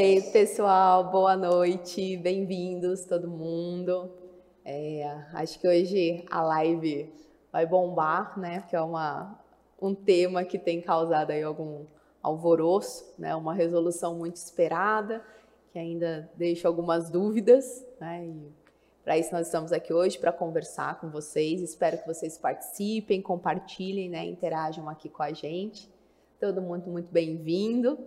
Ei, 0.00 0.22
pessoal, 0.22 1.10
boa 1.10 1.36
noite, 1.36 2.16
bem-vindos 2.18 3.04
todo 3.04 3.26
mundo. 3.26 4.08
É, 4.64 5.02
acho 5.32 5.58
que 5.58 5.66
hoje 5.66 6.24
a 6.30 6.40
live 6.40 7.12
vai 7.50 7.66
bombar, 7.66 8.38
né? 8.38 8.60
Porque 8.60 8.76
é 8.76 8.80
uma, 8.80 9.36
um 9.82 9.96
tema 9.96 10.44
que 10.44 10.56
tem 10.56 10.80
causado 10.80 11.32
aí 11.32 11.42
algum 11.42 11.84
alvoroço, 12.22 13.12
né? 13.18 13.34
Uma 13.34 13.52
resolução 13.52 14.14
muito 14.14 14.36
esperada, 14.36 15.20
que 15.72 15.80
ainda 15.80 16.30
deixa 16.36 16.68
algumas 16.68 17.10
dúvidas, 17.10 17.84
né? 18.00 18.24
E 18.24 18.52
para 19.02 19.18
isso 19.18 19.32
nós 19.32 19.48
estamos 19.48 19.72
aqui 19.72 19.92
hoje 19.92 20.16
para 20.16 20.30
conversar 20.30 21.00
com 21.00 21.10
vocês. 21.10 21.60
Espero 21.60 21.98
que 21.98 22.06
vocês 22.06 22.38
participem, 22.38 23.20
compartilhem, 23.20 24.08
né? 24.08 24.24
Interajam 24.24 24.88
aqui 24.88 25.08
com 25.08 25.24
a 25.24 25.32
gente. 25.32 25.90
Todo 26.38 26.62
mundo 26.62 26.88
muito 26.88 27.10
bem-vindo. 27.10 27.98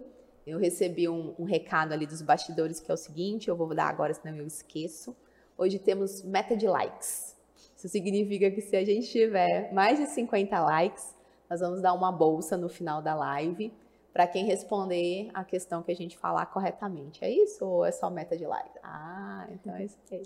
Eu 0.45 0.58
recebi 0.58 1.08
um, 1.08 1.36
um, 1.38 1.44
recado 1.44 1.94
ali 1.94 2.05
dos 2.05 2.22
bastidores 2.22 2.80
que 2.80 2.90
é 2.90 2.94
o 2.94 2.98
seguinte, 2.98 3.48
eu 3.48 3.55
vou 3.55 3.73
dar 3.76 3.88
agora, 3.88 4.13
senão 4.13 4.36
eu 4.38 4.48
esqueço. 4.48 5.16
Hoje 5.58 5.77
temos 5.77 6.23
meta 6.23 6.55
de 6.55 6.67
likes. 6.67 7.36
Isso 7.76 7.88
significa 7.88 8.50
que 8.50 8.62
se 8.62 8.76
a 8.76 8.84
gente 8.84 9.08
tiver 9.08 9.72
mais 9.73 10.00
de 10.00 10.08
50 10.08 10.59
likes, 10.59 11.16
nós 11.50 11.59
vamos 11.59 11.81
dar 11.81 11.94
uma 11.94 12.12
bolsa 12.12 12.58
no 12.58 12.70
final 12.70 13.02
da 13.02 13.14
live 13.14 13.72
para 14.14 14.27
quem 14.27 14.45
responder 14.45 15.30
a 15.34 15.44
questão 15.44 15.81
que 15.81 15.91
a 15.91 15.95
gente 15.95 16.17
falar 16.17 16.45
corretamente. 16.48 17.23
É 17.23 17.30
isso 17.30 17.66
ou 17.66 17.86
é 17.86 17.92
só 17.92 18.09
meta 18.09 18.36
de 18.36 18.45
likes? 18.45 18.81
Ah, 18.84 19.48
então 19.52 19.76
é 19.76 19.86
isso 19.86 19.98
aí. 20.11 20.23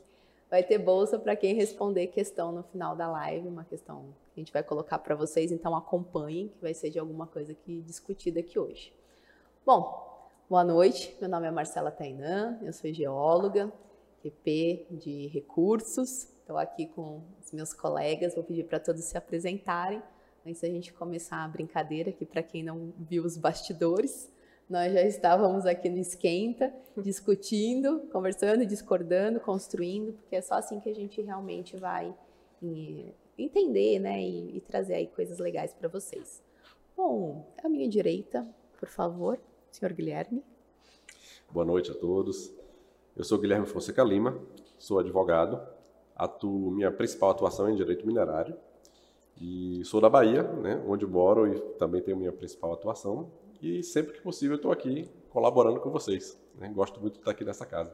Vai 0.49 0.63
ter 0.63 0.77
bolsa 0.77 1.19
para 1.19 1.35
quem 1.35 1.53
responder 1.55 2.07
questão 2.07 2.51
no 2.51 2.63
final 2.63 2.95
da 2.95 3.09
live, 3.09 3.47
uma 3.47 3.63
questão 3.63 4.05
que 4.33 4.39
a 4.39 4.41
gente 4.41 4.53
vai 4.53 4.63
colocar 4.63 4.99
para 4.99 5.15
vocês, 5.15 5.51
então 5.51 5.75
acompanhem, 5.75 6.49
que 6.49 6.61
vai 6.61 6.73
ser 6.73 6.89
de 6.89 6.99
alguma 6.99 7.27
coisa 7.27 7.53
que 7.53 7.81
discutida 7.81 8.39
aqui 8.39 8.57
hoje. 8.57 8.93
Bom, 9.65 10.29
boa 10.47 10.63
noite. 10.63 11.17
Meu 11.19 11.27
nome 11.27 11.47
é 11.47 11.49
Marcela 11.49 11.89
Tainã, 11.89 12.59
eu 12.61 12.71
sou 12.71 12.93
geóloga, 12.93 13.73
QP 14.21 14.85
de 14.91 15.25
recursos. 15.29 16.25
Estou 16.39 16.59
aqui 16.59 16.85
com 16.85 17.23
os 17.43 17.51
meus 17.51 17.73
colegas, 17.73 18.35
vou 18.35 18.43
pedir 18.43 18.65
para 18.65 18.79
todos 18.79 19.03
se 19.03 19.17
apresentarem 19.17 20.03
antes 20.45 20.61
da 20.61 20.67
gente 20.67 20.93
começar 20.93 21.43
a 21.43 21.47
brincadeira 21.47 22.11
aqui 22.11 22.27
para 22.27 22.43
quem 22.43 22.61
não 22.61 22.93
viu 23.09 23.25
os 23.25 23.37
bastidores. 23.37 24.31
Nós 24.69 24.93
já 24.93 25.01
estávamos 25.01 25.65
aqui 25.65 25.89
no 25.89 25.97
esquenta, 25.97 26.71
discutindo, 27.01 28.01
conversando, 28.11 28.67
discordando, 28.67 29.39
construindo, 29.39 30.13
porque 30.13 30.35
é 30.35 30.41
só 30.41 30.53
assim 30.53 30.79
que 30.79 30.91
a 30.91 30.95
gente 30.95 31.23
realmente 31.23 31.75
vai 31.75 32.15
entender, 33.35 33.97
né, 33.97 34.21
e, 34.21 34.57
e 34.57 34.61
trazer 34.61 34.93
aí 34.93 35.07
coisas 35.07 35.39
legais 35.39 35.73
para 35.73 35.89
vocês. 35.89 36.43
Bom, 36.95 37.51
à 37.63 37.67
minha 37.67 37.89
direita, 37.89 38.47
por 38.79 38.89
favor, 38.89 39.39
senhor 39.75 39.93
Guilherme. 39.93 40.41
Boa 41.51 41.65
noite 41.65 41.91
a 41.91 41.93
todos. 41.93 42.53
Eu 43.15 43.25
sou 43.25 43.37
Guilherme 43.37 43.65
Fonseca 43.65 44.03
Lima, 44.03 44.39
sou 44.79 44.99
advogado, 44.99 45.61
atuo, 46.15 46.71
minha 46.71 46.91
principal 46.91 47.31
atuação 47.31 47.67
é 47.67 47.71
em 47.71 47.75
direito 47.75 48.07
minerário 48.07 48.55
e 49.39 49.83
sou 49.83 49.99
da 49.99 50.09
Bahia, 50.09 50.43
né, 50.43 50.81
onde 50.87 51.05
moro 51.05 51.53
e 51.53 51.59
também 51.77 52.01
tenho 52.01 52.15
minha 52.15 52.31
principal 52.31 52.73
atuação 52.73 53.29
e 53.61 53.83
sempre 53.83 54.13
que 54.13 54.21
possível 54.21 54.55
estou 54.55 54.71
aqui 54.71 55.09
colaborando 55.29 55.81
com 55.81 55.89
vocês. 55.89 56.39
Né? 56.55 56.69
Gosto 56.73 57.01
muito 57.01 57.15
de 57.15 57.19
estar 57.19 57.31
aqui 57.31 57.43
nessa 57.43 57.65
casa. 57.65 57.93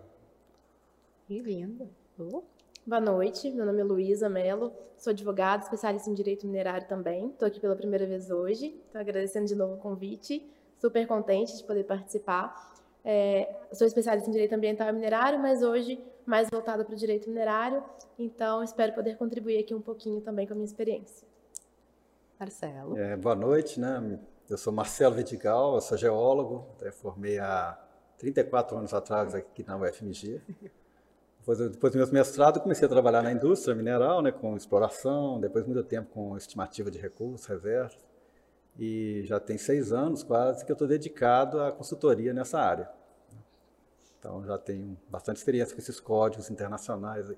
Que 1.25 1.39
lindo. 1.39 1.89
Oh. 2.19 2.43
Boa 2.85 3.01
noite, 3.01 3.49
meu 3.51 3.65
nome 3.65 3.81
é 3.81 3.83
Luísa 3.83 4.29
Mello, 4.29 4.71
sou 4.97 5.11
advogada, 5.11 5.63
especialista 5.63 6.09
em 6.09 6.13
direito 6.13 6.45
minerário 6.45 6.87
também. 6.87 7.29
Estou 7.29 7.47
aqui 7.47 7.59
pela 7.59 7.75
primeira 7.75 8.05
vez 8.05 8.29
hoje, 8.29 8.79
estou 8.85 9.01
agradecendo 9.01 9.47
de 9.47 9.55
novo 9.55 9.75
o 9.75 9.77
convite, 9.77 10.47
super 10.81 11.05
contente 11.05 11.55
de 11.55 11.63
poder 11.63 11.83
participar. 11.83 12.73
É, 13.05 13.55
sou 13.71 13.85
especialista 13.85 14.27
em 14.27 14.31
direito 14.31 14.53
ambiental 14.53 14.89
e 14.89 14.93
minerário, 14.93 15.39
mas 15.39 15.61
hoje 15.61 16.03
mais 16.25 16.49
voltada 16.49 16.83
para 16.83 16.93
o 16.93 16.97
direito 16.97 17.29
minerário, 17.29 17.83
então 18.17 18.63
espero 18.63 18.93
poder 18.93 19.17
contribuir 19.17 19.59
aqui 19.59 19.73
um 19.73 19.81
pouquinho 19.81 20.21
também 20.21 20.45
com 20.45 20.53
a 20.53 20.55
minha 20.55 20.65
experiência. 20.65 21.27
Marcelo. 22.39 22.97
É, 22.97 23.15
boa 23.15 23.35
noite, 23.35 23.79
né? 23.79 24.19
Eu 24.49 24.57
sou 24.57 24.73
Marcelo 24.73 25.15
Vidigal, 25.15 25.75
eu 25.75 25.81
sou 25.81 25.97
geólogo, 25.97 26.67
formei 26.93 27.39
há 27.39 27.79
34 28.17 28.77
anos 28.77 28.93
atrás 28.93 29.33
aqui 29.35 29.63
na 29.65 29.77
UFMG. 29.77 30.41
Depois, 31.39 31.57
depois 31.57 31.93
do 31.93 31.97
meu 31.97 32.07
mestrado, 32.11 32.59
comecei 32.59 32.85
a 32.85 32.89
trabalhar 32.89 33.23
na 33.23 33.31
indústria 33.31 33.73
mineral, 33.73 34.21
né, 34.21 34.31
com 34.31 34.55
exploração, 34.55 35.39
depois 35.39 35.65
muito 35.65 35.83
tempo 35.83 36.09
com 36.13 36.37
estimativa 36.37 36.91
de 36.91 36.99
recursos, 36.99 37.47
reservas. 37.47 37.97
E 38.77 39.23
já 39.25 39.39
tem 39.39 39.57
seis 39.57 39.91
anos 39.91 40.23
quase 40.23 40.65
que 40.65 40.71
eu 40.71 40.73
estou 40.75 40.87
dedicado 40.87 41.61
à 41.61 41.71
consultoria 41.71 42.33
nessa 42.33 42.59
área. 42.59 42.89
Então 44.17 44.43
já 44.45 44.57
tenho 44.57 44.97
bastante 45.09 45.37
experiência 45.37 45.75
com 45.75 45.81
esses 45.81 45.99
códigos 45.99 46.49
internacionais. 46.49 47.29
Aí. 47.29 47.37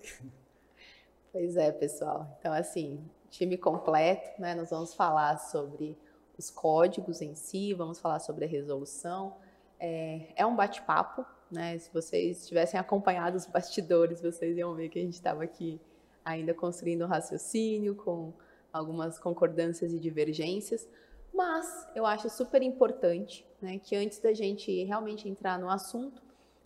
Pois 1.31 1.57
é, 1.57 1.71
pessoal. 1.71 2.37
Então, 2.39 2.53
assim, 2.53 3.03
time 3.29 3.57
completo, 3.57 4.39
né? 4.39 4.53
Nós 4.53 4.69
vamos 4.69 4.93
falar 4.93 5.37
sobre 5.37 5.97
os 6.37 6.51
códigos 6.51 7.21
em 7.21 7.35
si, 7.35 7.73
vamos 7.73 7.99
falar 7.99 8.19
sobre 8.19 8.45
a 8.45 8.47
resolução. 8.47 9.35
É, 9.79 10.27
é 10.35 10.45
um 10.45 10.55
bate-papo, 10.55 11.25
né? 11.49 11.77
Se 11.79 11.91
vocês 11.91 12.47
tivessem 12.47 12.79
acompanhado 12.79 13.35
os 13.35 13.45
bastidores, 13.45 14.21
vocês 14.21 14.57
iam 14.57 14.75
ver 14.75 14.89
que 14.89 14.99
a 14.99 15.01
gente 15.01 15.15
estava 15.15 15.43
aqui 15.43 15.81
ainda 16.23 16.53
construindo 16.53 17.03
um 17.03 17.07
raciocínio 17.07 17.95
com 17.95 18.33
algumas 18.71 19.19
concordâncias 19.19 19.93
e 19.93 19.99
divergências, 19.99 20.87
mas 21.33 21.87
eu 21.95 22.05
acho 22.05 22.29
super 22.29 22.61
importante 22.61 23.45
né, 23.61 23.79
que 23.79 23.95
antes 23.95 24.19
da 24.19 24.33
gente 24.33 24.83
realmente 24.83 25.27
entrar 25.27 25.57
no 25.57 25.69
assunto, 25.69 26.21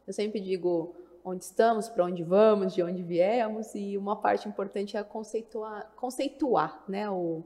eu 0.05 0.13
sempre 0.13 0.39
digo 0.39 0.95
onde 1.23 1.44
estamos, 1.44 1.89
para 1.89 2.05
onde 2.05 2.23
vamos, 2.23 2.73
de 2.73 2.81
onde 2.81 3.03
viemos, 3.03 3.75
e 3.75 3.97
uma 3.97 4.16
parte 4.16 4.47
importante 4.47 4.95
é 4.95 5.03
conceituar, 5.03 5.91
conceituar 5.95 6.83
né, 6.88 7.09
o, 7.09 7.44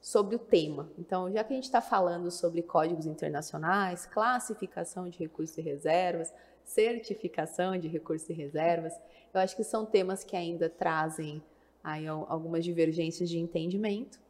sobre 0.00 0.34
o 0.34 0.38
tema. 0.38 0.90
Então, 0.98 1.30
já 1.30 1.44
que 1.44 1.52
a 1.52 1.56
gente 1.56 1.64
está 1.64 1.80
falando 1.80 2.30
sobre 2.30 2.62
códigos 2.62 3.06
internacionais, 3.06 4.06
classificação 4.06 5.08
de 5.08 5.18
recursos 5.18 5.56
e 5.56 5.62
reservas, 5.62 6.32
certificação 6.64 7.76
de 7.76 7.88
recursos 7.88 8.28
e 8.28 8.32
reservas. 8.32 8.92
Eu 9.32 9.40
acho 9.40 9.56
que 9.56 9.64
são 9.64 9.84
temas 9.84 10.24
que 10.24 10.36
ainda 10.36 10.68
trazem 10.68 11.42
aí 11.82 12.06
algumas 12.06 12.64
divergências 12.64 13.28
de 13.28 13.38
entendimento. 13.38 14.20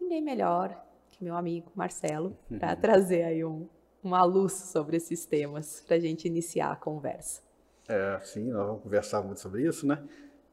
Ninguém 0.00 0.22
melhor 0.22 0.82
meu 1.24 1.36
amigo 1.36 1.72
Marcelo 1.74 2.36
para 2.58 2.76
trazer 2.76 3.24
aí 3.24 3.44
um, 3.44 3.66
uma 4.02 4.22
luz 4.22 4.52
sobre 4.52 4.98
esses 4.98 5.24
temas 5.24 5.80
para 5.86 5.96
a 5.96 6.00
gente 6.00 6.28
iniciar 6.28 6.70
a 6.70 6.76
conversa. 6.76 7.42
É, 7.88 8.20
sim, 8.22 8.50
nós 8.50 8.66
vamos 8.66 8.82
conversar 8.82 9.22
muito 9.22 9.40
sobre 9.40 9.66
isso, 9.66 9.86
né? 9.86 10.02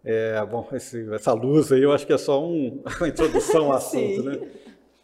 É, 0.03 0.43
bom, 0.45 0.67
esse, 0.71 1.13
essa 1.13 1.33
luz 1.33 1.71
aí 1.71 1.83
eu 1.83 1.91
acho 1.91 2.07
que 2.07 2.13
é 2.13 2.17
só 2.17 2.43
um, 2.43 2.81
uma 2.97 3.07
introdução 3.07 3.65
ao 3.65 3.73
assunto, 3.77 4.23
né? 4.23 4.51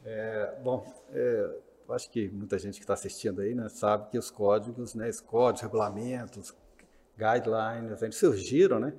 É, 0.05 0.55
bom, 0.63 0.85
é, 1.11 1.57
eu 1.87 1.93
acho 1.93 2.09
que 2.09 2.29
muita 2.29 2.57
gente 2.57 2.75
que 2.75 2.83
está 2.83 2.93
assistindo 2.93 3.41
aí 3.41 3.53
né, 3.53 3.67
sabe 3.69 4.09
que 4.09 4.17
os 4.17 4.31
códigos, 4.31 4.95
né, 4.95 5.09
os 5.09 5.19
códigos, 5.21 5.61
regulamentos, 5.61 6.55
guidelines, 7.17 8.01
eles 8.01 8.15
surgiram 8.15 8.79
né, 8.79 8.93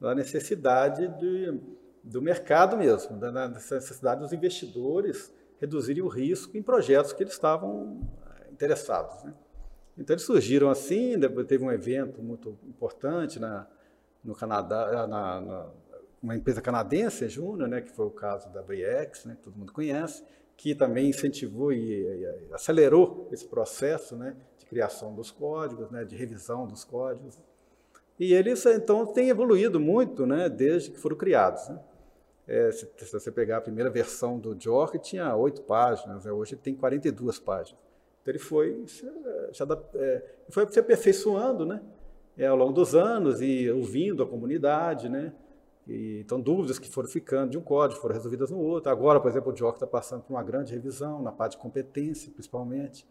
da 0.00 0.14
necessidade 0.14 1.08
de, 1.18 1.60
do 2.02 2.22
mercado 2.22 2.76
mesmo, 2.76 3.16
da 3.16 3.48
necessidade 3.48 4.20
dos 4.20 4.32
investidores 4.32 5.32
reduzirem 5.62 6.02
o 6.02 6.08
risco 6.08 6.56
em 6.56 6.62
projetos 6.62 7.12
que 7.12 7.22
eles 7.22 7.32
estavam 7.32 8.00
eh, 8.26 8.48
interessados. 8.50 9.22
Né? 9.22 9.32
Então 9.96 10.12
eles 10.12 10.24
surgiram 10.24 10.68
assim, 10.68 11.14
teve 11.46 11.64
um 11.64 11.70
evento 11.70 12.20
muito 12.20 12.58
importante 12.66 13.38
na, 13.38 13.68
no 14.24 14.34
Canadá, 14.34 15.06
na, 15.06 15.40
na 15.40 15.70
uma 16.20 16.36
empresa 16.36 16.60
canadense, 16.60 17.28
Júnior, 17.28 17.68
né, 17.68 17.80
que 17.80 17.90
foi 17.90 18.06
o 18.06 18.10
caso 18.10 18.48
da 18.52 18.62
BRIEX, 18.62 19.24
né, 19.24 19.34
que 19.34 19.42
todo 19.42 19.56
mundo 19.56 19.72
conhece, 19.72 20.22
que 20.56 20.72
também 20.72 21.08
incentivou 21.08 21.72
e, 21.72 21.78
e 21.80 22.52
acelerou 22.52 23.28
esse 23.32 23.44
processo 23.46 24.14
né, 24.14 24.36
de 24.56 24.64
criação 24.66 25.12
dos 25.12 25.32
códigos, 25.32 25.90
né, 25.90 26.04
de 26.04 26.14
revisão 26.14 26.64
dos 26.66 26.84
códigos. 26.84 27.36
E 28.20 28.34
eles, 28.34 28.64
então, 28.66 29.04
têm 29.04 29.30
evoluído 29.30 29.80
muito 29.80 30.24
né, 30.24 30.48
desde 30.48 30.92
que 30.92 30.98
foram 30.98 31.16
criados. 31.16 31.68
Né. 31.68 31.80
É, 32.46 32.72
se, 32.72 32.88
se, 32.96 33.12
você 33.12 33.30
pegar 33.30 33.58
a 33.58 33.60
primeira 33.60 33.88
versão 33.88 34.38
do 34.38 34.56
Jork, 34.58 34.98
tinha 34.98 35.34
oito 35.36 35.62
páginas, 35.62 36.24
né, 36.24 36.32
hoje 36.32 36.56
tem 36.56 36.74
42 36.74 37.38
páginas. 37.38 37.80
Então, 38.20 38.32
ele 38.32 38.38
foi, 38.38 38.84
já, 39.52 39.66
é, 39.94 40.24
foi 40.48 40.68
se 40.68 40.78
aperfeiçoando 40.78 41.64
né, 41.64 41.80
é, 42.36 42.46
ao 42.46 42.56
longo 42.56 42.72
dos 42.72 42.94
anos 42.94 43.40
e 43.40 43.70
ouvindo 43.70 44.22
a 44.22 44.26
comunidade, 44.26 45.08
né, 45.08 45.32
e, 45.86 46.20
então, 46.20 46.40
dúvidas 46.40 46.78
que 46.78 46.88
foram 46.88 47.08
ficando 47.08 47.50
de 47.50 47.58
um 47.58 47.62
código 47.62 48.00
foram 48.00 48.14
resolvidas 48.14 48.50
no 48.50 48.58
outro. 48.58 48.90
Agora, 48.90 49.20
por 49.20 49.30
exemplo, 49.30 49.50
o 49.50 49.54
DIOC 49.54 49.74
está 49.74 49.86
passando 49.86 50.22
por 50.22 50.32
uma 50.32 50.42
grande 50.42 50.72
revisão, 50.72 51.20
na 51.20 51.32
parte 51.32 51.52
de 51.52 51.58
competência, 51.58 52.30
principalmente. 52.32 53.06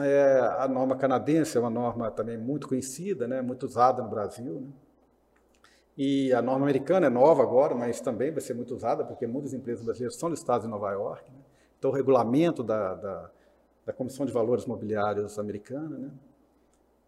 É, 0.00 0.38
a 0.58 0.68
norma 0.68 0.96
canadense 0.96 1.56
é 1.56 1.60
uma 1.60 1.70
norma 1.70 2.10
também 2.10 2.38
muito 2.38 2.68
conhecida, 2.68 3.26
né, 3.26 3.42
muito 3.42 3.66
usada 3.66 4.02
no 4.02 4.08
Brasil. 4.08 4.60
Né? 4.60 4.68
E 5.96 6.32
a 6.32 6.40
norma 6.40 6.64
americana 6.64 7.06
é 7.06 7.10
nova 7.10 7.42
agora, 7.42 7.74
mas 7.74 8.00
também 8.00 8.30
vai 8.30 8.40
ser 8.40 8.54
muito 8.54 8.74
usada, 8.74 9.04
porque 9.04 9.26
muitas 9.26 9.52
empresas 9.52 9.84
brasileiras 9.84 10.16
são 10.16 10.28
listadas 10.28 10.66
em 10.66 10.70
Nova 10.70 10.90
York. 10.90 11.30
Né? 11.30 11.38
Então, 11.78 11.90
o 11.90 11.94
regulamento 11.94 12.62
da, 12.62 12.94
da, 12.94 13.30
da, 13.86 13.92
Comissão 13.92 14.24
de 14.24 14.32
Valores 14.32 14.64
Mobiliários 14.64 15.38
americana. 15.38 15.98
Né? 15.98 16.10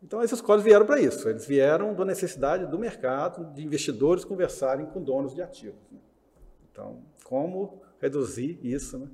Então, 0.03 0.23
esses 0.23 0.41
códigos 0.41 0.65
vieram 0.65 0.85
para 0.85 1.01
isso. 1.01 1.29
Eles 1.29 1.47
vieram 1.47 1.95
da 1.95 2.05
necessidade 2.05 2.67
do 2.67 2.79
mercado, 2.79 3.53
de 3.55 3.65
investidores 3.65 4.25
conversarem 4.25 4.85
com 4.87 5.01
donos 5.01 5.35
de 5.35 5.41
ativos. 5.41 5.81
Né? 5.91 5.99
Então, 6.71 6.99
como 7.25 7.81
reduzir 8.01 8.59
isso, 8.63 8.99
né? 8.99 9.09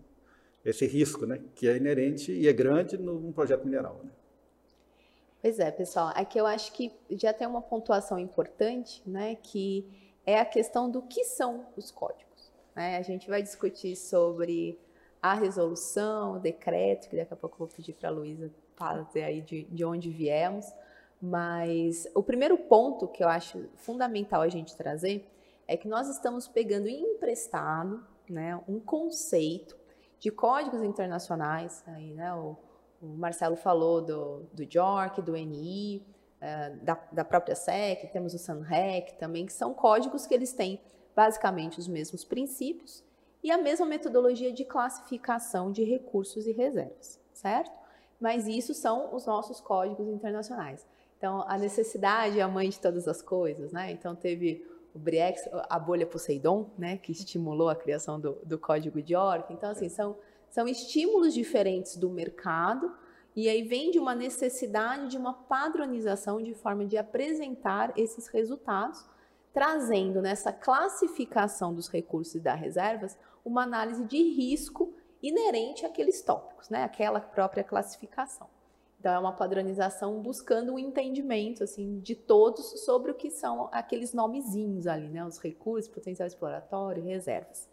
esse 0.65 0.85
risco, 0.85 1.27
né? 1.27 1.41
que 1.55 1.69
é 1.69 1.77
inerente 1.77 2.33
e 2.33 2.49
é 2.49 2.53
grande 2.53 2.99
num 2.99 3.31
projeto 3.31 3.65
mineral. 3.65 4.01
Pois 5.41 5.59
é, 5.59 5.71
pessoal. 5.71 6.13
Aqui 6.15 6.39
eu 6.39 6.47
acho 6.47 6.71
que 6.73 6.93
já 7.13 7.33
tem 7.33 7.47
uma 7.47 7.63
pontuação 7.63 8.19
importante, 8.19 9.03
né? 9.07 9.37
que 9.37 9.89
é 10.27 10.39
a 10.39 10.45
questão 10.45 10.91
do 10.91 11.01
que 11.01 11.25
são 11.25 11.67
os 11.79 11.91
códigos. 11.91 12.53
Né? 12.77 12.99
A 12.99 13.03
gente 13.03 13.27
vai 13.27 13.43
discutir 13.43 13.97
sobre 13.97 14.79
a 15.23 15.33
resolução, 15.33 16.35
o 16.35 16.39
decreto, 16.39 17.09
que 17.09 17.17
daqui 17.17 17.33
a 17.33 17.37
pouco 17.37 17.55
eu 17.55 17.67
vou 17.67 17.69
pedir 17.69 17.95
para 17.95 18.11
a 18.11 18.13
Luísa 18.13 18.51
fazer 18.77 19.23
aí 19.23 19.41
de, 19.41 19.65
de 19.65 19.83
onde 19.83 20.11
viemos. 20.11 20.67
Mas 21.23 22.07
o 22.15 22.23
primeiro 22.23 22.59
ponto 22.59 23.09
que 23.09 23.25
eu 23.25 23.29
acho 23.29 23.67
fundamental 23.77 24.43
a 24.43 24.49
gente 24.49 24.77
trazer 24.77 25.27
é 25.67 25.75
que 25.75 25.89
nós 25.89 26.07
estamos 26.11 26.49
pegando 26.49 26.87
emprestado 26.87 28.05
né, 28.29 28.61
um 28.69 28.79
conceito 28.79 29.75
de 30.19 30.31
códigos 30.31 30.83
internacionais, 30.83 31.83
aí, 31.87 32.13
né, 32.13 32.35
o, 32.35 32.57
o 33.01 33.07
Marcelo 33.07 33.57
falou 33.57 34.01
do, 34.01 34.43
do 34.53 34.65
JORC, 34.71 35.23
do 35.23 35.33
NI, 35.33 36.05
uh, 36.07 36.45
eh, 36.45 36.71
da, 36.83 37.01
da, 37.13 37.25
própria 37.25 37.55
SEC, 37.55 38.11
temos 38.13 38.35
o 38.35 38.39
SANREC 38.39 39.15
também, 39.15 39.47
que 39.47 39.53
são 39.53 39.73
códigos 39.73 40.27
que 40.27 40.35
eles 40.35 40.53
têm 40.53 40.81
basicamente 41.17 41.79
os 41.79 41.89
mesmos 41.89 42.25
princípios 42.25 43.05
e 43.43 43.51
a 43.51 43.59
mesma 43.59 43.87
metodologia 43.87 44.53
de 44.53 44.65
classificação 44.65 45.73
de 45.73 45.83
recursos 45.83 46.47
e 46.47 46.53
reservas, 46.53 47.19
certo? 47.33 47.73
Mas 48.21 48.47
isso 48.47 48.75
são 48.75 49.15
os 49.15 49.25
nossos 49.25 49.61
códigos 49.61 50.07
internacionais. 50.07 50.87
Então, 51.17 51.45
a 51.49 51.57
necessidade 51.57 52.39
é 52.39 52.43
a 52.43 52.49
mãe 52.49 52.69
de 52.69 52.79
todas 52.79 53.09
as 53.09 53.23
coisas, 53.23 53.73
né? 53.73 53.91
Então, 53.91 54.15
teve 54.15 54.67
o 54.95 54.99
Briex, 54.99 55.49
a 55.69 55.79
bolha 55.79 56.07
Poseidon, 56.07 56.71
né, 56.77 56.97
que 56.97 57.13
estimulou 57.13 57.69
a 57.69 57.77
criação 57.77 58.19
do, 58.19 58.33
do 58.45 58.59
código 58.59 59.01
de. 59.01 59.15
Então, 59.51 59.71
assim, 59.71 59.89
são, 59.89 60.17
são 60.51 60.67
estímulos 60.67 61.33
diferentes 61.33 61.97
do 61.97 62.11
mercado 62.11 62.93
e 63.35 63.49
aí 63.49 63.63
vem 63.63 63.91
de 63.91 63.99
uma 63.99 64.15
necessidade 64.15 65.09
de 65.09 65.17
uma 65.17 65.33
padronização 65.33 66.43
de 66.43 66.53
forma 66.53 66.85
de 66.85 66.97
apresentar 66.99 67.93
esses 67.97 68.27
resultados, 68.27 69.05
trazendo 69.53 70.21
nessa 70.21 70.53
classificação 70.53 71.73
dos 71.73 71.89
recursos 71.89 72.35
e 72.35 72.41
das 72.41 72.59
reservas 72.59 73.17
uma 73.45 73.63
análise 73.63 74.05
de 74.05 74.19
risco 74.19 74.93
inerente 75.23 75.87
àqueles 75.87 76.21
tópicos, 76.23 76.69
né, 76.69 76.83
aquela 76.83 77.21
própria 77.21 77.63
classificação. 77.63 78.49
Então, 78.99 79.15
é 79.15 79.19
uma 79.19 79.33
padronização 79.33 80.21
buscando 80.21 80.73
o 80.73 80.75
um 80.75 80.79
entendimento 80.79 81.65
assim 81.65 82.01
de 82.01 82.15
todos 82.15 82.85
sobre 82.85 83.11
o 83.11 83.15
que 83.15 83.31
são 83.31 83.71
aqueles 83.73 84.13
nomezinhos 84.13 84.87
ali, 84.87 85.09
né? 85.09 85.25
Os 85.25 85.39
recursos, 85.39 85.91
potencial 85.91 86.27
exploratório, 86.27 87.03
reservas. 87.03 87.67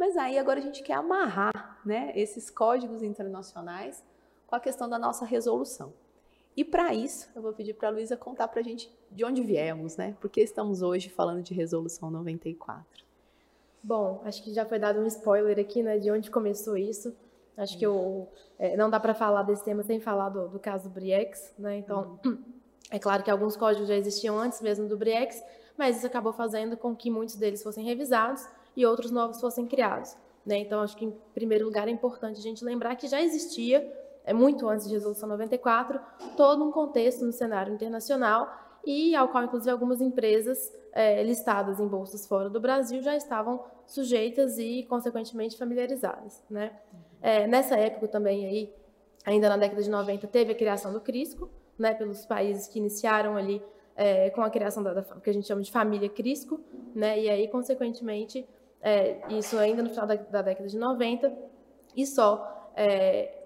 Mas 0.00 0.16
aí 0.16 0.38
agora 0.38 0.58
a 0.58 0.62
gente 0.62 0.82
quer 0.82 0.94
amarrar 0.94 1.78
né, 1.84 2.10
esses 2.14 2.48
códigos 2.48 3.02
internacionais 3.02 4.02
com 4.46 4.56
a 4.56 4.58
questão 4.58 4.88
da 4.88 4.98
nossa 4.98 5.26
resolução. 5.26 5.92
E 6.56 6.64
para 6.64 6.94
isso, 6.94 7.28
eu 7.36 7.42
vou 7.42 7.52
pedir 7.52 7.74
para 7.74 7.88
a 7.88 7.90
Luísa 7.90 8.16
contar 8.16 8.48
para 8.48 8.60
a 8.60 8.62
gente 8.62 8.90
de 9.10 9.26
onde 9.26 9.42
viemos, 9.42 9.98
né? 9.98 10.16
Por 10.18 10.30
que 10.30 10.40
estamos 10.40 10.80
hoje 10.80 11.10
falando 11.10 11.42
de 11.42 11.52
resolução 11.52 12.10
94? 12.10 13.04
Bom, 13.82 14.22
acho 14.24 14.42
que 14.42 14.54
já 14.54 14.64
foi 14.64 14.78
dado 14.78 15.00
um 15.00 15.06
spoiler 15.06 15.58
aqui, 15.58 15.82
né, 15.82 15.98
de 15.98 16.10
onde 16.10 16.30
começou 16.30 16.78
isso. 16.78 17.14
Acho 17.54 17.76
que 17.76 17.84
eu, 17.84 18.26
é, 18.58 18.78
não 18.78 18.88
dá 18.88 18.98
para 18.98 19.12
falar 19.12 19.42
desse 19.42 19.62
tema 19.62 19.82
sem 19.82 20.00
falar 20.00 20.30
do, 20.30 20.48
do 20.48 20.58
caso 20.58 20.84
do 20.88 20.94
Briex, 20.94 21.52
né? 21.58 21.76
Então, 21.76 22.18
uhum. 22.24 22.38
é 22.90 22.98
claro 22.98 23.22
que 23.22 23.30
alguns 23.30 23.54
códigos 23.54 23.86
já 23.86 23.96
existiam 23.96 24.38
antes 24.38 24.62
mesmo 24.62 24.88
do 24.88 24.96
Briex, 24.96 25.44
mas 25.76 25.98
isso 25.98 26.06
acabou 26.06 26.32
fazendo 26.32 26.74
com 26.74 26.96
que 26.96 27.10
muitos 27.10 27.36
deles 27.36 27.62
fossem 27.62 27.84
revisados 27.84 28.48
e 28.80 28.86
outros 28.86 29.10
novos 29.10 29.40
fossem 29.40 29.66
criados. 29.66 30.16
Né? 30.44 30.58
Então, 30.58 30.80
acho 30.80 30.96
que, 30.96 31.04
em 31.04 31.14
primeiro 31.34 31.64
lugar, 31.64 31.88
é 31.88 31.90
importante 31.90 32.38
a 32.38 32.42
gente 32.42 32.64
lembrar 32.64 32.96
que 32.96 33.06
já 33.06 33.20
existia, 33.20 33.90
é 34.24 34.32
muito 34.32 34.68
antes 34.68 34.88
de 34.88 34.94
Resolução 34.94 35.28
94, 35.28 36.00
todo 36.36 36.64
um 36.64 36.70
contexto 36.70 37.24
no 37.24 37.32
cenário 37.32 37.72
internacional 37.72 38.48
e 38.84 39.14
ao 39.14 39.28
qual, 39.28 39.44
inclusive, 39.44 39.70
algumas 39.70 40.00
empresas 40.00 40.72
é, 40.92 41.22
listadas 41.22 41.78
em 41.78 41.86
bolsas 41.86 42.26
fora 42.26 42.48
do 42.48 42.60
Brasil 42.60 43.02
já 43.02 43.14
estavam 43.16 43.62
sujeitas 43.86 44.58
e, 44.58 44.84
consequentemente, 44.88 45.56
familiarizadas. 45.56 46.42
Né? 46.48 46.72
É, 47.20 47.46
nessa 47.46 47.76
época 47.76 48.08
também, 48.08 48.46
aí, 48.46 48.74
ainda 49.24 49.48
na 49.48 49.56
década 49.56 49.82
de 49.82 49.90
90, 49.90 50.26
teve 50.28 50.52
a 50.52 50.54
criação 50.54 50.92
do 50.92 51.00
CRISCO, 51.00 51.50
né, 51.78 51.94
pelos 51.94 52.26
países 52.26 52.66
que 52.68 52.78
iniciaram 52.78 53.36
ali 53.36 53.62
é, 53.96 54.30
com 54.30 54.42
a 54.42 54.50
criação 54.50 54.82
da, 54.82 54.94
da, 54.94 55.02
que 55.02 55.30
a 55.30 55.32
gente 55.32 55.46
chama 55.46 55.62
de 55.62 55.70
família 55.70 56.08
CRISCO, 56.08 56.60
né, 56.94 57.20
e 57.20 57.28
aí, 57.28 57.48
consequentemente, 57.48 58.46
é, 58.82 59.20
isso 59.30 59.58
ainda 59.58 59.82
no 59.82 59.90
final 59.90 60.06
da, 60.06 60.14
da, 60.14 60.42
década 60.42 60.68
de 60.68 60.78
90, 60.78 61.32
e 61.96 62.06
só 62.06 62.70
é, 62.76 63.44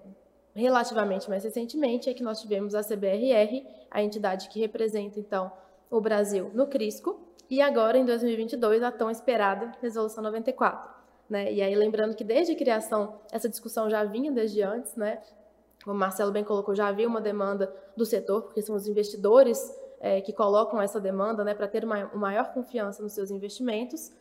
relativamente 0.55 1.29
mais 1.29 1.43
recentemente 1.43 2.09
é 2.09 2.13
que 2.13 2.23
nós 2.23 2.41
tivemos 2.41 2.73
a 2.73 2.83
CBRR, 2.83 3.65
a 3.91 4.01
entidade 4.01 4.49
que 4.49 4.59
representa, 4.59 5.19
então, 5.19 5.51
o 5.89 5.99
Brasil 5.99 6.51
no 6.53 6.67
CRISCO, 6.67 7.25
e 7.49 7.61
agora, 7.61 7.97
em 7.97 8.05
2022, 8.05 8.81
a 8.81 8.91
tão 8.91 9.09
esperada 9.09 9.71
Resolução 9.81 10.23
94. 10.23 10.89
Né? 11.29 11.53
E 11.53 11.61
aí, 11.61 11.75
lembrando 11.75 12.15
que 12.15 12.23
desde 12.23 12.53
a 12.53 12.55
criação, 12.55 13.19
essa 13.31 13.47
discussão 13.47 13.89
já 13.89 14.03
vinha 14.03 14.31
desde 14.31 14.61
antes, 14.63 14.95
né? 14.95 15.21
como 15.83 15.95
o 15.95 15.99
Marcelo 15.99 16.31
bem 16.31 16.43
colocou, 16.43 16.73
já 16.73 16.87
havia 16.87 17.07
uma 17.07 17.21
demanda 17.21 17.71
do 17.95 18.05
setor, 18.05 18.43
porque 18.43 18.61
são 18.61 18.75
os 18.75 18.87
investidores 18.87 19.59
é, 19.99 20.21
que 20.21 20.33
colocam 20.33 20.81
essa 20.81 20.99
demanda 20.99 21.43
né, 21.43 21.53
para 21.53 21.67
ter 21.67 21.85
uma, 21.85 22.05
maior 22.15 22.51
confiança 22.53 23.03
nos 23.03 23.13
seus 23.13 23.29
investimentos. 23.29 24.11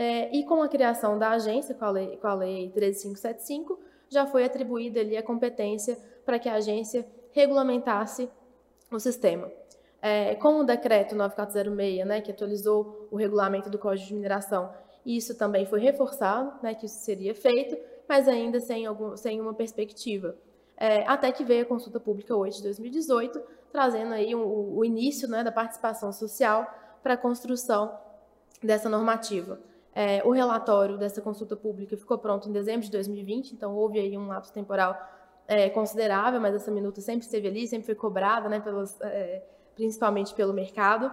É, 0.00 0.32
e 0.32 0.44
com 0.44 0.62
a 0.62 0.68
criação 0.68 1.18
da 1.18 1.30
agência, 1.30 1.74
com 1.74 1.84
a, 1.84 1.90
lei, 1.90 2.16
com 2.18 2.28
a 2.28 2.34
Lei 2.34 2.70
13575, 2.70 3.80
já 4.08 4.24
foi 4.24 4.44
atribuída 4.44 5.00
ali 5.00 5.16
a 5.16 5.22
competência 5.24 5.98
para 6.24 6.38
que 6.38 6.48
a 6.48 6.54
agência 6.54 7.04
regulamentasse 7.32 8.30
o 8.92 9.00
sistema. 9.00 9.50
É, 10.00 10.36
com 10.36 10.60
o 10.60 10.64
decreto 10.64 11.16
9406, 11.16 12.06
né, 12.06 12.20
que 12.20 12.30
atualizou 12.30 13.08
o 13.10 13.16
regulamento 13.16 13.68
do 13.68 13.76
Código 13.76 14.06
de 14.06 14.14
Mineração, 14.14 14.72
isso 15.04 15.36
também 15.36 15.66
foi 15.66 15.80
reforçado, 15.80 16.52
né, 16.62 16.76
que 16.76 16.86
isso 16.86 17.00
seria 17.00 17.34
feito, 17.34 17.76
mas 18.08 18.28
ainda 18.28 18.60
sem, 18.60 18.86
algum, 18.86 19.16
sem 19.16 19.40
uma 19.40 19.52
perspectiva. 19.52 20.36
É, 20.76 21.04
até 21.08 21.32
que 21.32 21.42
veio 21.42 21.62
a 21.62 21.66
consulta 21.66 21.98
pública 21.98 22.36
hoje 22.36 22.58
de 22.58 22.62
2018, 22.62 23.42
trazendo 23.72 24.14
aí 24.14 24.32
o, 24.32 24.76
o 24.76 24.84
início 24.84 25.28
né, 25.28 25.42
da 25.42 25.50
participação 25.50 26.12
social 26.12 26.72
para 27.02 27.14
a 27.14 27.16
construção 27.16 27.98
dessa 28.62 28.88
normativa. 28.88 29.58
É, 30.00 30.22
o 30.24 30.30
relatório 30.30 30.96
dessa 30.96 31.20
consulta 31.20 31.56
pública 31.56 31.96
ficou 31.96 32.16
pronto 32.16 32.48
em 32.48 32.52
dezembro 32.52 32.82
de 32.82 32.90
2020, 32.92 33.50
então 33.50 33.74
houve 33.74 33.98
aí 33.98 34.16
um 34.16 34.28
lapso 34.28 34.52
temporal 34.52 34.96
é, 35.48 35.68
considerável, 35.70 36.40
mas 36.40 36.54
essa 36.54 36.70
minuta 36.70 37.00
sempre 37.00 37.26
esteve 37.26 37.48
ali, 37.48 37.66
sempre 37.66 37.84
foi 37.84 37.96
cobrada, 37.96 38.48
né, 38.48 38.60
pelas, 38.60 38.96
é, 39.00 39.42
principalmente 39.74 40.32
pelo 40.34 40.52
mercado. 40.52 41.10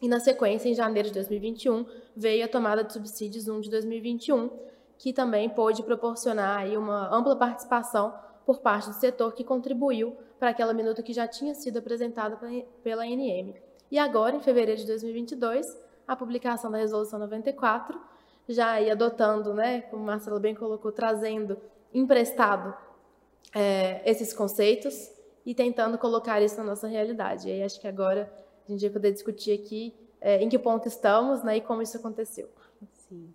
E 0.00 0.08
na 0.08 0.18
sequência, 0.18 0.66
em 0.66 0.72
janeiro 0.72 1.08
de 1.08 1.14
2021, 1.14 1.84
veio 2.16 2.42
a 2.42 2.48
tomada 2.48 2.82
de 2.82 2.90
subsídios 2.90 3.48
1 3.48 3.60
de 3.60 3.68
2021, 3.68 4.48
que 4.96 5.12
também 5.12 5.50
pôde 5.50 5.82
proporcionar 5.82 6.60
aí 6.60 6.74
uma 6.74 7.14
ampla 7.14 7.36
participação 7.36 8.14
por 8.46 8.60
parte 8.60 8.88
do 8.88 8.94
setor 8.94 9.34
que 9.34 9.44
contribuiu 9.44 10.16
para 10.38 10.48
aquela 10.48 10.72
minuta 10.72 11.02
que 11.02 11.12
já 11.12 11.28
tinha 11.28 11.54
sido 11.54 11.80
apresentada 11.80 12.38
pela 12.82 13.02
ANM. 13.02 13.56
E 13.90 13.98
agora, 13.98 14.36
em 14.36 14.40
fevereiro 14.40 14.80
de 14.80 14.86
2022, 14.86 15.66
a 16.06 16.14
publicação 16.14 16.70
da 16.70 16.78
Resolução 16.78 17.18
94, 17.18 18.00
já 18.48 18.72
aí 18.72 18.90
adotando, 18.90 19.52
né, 19.52 19.82
como 19.82 20.02
o 20.02 20.06
Marcelo 20.06 20.38
bem 20.38 20.54
colocou, 20.54 20.92
trazendo 20.92 21.58
emprestado 21.92 22.74
é, 23.54 24.08
esses 24.08 24.32
conceitos 24.32 25.10
e 25.44 25.54
tentando 25.54 25.98
colocar 25.98 26.40
isso 26.40 26.56
na 26.58 26.64
nossa 26.64 26.86
realidade. 26.86 27.48
E 27.48 27.52
aí 27.52 27.62
acho 27.62 27.80
que 27.80 27.88
agora 27.88 28.32
a 28.68 28.70
gente 28.70 28.80
vai 28.82 28.90
poder 28.90 29.12
discutir 29.12 29.52
aqui 29.52 29.94
é, 30.20 30.42
em 30.42 30.48
que 30.48 30.58
ponto 30.58 30.86
estamos 30.88 31.42
né, 31.42 31.56
e 31.56 31.60
como 31.60 31.82
isso 31.82 31.96
aconteceu. 31.96 32.48
Sim. 33.08 33.32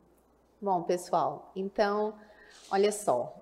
Bom, 0.62 0.84
pessoal, 0.84 1.52
então, 1.56 2.14
olha 2.70 2.92
só, 2.92 3.36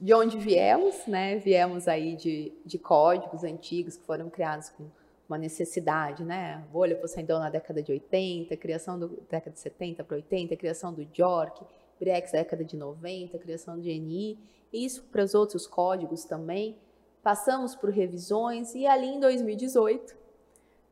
de 0.00 0.14
onde 0.14 0.38
viemos, 0.38 1.06
né? 1.06 1.36
Viemos 1.38 1.88
aí 1.88 2.14
de, 2.14 2.52
de 2.64 2.78
códigos 2.78 3.44
antigos 3.44 3.96
que 3.96 4.04
foram 4.04 4.30
criados 4.30 4.68
com 4.70 4.86
uma 5.28 5.38
necessidade, 5.38 6.24
né? 6.24 6.64
Bolha 6.72 6.96
Poseidon 6.96 7.38
na 7.38 7.50
década 7.50 7.82
de 7.82 7.92
80, 7.92 8.56
criação 8.56 8.98
do 8.98 9.08
década 9.28 9.50
de 9.50 9.60
70 9.60 10.02
para 10.04 10.16
80, 10.16 10.56
criação 10.56 10.92
do 10.92 11.06
York, 11.16 11.64
Brex 12.00 12.32
década 12.32 12.64
de 12.64 12.76
90, 12.76 13.38
criação 13.38 13.76
do 13.76 13.82
GNI, 13.82 14.38
isso 14.72 15.02
para 15.04 15.22
os 15.22 15.34
outros 15.34 15.66
códigos 15.66 16.24
também. 16.24 16.78
Passamos 17.22 17.74
por 17.74 17.90
revisões 17.90 18.74
e 18.74 18.86
ali 18.86 19.08
em 19.08 19.20
2018 19.20 20.28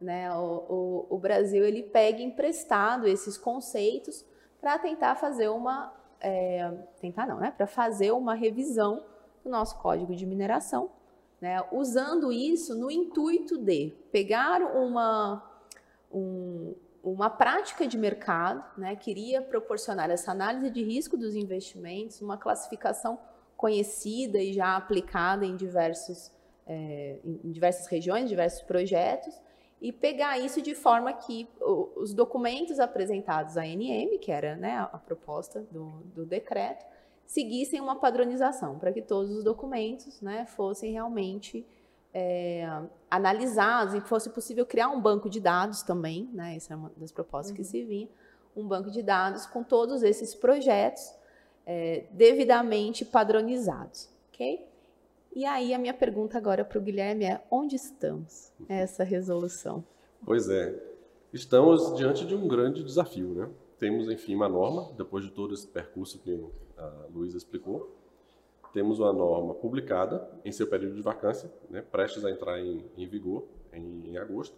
né? 0.01 0.33
O, 0.35 1.07
o, 1.11 1.17
o 1.17 1.19
Brasil 1.19 1.65
ele 1.65 1.83
pega 1.83 2.23
emprestado 2.23 3.07
esses 3.07 3.37
conceitos 3.37 4.25
para 4.61 4.79
tentar 4.79 5.17
fazer 5.17 5.49
uma 5.49 5.93
é, 6.21 6.71
tentar 7.01 7.27
não, 7.27 7.39
né? 7.39 7.53
Para 7.57 7.67
fazer 7.67 8.13
uma 8.13 8.35
revisão 8.35 9.03
do 9.45 9.51
nosso 9.51 9.79
código 9.79 10.15
de 10.15 10.27
mineração, 10.27 10.91
né, 11.41 11.63
usando 11.71 12.33
isso 12.33 12.75
no 12.75 12.91
intuito 12.91 13.59
de 13.59 13.93
pegar 14.11 14.63
uma, 14.63 15.43
um, 16.13 16.75
uma 17.03 17.31
prática 17.31 17.87
de 17.87 17.99
mercado, 17.99 18.65
né, 18.79 18.97
queria 18.97 19.43
proporcionar 19.43 20.11
essa 20.11 20.31
análise 20.33 20.71
de 20.71 20.83
risco 20.83 21.17
dos 21.17 21.35
investimentos, 21.35 22.21
uma 22.21 22.37
classificação 22.37 23.19
conhecida 23.57 24.39
e 24.39 24.53
já 24.53 24.77
aplicada 24.77 25.45
em, 25.45 25.57
diversos, 25.57 26.31
é, 26.67 27.19
em 27.25 27.51
diversas 27.51 27.87
regiões, 27.87 28.29
diversos 28.29 28.63
projetos, 28.63 29.35
e 29.81 29.93
pegar 29.93 30.39
isso 30.39 30.63
de 30.63 30.75
forma 30.75 31.13
que 31.13 31.47
os 31.61 32.15
documentos 32.15 32.81
apresentados 32.81 33.59
à 33.59 33.63
ANM, 33.63 34.19
que 34.19 34.33
era 34.33 34.57
né, 34.57 34.89
a 34.91 34.99
proposta 34.99 35.61
do, 35.71 36.03
do 36.15 36.25
decreto, 36.25 36.85
seguissem 37.27 37.81
uma 37.81 37.97
padronização, 37.97 38.79
para 38.79 38.93
que 38.93 39.03
todos 39.03 39.31
os 39.31 39.45
documentos 39.45 40.21
né, 40.21 40.47
fossem 40.47 40.93
realmente 40.93 41.67
é, 42.15 42.67
analisados 43.11 43.95
e 43.95 44.01
fosse 44.01 44.31
possível 44.31 44.65
criar 44.65 44.89
um 44.89 45.01
banco 45.01 45.29
de 45.29 45.41
dados 45.41 45.83
também, 45.83 46.31
né, 46.33 46.57
essa 46.57 46.73
é 46.73 46.77
uma 46.77 46.91
das 46.97 47.13
propostas 47.13 47.51
uhum. 47.51 47.57
que 47.57 47.65
se 47.65 47.85
vinha, 47.85 48.09
um 48.57 48.67
banco 48.67 48.91
de 48.91 49.03
dados 49.03 49.45
com 49.45 49.63
todos 49.63 50.03
esses 50.03 50.35
projetos 50.35 51.13
é, 51.67 52.05
devidamente 52.13 53.05
padronizados, 53.05 54.09
ok? 54.33 54.67
E 55.35 55.45
aí 55.45 55.75
a 55.75 55.79
minha 55.79 55.93
pergunta 55.93 56.39
agora 56.39 56.65
para 56.65 56.79
o 56.79 56.81
Guilherme 56.81 57.27
é, 57.27 57.45
onde 57.51 57.77
estamos 57.77 58.51
nessa 58.67 59.05
resolução? 59.05 59.85
Pois 60.25 60.49
é, 60.49 60.75
estamos 61.33 61.95
diante 61.95 62.25
de 62.25 62.35
um 62.35 62.49
grande 62.49 62.83
desafio, 62.83 63.35
né? 63.35 63.51
Temos, 63.79 64.09
enfim, 64.09 64.35
uma 64.35 64.49
norma, 64.49 64.91
depois 64.97 65.23
de 65.23 65.31
todo 65.31 65.53
esse 65.53 65.67
percurso 65.67 66.19
que 66.19 66.43
a 66.77 67.07
Luísa 67.13 67.37
explicou, 67.37 67.95
temos 68.73 68.99
uma 68.99 69.13
norma 69.13 69.55
publicada 69.55 70.29
em 70.45 70.53
seu 70.53 70.67
período 70.67 70.97
de 70.97 71.03
vacância, 71.03 71.51
né, 71.71 71.81
prestes 71.81 72.25
a 72.25 72.31
entrar 72.31 72.61
em, 72.61 72.85
em 72.97 73.07
vigor 73.07 73.45
em, 73.73 74.11
em, 74.11 74.19
agosto. 74.19 74.57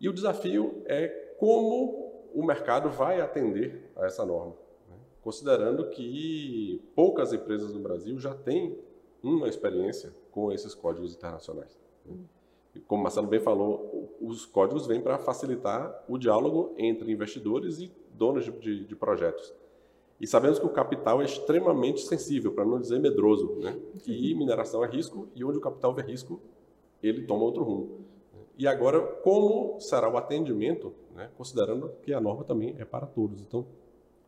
E 0.00 0.08
o 0.08 0.12
desafio 0.12 0.82
é 0.86 1.06
como 1.38 2.10
o 2.34 2.42
mercado 2.42 2.90
vai 2.90 3.20
atender 3.20 3.90
a 3.94 4.06
essa 4.06 4.24
norma, 4.26 4.56
né, 4.88 4.96
considerando 5.22 5.88
que 5.90 6.82
poucas 6.94 7.32
empresas 7.32 7.72
no 7.72 7.80
Brasil 7.80 8.18
já 8.18 8.34
têm 8.34 8.76
uma 9.22 9.48
experiência 9.48 10.12
com 10.32 10.50
esses 10.50 10.74
códigos 10.74 11.14
internacionais. 11.14 11.78
Né. 12.04 12.16
E 12.74 12.80
como 12.80 13.02
Marcelo 13.02 13.26
bem 13.26 13.40
falou, 13.40 14.16
os 14.20 14.46
códigos 14.46 14.86
vêm 14.86 15.00
para 15.00 15.18
facilitar 15.18 16.04
o 16.08 16.16
diálogo 16.16 16.74
entre 16.78 17.10
investidores 17.10 17.80
e 17.80 17.92
donos 18.12 18.44
de, 18.44 18.52
de, 18.52 18.84
de 18.84 18.96
projetos. 18.96 19.52
E 20.20 20.26
sabemos 20.26 20.58
que 20.58 20.66
o 20.66 20.70
capital 20.70 21.22
é 21.22 21.24
extremamente 21.24 22.02
sensível, 22.02 22.52
para 22.52 22.64
não 22.64 22.78
dizer 22.78 23.00
medroso, 23.00 23.56
né? 23.58 23.74
E 24.06 24.34
mineração 24.34 24.84
é 24.84 24.88
risco, 24.88 25.28
e 25.34 25.42
onde 25.42 25.56
o 25.56 25.60
capital 25.60 25.94
vê 25.94 26.02
risco, 26.02 26.38
ele 27.02 27.22
toma 27.22 27.42
outro 27.44 27.62
rumo. 27.62 28.00
E 28.58 28.66
agora, 28.66 29.00
como 29.00 29.80
será 29.80 30.12
o 30.12 30.18
atendimento, 30.18 30.92
né? 31.14 31.30
considerando 31.38 31.90
que 32.02 32.12
a 32.12 32.20
norma 32.20 32.44
também 32.44 32.76
é 32.78 32.84
para 32.84 33.06
todos. 33.06 33.40
Então, 33.40 33.64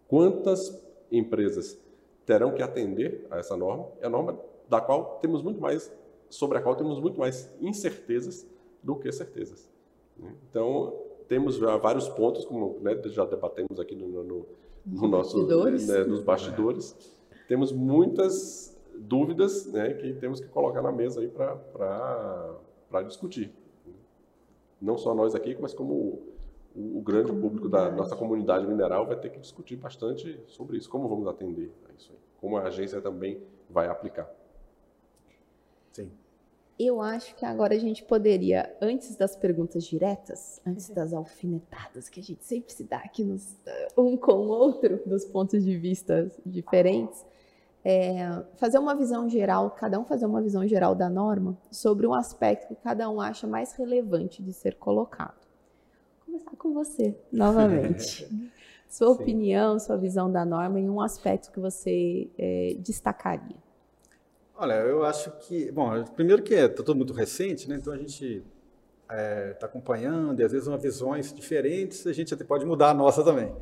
quantas 0.08 0.82
empresas 1.11 1.78
terão 2.25 2.52
que 2.52 2.62
atender 2.62 3.26
a 3.30 3.38
essa 3.38 3.54
norma? 3.54 3.88
É 4.00 4.06
a 4.06 4.08
norma 4.08 4.38
da 4.70 4.80
qual 4.80 5.18
temos 5.20 5.42
muito 5.42 5.61
mais, 5.61 5.92
sobre 6.30 6.56
a 6.56 6.62
qual 6.62 6.75
temos 6.75 6.99
muito 6.99 7.20
mais 7.20 7.52
incertezas 7.61 8.46
do 8.82 8.96
que 8.96 9.12
certezas. 9.12 9.68
Né? 10.16 10.34
Então, 10.49 10.94
temos 11.28 11.58
vários 11.58 12.08
pontos, 12.08 12.46
como 12.46 12.78
né, 12.80 12.99
já 13.06 13.26
debatemos 13.26 13.78
aqui 13.78 13.94
no, 13.94 14.25
no 14.25 14.46
no 14.84 15.08
nosso, 15.08 15.36
bastidores. 15.36 15.88
Né, 15.88 16.04
nos 16.04 16.20
bastidores. 16.20 17.14
Temos 17.48 17.72
muitas 17.72 18.78
dúvidas 18.98 19.66
né, 19.66 19.94
que 19.94 20.14
temos 20.14 20.40
que 20.40 20.48
colocar 20.48 20.82
na 20.82 20.92
mesa 20.92 21.20
aí 21.20 21.28
para 21.28 23.02
discutir. 23.06 23.52
Não 24.80 24.98
só 24.98 25.14
nós 25.14 25.34
aqui, 25.34 25.56
mas 25.60 25.72
como 25.72 25.94
o, 26.74 26.98
o 26.98 27.02
grande 27.02 27.32
público 27.32 27.68
da 27.68 27.90
nossa 27.90 28.16
comunidade 28.16 28.66
mineral 28.66 29.06
vai 29.06 29.16
ter 29.16 29.30
que 29.30 29.38
discutir 29.38 29.76
bastante 29.76 30.40
sobre 30.46 30.76
isso. 30.76 30.88
Como 30.90 31.08
vamos 31.08 31.26
atender 31.26 31.72
a 31.88 31.92
isso 31.92 32.12
aí? 32.12 32.18
Como 32.40 32.56
a 32.56 32.62
agência 32.62 33.00
também 33.00 33.40
vai 33.70 33.86
aplicar. 33.88 34.28
Sim. 35.92 36.10
Eu 36.79 37.00
acho 37.00 37.35
que 37.37 37.45
agora 37.45 37.75
a 37.75 37.79
gente 37.79 38.02
poderia, 38.02 38.75
antes 38.81 39.14
das 39.14 39.37
perguntas 39.37 39.85
diretas, 39.85 40.61
antes 40.67 40.88
das 40.88 41.12
alfinetadas 41.12 42.09
que 42.09 42.19
a 42.19 42.23
gente 42.23 42.45
sempre 42.45 42.73
se 42.73 42.85
dá 42.85 42.99
aqui 42.99 43.23
nos, 43.23 43.57
um 43.97 44.17
com 44.17 44.33
o 44.33 44.49
outro, 44.49 45.00
dos 45.07 45.25
pontos 45.25 45.62
de 45.64 45.76
vista 45.76 46.31
diferentes, 46.45 47.25
é, 47.85 48.43
fazer 48.57 48.79
uma 48.79 48.95
visão 48.95 49.29
geral, 49.29 49.71
cada 49.73 49.99
um 49.99 50.05
fazer 50.05 50.26
uma 50.26 50.41
visão 50.41 50.67
geral 50.67 50.95
da 50.95 51.11
norma 51.11 51.57
sobre 51.71 52.07
um 52.07 52.14
aspecto 52.14 52.69
que 52.69 52.76
cada 52.76 53.09
um 53.11 53.21
acha 53.21 53.47
mais 53.47 53.73
relevante 53.75 54.43
de 54.43 54.52
ser 54.52 54.76
colocado. 54.76 55.41
Vou 56.26 56.38
começar 56.38 56.57
com 56.57 56.73
você, 56.73 57.17
novamente. 57.31 58.26
sua 58.88 59.09
Sim. 59.09 59.23
opinião, 59.23 59.79
sua 59.79 59.97
visão 59.97 60.31
da 60.31 60.45
norma 60.45 60.79
em 60.79 60.88
um 60.88 61.00
aspecto 61.00 61.50
que 61.50 61.61
você 61.61 62.31
é, 62.38 62.76
destacaria. 62.79 63.62
Olha, 64.54 64.75
eu 64.75 65.04
acho 65.04 65.30
que, 65.38 65.73
bom, 65.73 66.04
primeiro 66.14 66.42
que 66.42 66.54
é 66.54 66.68
tudo 66.68 66.94
muito 66.94 67.12
recente, 67.12 67.68
né? 67.68 67.76
Então 67.76 67.92
a 67.92 67.97
gente 67.97 68.44
está 69.02 69.14
é, 69.14 69.52
tá 69.54 69.66
acompanhando 69.66 70.40
e 70.40 70.44
às 70.44 70.52
vezes 70.52 70.68
uma 70.68 70.78
visões 70.78 71.32
diferentes, 71.32 72.06
a 72.06 72.12
gente 72.12 72.32
até 72.32 72.44
pode 72.44 72.64
mudar 72.64 72.90
a 72.90 72.94
nossa 72.94 73.25
também. 73.25 73.54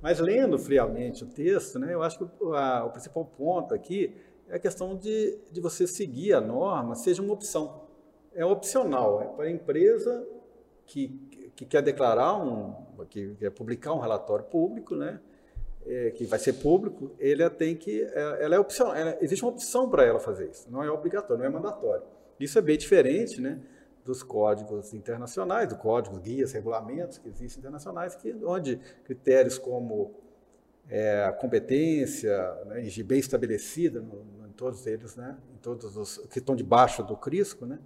Mas 0.00 0.20
lendo 0.20 0.58
friamente 0.58 1.24
o 1.24 1.26
texto, 1.26 1.78
né, 1.78 1.92
eu 1.94 2.02
acho 2.02 2.18
que 2.18 2.44
o, 2.44 2.54
a, 2.54 2.84
o 2.84 2.90
principal 2.90 3.24
ponto 3.24 3.74
aqui 3.74 4.14
é 4.48 4.56
a 4.56 4.58
questão 4.58 4.96
de, 4.96 5.38
de 5.50 5.60
você 5.60 5.86
seguir 5.86 6.32
a 6.32 6.40
norma, 6.40 6.94
seja 6.94 7.22
uma 7.22 7.32
opção. 7.32 7.82
É 8.32 8.44
opcional, 8.44 9.22
é 9.22 9.24
para 9.24 9.46
a 9.46 9.50
empresa 9.50 10.26
que, 10.84 11.08
que 11.56 11.64
quer 11.64 11.82
declarar 11.82 12.36
um, 12.36 12.74
que 13.08 13.34
quer 13.34 13.50
publicar 13.50 13.92
um 13.94 13.98
relatório 13.98 14.44
público, 14.44 14.94
né? 14.94 15.20
É, 15.86 16.10
que 16.10 16.24
vai 16.24 16.38
ser 16.38 16.54
público, 16.54 17.12
ele 17.18 17.48
tem 17.50 17.76
que, 17.76 18.02
é, 18.02 18.44
ela 18.44 18.56
é 18.56 18.58
opcional, 18.58 18.94
ela, 18.94 19.16
existe 19.20 19.44
uma 19.44 19.52
opção 19.52 19.88
para 19.88 20.04
ela 20.04 20.18
fazer 20.18 20.50
isso, 20.50 20.70
não 20.70 20.82
é 20.82 20.90
obrigatório, 20.90 21.38
não 21.38 21.46
é 21.46 21.48
mandatório. 21.48 22.02
Isso 22.38 22.58
é 22.58 22.62
bem 22.62 22.76
diferente, 22.76 23.40
né, 23.40 23.60
dos 24.04 24.22
códigos 24.22 24.92
internacionais, 24.92 25.68
do 25.68 25.76
código, 25.76 26.18
guias, 26.18 26.52
regulamentos 26.52 27.18
que 27.18 27.28
existem 27.28 27.60
internacionais, 27.60 28.14
que, 28.14 28.34
onde 28.44 28.80
critérios 29.04 29.58
como 29.58 30.14
é, 30.88 31.32
competência, 31.40 32.36
né, 32.66 32.88
bem 33.04 33.18
estabelecida 33.18 34.00
no, 34.00 34.46
em 34.46 34.52
todos 34.52 34.86
eles, 34.86 35.16
né, 35.16 35.36
em 35.54 35.58
todos 35.58 35.96
os 35.96 36.18
que 36.28 36.38
estão 36.38 36.54
debaixo 36.54 37.02
do 37.02 37.16
CRISCO, 37.16 37.64
né, 37.64 37.78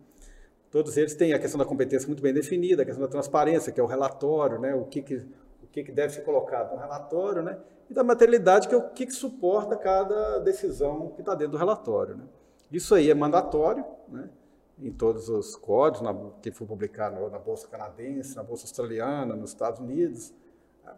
todos 0.71 0.97
eles 0.97 1.14
têm 1.14 1.33
a 1.33 1.38
questão 1.38 1.59
da 1.59 1.64
competência 1.64 2.07
muito 2.07 2.23
bem 2.23 2.33
definida, 2.33 2.83
a 2.83 2.85
questão 2.85 3.04
da 3.04 3.11
transparência, 3.11 3.73
que 3.73 3.80
é 3.80 3.83
o 3.83 3.87
relatório, 3.87 4.59
né, 4.59 4.75
o 4.75 4.85
que, 4.85 5.02
que 5.02 5.26
o 5.62 5.66
que 5.73 5.92
deve 5.92 6.12
ser 6.12 6.23
colocado 6.23 6.75
no 6.75 6.80
relatório, 6.80 7.42
né, 7.42 7.57
e 7.90 7.94
da 7.94 8.04
materialidade, 8.04 8.68
que 8.68 8.75
é 8.75 8.78
o 8.78 8.88
que, 8.90 9.11
suporta 9.11 9.76
cada 9.76 10.38
decisão 10.38 11.09
que 11.09 11.20
está 11.20 11.35
dentro 11.35 11.52
do 11.52 11.59
relatório. 11.59 12.16
Né? 12.16 12.25
Isso 12.70 12.94
aí 12.94 13.11
é 13.11 13.14
mandatório, 13.14 13.85
né? 14.09 14.30
em 14.78 14.92
todos 14.92 15.28
os 15.28 15.56
códigos, 15.56 16.00
na, 16.00 16.14
que 16.40 16.52
for 16.52 16.66
publicado 16.66 17.28
na 17.28 17.38
Bolsa 17.38 17.66
Canadense, 17.66 18.37
na 18.37 18.44
Bolsa 18.44 18.64
Australiana, 18.64 19.35
nos 19.35 19.50
Estados 19.50 19.80
Unidos. 19.80 20.32
Né? 20.85 20.92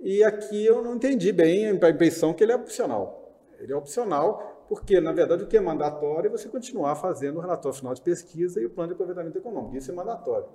E 0.00 0.24
aqui 0.24 0.64
eu 0.64 0.82
não 0.82 0.96
entendi 0.96 1.30
bem 1.30 1.66
a 1.66 1.90
impressão 1.90 2.32
que 2.32 2.42
ele 2.42 2.52
é 2.52 2.56
opcional. 2.56 3.36
Ele 3.58 3.72
é 3.72 3.76
opcional 3.76 4.64
porque, 4.66 4.98
na 5.00 5.12
verdade, 5.12 5.44
o 5.44 5.46
que 5.46 5.58
é 5.58 5.60
mandatório 5.60 6.28
é 6.28 6.30
você 6.30 6.48
continuar 6.48 6.94
fazendo 6.96 7.36
o 7.36 7.40
relatório 7.40 7.76
final 7.76 7.92
de 7.92 8.00
pesquisa 8.00 8.60
e 8.60 8.64
o 8.64 8.70
plano 8.70 8.88
de 8.88 8.94
aproveitamento 8.94 9.36
econômico. 9.36 9.76
Isso 9.76 9.90
é 9.90 9.94
mandatório. 9.94 10.46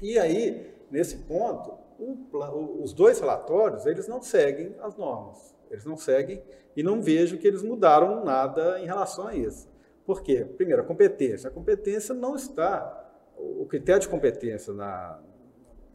E 0.00 0.18
aí, 0.18 0.72
nesse 0.90 1.16
ponto, 1.16 1.74
os 2.00 2.92
dois 2.92 3.20
relatórios, 3.20 3.86
eles 3.86 4.08
não 4.08 4.22
seguem 4.22 4.74
as 4.80 4.96
normas. 4.96 5.54
Eles 5.70 5.84
não 5.84 5.96
seguem 5.96 6.42
e 6.76 6.82
não 6.82 7.00
vejo 7.00 7.38
que 7.38 7.46
eles 7.46 7.62
mudaram 7.62 8.24
nada 8.24 8.80
em 8.80 8.86
relação 8.86 9.26
a 9.26 9.34
isso. 9.34 9.68
Por 10.04 10.22
quê? 10.22 10.44
Primeiro, 10.44 10.82
a 10.82 10.84
competência. 10.84 11.48
A 11.48 11.52
competência 11.52 12.14
não 12.14 12.34
está... 12.34 12.96
O 13.36 13.64
critério 13.66 14.00
de 14.00 14.08
competência 14.08 14.72
na, 14.72 15.18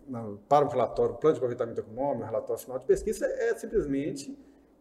na, 0.07 0.35
para 0.47 0.65
o 0.65 0.69
relatório, 0.69 1.13
o 1.13 1.17
plano 1.17 1.33
de 1.33 1.39
aproveitamento 1.39 1.79
econômico, 1.79 2.23
o 2.23 2.25
relatório 2.25 2.61
final 2.61 2.79
de 2.79 2.85
pesquisa, 2.85 3.25
é 3.25 3.53
simplesmente 3.55 4.35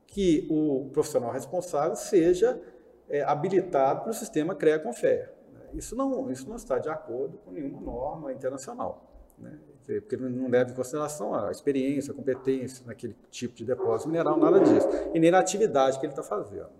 que 0.06 0.46
o 0.50 0.88
profissional 0.92 1.30
responsável 1.30 1.96
seja 1.96 2.60
é, 3.08 3.22
habilitado 3.22 4.08
o 4.08 4.14
sistema 4.14 4.54
CREA-CONFER. 4.54 5.32
Isso 5.74 5.96
não, 5.96 6.30
isso 6.30 6.48
não 6.48 6.56
está 6.56 6.78
de 6.78 6.88
acordo 6.88 7.36
com 7.38 7.50
nenhuma 7.50 7.80
norma 7.80 8.32
internacional. 8.32 9.10
Né? 9.38 9.58
Porque 9.86 10.16
não 10.16 10.48
leva 10.48 10.70
em 10.70 10.74
consideração 10.74 11.34
a 11.34 11.50
experiência, 11.50 12.12
a 12.12 12.14
competência 12.14 12.84
naquele 12.86 13.14
tipo 13.30 13.54
de 13.54 13.64
depósito 13.64 14.08
mineral, 14.08 14.38
nada 14.38 14.60
disso, 14.60 14.88
e 15.12 15.20
nem 15.20 15.30
na 15.30 15.38
atividade 15.38 15.98
que 15.98 16.06
ele 16.06 16.12
está 16.12 16.22
fazendo. 16.22 16.70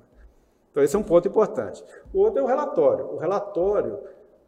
Então, 0.71 0.83
esse 0.83 0.97
é 0.97 0.99
um 0.99 1.03
ponto 1.03 1.29
importante. 1.29 1.85
O 2.13 2.19
outro 2.19 2.41
é 2.41 2.43
o 2.43 2.47
relatório. 2.47 3.07
O 3.07 3.17
relatório, 3.17 3.99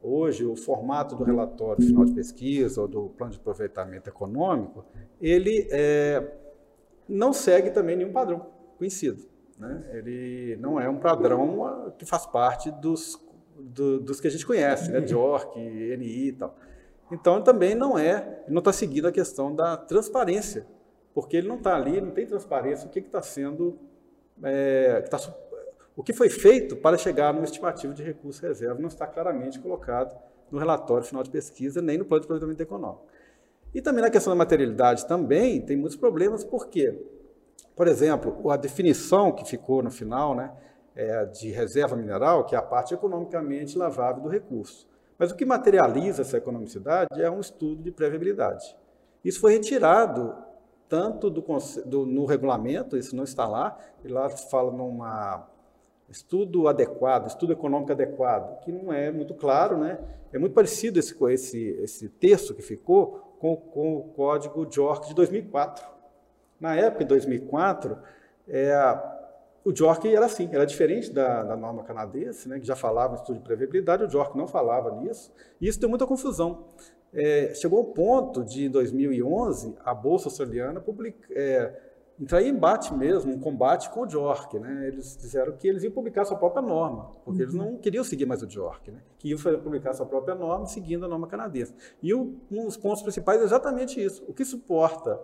hoje, 0.02 0.44
o 0.44 0.56
formato 0.56 1.14
do 1.14 1.22
relatório 1.22 1.86
final 1.86 2.04
de 2.04 2.14
pesquisa 2.14 2.80
ou 2.80 2.88
do 2.88 3.08
plano 3.10 3.32
de 3.32 3.38
aproveitamento 3.38 4.10
econômico, 4.10 4.84
ele 5.20 5.68
é, 5.70 6.32
não 7.08 7.32
segue 7.32 7.70
também 7.70 7.94
nenhum 7.94 8.12
padrão 8.12 8.46
conhecido. 8.76 9.22
Né? 9.58 9.84
Ele 9.92 10.56
não 10.56 10.80
é 10.80 10.88
um 10.88 10.98
padrão 10.98 11.92
que 11.96 12.04
faz 12.04 12.26
parte 12.26 12.70
dos, 12.72 13.20
do, 13.56 14.00
dos 14.00 14.20
que 14.20 14.26
a 14.26 14.30
gente 14.30 14.44
conhece, 14.44 14.90
né? 14.90 15.06
JORC, 15.06 15.56
NI 15.56 16.28
e 16.28 16.32
tal. 16.32 16.56
Então, 17.10 17.42
também 17.42 17.74
não 17.74 17.98
é, 17.98 18.42
não 18.48 18.58
está 18.58 18.72
seguindo 18.72 19.06
a 19.06 19.12
questão 19.12 19.54
da 19.54 19.76
transparência, 19.76 20.66
porque 21.14 21.36
ele 21.36 21.48
não 21.48 21.56
está 21.56 21.74
ali, 21.74 22.00
não 22.00 22.10
tem 22.10 22.26
transparência 22.26 22.86
o 22.86 22.90
que 22.90 22.98
está 22.98 23.22
sendo, 23.22 23.78
é, 24.42 25.02
que 25.02 25.10
tá, 25.10 25.18
o 25.96 26.02
que 26.02 26.12
foi 26.12 26.28
feito 26.28 26.76
para 26.76 26.98
chegar 26.98 27.32
no 27.32 27.42
estimativo 27.42 27.94
de 27.94 28.02
recurso 28.02 28.42
reserva 28.42 28.78
não 28.80 28.88
está 28.88 29.06
claramente 29.06 29.58
colocado 29.58 30.14
no 30.50 30.58
relatório 30.58 31.06
final 31.06 31.22
de 31.22 31.30
pesquisa, 31.30 31.80
nem 31.80 31.96
no 31.96 32.04
plano 32.04 32.20
de 32.20 32.26
planejamento 32.26 32.60
econômico. 32.60 33.06
E 33.74 33.80
também 33.80 34.02
na 34.02 34.10
questão 34.10 34.32
da 34.32 34.36
materialidade 34.36 35.06
também 35.06 35.60
tem 35.60 35.76
muitos 35.76 35.96
problemas, 35.96 36.44
porque, 36.44 36.98
por 37.74 37.88
exemplo, 37.88 38.50
a 38.50 38.56
definição 38.56 39.32
que 39.32 39.44
ficou 39.44 39.82
no 39.82 39.90
final, 39.90 40.34
né, 40.34 40.52
é 40.94 41.24
de 41.26 41.50
reserva 41.50 41.94
mineral, 41.94 42.44
que 42.44 42.54
é 42.54 42.58
a 42.58 42.62
parte 42.62 42.94
economicamente 42.94 43.76
lavável 43.76 44.22
do 44.22 44.28
recurso. 44.28 44.88
Mas 45.18 45.30
o 45.30 45.36
que 45.36 45.44
materializa 45.44 46.22
essa 46.22 46.36
economicidade 46.36 47.20
é 47.20 47.30
um 47.30 47.40
estudo 47.40 47.82
de 47.82 47.90
previabilidade. 47.90 48.76
Isso 49.24 49.40
foi 49.40 49.52
retirado 49.52 50.34
tanto 50.88 51.30
do, 51.30 51.44
do, 51.84 52.06
no 52.06 52.24
regulamento, 52.24 52.96
isso 52.96 53.16
não 53.16 53.24
está 53.24 53.46
lá, 53.46 53.78
e 54.04 54.08
lá 54.08 54.28
fala 54.28 54.70
numa 54.70 55.48
estudo 56.08 56.68
adequado, 56.68 57.26
estudo 57.26 57.52
econômico 57.52 57.90
adequado, 57.90 58.60
que 58.60 58.70
não 58.70 58.92
é 58.92 59.10
muito 59.10 59.34
claro, 59.34 59.78
né? 59.78 59.98
É 60.32 60.38
muito 60.38 60.52
parecido 60.52 61.00
esse, 61.00 61.16
esse, 61.24 61.68
esse 61.82 62.08
texto 62.08 62.54
que 62.54 62.62
ficou 62.62 63.36
com, 63.40 63.56
com 63.56 63.96
o 63.96 64.02
código 64.10 64.66
JORC 64.70 65.08
de 65.08 65.14
2004. 65.14 65.84
Na 66.60 66.76
época, 66.76 67.04
de 67.04 67.08
2004, 67.08 67.98
é, 68.48 68.72
o 69.66 69.74
JORC 69.74 70.14
era 70.14 70.26
assim, 70.26 70.48
era 70.52 70.64
diferente 70.64 71.10
da, 71.10 71.42
da 71.42 71.56
norma 71.56 71.82
canadense, 71.82 72.48
né, 72.48 72.60
que 72.60 72.64
já 72.64 72.76
falava 72.76 73.14
em 73.14 73.16
estudo 73.16 73.38
de 73.38 73.42
previsibilidade, 73.42 74.04
o 74.04 74.08
JORC 74.08 74.38
não 74.38 74.46
falava 74.46 74.92
nisso, 74.92 75.32
e 75.60 75.66
isso 75.66 75.80
deu 75.80 75.88
muita 75.88 76.06
confusão. 76.06 76.68
É, 77.12 77.52
chegou 77.52 77.80
ao 77.80 77.86
ponto 77.86 78.44
de, 78.44 78.66
em 78.66 78.70
2011, 78.70 79.74
a 79.84 79.92
Bolsa 79.92 80.28
Australiana 80.28 80.80
publica, 80.80 81.18
é, 81.32 81.74
entrar 82.20 82.42
em 82.42 82.50
embate 82.50 82.94
mesmo, 82.94 83.32
um 83.32 83.40
combate 83.40 83.90
com 83.90 84.02
o 84.02 84.08
JORC. 84.08 84.56
Né? 84.60 84.86
Eles 84.86 85.16
disseram 85.16 85.56
que 85.56 85.66
eles 85.66 85.82
iam 85.82 85.92
publicar 85.92 86.24
sua 86.24 86.36
própria 86.36 86.62
norma, 86.62 87.10
porque 87.24 87.42
uhum. 87.42 87.48
eles 87.48 87.54
não 87.54 87.76
queriam 87.76 88.04
seguir 88.04 88.24
mais 88.24 88.42
o 88.44 88.46
JORC, 88.48 88.92
né? 88.92 89.00
que 89.18 89.30
iam 89.30 89.38
publicar 89.60 89.94
sua 89.94 90.06
própria 90.06 90.36
norma 90.36 90.66
seguindo 90.66 91.04
a 91.04 91.08
norma 91.08 91.26
canadense. 91.26 91.74
E 92.00 92.14
o, 92.14 92.36
um 92.52 92.66
dos 92.66 92.76
pontos 92.76 93.02
principais 93.02 93.40
é 93.40 93.44
exatamente 93.44 94.00
isso. 94.00 94.24
O 94.28 94.32
que 94.32 94.44
suporta 94.44 95.20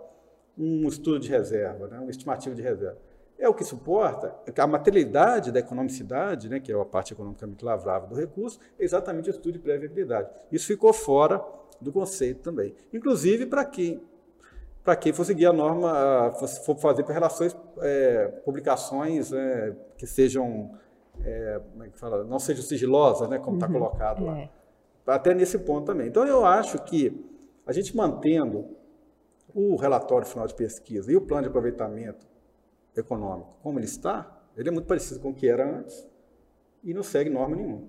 um 0.57 0.85
estudo 0.89 1.19
de 1.19 1.29
reserva, 1.29 1.87
né? 1.87 1.97
um 2.01 2.09
estimativo 2.09 2.53
de 2.53 2.61
reserva? 2.61 3.12
É 3.37 3.49
o 3.49 3.53
que 3.53 3.63
suporta 3.63 4.35
a 4.57 4.67
materialidade 4.67 5.51
da 5.51 5.59
economicidade, 5.59 6.49
né, 6.49 6.59
que 6.59 6.71
é 6.71 6.79
a 6.79 6.85
parte 6.85 7.13
economicamente 7.13 7.63
lavrável 7.63 8.07
do 8.07 8.15
recurso, 8.15 8.59
é 8.79 8.83
exatamente 8.83 9.29
o 9.29 9.31
estudo 9.31 9.53
de 9.53 9.59
pré-viabilidade. 9.59 10.29
Isso 10.51 10.67
ficou 10.67 10.93
fora 10.93 11.43
do 11.81 11.91
conceito 11.91 12.41
também. 12.41 12.73
Inclusive 12.93 13.45
para 13.45 13.65
quem 13.65 14.01
para 14.83 14.97
quem 14.97 15.13
for 15.13 15.23
seguir 15.23 15.45
a 15.45 15.53
norma, 15.53 16.33
for 16.65 16.75
fazer 16.77 17.03
para 17.03 17.13
relações, 17.13 17.55
é, 17.79 18.27
publicações 18.43 19.31
é, 19.31 19.73
que 19.97 20.05
sejam, 20.05 20.71
é, 21.23 21.61
como 21.71 21.83
é 21.85 21.89
que 21.89 21.97
fala, 21.97 22.25
não 22.25 22.37
sejam 22.37 22.61
sigilosas, 22.63 23.29
né, 23.29 23.39
como 23.39 23.55
está 23.55 23.67
uhum, 23.67 23.73
colocado 23.73 24.25
lá. 24.25 24.39
É. 24.39 24.49
Até 25.07 25.33
nesse 25.33 25.57
ponto 25.59 25.85
também. 25.85 26.07
Então, 26.07 26.27
eu 26.27 26.45
acho 26.45 26.77
que 26.83 27.25
a 27.65 27.71
gente 27.71 27.95
mantendo 27.95 28.75
o 29.55 29.77
relatório 29.77 30.27
final 30.27 30.47
de 30.47 30.53
pesquisa 30.53 31.09
e 31.09 31.15
o 31.15 31.21
plano 31.21 31.43
de 31.43 31.49
aproveitamento 31.49 32.27
econômico 32.95 33.57
como 33.61 33.79
ele 33.79 33.85
está, 33.85 34.43
ele 34.55 34.69
é 34.69 34.71
muito 34.71 34.85
parecido 34.85 35.19
com 35.19 35.29
o 35.29 35.33
que 35.33 35.47
era 35.47 35.79
antes 35.79 36.07
e 36.83 36.93
não 36.93 37.03
segue 37.03 37.29
norma 37.29 37.55
nenhuma. 37.55 37.83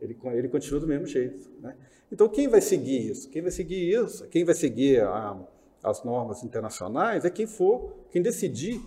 Ele, 0.00 0.18
ele 0.32 0.48
continua 0.48 0.80
do 0.80 0.86
mesmo 0.86 1.06
jeito. 1.06 1.50
Né? 1.60 1.76
Então, 2.10 2.28
quem 2.28 2.48
vai 2.48 2.60
seguir 2.60 3.10
isso? 3.10 3.30
Quem 3.30 3.40
vai 3.40 3.50
seguir 3.50 3.90
isso? 3.90 4.26
Quem 4.28 4.44
vai 4.44 4.54
seguir 4.54 5.00
a, 5.02 5.36
as 5.82 6.02
normas 6.04 6.42
internacionais 6.42 7.24
é 7.24 7.30
quem 7.30 7.46
for, 7.46 7.92
quem 8.10 8.20
decidir 8.20 8.80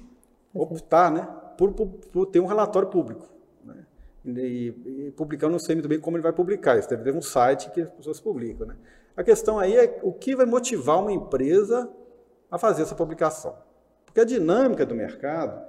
optar 0.54 1.12
né, 1.12 1.28
por, 1.58 1.74
por, 1.74 1.88
por 1.88 2.26
ter 2.28 2.40
um 2.40 2.46
relatório 2.46 2.90
público. 2.90 3.28
Né? 3.64 3.86
E, 4.26 5.08
e 5.08 5.12
publicar, 5.12 5.48
eu 5.48 5.52
não 5.52 5.60
sei 5.60 5.76
muito 5.76 5.90
bem 5.90 6.00
como 6.00 6.18
ele 6.18 6.24
vai 6.24 6.34
publicar, 6.34 6.78
isso 6.78 6.90
deve 6.90 7.04
ter 7.04 7.14
um 7.14 7.22
site 7.22 7.72
que 7.72 7.82
as 7.82 7.90
pessoas 7.92 8.20
publicam. 8.20 8.68
Né? 8.68 8.76
A 9.16 9.24
questão 9.24 9.60
aí 9.60 9.76
é 9.76 10.00
o 10.04 10.14
que 10.14 10.36
vai 10.36 10.46
motivar 10.46 11.02
uma 11.02 11.12
empresa 11.12 11.90
a 12.50 12.58
fazer 12.58 12.84
essa 12.84 12.96
publicação. 12.96 13.56
Porque 14.16 14.22
a 14.22 14.38
dinâmica 14.40 14.86
do 14.86 14.96
mercado, 14.96 15.62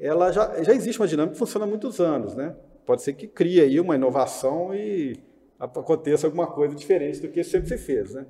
ela 0.00 0.32
já, 0.32 0.62
já 0.62 0.72
existe 0.72 0.98
uma 0.98 1.06
dinâmica 1.06 1.34
que 1.34 1.38
funciona 1.38 1.66
há 1.66 1.68
muitos 1.68 2.00
anos, 2.00 2.34
né? 2.34 2.56
Pode 2.86 3.02
ser 3.02 3.12
que 3.12 3.26
crie 3.26 3.60
aí 3.60 3.78
uma 3.78 3.94
inovação 3.94 4.74
e 4.74 5.22
aconteça 5.60 6.26
alguma 6.26 6.46
coisa 6.46 6.74
diferente 6.74 7.20
do 7.20 7.28
que 7.28 7.44
sempre 7.44 7.68
se 7.68 7.76
fez, 7.76 8.14
né? 8.14 8.24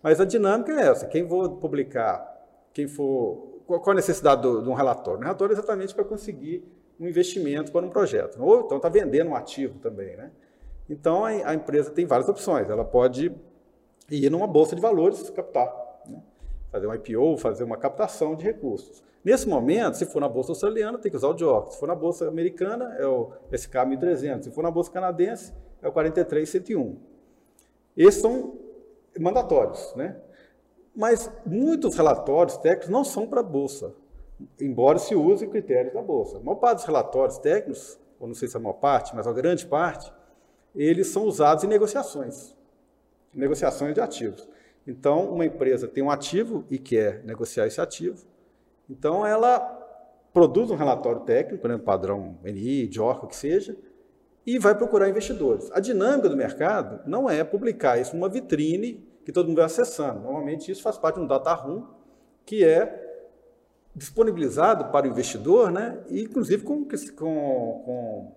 Mas 0.00 0.20
a 0.20 0.24
dinâmica 0.24 0.70
é 0.70 0.86
essa. 0.86 1.08
Quem 1.08 1.28
for 1.28 1.56
publicar, 1.56 2.24
quem 2.72 2.86
for... 2.86 3.62
Qual 3.66 3.90
a 3.90 3.94
necessidade 3.94 4.42
de 4.42 4.68
um 4.68 4.74
relatório? 4.74 5.18
Um 5.18 5.24
relatório 5.24 5.54
é 5.54 5.58
exatamente 5.58 5.92
para 5.92 6.04
conseguir 6.04 6.62
um 7.00 7.08
investimento 7.08 7.72
para 7.72 7.84
um 7.84 7.90
projeto. 7.90 8.40
Ou 8.40 8.60
então 8.60 8.76
está 8.76 8.88
vendendo 8.88 9.30
um 9.30 9.34
ativo 9.34 9.80
também, 9.80 10.16
né? 10.16 10.30
Então, 10.88 11.24
a, 11.24 11.30
a 11.30 11.54
empresa 11.54 11.90
tem 11.90 12.06
várias 12.06 12.28
opções. 12.28 12.70
Ela 12.70 12.84
pode 12.84 13.32
ir 14.08 14.30
numa 14.30 14.46
bolsa 14.46 14.76
de 14.76 14.80
valores 14.80 15.28
captar 15.30 15.89
fazer 16.70 16.86
um 16.86 16.94
IPO, 16.94 17.36
fazer 17.36 17.64
uma 17.64 17.76
captação 17.76 18.34
de 18.34 18.44
recursos. 18.44 19.02
Nesse 19.22 19.48
momento, 19.48 19.96
se 19.96 20.06
for 20.06 20.20
na 20.20 20.28
bolsa 20.28 20.52
australiana, 20.52 20.98
tem 20.98 21.10
que 21.10 21.16
usar 21.16 21.28
o 21.28 21.34
DIOC. 21.34 21.74
Se 21.74 21.80
for 21.80 21.86
na 21.86 21.94
bolsa 21.94 22.26
americana, 22.26 22.96
é 22.98 23.06
o 23.06 23.32
SK 23.52 23.84
1300. 23.86 24.46
Se 24.46 24.50
for 24.50 24.62
na 24.62 24.70
bolsa 24.70 24.90
canadense, 24.90 25.52
é 25.82 25.88
o 25.88 25.92
43101. 25.92 26.96
Esses 27.96 28.20
são 28.22 28.58
mandatórios, 29.18 29.94
né? 29.94 30.16
Mas 30.94 31.30
muitos 31.44 31.94
relatórios 31.96 32.56
técnicos 32.56 32.88
não 32.88 33.04
são 33.04 33.26
para 33.26 33.40
a 33.40 33.42
bolsa, 33.42 33.94
embora 34.60 34.98
se 34.98 35.14
use 35.14 35.46
critérios 35.46 35.94
da 35.94 36.02
bolsa. 36.02 36.38
A 36.38 36.40
maior 36.40 36.56
parte 36.56 36.78
dos 36.78 36.86
relatórios 36.86 37.38
técnicos, 37.38 37.98
ou 38.18 38.26
não 38.26 38.34
sei 38.34 38.48
se 38.48 38.56
é 38.56 38.58
a 38.58 38.62
maior 38.62 38.74
parte, 38.74 39.14
mas 39.14 39.26
a 39.26 39.32
grande 39.32 39.66
parte, 39.66 40.12
eles 40.74 41.08
são 41.08 41.24
usados 41.24 41.64
em 41.64 41.66
negociações, 41.66 42.56
negociações 43.34 43.94
de 43.94 44.00
ativos. 44.00 44.48
Então, 44.90 45.32
uma 45.32 45.46
empresa 45.46 45.86
tem 45.86 46.02
um 46.02 46.10
ativo 46.10 46.64
e 46.68 46.76
quer 46.76 47.22
negociar 47.24 47.64
esse 47.68 47.80
ativo, 47.80 48.26
então 48.88 49.24
ela 49.24 49.60
produz 50.32 50.68
um 50.68 50.74
relatório 50.74 51.20
técnico, 51.20 51.64
exemplo, 51.64 51.84
padrão 51.84 52.38
NI, 52.42 52.88
DIORC, 52.88 53.24
o 53.24 53.28
que 53.28 53.36
seja, 53.36 53.76
e 54.44 54.58
vai 54.58 54.74
procurar 54.74 55.08
investidores. 55.08 55.70
A 55.72 55.78
dinâmica 55.78 56.28
do 56.28 56.36
mercado 56.36 57.08
não 57.08 57.30
é 57.30 57.44
publicar 57.44 58.00
isso 58.00 58.16
numa 58.16 58.28
vitrine 58.28 59.06
que 59.24 59.30
todo 59.30 59.46
mundo 59.46 59.58
vai 59.58 59.66
acessando. 59.66 60.20
Normalmente 60.22 60.72
isso 60.72 60.82
faz 60.82 60.98
parte 60.98 61.16
de 61.16 61.22
um 61.22 61.26
data 61.26 61.52
room 61.54 61.86
que 62.44 62.64
é 62.64 63.06
disponibilizado 63.94 64.86
para 64.86 65.06
o 65.06 65.10
investidor, 65.10 65.70
né? 65.70 66.00
e 66.08 66.22
inclusive 66.22 66.64
com, 66.64 66.84
com, 66.84 67.82
com, 67.84 68.32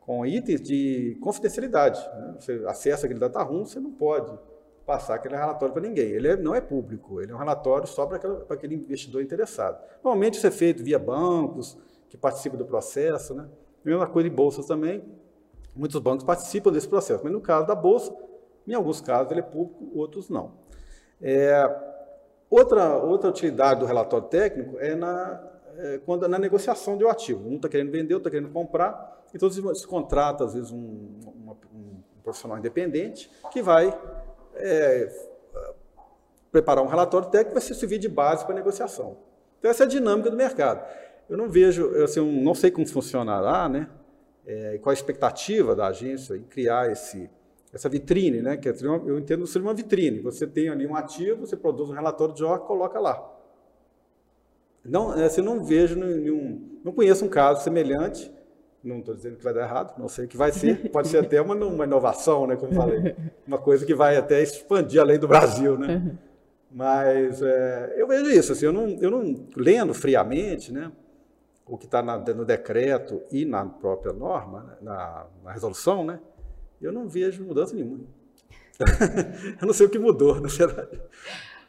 com 0.00 0.26
itens 0.26 0.60
de 0.60 1.16
confidencialidade. 1.22 2.06
Né? 2.18 2.34
Você 2.38 2.64
acessa 2.66 3.06
aquele 3.06 3.20
data 3.20 3.42
room, 3.42 3.64
você 3.64 3.80
não 3.80 3.92
pode 3.92 4.38
passar 4.86 5.16
aquele 5.16 5.34
relatório 5.34 5.74
para 5.74 5.82
ninguém. 5.82 6.06
Ele 6.06 6.28
é, 6.28 6.36
não 6.36 6.54
é 6.54 6.60
público, 6.60 7.20
ele 7.20 7.32
é 7.32 7.34
um 7.34 7.38
relatório 7.38 7.88
só 7.88 8.06
para, 8.06 8.18
aquele 8.48 8.76
investidor 8.76 9.20
interessado. 9.20 9.82
Normalmente 10.02 10.34
isso 10.34 10.46
é 10.46 10.50
feito 10.50 10.82
via 10.82 10.98
bancos, 10.98 11.76
que 12.08 12.16
participam 12.16 12.56
do 12.56 12.64
processo, 12.64 13.34
né? 13.34 13.48
Mesma 13.84 14.06
coisa 14.06 14.28
em 14.28 14.32
bolsas 14.32 14.64
também. 14.66 15.04
Muitos 15.74 16.00
bancos 16.00 16.24
participam 16.24 16.70
desse 16.70 16.88
processo, 16.88 17.22
mas 17.22 17.32
no 17.32 17.40
caso 17.40 17.66
da 17.66 17.74
bolsa, 17.74 18.14
em 18.66 18.74
alguns 18.74 19.00
casos 19.00 19.30
ele 19.30 19.40
é 19.40 19.42
público, 19.42 19.90
outros 19.92 20.30
não. 20.30 20.52
É, 21.20 21.68
outra, 22.48 22.96
outra 22.96 23.28
utilidade 23.28 23.80
do 23.80 23.86
relatório 23.86 24.28
técnico 24.28 24.78
é 24.78 24.94
na, 24.94 25.44
é, 25.78 26.00
quando, 26.06 26.28
na 26.28 26.38
negociação 26.38 26.96
de 26.96 27.04
um 27.04 27.08
ativo. 27.08 27.48
Um 27.48 27.56
está 27.56 27.68
querendo 27.68 27.90
vender, 27.90 28.14
outro 28.14 28.28
está 28.28 28.38
querendo 28.38 28.52
comprar, 28.52 29.24
então 29.34 29.50
se, 29.50 29.60
se 29.74 29.86
contrata, 29.86 30.44
às 30.44 30.54
vezes, 30.54 30.70
um, 30.70 31.18
uma, 31.44 31.56
um 31.74 32.00
profissional 32.22 32.56
independente 32.56 33.30
que 33.52 33.60
vai 33.60 33.92
é, 34.58 35.12
preparar 36.50 36.82
um 36.84 36.88
relatório 36.88 37.28
técnico 37.28 37.58
vai 37.58 37.62
servir 37.62 37.98
de 37.98 38.08
base 38.08 38.44
para 38.44 38.54
a 38.54 38.56
negociação. 38.56 39.18
Então, 39.58 39.70
essa 39.70 39.84
é 39.84 39.86
a 39.86 39.88
dinâmica 39.88 40.30
do 40.30 40.36
mercado. 40.36 40.86
Eu 41.28 41.36
não 41.36 41.48
vejo, 41.48 41.90
assim, 42.02 42.20
eu 42.20 42.26
não 42.26 42.54
sei 42.54 42.70
como 42.70 42.86
funcionará, 42.86 43.68
né? 43.68 43.88
É, 44.46 44.78
qual 44.78 44.90
a 44.90 44.94
expectativa 44.94 45.74
da 45.74 45.88
agência 45.88 46.36
em 46.36 46.42
criar 46.44 46.90
esse, 46.90 47.28
essa 47.72 47.88
vitrine, 47.88 48.42
né? 48.42 48.56
Que 48.56 48.68
é 48.68 48.74
eu 48.82 49.18
entendo 49.18 49.46
ser 49.46 49.60
uma 49.60 49.74
vitrine. 49.74 50.20
Você 50.20 50.46
tem 50.46 50.68
ali 50.68 50.86
um 50.86 50.94
ativo, 50.94 51.46
você 51.46 51.56
produz 51.56 51.90
um 51.90 51.94
relatório 51.94 52.34
de 52.34 52.44
ordem, 52.44 52.66
coloca 52.66 52.98
lá. 53.00 53.32
Não, 54.84 55.10
assim, 55.10 55.42
não 55.42 55.64
vejo 55.64 55.96
nenhum, 55.96 56.78
não 56.84 56.92
conheço 56.92 57.24
um 57.24 57.28
caso 57.28 57.64
semelhante 57.64 58.32
não 58.86 59.00
estou 59.00 59.14
dizendo 59.14 59.36
que 59.36 59.44
vai 59.44 59.52
dar 59.52 59.62
errado, 59.62 59.98
não 59.98 60.08
sei 60.08 60.24
o 60.24 60.28
que 60.28 60.36
vai 60.36 60.52
ser, 60.52 60.90
pode 60.90 61.08
ser 61.08 61.18
até 61.18 61.40
uma, 61.40 61.54
uma 61.54 61.84
inovação, 61.84 62.46
né, 62.46 62.56
como 62.56 62.72
falei, 62.72 63.16
uma 63.46 63.58
coisa 63.58 63.84
que 63.84 63.94
vai 63.94 64.16
até 64.16 64.42
expandir 64.42 65.00
além 65.00 65.18
do 65.18 65.28
Brasil, 65.28 65.76
né? 65.76 66.16
Mas 66.70 67.40
é, 67.42 67.94
eu 67.96 68.06
vejo 68.06 68.30
isso, 68.30 68.52
assim, 68.52 68.66
eu 68.66 68.72
não, 68.72 68.88
eu 69.00 69.10
não 69.10 69.46
lendo 69.56 69.94
friamente, 69.94 70.72
né, 70.72 70.92
o 71.66 71.76
que 71.76 71.86
está 71.86 72.02
no 72.02 72.44
decreto 72.44 73.22
e 73.32 73.44
na 73.44 73.64
própria 73.64 74.12
norma, 74.12 74.62
né, 74.62 74.76
na, 74.82 75.26
na, 75.42 75.52
resolução, 75.52 76.04
né, 76.04 76.20
eu 76.80 76.92
não 76.92 77.08
vejo 77.08 77.44
mudança 77.44 77.74
nenhuma. 77.74 78.04
eu 79.60 79.66
não 79.66 79.72
sei 79.72 79.86
o 79.86 79.90
que 79.90 79.98
mudou, 79.98 80.40
na 80.40 80.48
verdade. 80.48 81.00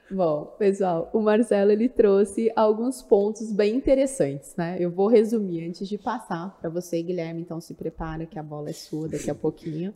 Bom, 0.09 0.45
pessoal, 0.57 1.09
o 1.11 1.19
Marcelo 1.19 1.69
ele 1.69 1.89
trouxe 1.89 2.49
alguns 2.55 3.01
pontos 3.01 3.51
bem 3.51 3.75
interessantes, 3.75 4.55
né? 4.55 4.77
Eu 4.79 4.89
vou 4.89 5.07
resumir 5.07 5.67
antes 5.67 5.85
de 5.85 5.97
passar 5.97 6.57
para 6.61 6.69
você, 6.69 7.01
Guilherme. 7.01 7.41
Então 7.41 7.59
se 7.59 7.73
prepara 7.73 8.25
que 8.25 8.39
a 8.39 8.43
bola 8.43 8.69
é 8.69 8.73
sua 8.73 9.09
daqui 9.09 9.29
a 9.29 9.35
pouquinho. 9.35 9.93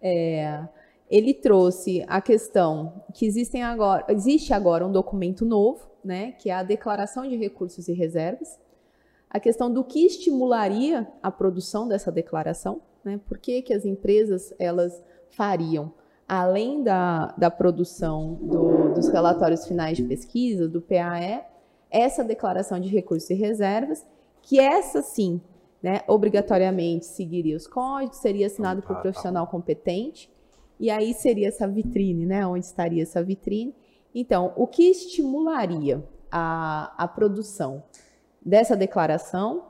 É, 0.00 0.66
ele 1.10 1.34
trouxe 1.34 2.02
a 2.08 2.22
questão 2.22 3.04
que 3.12 3.26
existem 3.26 3.62
agora, 3.62 4.06
existe 4.08 4.54
agora 4.54 4.86
um 4.86 4.90
documento 4.90 5.44
novo, 5.44 5.86
né? 6.02 6.32
Que 6.32 6.48
é 6.48 6.54
a 6.54 6.62
Declaração 6.62 7.28
de 7.28 7.36
Recursos 7.36 7.86
e 7.86 7.92
Reservas. 7.92 8.58
A 9.28 9.38
questão 9.38 9.70
do 9.70 9.84
que 9.84 10.06
estimularia 10.06 11.06
a 11.22 11.30
produção 11.30 11.86
dessa 11.86 12.10
declaração, 12.10 12.80
né? 13.04 13.20
Por 13.28 13.36
que, 13.36 13.60
que 13.60 13.74
as 13.74 13.84
empresas 13.84 14.54
elas 14.58 15.02
fariam? 15.28 15.92
Além 16.28 16.82
da, 16.82 17.34
da 17.36 17.50
produção 17.50 18.34
do, 18.34 18.94
dos 18.94 19.08
relatórios 19.08 19.66
finais 19.66 19.96
de 19.96 20.02
pesquisa, 20.04 20.68
do 20.68 20.80
PAE, 20.80 21.44
essa 21.90 22.24
declaração 22.24 22.80
de 22.80 22.88
recursos 22.88 23.30
e 23.30 23.34
reservas, 23.34 24.04
que 24.42 24.58
essa 24.58 25.02
sim, 25.02 25.40
né, 25.82 26.00
obrigatoriamente 26.08 27.06
seguiria 27.06 27.56
os 27.56 27.66
códigos, 27.66 28.18
seria 28.18 28.46
assinado 28.46 28.82
por 28.82 28.96
profissional 28.96 29.46
competente, 29.46 30.30
e 30.80 30.90
aí 30.90 31.14
seria 31.14 31.48
essa 31.48 31.68
vitrine, 31.68 32.26
né, 32.26 32.46
onde 32.46 32.64
estaria 32.64 33.02
essa 33.02 33.22
vitrine. 33.22 33.74
Então, 34.14 34.52
o 34.56 34.66
que 34.66 34.90
estimularia 34.90 36.02
a, 36.30 36.92
a 36.96 37.06
produção 37.06 37.82
dessa 38.44 38.76
declaração 38.76 39.66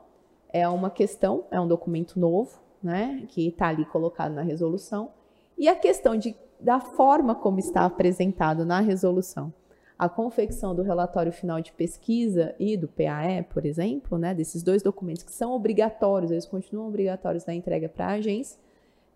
é 0.49 0.67
uma 0.67 0.89
questão, 0.89 1.45
é 1.51 1.59
um 1.59 1.67
documento 1.67 2.19
novo, 2.19 2.59
né, 2.81 3.25
que 3.29 3.47
está 3.47 3.67
ali 3.67 3.85
colocado 3.85 4.33
na 4.33 4.41
resolução, 4.41 5.11
e 5.57 5.67
a 5.67 5.75
questão 5.75 6.17
de 6.17 6.35
da 6.59 6.79
forma 6.79 7.35
como 7.35 7.59
está 7.59 7.85
apresentado 7.85 8.65
na 8.65 8.79
resolução. 8.79 9.53
A 9.97 10.09
confecção 10.09 10.75
do 10.75 10.81
relatório 10.81 11.31
final 11.31 11.61
de 11.61 11.71
pesquisa 11.71 12.53
e 12.59 12.75
do 12.75 12.87
PAE, 12.87 13.43
por 13.49 13.65
exemplo, 13.65 14.17
né, 14.17 14.33
desses 14.33 14.61
dois 14.61 14.83
documentos 14.83 15.23
que 15.23 15.31
são 15.31 15.53
obrigatórios, 15.53 16.31
eles 16.31 16.45
continuam 16.45 16.87
obrigatórios 16.87 17.45
na 17.45 17.53
entrega 17.53 17.87
para 17.87 18.07
a 18.07 18.11
agência, 18.11 18.59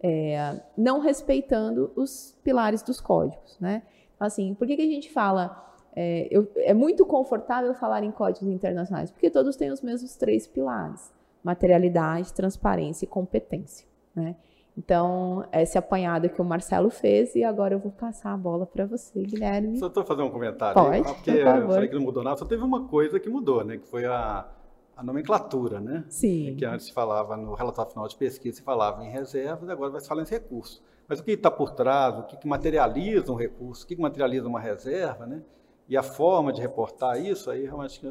é, 0.02 0.62
não 0.78 1.00
respeitando 1.00 1.92
os 1.96 2.34
pilares 2.44 2.82
dos 2.82 3.02
códigos. 3.02 3.58
Né? 3.60 3.84
Assim, 4.18 4.54
por 4.54 4.66
que, 4.66 4.78
que 4.78 4.82
a 4.82 4.86
gente 4.86 5.12
fala 5.12 5.70
é, 5.96 6.28
eu, 6.32 6.50
é, 6.56 6.74
muito 6.74 7.06
confortável 7.06 7.74
falar 7.74 8.04
em 8.04 8.12
códigos 8.12 8.48
internacionais, 8.48 9.12
porque 9.12 9.30
todos 9.30 9.56
têm 9.56 9.72
os 9.72 9.82
mesmos 9.82 10.16
três 10.16 10.48
pilares: 10.48 11.12
materialidade, 11.44 12.34
transparência 12.34 13.06
e 13.06 13.08
competência. 13.08 13.86
Né? 14.16 14.36
Então, 14.80 15.46
esse 15.52 15.78
apanhado 15.78 16.30
que 16.30 16.42
o 16.42 16.46
Marcelo 16.46 16.90
fez 16.90 17.36
e 17.36 17.44
agora 17.44 17.74
eu 17.74 17.80
vou 17.80 17.92
passar 17.92 18.34
a 18.34 18.38
bola 18.38 18.66
para 18.66 18.86
você, 18.86 19.22
Guilherme. 19.22 19.78
Só 19.78 19.88
estou 19.88 20.06
fazer 20.06 20.22
um 20.22 20.30
comentário. 20.30 20.82
Pode, 20.82 20.96
aí, 20.96 21.04
porque 21.04 21.32
eu 21.32 21.68
falei 21.68 21.90
que 21.90 21.96
não 21.96 22.02
mudou 22.02 22.24
nada, 22.24 22.38
só 22.38 22.46
teve 22.46 22.64
uma 22.64 22.88
coisa 22.88 23.20
que 23.20 23.28
mudou, 23.28 23.62
né? 23.62 23.78
Que 23.78 23.86
foi 23.86 24.06
a, 24.06 24.48
a 24.96 25.04
nomenclatura, 25.04 25.82
né? 25.82 26.06
Sim. 26.08 26.56
Que 26.58 26.64
antes 26.64 26.86
se 26.86 26.94
falava 26.94 27.36
no 27.36 27.56
relatório 27.56 27.92
final 27.92 28.08
de 28.08 28.16
pesquisa, 28.16 28.56
se 28.56 28.64
falava 28.64 29.04
em 29.04 29.10
reservas, 29.10 29.70
agora 29.70 29.92
vai 29.92 30.00
se 30.00 30.08
falar 30.08 30.22
em 30.22 30.26
recursos. 30.26 30.82
Mas 31.10 31.20
o 31.20 31.26
que 31.26 31.32
está 31.32 31.52
por 31.52 31.72
trás, 31.72 32.18
o 32.18 32.24
que, 32.24 32.38
que 32.38 32.48
materializa 32.48 33.30
um 33.34 33.36
recurso, 33.36 33.84
o 33.84 33.88
que, 33.88 33.98
que 33.98 34.02
materializa 34.02 34.48
uma 34.48 34.62
reserva, 34.62 35.26
né? 35.26 35.42
E 35.90 35.98
a 35.98 36.04
forma 36.04 36.54
de 36.54 36.62
reportar 36.62 37.20
isso, 37.20 37.52
aí 37.52 37.66
realmente 37.66 38.02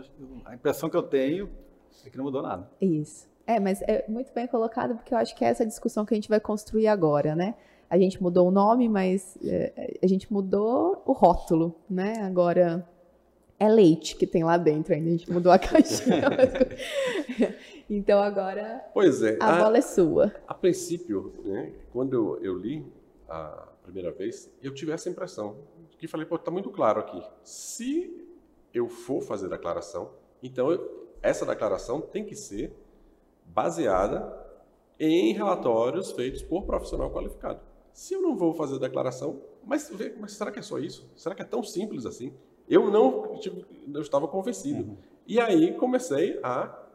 a 0.45 0.55
impressão 0.55 0.91
que 0.91 0.97
eu 0.97 1.03
tenho 1.03 1.49
é 2.05 2.11
que 2.11 2.19
não 2.19 2.25
mudou 2.25 2.43
nada. 2.43 2.69
Isso. 2.79 3.27
É, 3.49 3.59
mas 3.59 3.81
é 3.81 4.05
muito 4.07 4.31
bem 4.35 4.47
colocado, 4.47 4.95
porque 4.95 5.15
eu 5.15 5.17
acho 5.17 5.35
que 5.35 5.43
é 5.43 5.49
essa 5.49 5.65
discussão 5.65 6.05
que 6.05 6.13
a 6.13 6.17
gente 6.17 6.29
vai 6.29 6.39
construir 6.39 6.87
agora, 6.87 7.35
né? 7.35 7.55
A 7.89 7.97
gente 7.97 8.23
mudou 8.23 8.47
o 8.47 8.51
nome, 8.51 8.91
mas 8.91 9.39
é, 9.43 9.97
a 10.03 10.07
gente 10.07 10.31
mudou 10.31 11.03
o 11.07 11.13
rótulo, 11.13 11.75
né? 11.89 12.21
Agora 12.21 12.87
é 13.59 13.67
leite 13.67 14.17
que 14.17 14.27
tem 14.27 14.45
lá 14.45 14.59
dentro 14.59 14.93
ainda, 14.93 15.09
a 15.09 15.13
gente 15.13 15.33
mudou 15.33 15.51
a 15.51 15.57
caixinha. 15.59 16.29
então 17.89 18.21
agora 18.21 18.85
pois 18.93 19.23
é, 19.23 19.39
a, 19.41 19.57
a, 19.57 19.65
bola 19.65 19.79
é 19.79 19.81
sua. 19.81 20.31
A 20.47 20.53
princípio, 20.53 21.33
né, 21.43 21.73
quando 21.91 22.13
eu, 22.13 22.45
eu, 22.45 22.59
li 22.59 22.85
a 23.31 23.67
primeira 23.83 24.13
vez, 24.13 24.51
eu 24.63 24.75
tive 24.75 24.93
essa 24.93 25.09
impressão, 25.09 25.57
que 25.99 26.07
falei, 26.07 26.27
pô, 26.27 26.39
tá 26.39 26.51
muito 26.51 26.69
claro 26.69 27.01
aqui. 27.01 27.23
Se 27.43 28.29
eu 28.75 28.91
for 28.91 29.23
fazer 29.23 29.47
a 29.47 29.57
declaração, 29.57 30.11
então 30.43 30.71
eu, 30.71 31.09
essa 31.23 31.47
declaração 31.47 32.03
tem 32.03 32.27
que 32.27 32.37
ser 32.37 32.77
baseada 33.55 34.37
em 34.99 35.33
relatórios 35.33 36.13
feitos 36.13 36.43
por 36.43 36.65
profissional 36.65 37.11
qualificado. 37.11 37.61
Se 37.93 38.15
eu 38.15 38.23
não 38.23 38.37
vou 38.37 38.55
fazer 38.55 38.77
a 38.77 38.79
declaração, 38.79 39.41
mas, 39.65 39.91
mas 40.19 40.33
será 40.33 40.51
que 40.51 40.59
é 40.59 40.63
só 40.63 40.79
isso? 40.79 41.09
Será 41.17 41.35
que 41.35 41.43
é 41.43 41.45
tão 41.45 41.63
simples 41.63 42.07
assim? 42.07 42.33
Eu 42.69 42.91
não 42.91 43.37
tipo, 43.39 43.65
eu 43.93 44.01
estava 44.01 44.29
convencido. 44.29 44.91
Uhum. 44.91 44.97
E 45.27 45.41
aí 45.41 45.75
comecei 45.75 46.39
a 46.43 46.87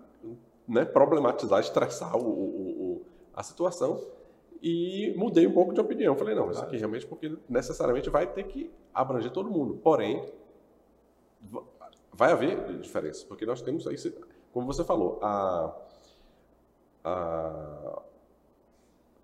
né, 0.68 0.86
problematizar, 0.86 1.60
estressar 1.60 2.16
o, 2.16 2.26
o, 2.26 2.84
o, 2.84 3.02
a 3.34 3.44
situação 3.44 4.02
e 4.62 5.14
mudei 5.18 5.46
um 5.46 5.52
pouco 5.52 5.74
de 5.74 5.82
opinião. 5.82 6.16
Falei, 6.16 6.36
não, 6.36 6.50
isso 6.50 6.62
aqui 6.62 6.78
realmente 6.78 7.06
porque 7.06 7.36
necessariamente 7.50 8.10
vai 8.10 8.26
ter 8.26 8.44
que 8.46 8.72
abranger 8.94 9.32
todo 9.32 9.50
mundo. 9.50 9.76
Porém, 9.84 10.26
vai 12.14 12.32
haver 12.32 12.80
diferença, 12.80 13.26
porque 13.28 13.46
nós 13.46 13.62
temos 13.62 13.86
aí, 13.88 13.96
como 14.54 14.66
você 14.66 14.84
falou, 14.84 15.20
a 15.22 15.76
a, 17.04 18.02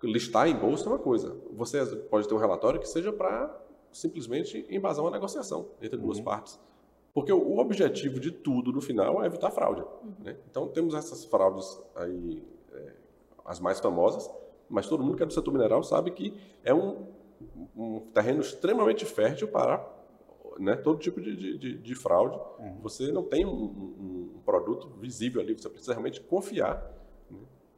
listar 0.02 0.48
em 0.48 0.56
bolsa 0.56 0.86
é 0.86 0.88
uma 0.88 0.98
coisa. 0.98 1.36
Você 1.52 1.84
pode 2.10 2.28
ter 2.28 2.34
um 2.34 2.38
relatório 2.38 2.80
que 2.80 2.88
seja 2.88 3.12
para 3.12 3.58
simplesmente 3.92 4.66
embasar 4.70 5.04
uma 5.04 5.10
negociação 5.10 5.68
entre 5.80 5.96
duas 5.96 6.18
uhum. 6.18 6.24
partes. 6.24 6.58
Porque 7.12 7.32
o, 7.32 7.58
objetivo 7.58 8.20
de 8.20 8.30
tudo 8.30 8.72
no 8.72 8.80
final 8.80 9.22
é 9.22 9.26
evitar 9.26 9.50
fraude. 9.50 9.82
Uhum. 9.82 10.14
Né? 10.20 10.36
Então 10.48 10.68
temos 10.68 10.94
essas 10.94 11.24
fraudes 11.24 11.80
aí, 11.96 12.42
é, 12.72 12.92
as 13.44 13.58
mais 13.58 13.80
famosas, 13.80 14.30
mas 14.68 14.86
todo 14.86 15.02
mundo 15.02 15.16
que 15.16 15.22
é 15.22 15.26
do 15.26 15.32
setor 15.32 15.52
mineral 15.52 15.82
sabe 15.82 16.12
que 16.12 16.34
é 16.62 16.72
um, 16.72 17.06
um 17.76 18.00
terreno 18.14 18.40
extremamente 18.40 19.04
fértil 19.04 19.48
para 19.48 19.84
né, 20.58 20.76
todo 20.76 20.98
tipo 20.98 21.20
de, 21.20 21.58
de, 21.58 21.78
de 21.78 21.94
fraude. 21.94 22.38
Uhum. 22.58 22.78
Você 22.82 23.10
não 23.10 23.24
tem 23.24 23.44
um, 23.44 23.50
um, 23.50 24.30
um, 24.36 24.40
produto 24.44 24.88
visível 24.98 25.40
ali, 25.40 25.54
você 25.54 25.68
precisa 25.68 25.92
realmente 25.92 26.20
confiar 26.20 26.99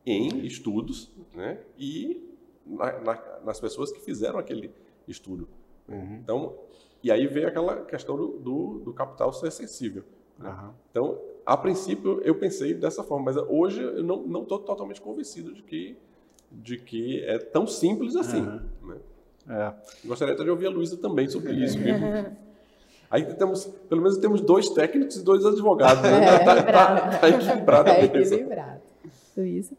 em 0.05 0.45
estudos 0.45 1.11
né, 1.35 1.59
e 1.79 2.23
na, 2.67 2.99
na, 3.01 3.41
nas 3.45 3.61
pessoas 3.61 3.93
que 3.93 4.01
fizeram 4.01 4.39
aquele 4.39 4.71
estudo. 5.07 5.49
Uhum. 5.89 6.19
Então, 6.23 6.55
e 7.03 7.11
aí 7.11 7.27
vem 7.27 7.45
aquela 7.45 7.83
questão 7.83 8.17
do, 8.17 8.39
do, 8.39 8.79
do 8.85 8.93
capital 8.93 9.33
ser 9.33 9.51
sensível. 9.51 10.05
Né? 10.39 10.51
Uhum. 10.51 10.71
Então, 10.91 11.21
a 11.45 11.57
princípio 11.57 12.21
eu 12.25 12.35
pensei 12.35 12.75
dessa 12.75 13.03
forma, 13.03 13.27
mas 13.27 13.37
hoje 13.49 13.83
eu 13.83 14.03
não 14.03 14.43
estou 14.43 14.59
totalmente 14.59 15.01
convencido 15.01 15.53
de 15.53 15.63
que, 15.63 15.97
de 16.51 16.79
que 16.79 17.23
é 17.25 17.39
tão 17.39 17.67
simples 17.67 18.17
assim. 18.17 18.41
Uhum. 18.41 18.61
Né? 18.89 18.97
É. 19.49 20.07
Gostaria 20.07 20.35
até 20.35 20.45
de 20.45 20.51
ouvir 20.51 20.67
a 20.67 20.71
Luísa 20.71 20.97
também 20.97 21.29
sobre 21.29 21.53
isso. 21.53 21.79
Aí 23.11 23.25
temos, 23.35 23.67
pelo 23.67 24.01
menos 24.01 24.17
temos 24.17 24.41
dois 24.41 24.71
técnicos 24.71 25.17
e 25.17 25.23
dois 25.23 25.45
advogados. 25.45 26.03
Né? 26.03 26.25
É, 26.25 26.39
tá, 26.45 26.63
tá, 26.63 27.19
tá 27.19 27.29
equilibrado. 27.29 27.91
É 27.91 28.05
equilibrado. 28.05 28.81
Luísa? 29.37 29.77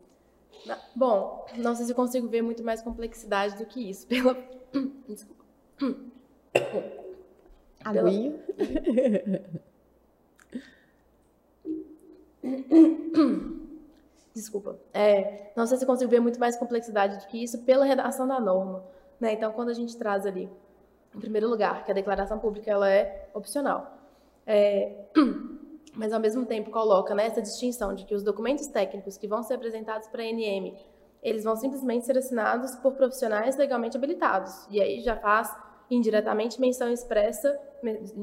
Bom, 0.95 1.45
não 1.57 1.75
sei 1.75 1.85
se 1.85 1.91
eu 1.91 1.95
consigo 1.95 2.27
ver 2.27 2.41
muito 2.41 2.63
mais 2.63 2.81
complexidade 2.81 3.57
do 3.57 3.65
que 3.65 3.89
isso. 3.89 4.07
Pela. 4.07 4.35
Desculpa. 5.07 5.43
Aguinha. 7.83 8.33
Desculpa. 14.33 14.79
É, 14.93 15.51
não 15.55 15.67
sei 15.67 15.77
se 15.77 15.83
eu 15.83 15.87
consigo 15.87 16.09
ver 16.09 16.19
muito 16.19 16.39
mais 16.39 16.55
complexidade 16.55 17.17
do 17.19 17.27
que 17.27 17.43
isso 17.43 17.59
pela 17.59 17.85
redação 17.85 18.27
da 18.27 18.39
norma. 18.39 18.83
Né? 19.19 19.33
Então, 19.33 19.51
quando 19.51 19.69
a 19.69 19.73
gente 19.73 19.95
traz 19.95 20.25
ali, 20.25 20.49
em 21.15 21.19
primeiro 21.19 21.47
lugar, 21.47 21.83
que 21.85 21.91
a 21.91 21.93
declaração 21.93 22.39
pública 22.39 22.71
ela 22.71 22.89
é 22.89 23.29
opcional. 23.33 23.97
É, 24.45 25.05
mas 25.95 26.11
ao 26.11 26.19
mesmo 26.19 26.45
tempo 26.45 26.71
coloca 26.71 27.13
né, 27.13 27.27
essa 27.27 27.41
distinção 27.41 27.93
de 27.93 28.05
que 28.05 28.15
os 28.15 28.23
documentos 28.23 28.67
técnicos 28.67 29.17
que 29.17 29.27
vão 29.27 29.43
ser 29.43 29.55
apresentados 29.55 30.07
para 30.07 30.23
a 30.23 30.25
NM, 30.25 30.75
eles 31.21 31.43
vão 31.43 31.55
simplesmente 31.55 32.05
ser 32.05 32.17
assinados 32.17 32.75
por 32.77 32.93
profissionais 32.93 33.55
legalmente 33.55 33.95
habilitados. 33.95 34.67
E 34.69 34.81
aí 34.81 35.01
já 35.01 35.15
faz 35.15 35.55
indiretamente 35.89 36.59
menção 36.59 36.91
expressa, 36.91 37.59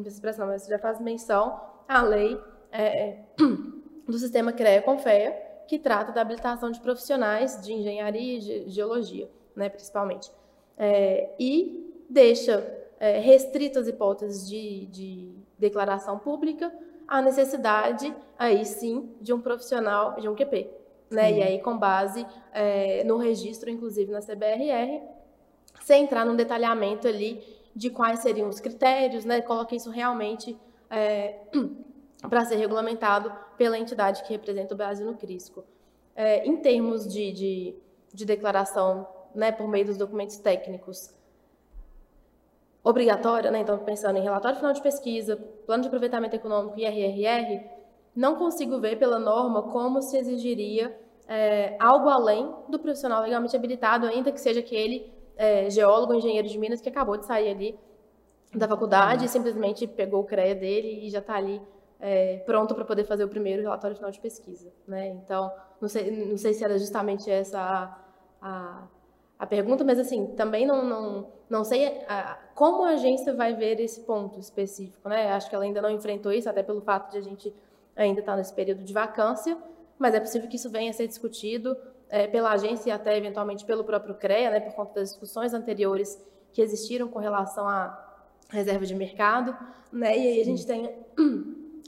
expressa 0.05 0.41
não, 0.41 0.49
mas 0.49 0.67
já 0.67 0.79
faz 0.79 1.01
menção 1.01 1.61
à 1.89 2.03
lei 2.03 2.39
é, 2.73 3.19
do 4.07 4.19
sistema 4.19 4.53
CREA-CONFEA, 4.53 5.51
que 5.69 5.79
trata 5.79 6.11
da 6.11 6.21
habilitação 6.21 6.71
de 6.71 6.81
profissionais 6.81 7.63
de 7.63 7.73
engenharia 7.73 8.39
e 8.39 8.69
geologia, 8.69 9.31
né, 9.55 9.69
principalmente. 9.69 10.31
É, 10.77 11.31
e 11.39 12.05
deixa 12.09 12.67
é, 12.99 13.21
restritas 13.21 13.87
hipóteses 13.87 14.49
de, 14.49 14.87
de 14.87 15.35
declaração 15.59 16.19
pública 16.19 16.73
a 17.11 17.21
necessidade, 17.21 18.15
aí 18.39 18.65
sim, 18.65 19.11
de 19.21 19.33
um 19.33 19.41
profissional, 19.41 20.15
de 20.15 20.29
um 20.29 20.35
QP. 20.37 20.71
Né? 21.11 21.39
E 21.39 21.43
aí, 21.43 21.59
com 21.59 21.77
base 21.77 22.25
é, 22.53 23.03
no 23.03 23.17
registro, 23.17 23.69
inclusive 23.69 24.13
na 24.13 24.21
CBRR, 24.21 25.03
sem 25.83 26.05
entrar 26.05 26.25
num 26.25 26.37
detalhamento 26.37 27.09
ali 27.09 27.43
de 27.75 27.91
quais 27.91 28.21
seriam 28.21 28.49
os 28.49 28.61
critérios, 28.61 29.25
né? 29.25 29.41
Coloquei 29.41 29.77
isso 29.77 29.91
realmente 29.91 30.57
é, 30.89 31.41
para 32.31 32.45
ser 32.45 32.57
regulamentado 32.57 33.33
pela 33.57 33.77
entidade 33.77 34.23
que 34.23 34.33
representa 34.33 34.75
o 34.75 34.77
Brasil 34.77 35.05
no 35.05 35.17
CRISCO. 35.17 35.65
É, 36.15 36.47
em 36.47 36.59
termos 36.59 37.09
de, 37.09 37.33
de, 37.33 37.75
de 38.15 38.25
declaração 38.25 39.09
né, 39.35 39.51
por 39.51 39.67
meio 39.67 39.87
dos 39.87 39.97
documentos 39.97 40.37
técnicos, 40.37 41.13
obrigatória, 42.83 43.51
né? 43.51 43.61
então 43.61 43.79
pensando 43.79 44.17
em 44.17 44.23
relatório 44.23 44.57
final 44.57 44.73
de 44.73 44.83
pesquisa, 44.83 45.37
plano 45.67 45.83
de 45.83 45.89
aproveitamento 45.89 46.35
econômico 46.35 46.79
e 46.79 46.85
RRR, 46.85 47.63
não 48.17 48.37
consigo 48.37 48.81
ver 48.81 48.99
pela 48.99 49.19
norma 49.19 49.63
como 49.63 50.01
se 50.03 50.17
exigiria 50.17 50.99
é, 51.29 51.77
algo 51.79 52.09
além 52.09 52.53
do 52.69 52.79
profissional 52.79 53.23
legalmente 53.23 53.55
habilitado, 53.55 54.07
ainda 54.07 54.33
que 54.33 54.41
seja 54.41 54.61
aquele 54.61 55.13
é, 55.37 55.71
geólogo, 55.71 56.13
engenheiro 56.13 56.49
de 56.49 56.59
Minas 56.59 56.81
que 56.81 56.89
acabou 56.89 57.17
de 57.17 57.25
sair 57.25 57.51
ali 57.51 57.79
da 58.53 58.67
faculdade 58.67 59.27
e 59.27 59.29
simplesmente 59.29 59.87
pegou 59.87 60.23
o 60.23 60.25
CREA 60.25 60.55
dele 60.55 61.07
e 61.07 61.11
já 61.11 61.21
está 61.21 61.37
ali 61.37 61.63
é, 62.01 62.39
pronto 62.39 62.75
para 62.75 62.85
poder 62.85 63.05
fazer 63.05 63.25
o 63.25 63.29
primeiro 63.29 63.63
relatório 63.63 63.95
final 63.95 64.11
de 64.11 64.19
pesquisa. 64.19 64.73
Né? 64.89 65.09
Então, 65.09 65.53
não 65.81 65.89
sei, 65.89 66.11
não 66.11 66.37
sei 66.37 66.53
se 66.53 66.65
era 66.65 66.77
justamente 66.79 67.31
essa 67.31 67.61
a, 67.61 67.97
a, 68.43 68.89
a 69.41 69.47
pergunta, 69.47 69.83
mas 69.83 69.99
assim, 69.99 70.27
também 70.37 70.67
não, 70.67 70.85
não, 70.85 71.33
não 71.49 71.65
sei 71.65 72.05
a, 72.07 72.39
como 72.55 72.85
a 72.85 72.91
agência 72.91 73.33
vai 73.33 73.55
ver 73.55 73.81
esse 73.81 74.03
ponto 74.03 74.39
específico. 74.39 75.09
Né? 75.09 75.33
Acho 75.33 75.49
que 75.49 75.55
ela 75.55 75.65
ainda 75.65 75.81
não 75.81 75.89
enfrentou 75.89 76.31
isso, 76.31 76.47
até 76.47 76.63
pelo 76.63 76.83
fato 76.83 77.11
de 77.11 77.17
a 77.17 77.23
gente 77.23 77.55
ainda 77.97 78.21
estar 78.21 78.33
tá 78.33 78.37
nesse 78.37 78.53
período 78.53 78.85
de 78.85 78.93
vacância, 78.93 79.57
mas 79.99 80.15
é 80.15 80.21
possível 80.21 80.47
que 80.47 80.57
isso 80.57 80.69
venha 80.69 80.91
a 80.91 80.93
ser 80.93 81.07
discutido 81.07 81.75
é, 82.11 82.27
pela 82.27 82.51
agência 82.51 82.91
e 82.91 82.93
até 82.93 83.17
eventualmente 83.17 83.65
pelo 83.65 83.83
próprio 83.83 84.15
CREA, 84.15 84.51
né, 84.51 84.61
por 84.61 84.75
conta 84.75 85.01
das 85.01 85.09
discussões 85.09 85.55
anteriores 85.55 86.23
que 86.53 86.61
existiram 86.61 87.09
com 87.09 87.19
relação 87.19 87.67
à 87.67 87.99
reserva 88.51 88.85
de 88.85 88.95
mercado, 88.95 89.57
né, 89.91 90.19
e 90.19 90.33
aí 90.33 90.41
a 90.43 90.45
gente 90.45 90.67
tem 90.67 90.95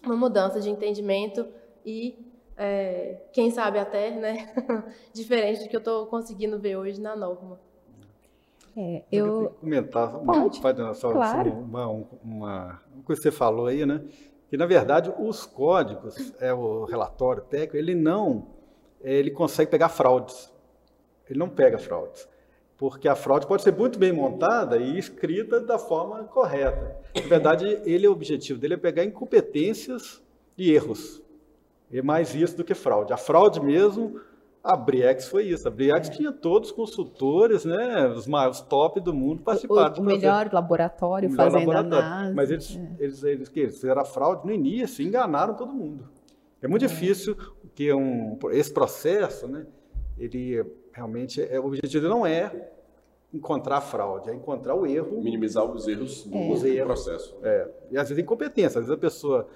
uma 0.03 0.17
mudança 0.17 0.59
de 0.59 0.71
entendimento 0.71 1.47
e 1.85 2.32
é, 2.57 3.23
quem 3.33 3.51
sabe 3.51 3.79
até, 3.79 4.11
né, 4.11 4.53
diferente 5.12 5.62
do 5.62 5.69
que 5.69 5.77
eu 5.77 5.81
estou 5.81 6.07
conseguindo 6.07 6.59
ver 6.59 6.77
hoje 6.77 7.01
na 7.01 7.17
norma. 7.17 7.59
É, 8.77 9.03
eu... 9.12 9.27
eu 9.27 9.51
comentar 9.61 10.17
uma, 10.17 10.51
pode, 10.51 10.97
só, 10.97 11.12
claro. 11.12 11.51
uma, 11.53 11.87
uma, 11.87 12.09
uma 12.25 12.81
coisa 13.05 13.21
que 13.21 13.29
você 13.29 13.31
falou 13.31 13.67
aí, 13.67 13.85
né? 13.85 14.03
que 14.53 14.57
na 14.59 14.67
verdade 14.67 15.11
os 15.19 15.47
códigos, 15.47 16.35
é 16.38 16.53
o 16.53 16.85
relatório 16.85 17.43
técnico, 17.43 17.75
ele 17.75 17.95
não, 17.95 18.49
ele 19.01 19.31
consegue 19.31 19.71
pegar 19.71 19.88
fraudes. 19.88 20.53
Ele 21.27 21.38
não 21.38 21.49
pega 21.49 21.79
fraudes. 21.79 22.29
Porque 22.77 23.09
a 23.09 23.15
fraude 23.15 23.47
pode 23.47 23.62
ser 23.62 23.75
muito 23.75 23.99
bem 23.99 24.12
montada 24.12 24.77
e 24.77 24.99
escrita 24.99 25.59
da 25.59 25.79
forma 25.79 26.25
correta. 26.25 26.99
Na 27.15 27.29
verdade, 27.29 27.81
ele, 27.87 28.07
o 28.07 28.12
objetivo 28.12 28.61
dele 28.61 28.75
é 28.75 28.77
pegar 28.77 29.03
incompetências 29.05 30.23
e 30.59 30.71
erros. 30.71 31.23
É 31.92 32.02
mais 32.02 32.35
isso 32.35 32.57
do 32.57 32.64
que 32.64 32.74
fraude. 32.74 33.12
A 33.12 33.16
fraude 33.16 33.61
mesmo 33.61 34.20
a 34.62 34.76
Briex 34.76 35.26
foi 35.26 35.44
isso. 35.48 35.66
A 35.66 35.70
Briex 35.70 36.09
é. 36.09 36.12
tinha 36.12 36.33
todos 36.33 36.70
os 36.70 36.74
consultores, 36.74 37.64
né, 37.64 38.07
os 38.09 38.26
maiores 38.26 38.61
top 38.61 39.00
do 39.00 39.12
mundo 39.12 39.42
participaram. 39.42 39.96
O, 39.96 40.00
o 40.00 40.05
melhor 40.05 40.48
laboratório 40.52 41.28
o 41.28 41.33
melhor 41.33 41.50
fazendo 41.50 41.68
laboratório. 41.68 42.09
NASA. 42.09 42.35
Mas 42.35 42.50
eles, 42.50 42.76
é. 42.76 43.05
eles, 43.05 43.24
eles, 43.24 43.48
que 43.48 43.61
eles 43.61 43.74
fizeram 43.74 44.00
a 44.00 44.05
fraude 44.05 44.46
no 44.46 44.52
início, 44.52 45.05
enganaram 45.05 45.55
todo 45.55 45.72
mundo. 45.72 46.09
É 46.62 46.68
muito 46.68 46.85
é. 46.85 46.88
difícil 46.88 47.37
que 47.74 47.92
um, 47.92 48.38
esse 48.52 48.72
processo, 48.72 49.48
né, 49.48 49.66
ele 50.16 50.64
realmente, 50.92 51.42
é, 51.42 51.59
o 51.59 51.66
objetivo 51.66 52.07
não 52.07 52.24
é 52.24 52.70
encontrar 53.35 53.78
a 53.78 53.81
fraude, 53.81 54.31
é 54.31 54.35
encontrar 54.35 54.74
o 54.76 54.87
erro. 54.87 55.20
Minimizar 55.20 55.64
os 55.64 55.88
erros 55.88 56.24
do 56.24 56.37
é. 56.37 56.85
processo. 56.85 57.37
É. 57.42 57.68
E 57.90 57.98
às 57.98 58.09
vezes 58.09 58.22
incompetência, 58.22 58.78
às 58.78 58.87
vezes 58.87 58.90
a 58.90 58.96
pessoa 58.96 59.48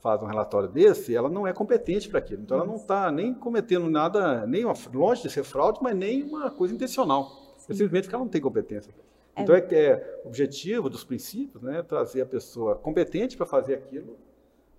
faz 0.00 0.22
um 0.22 0.26
relatório 0.26 0.68
desse, 0.68 1.14
ela 1.14 1.28
não 1.28 1.46
é 1.46 1.52
competente 1.52 2.08
para 2.08 2.18
aquilo. 2.18 2.42
Então, 2.42 2.56
ela 2.56 2.66
não 2.66 2.76
está 2.76 3.10
nem 3.12 3.34
cometendo 3.34 3.88
nada, 3.88 4.46
nem 4.46 4.64
uma, 4.64 4.74
longe 4.92 5.22
de 5.22 5.30
ser 5.30 5.44
fraude, 5.44 5.78
mas 5.82 5.94
nem 5.94 6.22
uma 6.22 6.50
coisa 6.50 6.74
intencional. 6.74 7.54
É 7.68 7.72
simplesmente 7.72 8.08
que 8.08 8.14
ela 8.14 8.24
não 8.24 8.30
tem 8.30 8.40
competência. 8.40 8.92
É. 9.36 9.42
Então, 9.42 9.54
é, 9.54 9.58
é 9.58 10.22
objetivo 10.24 10.88
dos 10.88 11.04
princípios, 11.04 11.62
né, 11.62 11.82
trazer 11.82 12.22
a 12.22 12.26
pessoa 12.26 12.74
competente 12.76 13.36
para 13.36 13.46
fazer 13.46 13.74
aquilo 13.74 14.16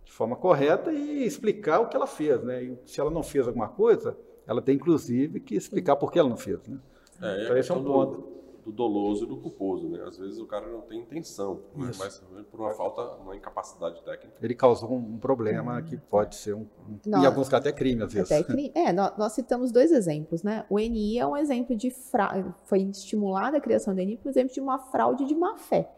de 0.03 0.11
forma 0.11 0.35
correta 0.35 0.91
e 0.91 1.23
explicar 1.23 1.79
o 1.79 1.87
que 1.87 1.95
ela 1.95 2.07
fez. 2.07 2.43
Né? 2.43 2.63
E 2.63 2.77
se 2.85 2.99
ela 2.99 3.11
não 3.11 3.21
fez 3.21 3.47
alguma 3.47 3.69
coisa, 3.69 4.17
ela 4.47 4.61
tem, 4.61 4.75
inclusive, 4.75 5.39
que 5.39 5.55
explicar 5.55 5.95
por 5.95 6.11
que 6.11 6.17
ela 6.17 6.27
não 6.27 6.37
fez. 6.37 6.59
Né? 6.67 6.79
É, 7.21 7.43
então, 7.43 7.57
esse 7.57 7.71
é 7.71 7.75
um 7.75 7.83
ponto 7.83 8.30
do 8.63 8.71
doloso 8.71 9.25
e 9.25 9.27
do 9.27 9.37
culposo, 9.37 9.89
né? 9.89 10.03
Às 10.07 10.17
vezes 10.17 10.39
o 10.39 10.45
cara 10.45 10.67
não 10.67 10.81
tem 10.81 10.99
intenção, 10.99 11.61
né? 11.75 11.91
mas 11.97 12.23
por 12.49 12.59
uma 12.59 12.71
falta, 12.71 13.01
uma 13.21 13.35
incapacidade 13.35 14.01
técnica. 14.03 14.37
Ele 14.41 14.55
causou 14.55 14.93
um 14.93 15.17
problema 15.17 15.79
hum. 15.79 15.83
que 15.83 15.97
pode 15.97 16.35
ser 16.35 16.53
um, 16.53 16.65
um 16.87 17.19
em 17.19 17.25
alguns 17.25 17.49
casos 17.49 17.67
até 17.67 17.71
crime 17.71 18.03
às 18.03 18.13
vezes. 18.13 18.31
Até 18.31 18.43
crime. 18.43 18.71
É, 18.75 18.93
nós, 18.93 19.17
nós, 19.17 19.33
citamos 19.33 19.71
dois 19.71 19.91
exemplos, 19.91 20.43
né? 20.43 20.65
O 20.69 20.77
NI 20.77 21.19
é 21.19 21.25
um 21.25 21.35
exemplo 21.35 21.75
de 21.75 21.89
fraude, 21.89 22.53
foi 22.63 22.81
estimulada 22.83 23.57
a 23.57 23.61
criação 23.61 23.93
do 23.93 24.01
NI 24.01 24.17
por 24.17 24.29
exemplo 24.29 24.53
de 24.53 24.59
uma 24.59 24.79
fraude 24.79 25.25
de 25.25 25.35
má 25.35 25.57
fé. 25.57 25.89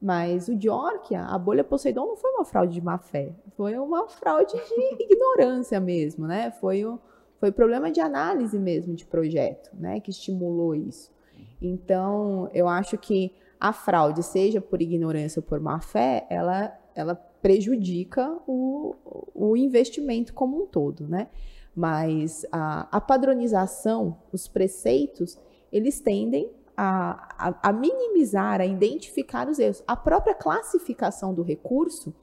Mas 0.00 0.48
o 0.48 0.56
Diorquia, 0.56 1.22
a 1.22 1.38
bolha 1.38 1.62
Poseidon 1.62 2.06
não 2.06 2.16
foi 2.16 2.30
uma 2.30 2.44
fraude 2.44 2.72
de 2.72 2.80
má 2.80 2.96
fé, 2.96 3.34
foi 3.54 3.78
uma 3.78 4.08
fraude 4.08 4.54
de 4.54 5.02
ignorância 5.04 5.78
mesmo, 5.78 6.26
né? 6.26 6.50
Foi 6.52 6.84
o 6.84 6.98
foi 7.40 7.50
problema 7.50 7.90
de 7.90 8.00
análise 8.00 8.58
mesmo 8.58 8.94
de 8.94 9.06
projeto, 9.06 9.70
né, 9.72 9.98
que 9.98 10.10
estimulou 10.10 10.74
isso. 10.74 11.10
Então, 11.60 12.48
eu 12.54 12.68
acho 12.68 12.96
que 12.96 13.34
a 13.58 13.72
fraude, 13.72 14.22
seja 14.22 14.60
por 14.60 14.80
ignorância 14.80 15.40
ou 15.40 15.42
por 15.42 15.60
má 15.60 15.80
fé, 15.80 16.26
ela, 16.30 16.72
ela 16.94 17.14
prejudica 17.14 18.38
o, 18.46 18.94
o 19.34 19.56
investimento 19.56 20.32
como 20.32 20.62
um 20.62 20.66
todo, 20.66 21.06
né? 21.06 21.28
Mas 21.74 22.46
a, 22.50 22.88
a 22.90 23.00
padronização, 23.00 24.16
os 24.32 24.48
preceitos, 24.48 25.38
eles 25.70 26.00
tendem 26.00 26.50
a, 26.76 27.48
a, 27.48 27.68
a, 27.68 27.72
minimizar, 27.72 28.60
a 28.60 28.66
identificar 28.66 29.48
os 29.48 29.58
erros. 29.58 29.84
A 29.86 29.94
própria 29.94 30.34
classificação 30.34 31.34
do 31.34 31.42
recurso, 31.42 32.14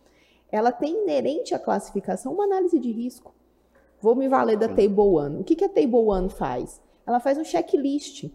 ela 0.52 0.72
tem 0.72 1.04
inerente 1.04 1.54
à 1.54 1.60
classificação 1.60 2.34
uma 2.34 2.46
análise 2.46 2.80
de 2.80 2.92
risco. 2.92 3.34
Vou 4.02 4.16
me 4.16 4.28
valer 4.28 4.58
da 4.58 4.68
Table 4.68 5.00
One. 5.00 5.42
O 5.42 5.44
que, 5.44 5.56
que 5.56 5.66
a 5.66 5.70
Table 5.70 5.96
One 5.96 6.30
faz? 6.30 6.82
Ela 7.06 7.20
faz 7.20 7.38
um 7.38 7.44
checklist 7.44 8.30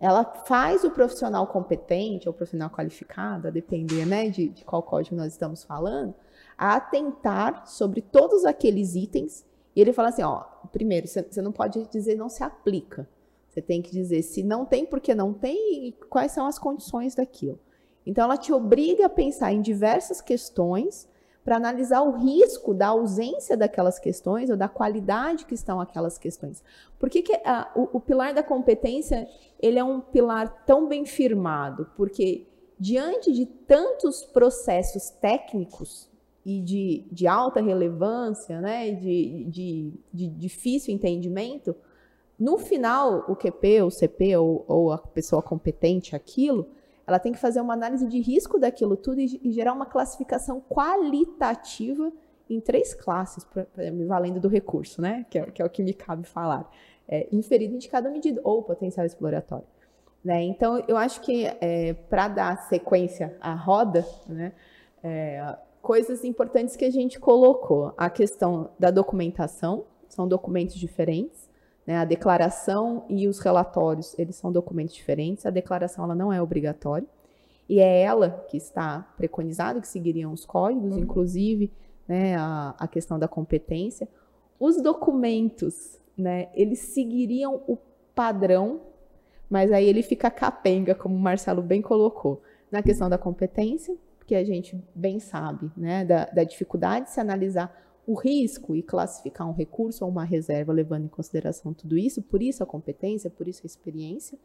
ela 0.00 0.24
faz 0.24 0.84
o 0.84 0.90
profissional 0.90 1.46
competente 1.46 2.28
ou 2.28 2.34
profissional 2.34 2.70
qualificado, 2.70 3.48
a 3.48 3.50
depender 3.50 4.04
né, 4.04 4.28
de, 4.28 4.48
de 4.48 4.64
qual 4.64 4.82
código 4.82 5.16
nós 5.16 5.32
estamos 5.32 5.64
falando, 5.64 6.14
a 6.58 6.74
atentar 6.76 7.66
sobre 7.66 8.00
todos 8.00 8.44
aqueles 8.44 8.94
itens. 8.94 9.44
E 9.74 9.80
ele 9.80 9.92
fala 9.92 10.08
assim: 10.08 10.22
ó, 10.22 10.44
primeiro, 10.72 11.06
você 11.06 11.40
não 11.40 11.52
pode 11.52 11.86
dizer 11.88 12.16
não 12.16 12.28
se 12.28 12.42
aplica. 12.42 13.08
Você 13.48 13.62
tem 13.62 13.80
que 13.80 13.92
dizer 13.92 14.22
se 14.22 14.42
não 14.42 14.64
tem, 14.64 14.84
porque 14.84 15.14
não 15.14 15.32
tem 15.32 15.88
e 15.88 15.92
quais 16.10 16.32
são 16.32 16.46
as 16.46 16.58
condições 16.58 17.14
daquilo. 17.14 17.58
Então, 18.04 18.24
ela 18.24 18.36
te 18.36 18.52
obriga 18.52 19.06
a 19.06 19.08
pensar 19.08 19.52
em 19.52 19.62
diversas 19.62 20.20
questões 20.20 21.08
para 21.44 21.56
analisar 21.56 22.00
o 22.02 22.12
risco 22.12 22.72
da 22.72 22.88
ausência 22.88 23.56
daquelas 23.56 23.98
questões 23.98 24.48
ou 24.48 24.56
da 24.56 24.66
qualidade 24.66 25.44
que 25.44 25.54
estão 25.54 25.78
aquelas 25.78 26.16
questões. 26.16 26.64
Por 26.98 27.10
que, 27.10 27.20
que 27.20 27.34
a, 27.44 27.70
o, 27.76 27.98
o, 27.98 28.00
pilar 28.00 28.32
da 28.32 28.42
competência 28.42 29.28
ele 29.60 29.78
é 29.78 29.84
um 29.84 30.00
pilar 30.00 30.64
tão 30.64 30.88
bem 30.88 31.04
firmado? 31.04 31.86
Porque 31.96 32.46
diante 32.80 33.30
de 33.30 33.44
tantos 33.44 34.22
processos 34.22 35.10
técnicos 35.10 36.08
e 36.46 36.60
de, 36.60 37.04
de 37.12 37.26
alta 37.26 37.60
relevância, 37.60 38.60
né, 38.60 38.92
de, 38.92 39.44
de, 39.44 39.92
de 40.12 40.28
difícil 40.28 40.94
entendimento, 40.94 41.76
no 42.38 42.56
final 42.56 43.26
o 43.28 43.36
QP, 43.36 43.82
o 43.82 43.90
CP 43.90 44.36
ou, 44.38 44.64
ou 44.66 44.92
a 44.92 44.98
pessoa 44.98 45.42
competente 45.42 46.16
aquilo, 46.16 46.66
ela 47.06 47.18
tem 47.18 47.32
que 47.32 47.38
fazer 47.38 47.60
uma 47.60 47.74
análise 47.74 48.06
de 48.06 48.20
risco 48.20 48.58
daquilo 48.58 48.96
tudo 48.96 49.20
e, 49.20 49.40
e 49.42 49.52
gerar 49.52 49.72
uma 49.72 49.86
classificação 49.86 50.60
qualitativa 50.60 52.12
em 52.48 52.60
três 52.60 52.94
classes, 52.94 53.44
pra, 53.44 53.64
pra, 53.64 53.90
me 53.90 54.04
valendo 54.04 54.40
do 54.40 54.48
recurso, 54.48 55.00
né? 55.00 55.24
Que 55.30 55.38
é, 55.38 55.46
que 55.46 55.62
é, 55.62 55.64
o 55.64 55.70
que 55.70 55.82
me 55.82 55.94
cabe 55.94 56.26
falar. 56.26 56.70
É, 57.08 57.28
inferido 57.32 57.78
de 57.78 57.88
cada 57.88 58.10
medida, 58.10 58.40
ou 58.44 58.62
potencial 58.62 59.04
exploratório. 59.04 59.66
Né? 60.24 60.42
Então, 60.42 60.82
eu 60.88 60.96
acho 60.96 61.20
que 61.20 61.44
é, 61.60 61.92
para 61.92 62.28
dar 62.28 62.56
sequência 62.68 63.36
à 63.40 63.54
roda, 63.54 64.06
né, 64.26 64.52
é, 65.02 65.56
coisas 65.82 66.24
importantes 66.24 66.76
que 66.76 66.84
a 66.86 66.90
gente 66.90 67.20
colocou. 67.20 67.92
A 67.96 68.08
questão 68.08 68.70
da 68.78 68.90
documentação, 68.90 69.84
são 70.08 70.26
documentos 70.26 70.76
diferentes. 70.76 71.50
Né? 71.86 71.96
A 71.96 72.04
declaração 72.04 73.04
e 73.08 73.28
os 73.28 73.38
relatórios, 73.38 74.18
eles 74.18 74.36
são 74.36 74.50
documentos 74.50 74.94
diferentes. 74.94 75.44
A 75.46 75.50
declaração 75.50 76.04
ela 76.04 76.14
não 76.14 76.32
é 76.32 76.40
obrigatória. 76.40 77.06
E 77.68 77.80
é 77.80 78.02
ela 78.02 78.44
que 78.48 78.56
está 78.56 79.00
preconizada, 79.16 79.80
que 79.80 79.88
seguiriam 79.88 80.32
os 80.32 80.44
códigos, 80.44 80.96
uhum. 80.96 81.02
inclusive 81.02 81.72
né, 82.06 82.36
a, 82.36 82.74
a 82.78 82.86
questão 82.86 83.18
da 83.18 83.26
competência. 83.26 84.08
Os 84.60 84.80
documentos, 84.82 85.98
né, 86.16 86.48
eles 86.54 86.78
seguiriam 86.78 87.62
o 87.66 87.78
padrão, 88.14 88.80
mas 89.48 89.72
aí 89.72 89.86
ele 89.86 90.02
fica 90.02 90.30
capenga, 90.30 90.94
como 90.94 91.14
o 91.14 91.18
Marcelo 91.18 91.62
bem 91.62 91.80
colocou, 91.80 92.42
na 92.70 92.82
questão 92.82 93.08
da 93.08 93.16
competência, 93.16 93.96
que 94.26 94.34
a 94.34 94.44
gente 94.44 94.82
bem 94.94 95.20
sabe, 95.20 95.70
né, 95.76 96.04
da, 96.04 96.26
da 96.26 96.44
dificuldade 96.44 97.06
de 97.06 97.12
se 97.12 97.20
analisar 97.20 97.83
o 98.06 98.14
risco 98.14 98.76
e 98.76 98.82
classificar 98.82 99.48
um 99.48 99.52
recurso 99.52 100.04
ou 100.04 100.10
uma 100.10 100.24
reserva 100.24 100.72
levando 100.72 101.04
em 101.04 101.08
consideração 101.08 101.72
tudo 101.72 101.96
isso, 101.96 102.22
por 102.22 102.42
isso 102.42 102.62
a 102.62 102.66
competência, 102.66 103.30
por 103.30 103.48
isso 103.48 103.62
a 103.64 103.66
experiência. 103.66 104.38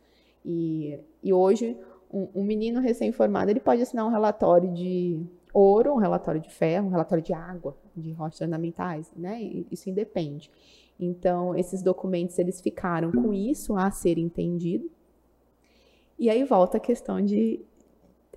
E, 0.45 0.97
e 1.21 1.33
hoje, 1.33 1.77
um, 2.11 2.27
um 2.35 2.43
menino 2.43 2.79
recém-formado, 2.79 3.51
ele 3.51 3.59
pode 3.59 3.81
assinar 3.81 4.05
um 4.05 4.09
relatório 4.09 4.71
de 4.73 5.21
ouro, 5.53 5.93
um 5.93 5.97
relatório 5.97 6.39
de 6.39 6.49
ferro, 6.49 6.87
um 6.87 6.91
relatório 6.91 7.23
de 7.23 7.33
água, 7.33 7.75
de 7.95 8.11
rochas 8.13 8.41
ornamentais, 8.41 9.11
né? 9.15 9.41
Isso 9.69 9.89
independe. 9.89 10.49
Então, 10.99 11.55
esses 11.55 11.81
documentos, 11.81 12.37
eles 12.39 12.61
ficaram 12.61 13.11
com 13.11 13.33
isso 13.33 13.75
a 13.75 13.89
ser 13.91 14.17
entendido. 14.17 14.89
E 16.17 16.29
aí 16.29 16.43
volta 16.43 16.77
a 16.77 16.79
questão 16.79 17.21
de 17.21 17.65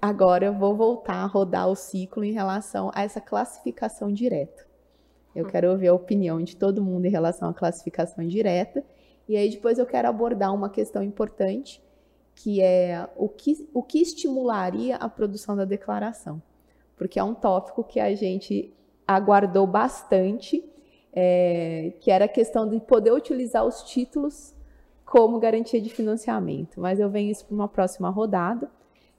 agora 0.00 0.46
eu 0.46 0.54
vou 0.54 0.76
voltar 0.76 1.16
a 1.16 1.26
rodar 1.26 1.68
o 1.68 1.76
ciclo 1.76 2.24
em 2.24 2.32
relação 2.32 2.90
a 2.94 3.02
essa 3.02 3.20
classificação 3.20 4.12
direta. 4.12 4.71
Eu 5.34 5.46
quero 5.46 5.70
ouvir 5.70 5.88
a 5.88 5.94
opinião 5.94 6.42
de 6.42 6.56
todo 6.56 6.82
mundo 6.82 7.06
em 7.06 7.10
relação 7.10 7.48
à 7.48 7.54
classificação 7.54 8.26
direta. 8.26 8.84
E 9.28 9.36
aí 9.36 9.50
depois 9.50 9.78
eu 9.78 9.86
quero 9.86 10.08
abordar 10.08 10.54
uma 10.54 10.68
questão 10.68 11.02
importante, 11.02 11.82
que 12.34 12.60
é 12.60 13.08
o 13.16 13.28
que, 13.28 13.68
o 13.72 13.82
que 13.82 14.00
estimularia 14.00 14.96
a 14.96 15.08
produção 15.08 15.56
da 15.56 15.64
declaração. 15.64 16.42
Porque 16.96 17.18
é 17.18 17.24
um 17.24 17.34
tópico 17.34 17.82
que 17.82 17.98
a 17.98 18.14
gente 18.14 18.72
aguardou 19.06 19.66
bastante, 19.66 20.64
é, 21.12 21.92
que 22.00 22.10
era 22.10 22.26
a 22.26 22.28
questão 22.28 22.68
de 22.68 22.78
poder 22.80 23.12
utilizar 23.12 23.64
os 23.64 23.82
títulos 23.82 24.54
como 25.04 25.38
garantia 25.38 25.80
de 25.80 25.90
financiamento. 25.90 26.80
Mas 26.80 27.00
eu 27.00 27.08
venho 27.08 27.30
isso 27.30 27.44
para 27.44 27.54
uma 27.54 27.68
próxima 27.68 28.10
rodada. 28.10 28.70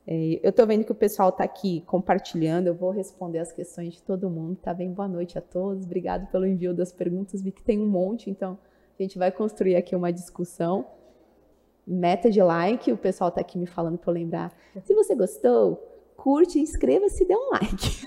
É, 0.06 0.40
eu 0.44 0.50
estou 0.50 0.68
vendo 0.68 0.84
que 0.84 0.92
o 0.92 0.96
pessoal 0.96 1.30
está 1.30 1.44
aqui 1.44 1.82
compartilhando, 1.82 2.68
eu 2.68 2.76
vou 2.76 2.92
responder 2.92 3.40
as 3.40 3.52
questões 3.54 3.94
de 3.94 4.04
todo 4.04 4.30
mundo, 4.30 4.58
tá 4.62 4.74
bem? 4.74 4.92
Boa 4.92 5.08
noite 5.08 5.38
a 5.38 5.42
todos, 5.42 5.86
obrigado 5.86 6.30
pelo 6.30 6.46
envio 6.46 6.74
das 6.74 6.92
perguntas, 6.92 7.42
vi 7.42 7.52
que 7.52 7.64
tem 7.64 7.80
um 7.80 7.88
monte, 7.88 8.30
então 8.30 8.58
a 9.00 9.02
gente 9.02 9.18
vai 9.18 9.32
construir 9.32 9.76
aqui 9.76 9.96
uma 9.96 10.12
discussão. 10.12 10.86
Meta 11.86 12.30
de 12.30 12.42
like, 12.42 12.92
o 12.92 12.98
pessoal 12.98 13.30
está 13.30 13.42
aqui 13.42 13.58
me 13.58 13.66
falando 13.66 13.98
para 13.98 14.10
eu 14.12 14.14
lembrar. 14.14 14.54
Se 14.84 14.94
você 14.94 15.16
gostou, 15.16 15.76
curte, 16.16 16.60
inscreva-se 16.60 17.24
e 17.24 17.28
dê 17.28 17.36
um 17.36 17.50
like. 17.52 18.06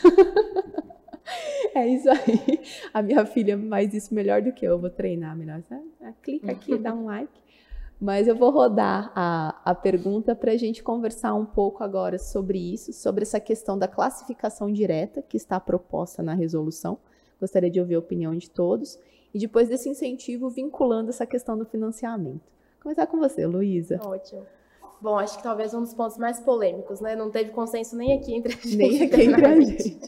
é 1.75 1.87
isso 1.87 2.09
aí. 2.09 2.61
A 2.93 3.03
minha 3.03 3.27
filha 3.27 3.59
faz 3.69 3.93
isso 3.93 4.15
melhor 4.15 4.41
do 4.41 4.53
que 4.53 4.67
eu, 4.67 4.73
eu 4.73 4.79
vou 4.79 4.89
treinar 4.89 5.37
melhor. 5.37 5.63
Clica 6.23 6.53
aqui, 6.53 6.79
dá 6.79 6.95
um 6.95 7.07
like. 7.07 7.46
Mas 8.01 8.29
eu 8.29 8.37
vou 8.37 8.51
rodar 8.51 9.11
a, 9.15 9.59
a 9.65 9.75
pergunta 9.75 10.35
para 10.35 10.53
a 10.53 10.57
gente 10.57 10.83
conversar 10.83 11.35
um 11.35 11.47
pouco 11.47 11.83
agora 11.83 12.19
sobre 12.19 12.59
isso, 12.59 12.93
sobre 12.93 13.23
essa 13.23 13.41
questão 13.41 13.79
da 13.79 13.89
classificação 13.89 14.71
direta 14.71 15.23
que 15.23 15.37
está 15.37 15.59
proposta 15.59 16.23
na 16.23 16.35
resolução. 16.35 16.99
Gostaria 17.41 17.71
de 17.71 17.81
ouvir 17.81 17.95
a 17.95 17.99
opinião 17.99 18.37
de 18.37 18.51
todos. 18.51 18.99
E 19.33 19.39
depois 19.39 19.69
desse 19.69 19.89
incentivo, 19.89 20.49
vinculando 20.51 21.11
essa 21.11 21.27
questão 21.27 21.57
do 21.57 21.65
financiamento. 21.65 22.43
Vou 22.75 22.83
começar 22.83 23.07
com 23.07 23.19
você, 23.19 23.47
Luísa. 23.47 23.99
Ótimo. 24.03 24.47
Bom, 25.01 25.19
acho 25.19 25.37
que 25.37 25.43
talvez 25.43 25.75
um 25.75 25.83
dos 25.83 25.93
pontos 25.93 26.17
mais 26.17 26.41
polêmicos, 26.41 27.01
né? 27.01 27.15
Não 27.15 27.31
teve 27.31 27.51
consenso 27.51 27.97
nem 27.97 28.15
aqui 28.15 28.35
entre 28.35 28.55
a 28.55 28.57
gente. 28.57 28.77
Nem 28.77 29.03
aqui 29.05 29.23
entre 29.23 29.45
a 29.45 29.61
gente. 29.61 29.99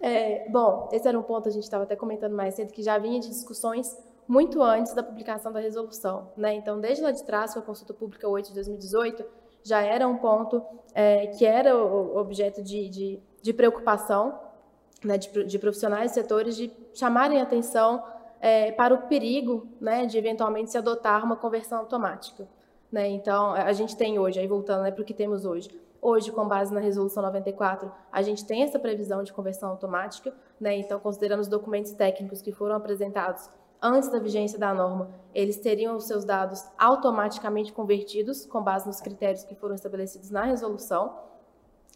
É, 0.00 0.48
bom, 0.50 0.88
esse 0.92 1.06
era 1.06 1.18
um 1.18 1.22
ponto, 1.22 1.48
a 1.48 1.52
gente 1.52 1.62
estava 1.62 1.84
até 1.84 1.94
comentando 1.94 2.34
mais 2.34 2.54
cedo, 2.54 2.72
que 2.72 2.82
já 2.82 2.98
vinha 2.98 3.20
de 3.20 3.28
discussões 3.28 3.96
muito 4.26 4.62
antes 4.62 4.94
da 4.94 5.02
publicação 5.02 5.52
da 5.52 5.60
resolução. 5.60 6.30
Né? 6.36 6.54
Então, 6.54 6.80
desde 6.80 7.02
lá 7.02 7.10
de 7.10 7.22
trás, 7.24 7.52
com 7.52 7.60
a 7.60 7.62
consulta 7.62 7.92
pública 7.92 8.28
8 8.28 8.48
de 8.48 8.54
2018, 8.54 9.24
já 9.62 9.80
era 9.80 10.06
um 10.06 10.16
ponto 10.18 10.62
é, 10.94 11.28
que 11.28 11.44
era 11.44 11.76
objeto 11.76 12.62
de, 12.62 12.88
de, 12.88 13.20
de 13.40 13.52
preocupação 13.52 14.38
né, 15.04 15.18
de, 15.18 15.44
de, 15.44 15.58
profissionais 15.58 16.10
e 16.10 16.14
setores 16.14 16.56
de 16.56 16.72
chamarem 16.94 17.40
atenção 17.40 18.02
é, 18.40 18.72
para 18.72 18.94
o 18.94 19.02
perigo 19.02 19.66
né, 19.80 20.06
de 20.06 20.18
eventualmente 20.18 20.70
se 20.70 20.78
adotar 20.78 21.24
uma 21.24 21.36
conversão 21.36 21.78
automática. 21.78 22.48
Né? 22.90 23.08
Então, 23.08 23.52
a 23.52 23.72
gente 23.72 23.96
tem 23.96 24.18
hoje, 24.18 24.38
aí 24.38 24.46
voltando 24.46 24.82
né, 24.82 24.90
para 24.90 25.02
o 25.02 25.04
que 25.04 25.14
temos 25.14 25.44
hoje, 25.44 25.70
Hoje, 26.04 26.32
com 26.32 26.48
base 26.48 26.74
na 26.74 26.80
Resolução 26.80 27.22
94, 27.22 27.88
a 28.10 28.22
gente 28.22 28.44
tem 28.44 28.64
essa 28.64 28.76
previsão 28.76 29.22
de 29.22 29.32
conversão 29.32 29.70
automática, 29.70 30.34
né? 30.60 30.76
então, 30.76 30.98
considerando 30.98 31.38
os 31.38 31.46
documentos 31.46 31.92
técnicos 31.92 32.42
que 32.42 32.50
foram 32.50 32.74
apresentados 32.74 33.48
antes 33.82 34.08
da 34.10 34.18
vigência 34.18 34.58
da 34.58 34.72
norma, 34.72 35.10
eles 35.34 35.56
teriam 35.56 35.96
os 35.96 36.04
seus 36.04 36.24
dados 36.24 36.64
automaticamente 36.78 37.72
convertidos 37.72 38.46
com 38.46 38.62
base 38.62 38.86
nos 38.86 39.00
critérios 39.00 39.44
que 39.44 39.54
foram 39.54 39.74
estabelecidos 39.74 40.30
na 40.30 40.44
resolução. 40.44 41.18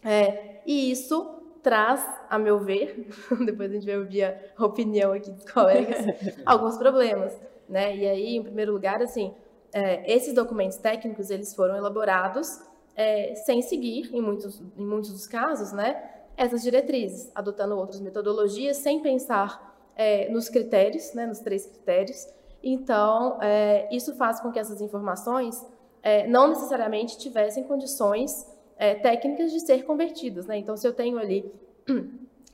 É, 0.03 0.61
e 0.65 0.91
isso 0.91 1.35
traz, 1.63 2.05
a 2.29 2.37
meu 2.37 2.59
ver, 2.59 3.07
depois 3.45 3.71
a 3.71 3.73
gente 3.73 3.85
vai 3.85 3.97
ouvir 3.97 4.23
a 4.23 4.65
opinião 4.65 5.13
aqui 5.13 5.31
dos 5.31 5.49
colegas, 5.49 6.05
alguns 6.45 6.77
problemas. 6.77 7.33
Né? 7.67 7.95
E 7.95 8.07
aí, 8.07 8.35
em 8.35 8.43
primeiro 8.43 8.71
lugar, 8.71 9.01
assim, 9.01 9.33
é, 9.73 10.11
esses 10.11 10.33
documentos 10.33 10.77
técnicos 10.77 11.29
eles 11.29 11.53
foram 11.53 11.75
elaborados 11.75 12.59
é, 12.95 13.35
sem 13.35 13.61
seguir, 13.61 14.09
em 14.13 14.21
muitos, 14.21 14.59
em 14.75 14.85
muitos 14.85 15.11
dos 15.11 15.27
casos, 15.27 15.71
né, 15.71 16.03
essas 16.35 16.63
diretrizes, 16.63 17.31
adotando 17.35 17.77
outras 17.77 17.99
metodologias, 17.99 18.77
sem 18.77 19.01
pensar 19.01 19.66
é, 19.97 20.29
nos 20.29 20.47
critérios, 20.47 21.13
né, 21.13 21.25
nos 21.25 21.39
três 21.39 21.65
critérios. 21.65 22.27
Então, 22.63 23.41
é, 23.41 23.87
isso 23.91 24.15
faz 24.15 24.39
com 24.39 24.51
que 24.51 24.59
essas 24.59 24.79
informações 24.79 25.65
é, 26.03 26.27
não 26.27 26.47
necessariamente 26.47 27.17
tivessem 27.17 27.63
condições 27.63 28.45
é, 28.77 28.93
técnicas 28.93 29.51
de 29.51 29.59
ser 29.59 29.83
convertidas. 29.83 30.45
Né? 30.45 30.57
Então, 30.57 30.77
se 30.77 30.87
eu 30.87 30.93
tenho 30.93 31.17
ali, 31.17 31.51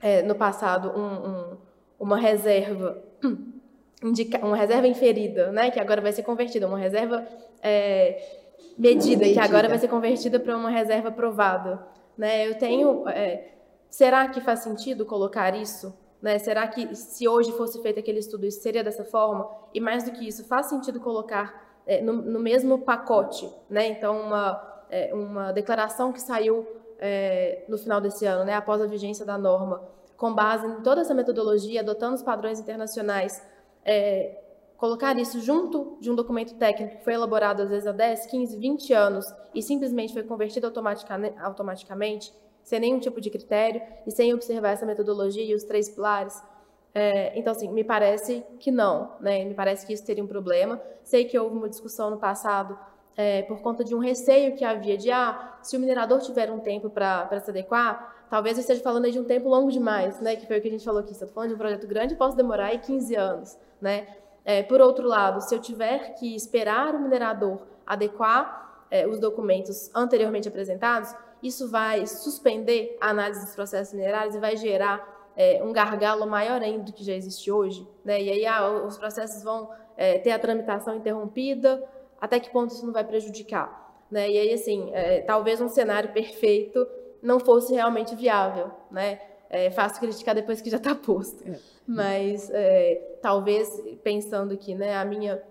é, 0.01 0.21
no 0.21 0.35
passado, 0.35 0.89
um, 0.97 1.29
um, 1.29 1.57
uma 1.99 2.17
reserva 2.17 3.03
indica, 4.01 4.43
uma 4.45 4.57
reserva 4.57 4.87
inferida, 4.87 5.51
né, 5.51 5.69
que 5.69 5.79
agora 5.79 6.01
vai 6.01 6.11
ser 6.11 6.23
convertida, 6.23 6.67
uma 6.67 6.77
reserva 6.77 7.25
é, 7.61 8.39
medida, 8.77 9.21
medida, 9.21 9.33
que 9.33 9.39
agora 9.39 9.69
vai 9.69 9.79
ser 9.79 9.87
convertida 9.87 10.39
para 10.39 10.55
uma 10.55 10.69
reserva 10.69 11.11
provada. 11.11 11.85
Né? 12.17 12.47
Eu 12.47 12.55
tenho, 12.55 13.07
é, 13.09 13.51
será 13.89 14.27
que 14.27 14.39
faz 14.41 14.59
sentido 14.59 15.05
colocar 15.05 15.55
isso 15.55 15.93
né? 16.23 16.39
Será 16.39 16.65
que 16.65 16.95
se 16.95 17.27
hoje 17.27 17.51
fosse 17.51 17.81
feito 17.81 17.99
aquele 17.99 18.19
estudo, 18.19 18.45
isso 18.45 18.61
seria 18.61 18.81
dessa 18.81 19.03
forma? 19.03 19.51
E 19.73 19.81
mais 19.81 20.05
do 20.05 20.11
que 20.11 20.25
isso, 20.25 20.45
faz 20.45 20.67
sentido 20.67 21.01
colocar 21.01 21.81
é, 21.85 22.01
no, 22.01 22.13
no, 22.13 22.39
mesmo 22.39 22.79
pacote, 22.79 23.51
né? 23.69 23.87
Então, 23.87 24.21
uma, 24.21 24.85
é, 24.89 25.13
uma 25.13 25.51
declaração 25.51 26.13
que 26.13 26.21
saiu 26.21 26.65
é, 26.97 27.65
no 27.67 27.77
final 27.77 27.99
desse 27.99 28.25
ano, 28.25 28.45
né? 28.45 28.53
após 28.53 28.81
a 28.81 28.85
vigência 28.85 29.25
da 29.25 29.37
norma, 29.37 29.83
com 30.15 30.33
base 30.33 30.65
em 30.65 30.81
toda 30.81 31.01
essa 31.01 31.13
metodologia, 31.13 31.81
adotando 31.81 32.15
os 32.15 32.23
padrões 32.23 32.57
internacionais, 32.57 33.45
é, 33.83 34.39
colocar 34.77 35.17
isso 35.19 35.41
junto 35.41 35.97
de 35.99 36.09
um 36.09 36.15
documento 36.15 36.55
técnico 36.55 36.99
que 36.99 37.03
foi 37.03 37.15
elaborado 37.15 37.61
às 37.61 37.69
vezes 37.69 37.85
há 37.85 37.91
10, 37.91 38.27
15, 38.27 38.55
20 38.55 38.93
anos 38.93 39.25
e 39.53 39.61
simplesmente 39.61 40.13
foi 40.13 40.23
convertido 40.23 40.67
automaticamente, 40.67 42.33
sem 42.63 42.79
nenhum 42.79 42.99
tipo 42.99 43.19
de 43.19 43.29
critério 43.29 43.81
e 44.07 44.11
sem 44.11 44.33
observar 44.33 44.71
essa 44.71 44.85
metodologia 44.85 45.43
e 45.43 45.53
os 45.53 45.63
três 45.63 45.89
pilares. 45.89 46.41
É, 46.95 47.37
então, 47.37 47.51
assim, 47.51 47.67
me 47.69 47.83
parece 47.83 48.43
que 48.59 48.71
não, 48.71 49.11
né? 49.19 49.43
Me 49.43 49.53
parece 49.53 49.85
que 49.85 49.93
isso 49.93 50.05
teria 50.05 50.23
um 50.23 50.27
problema. 50.27 50.81
Sei 51.03 51.25
que 51.25 51.37
houve 51.37 51.55
uma 51.55 51.67
discussão 51.67 52.09
no 52.09 52.17
passado 52.17 52.77
é, 53.17 53.41
por 53.43 53.61
conta 53.61 53.83
de 53.83 53.95
um 53.95 53.99
receio 53.99 54.55
que 54.55 54.63
havia 54.63 54.97
de, 54.97 55.11
ah, 55.11 55.57
se 55.61 55.75
o 55.75 55.79
minerador 55.79 56.19
tiver 56.19 56.51
um 56.51 56.59
tempo 56.59 56.89
para 56.89 57.39
se 57.39 57.49
adequar, 57.49 58.25
talvez 58.29 58.57
eu 58.57 58.61
esteja 58.61 58.81
falando 58.81 59.09
de 59.09 59.19
um 59.19 59.23
tempo 59.23 59.49
longo 59.49 59.71
demais, 59.71 60.19
né? 60.19 60.35
Que 60.35 60.45
foi 60.45 60.59
o 60.59 60.61
que 60.61 60.67
a 60.67 60.71
gente 60.71 60.85
falou 60.85 61.01
aqui. 61.01 61.13
Se 61.13 61.23
eu 61.23 61.25
estou 61.25 61.33
falando 61.33 61.49
de 61.49 61.55
um 61.55 61.59
projeto 61.59 61.87
grande, 61.87 62.15
posso 62.15 62.37
demorar 62.37 62.67
aí 62.67 62.79
15 62.79 63.15
anos, 63.15 63.57
né? 63.81 64.07
É, 64.45 64.61
por 64.61 64.81
outro 64.81 65.07
lado, 65.07 65.41
se 65.41 65.53
eu 65.55 65.59
tiver 65.59 66.15
que 66.15 66.35
esperar 66.35 66.93
o 66.95 66.99
minerador 66.99 67.59
adequar 67.85 68.85
é, 68.91 69.07
os 69.07 69.19
documentos 69.19 69.89
anteriormente 69.95 70.47
apresentados, 70.47 71.15
isso 71.43 71.69
vai 71.69 72.07
suspender 72.07 72.97
a 72.99 73.09
análise 73.09 73.45
dos 73.45 73.53
processos 73.53 73.93
minerários 73.93 74.33
e 74.33 74.39
vai 74.39 74.55
gerar 74.55 75.31
é, 75.35 75.61
um 75.63 75.73
gargalo 75.73 76.25
maior 76.25 76.61
ainda 76.61 76.83
do 76.83 76.93
que 76.93 77.03
já 77.03 77.13
existe 77.13 77.51
hoje. 77.51 77.87
Né? 78.03 78.21
E 78.21 78.29
aí 78.29 78.45
ah, 78.45 78.83
os 78.85 78.97
processos 78.97 79.43
vão 79.43 79.69
é, 79.97 80.17
ter 80.19 80.31
a 80.31 80.39
tramitação 80.39 80.95
interrompida, 80.95 81.83
até 82.19 82.39
que 82.39 82.49
ponto 82.49 82.73
isso 82.73 82.85
não 82.85 82.93
vai 82.93 83.03
prejudicar? 83.03 83.83
Né? 84.09 84.29
E 84.31 84.37
aí, 84.37 84.53
assim, 84.53 84.91
é, 84.93 85.21
talvez 85.21 85.59
um 85.59 85.67
cenário 85.67 86.13
perfeito 86.13 86.87
não 87.21 87.39
fosse 87.39 87.73
realmente 87.73 88.15
viável. 88.15 88.71
Né? 88.89 89.19
É 89.49 89.69
fácil 89.69 89.99
criticar 89.99 90.33
depois 90.33 90.61
que 90.61 90.69
já 90.69 90.77
está 90.77 90.95
posto. 90.95 91.43
É. 91.47 91.57
Mas 91.85 92.49
é, 92.51 93.17
talvez, 93.21 93.69
pensando 94.03 94.53
aqui, 94.53 94.73
né, 94.73 94.95
a 94.95 95.03
minha 95.03 95.43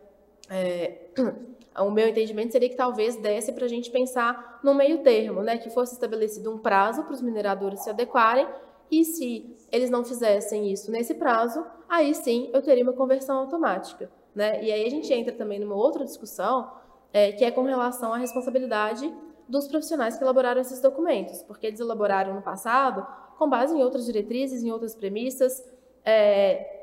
é, 0.48 0.98
o 1.78 1.90
meu 1.90 2.08
entendimento 2.08 2.52
seria 2.52 2.68
que 2.68 2.76
talvez 2.76 3.16
desse 3.16 3.52
para 3.52 3.64
a 3.64 3.68
gente 3.68 3.90
pensar 3.90 4.51
no 4.62 4.74
meio 4.74 5.02
termo, 5.02 5.42
né, 5.42 5.58
que 5.58 5.70
fosse 5.70 5.94
estabelecido 5.94 6.52
um 6.52 6.58
prazo 6.58 7.02
para 7.04 7.12
os 7.12 7.22
mineradores 7.22 7.80
se 7.80 7.90
adequarem 7.90 8.46
e 8.90 9.04
se 9.04 9.56
eles 9.70 9.90
não 9.90 10.04
fizessem 10.04 10.70
isso 10.70 10.90
nesse 10.90 11.14
prazo, 11.14 11.64
aí 11.88 12.14
sim 12.14 12.50
eu 12.52 12.62
teria 12.62 12.82
uma 12.84 12.92
conversão 12.92 13.38
automática, 13.38 14.10
né? 14.34 14.62
E 14.62 14.70
aí 14.70 14.86
a 14.86 14.90
gente 14.90 15.12
entra 15.12 15.32
também 15.32 15.58
numa 15.58 15.74
outra 15.74 16.04
discussão 16.04 16.70
é, 17.12 17.32
que 17.32 17.44
é 17.44 17.50
com 17.50 17.62
relação 17.62 18.12
à 18.12 18.18
responsabilidade 18.18 19.12
dos 19.48 19.66
profissionais 19.66 20.16
que 20.16 20.22
elaboraram 20.22 20.60
esses 20.60 20.80
documentos, 20.80 21.42
porque 21.42 21.66
eles 21.66 21.80
elaboraram 21.80 22.34
no 22.34 22.42
passado 22.42 23.06
com 23.38 23.48
base 23.48 23.74
em 23.76 23.82
outras 23.82 24.04
diretrizes, 24.04 24.62
em 24.62 24.70
outras 24.70 24.94
premissas, 24.94 25.64
é, 26.04 26.82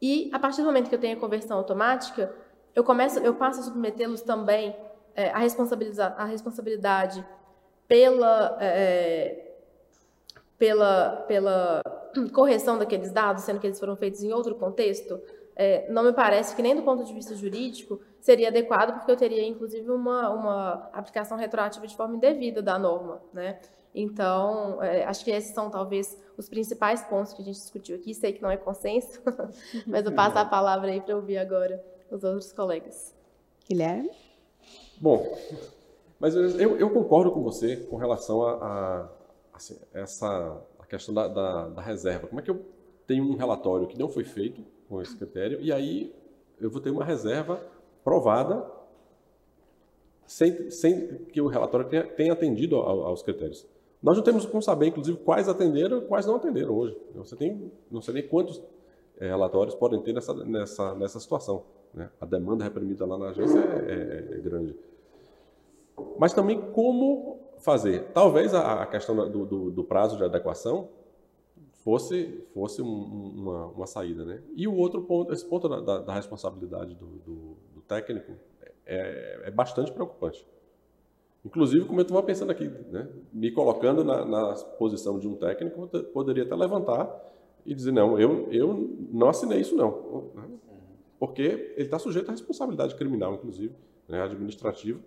e 0.00 0.30
a 0.32 0.38
partir 0.38 0.60
do 0.60 0.66
momento 0.66 0.88
que 0.88 0.94
eu 0.94 1.00
tenho 1.00 1.16
a 1.16 1.20
conversão 1.20 1.56
automática, 1.56 2.34
eu 2.74 2.84
começo, 2.84 3.18
eu 3.20 3.34
passo 3.34 3.60
a 3.60 3.62
submetê-los 3.62 4.20
também 4.20 4.76
é, 5.14 5.30
a, 5.30 5.38
a 6.16 6.24
responsabilidade 6.24 7.24
pela, 7.86 8.56
é, 8.60 9.54
pela, 10.58 11.24
pela 11.28 11.82
correção 12.32 12.78
daqueles 12.78 13.12
dados, 13.12 13.44
sendo 13.44 13.60
que 13.60 13.66
eles 13.66 13.78
foram 13.78 13.96
feitos 13.96 14.22
em 14.22 14.32
outro 14.32 14.54
contexto, 14.54 15.20
é, 15.56 15.88
não 15.90 16.02
me 16.02 16.12
parece 16.12 16.56
que 16.56 16.62
nem 16.62 16.74
do 16.74 16.82
ponto 16.82 17.04
de 17.04 17.12
vista 17.12 17.34
jurídico 17.34 18.00
seria 18.20 18.48
adequado, 18.48 18.94
porque 18.94 19.10
eu 19.10 19.16
teria, 19.16 19.46
inclusive, 19.46 19.88
uma, 19.90 20.30
uma 20.30 20.90
aplicação 20.92 21.38
retroativa 21.38 21.86
de 21.86 21.96
forma 21.96 22.16
indevida 22.16 22.60
da 22.60 22.78
norma, 22.78 23.22
né? 23.32 23.60
Então, 23.94 24.82
é, 24.82 25.04
acho 25.04 25.24
que 25.24 25.30
esses 25.30 25.54
são 25.54 25.70
talvez 25.70 26.20
os 26.36 26.48
principais 26.48 27.04
pontos 27.04 27.32
que 27.32 27.42
a 27.42 27.44
gente 27.44 27.54
discutiu 27.54 27.94
aqui. 27.94 28.12
Sei 28.12 28.32
que 28.32 28.42
não 28.42 28.50
é 28.50 28.56
consenso, 28.56 29.22
mas 29.86 30.04
eu 30.04 30.12
passo 30.12 30.36
a 30.36 30.44
palavra 30.44 30.90
aí 30.90 31.00
para 31.00 31.14
ouvir 31.14 31.38
agora 31.38 31.80
os 32.10 32.24
outros 32.24 32.52
colegas. 32.52 33.14
Guilherme? 33.68 34.10
Bom, 35.04 35.36
mas 36.18 36.34
eu, 36.34 36.78
eu 36.78 36.88
concordo 36.88 37.30
com 37.30 37.42
você 37.42 37.76
com 37.76 37.96
relação 37.96 38.42
a, 38.42 38.52
a 38.54 39.08
assim, 39.52 39.76
essa 39.92 40.58
a 40.78 40.86
questão 40.86 41.14
da, 41.14 41.28
da, 41.28 41.68
da 41.68 41.82
reserva. 41.82 42.26
Como 42.26 42.40
é 42.40 42.42
que 42.42 42.50
eu 42.50 42.64
tenho 43.06 43.22
um 43.22 43.36
relatório 43.36 43.86
que 43.86 43.98
não 43.98 44.08
foi 44.08 44.24
feito 44.24 44.64
com 44.88 45.02
esse 45.02 45.14
critério 45.14 45.60
e 45.60 45.70
aí 45.70 46.10
eu 46.58 46.70
vou 46.70 46.80
ter 46.80 46.88
uma 46.88 47.04
reserva 47.04 47.60
provada 48.02 48.64
sem, 50.24 50.70
sem 50.70 51.18
que 51.24 51.38
o 51.38 51.48
relatório 51.48 51.86
tenha, 51.86 52.04
tenha 52.04 52.32
atendido 52.32 52.76
aos 52.76 53.22
critérios. 53.22 53.66
Nós 54.02 54.16
não 54.16 54.24
temos 54.24 54.46
como 54.46 54.62
saber, 54.62 54.86
inclusive, 54.86 55.18
quais 55.18 55.50
atenderam 55.50 55.98
e 55.98 56.06
quais 56.06 56.24
não 56.24 56.36
atenderam 56.36 56.74
hoje. 56.74 56.98
Você 57.14 57.36
tem, 57.36 57.70
não 57.90 58.00
sei 58.00 58.14
nem 58.14 58.26
quantos 58.26 58.62
é, 59.18 59.26
relatórios 59.26 59.74
podem 59.74 60.00
ter 60.00 60.14
nessa, 60.14 60.32
nessa, 60.32 60.94
nessa 60.94 61.20
situação. 61.20 61.62
Né? 61.92 62.08
A 62.18 62.24
demanda 62.24 62.64
reprimida 62.64 63.04
lá 63.04 63.18
na 63.18 63.28
agência 63.28 63.58
é, 63.58 63.92
é, 63.92 64.36
é 64.36 64.40
grande. 64.40 64.74
Mas 66.18 66.32
também 66.32 66.60
como 66.72 67.40
fazer. 67.58 68.04
Talvez 68.12 68.54
a, 68.54 68.82
a 68.82 68.86
questão 68.86 69.14
do, 69.30 69.46
do, 69.46 69.70
do, 69.70 69.84
prazo 69.84 70.16
de 70.16 70.24
adequação 70.24 70.88
fosse, 71.82 72.44
fosse 72.52 72.82
um, 72.82 72.86
uma, 72.86 73.66
uma, 73.66 73.86
saída. 73.86 74.24
Né? 74.24 74.42
E 74.54 74.66
o 74.68 74.74
outro 74.74 75.02
ponto, 75.02 75.32
esse 75.32 75.44
ponto 75.44 75.68
da, 75.68 75.80
da, 75.80 75.98
da 76.00 76.14
responsabilidade 76.14 76.94
do, 76.94 77.06
do 77.06 77.80
técnico 77.86 78.32
é, 78.86 79.42
é 79.44 79.50
bastante 79.50 79.92
preocupante. 79.92 80.46
Inclusive, 81.44 81.84
como 81.84 82.00
eu 82.00 82.02
estava 82.02 82.22
pensando 82.22 82.50
aqui, 82.50 82.66
né, 82.90 83.06
me 83.30 83.50
colocando 83.50 84.02
na, 84.02 84.24
na, 84.24 84.54
posição 84.78 85.18
de 85.18 85.28
um 85.28 85.34
técnico, 85.36 85.86
poderia 86.12 86.44
até 86.44 86.54
levantar 86.54 87.10
e 87.66 87.74
dizer, 87.74 87.92
não, 87.92 88.18
eu, 88.18 88.50
eu 88.50 88.96
não 89.12 89.28
assinei 89.28 89.60
isso 89.60 89.76
não. 89.76 90.30
Né? 90.34 90.48
Porque 91.18 91.42
ele 91.42 91.84
está 91.84 91.98
sujeito 91.98 92.28
à 92.28 92.32
responsabilidade 92.32 92.94
criminal, 92.94 93.34
inclusive, 93.34 93.74
né, 94.08 94.22
administrativa. 94.22 94.98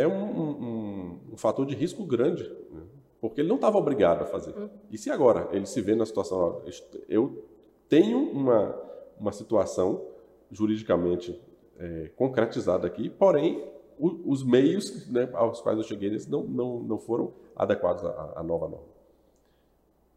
É 0.00 0.06
um, 0.06 0.40
um, 0.40 1.20
um, 1.32 1.36
fator 1.36 1.64
de 1.66 1.74
risco 1.74 2.04
grande, 2.04 2.44
né, 2.70 2.82
porque 3.20 3.40
ele 3.40 3.48
não 3.48 3.56
estava 3.56 3.78
obrigado 3.78 4.22
a 4.22 4.26
fazer. 4.26 4.56
Uhum. 4.56 4.68
E 4.90 4.98
se 4.98 5.10
agora 5.10 5.48
ele 5.52 5.66
se 5.66 5.80
vê 5.80 5.94
na 5.94 6.04
situação, 6.04 6.62
eu 7.08 7.44
tenho 7.88 8.18
uma, 8.18 8.74
uma 9.18 9.32
situação 9.32 10.04
juridicamente 10.50 11.40
é, 11.78 12.10
concretizada 12.16 12.86
aqui, 12.86 13.10
porém 13.10 13.64
os 13.98 14.44
meios 14.44 15.08
né, 15.08 15.28
aos 15.32 15.60
quais 15.60 15.78
eu 15.78 15.84
cheguei 15.84 16.10
nesse 16.10 16.30
não, 16.30 16.44
não, 16.44 16.80
não 16.80 16.98
foram 16.98 17.32
adequados 17.54 18.04
à, 18.04 18.34
à, 18.36 18.42
nova 18.42 18.68
norma. 18.68 18.96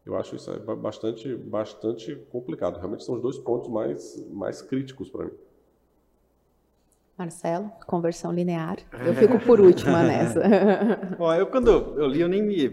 Eu 0.04 0.16
acho 0.16 0.36
isso 0.36 0.50
bastante, 0.76 1.34
bastante 1.34 2.14
complicado. 2.30 2.76
Realmente 2.76 3.04
são 3.04 3.14
os 3.14 3.22
dois 3.22 3.38
pontos 3.38 3.70
mais, 3.70 4.26
mais 4.30 4.60
críticos 4.60 5.08
para 5.08 5.26
mim. 5.26 5.32
Marcelo, 7.20 7.70
conversão 7.86 8.32
linear. 8.32 8.78
Eu 9.04 9.14
fico 9.14 9.38
por 9.40 9.60
última 9.60 10.00
nessa. 10.08 10.40
Bom, 11.18 11.34
eu 11.34 11.46
quando 11.46 11.70
eu 11.70 12.06
li, 12.06 12.22
eu 12.22 12.28
nem 12.28 12.42
me 12.42 12.70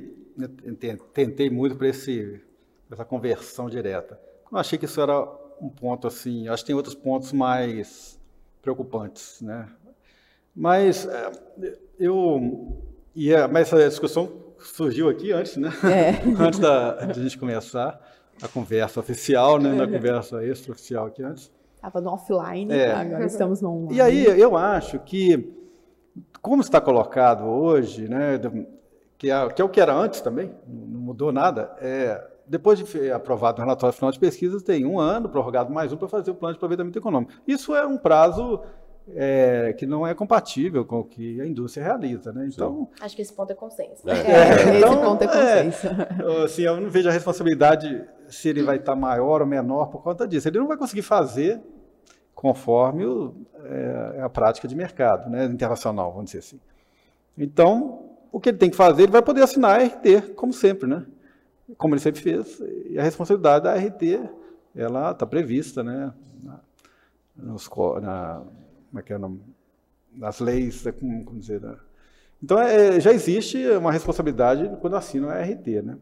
tentei 1.13 1.49
muito 1.49 1.75
para 1.75 1.89
essa 1.89 3.03
conversão 3.05 3.69
direta. 3.69 4.17
Eu 4.49 4.57
achei 4.57 4.79
que 4.79 4.85
isso 4.85 5.01
era 5.01 5.21
um 5.61 5.67
ponto 5.67 6.07
assim. 6.07 6.47
Acho 6.47 6.63
que 6.63 6.67
tem 6.67 6.75
outros 6.77 6.95
pontos 6.95 7.33
mais 7.33 8.17
preocupantes, 8.61 9.41
né? 9.41 9.67
Mas 10.55 11.05
é, 11.05 11.31
eu 11.99 12.81
ia, 13.13 13.49
mas 13.49 13.67
essa 13.67 13.89
discussão 13.89 14.31
surgiu 14.59 15.09
aqui 15.09 15.33
antes, 15.33 15.57
né? 15.57 15.73
É. 15.83 16.23
antes 16.41 16.59
da, 16.59 16.93
de 17.03 17.19
a 17.19 17.23
gente 17.23 17.37
começar 17.37 17.99
a 18.41 18.47
conversa 18.47 19.01
oficial, 19.01 19.59
né? 19.59 19.73
Na 19.73 19.85
conversa 19.85 20.41
extraoficial 20.45 21.07
aqui 21.07 21.21
antes. 21.21 21.51
Estava 21.77 22.01
no 22.01 22.09
offline, 22.09 22.73
é. 22.73 22.91
agora 22.91 23.25
estamos 23.25 23.61
no 23.61 23.71
online. 23.71 23.95
E 23.95 24.01
aí 24.01 24.25
eu 24.39 24.57
acho 24.57 24.99
que, 24.99 25.55
como 26.41 26.61
está 26.61 26.81
colocado 26.81 27.45
hoje, 27.45 28.09
né? 28.09 28.39
Que 29.17 29.31
é, 29.31 29.49
que 29.49 29.61
é 29.61 29.65
o 29.65 29.69
que 29.69 29.79
era 29.79 29.95
antes 29.95 30.21
também, 30.21 30.51
não 30.67 30.99
mudou 30.99 31.31
nada. 31.31 31.75
É, 31.79 32.23
depois 32.47 32.79
de 32.79 33.11
aprovado 33.11 33.61
o 33.61 33.63
relatório 33.63 33.95
final 33.95 34.11
de 34.11 34.19
pesquisa, 34.19 34.59
tem 34.59 34.85
um 34.85 34.99
ano, 34.99 35.29
prorrogado 35.29 35.71
mais 35.71 35.93
um, 35.93 35.97
para 35.97 36.07
fazer 36.07 36.31
o 36.31 36.35
plano 36.35 36.53
de 36.53 36.57
aproveitamento 36.57 36.97
econômico. 36.97 37.31
Isso 37.47 37.75
é 37.75 37.85
um 37.85 37.97
prazo 37.97 38.61
é, 39.15 39.73
que 39.73 39.85
não 39.85 40.05
é 40.05 40.13
compatível 40.13 40.85
com 40.85 40.99
o 40.99 41.03
que 41.03 41.39
a 41.39 41.45
indústria 41.45 41.83
realiza, 41.83 42.31
né? 42.33 42.47
Então 42.51 42.89
acho 42.99 43.15
que 43.15 43.21
esse 43.21 43.33
ponto 43.33 43.51
é 43.51 43.55
consenso. 43.55 44.07
É. 44.09 44.17
É, 44.27 44.77
então, 44.77 44.93
esse 44.93 45.01
ponto 45.01 45.23
é 45.23 45.27
consenso. 45.27 45.87
É, 45.87 46.43
assim, 46.43 46.61
eu 46.63 46.81
não 46.81 46.89
vejo 46.89 47.09
a 47.09 47.11
responsabilidade 47.11 48.03
se 48.27 48.49
ele 48.49 48.63
vai 48.63 48.77
estar 48.77 48.95
maior 48.95 49.41
ou 49.41 49.47
menor 49.47 49.87
por 49.87 50.01
conta 50.01 50.27
disso. 50.27 50.47
Ele 50.47 50.59
não 50.59 50.67
vai 50.67 50.77
conseguir 50.77 51.03
fazer 51.03 51.61
conforme 52.35 53.05
o, 53.05 53.33
é, 53.63 54.21
a 54.21 54.29
prática 54.29 54.67
de 54.67 54.75
mercado, 54.75 55.29
né, 55.29 55.45
internacional, 55.45 56.11
vamos 56.11 56.25
dizer 56.25 56.39
assim. 56.39 56.59
Então, 57.37 58.07
o 58.31 58.39
que 58.39 58.49
ele 58.49 58.57
tem 58.57 58.69
que 58.69 58.75
fazer, 58.75 59.03
ele 59.03 59.11
vai 59.11 59.21
poder 59.21 59.41
assinar 59.41 59.79
a 59.79 59.83
RT, 59.83 60.33
como 60.35 60.53
sempre, 60.53 60.87
né? 60.87 61.05
Como 61.77 61.93
ele 61.93 62.01
sempre 62.01 62.21
fez. 62.21 62.61
E 62.89 62.99
a 62.99 63.03
responsabilidade 63.03 63.63
da 63.63 63.75
RT, 63.75 64.29
ela 64.75 65.11
está 65.11 65.25
prevista, 65.25 65.83
né? 65.83 66.13
Na, 66.43 66.59
nos, 67.35 67.69
na, 68.01 68.43
como 68.89 68.99
é 68.99 69.03
que 69.03 69.13
é 69.13 69.15
o 69.15 69.19
nome? 69.19 69.41
Nas 70.13 70.39
leis, 70.39 70.85
é 70.85 70.91
como, 70.91 71.23
dizer, 71.39 71.61
né? 71.61 71.75
Então, 72.41 72.59
é, 72.59 72.99
já 72.99 73.11
existe 73.11 73.67
uma 73.71 73.91
responsabilidade 73.91 74.69
quando 74.79 74.95
assina 74.95 75.33
a 75.33 75.41
RT, 75.41 75.81
né? 75.83 75.97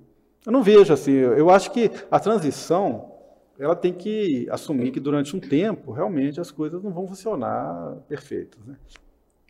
Eu 0.46 0.52
não 0.52 0.62
vejo 0.62 0.94
assim, 0.94 1.12
eu 1.12 1.50
acho 1.50 1.72
que 1.72 1.90
a 2.12 2.20
transição, 2.20 3.14
ela 3.58 3.76
tem 3.76 3.94
que 3.94 4.48
assumir 4.52 4.92
que 4.92 5.00
durante 5.00 5.36
um 5.36 5.40
tempo, 5.40 5.92
realmente, 5.92 6.40
as 6.40 6.52
coisas 6.52 6.84
não 6.84 6.92
vão 6.92 7.08
funcionar 7.08 7.98
perfeitas, 8.08 8.64
né? 8.66 8.76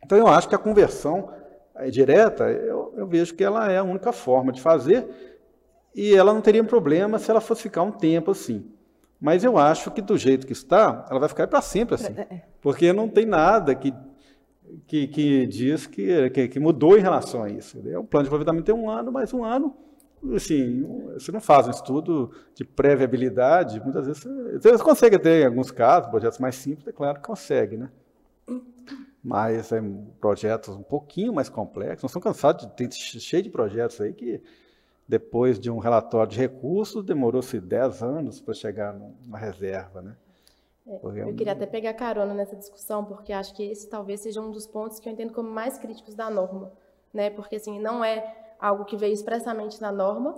Então, 0.03 0.17
eu 0.17 0.27
acho 0.27 0.47
que 0.47 0.55
a 0.55 0.59
conversão 0.59 1.29
é, 1.75 1.89
direta, 1.89 2.49
eu, 2.49 2.93
eu 2.95 3.07
vejo 3.07 3.33
que 3.33 3.43
ela 3.43 3.71
é 3.71 3.77
a 3.77 3.83
única 3.83 4.13
forma 4.13 4.51
de 4.51 4.61
fazer 4.61 5.07
e 5.93 6.13
ela 6.13 6.33
não 6.33 6.41
teria 6.41 6.63
problema 6.63 7.17
se 7.17 7.31
ela 7.31 7.41
fosse 7.41 7.63
ficar 7.63 7.81
um 7.81 7.91
tempo 7.91 8.31
assim. 8.31 8.71
Mas 9.25 9.43
eu 9.43 9.57
acho 9.57 9.89
que 9.89 10.03
do 10.03 10.15
jeito 10.15 10.45
que 10.45 10.53
está, 10.53 11.03
ela 11.09 11.19
vai 11.19 11.27
ficar 11.27 11.47
para 11.47 11.59
sempre 11.59 11.95
assim. 11.95 12.13
É, 12.15 12.27
é. 12.29 12.41
Porque 12.61 12.93
não 12.93 13.09
tem 13.09 13.25
nada 13.25 13.73
que, 13.73 13.91
que, 14.85 15.07
que 15.07 15.47
diz 15.47 15.87
que, 15.87 16.29
que, 16.29 16.47
que, 16.47 16.59
mudou 16.59 16.95
em 16.95 17.01
relação 17.01 17.41
a 17.41 17.49
isso. 17.49 17.79
O 17.79 18.03
plano 18.03 18.25
de 18.25 18.27
aproveitamento 18.27 18.65
tem 18.65 18.75
um 18.75 18.87
ano, 18.87 19.11
mas 19.11 19.33
um 19.33 19.43
ano, 19.43 19.75
assim, 20.35 20.83
você 21.15 21.31
não 21.31 21.41
faz 21.41 21.67
um 21.67 21.71
estudo 21.71 22.29
de 22.53 22.63
pré-viabilidade, 22.63 23.81
muitas 23.81 24.05
vezes 24.05 24.23
você, 24.61 24.71
você 24.73 24.83
consegue 24.83 25.17
ter, 25.17 25.41
em 25.41 25.47
alguns 25.47 25.71
casos, 25.71 26.07
projetos 26.11 26.37
mais 26.37 26.53
simples, 26.53 26.87
é 26.87 26.91
claro 26.91 27.15
que 27.19 27.25
consegue, 27.25 27.77
né? 27.77 27.89
Mas 29.23 29.71
é, 29.71 29.81
projetos 30.21 30.69
um 30.75 30.83
pouquinho 30.83 31.33
mais 31.33 31.49
complexos, 31.49 32.03
nós 32.03 32.11
estamos 32.11 32.23
cansados 32.25 32.67
de 32.67 32.73
ter 32.75 32.91
cheio 32.93 33.41
de 33.41 33.49
projetos 33.49 33.99
aí 33.99 34.13
que 34.13 34.39
depois 35.07 35.59
de 35.59 35.69
um 35.69 35.77
relatório 35.77 36.31
de 36.31 36.39
recursos, 36.39 37.03
demorou-se 37.03 37.59
10 37.59 38.01
anos 38.01 38.41
para 38.41 38.53
chegar 38.53 38.93
numa 38.93 39.37
reserva, 39.37 40.01
né? 40.01 40.15
É, 40.87 40.99
eu 41.03 41.35
queria 41.35 41.53
até 41.53 41.65
pegar 41.65 41.93
carona 41.93 42.33
nessa 42.33 42.55
discussão, 42.55 43.03
porque 43.03 43.33
acho 43.33 43.55
que 43.55 43.63
esse 43.63 43.89
talvez 43.89 44.21
seja 44.21 44.39
um 44.39 44.51
dos 44.51 44.67
pontos 44.67 44.99
que 44.99 45.09
eu 45.09 45.13
entendo 45.13 45.33
como 45.33 45.49
mais 45.49 45.79
críticos 45.79 46.13
da 46.13 46.29
norma, 46.29 46.71
né? 47.13 47.29
Porque 47.29 47.55
assim, 47.55 47.79
não 47.79 48.03
é 48.03 48.35
algo 48.59 48.85
que 48.85 48.95
veio 48.95 49.13
expressamente 49.13 49.81
na 49.81 49.91
norma, 49.91 50.37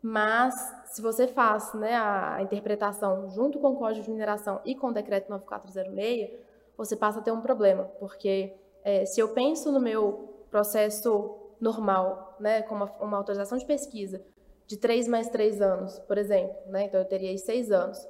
mas 0.00 0.54
se 0.86 1.00
você 1.00 1.26
faz 1.26 1.72
né, 1.74 1.94
a 1.94 2.38
interpretação 2.42 3.30
junto 3.30 3.58
com 3.58 3.68
o 3.72 3.76
Código 3.76 4.04
de 4.04 4.10
Mineração 4.10 4.60
e 4.64 4.74
com 4.74 4.88
o 4.88 4.92
Decreto 4.92 5.28
9406, 5.30 6.30
você 6.76 6.96
passa 6.96 7.20
a 7.20 7.22
ter 7.22 7.30
um 7.30 7.40
problema, 7.40 7.84
porque 8.00 8.54
é, 8.82 9.04
se 9.04 9.20
eu 9.20 9.28
penso 9.28 9.70
no 9.70 9.78
meu 9.78 10.28
processo 10.50 11.41
normal, 11.62 12.36
né, 12.40 12.60
com 12.62 12.74
uma, 12.74 13.16
autorização 13.16 13.56
de 13.56 13.64
pesquisa 13.64 14.20
de 14.66 14.76
três 14.76 15.06
mais 15.06 15.28
três 15.28 15.62
anos, 15.62 15.98
por 16.00 16.18
exemplo, 16.18 16.56
né, 16.66 16.84
então 16.84 16.98
eu 16.98 17.06
teria 17.06 17.30
aí 17.30 17.38
seis 17.38 17.70
anos. 17.70 18.04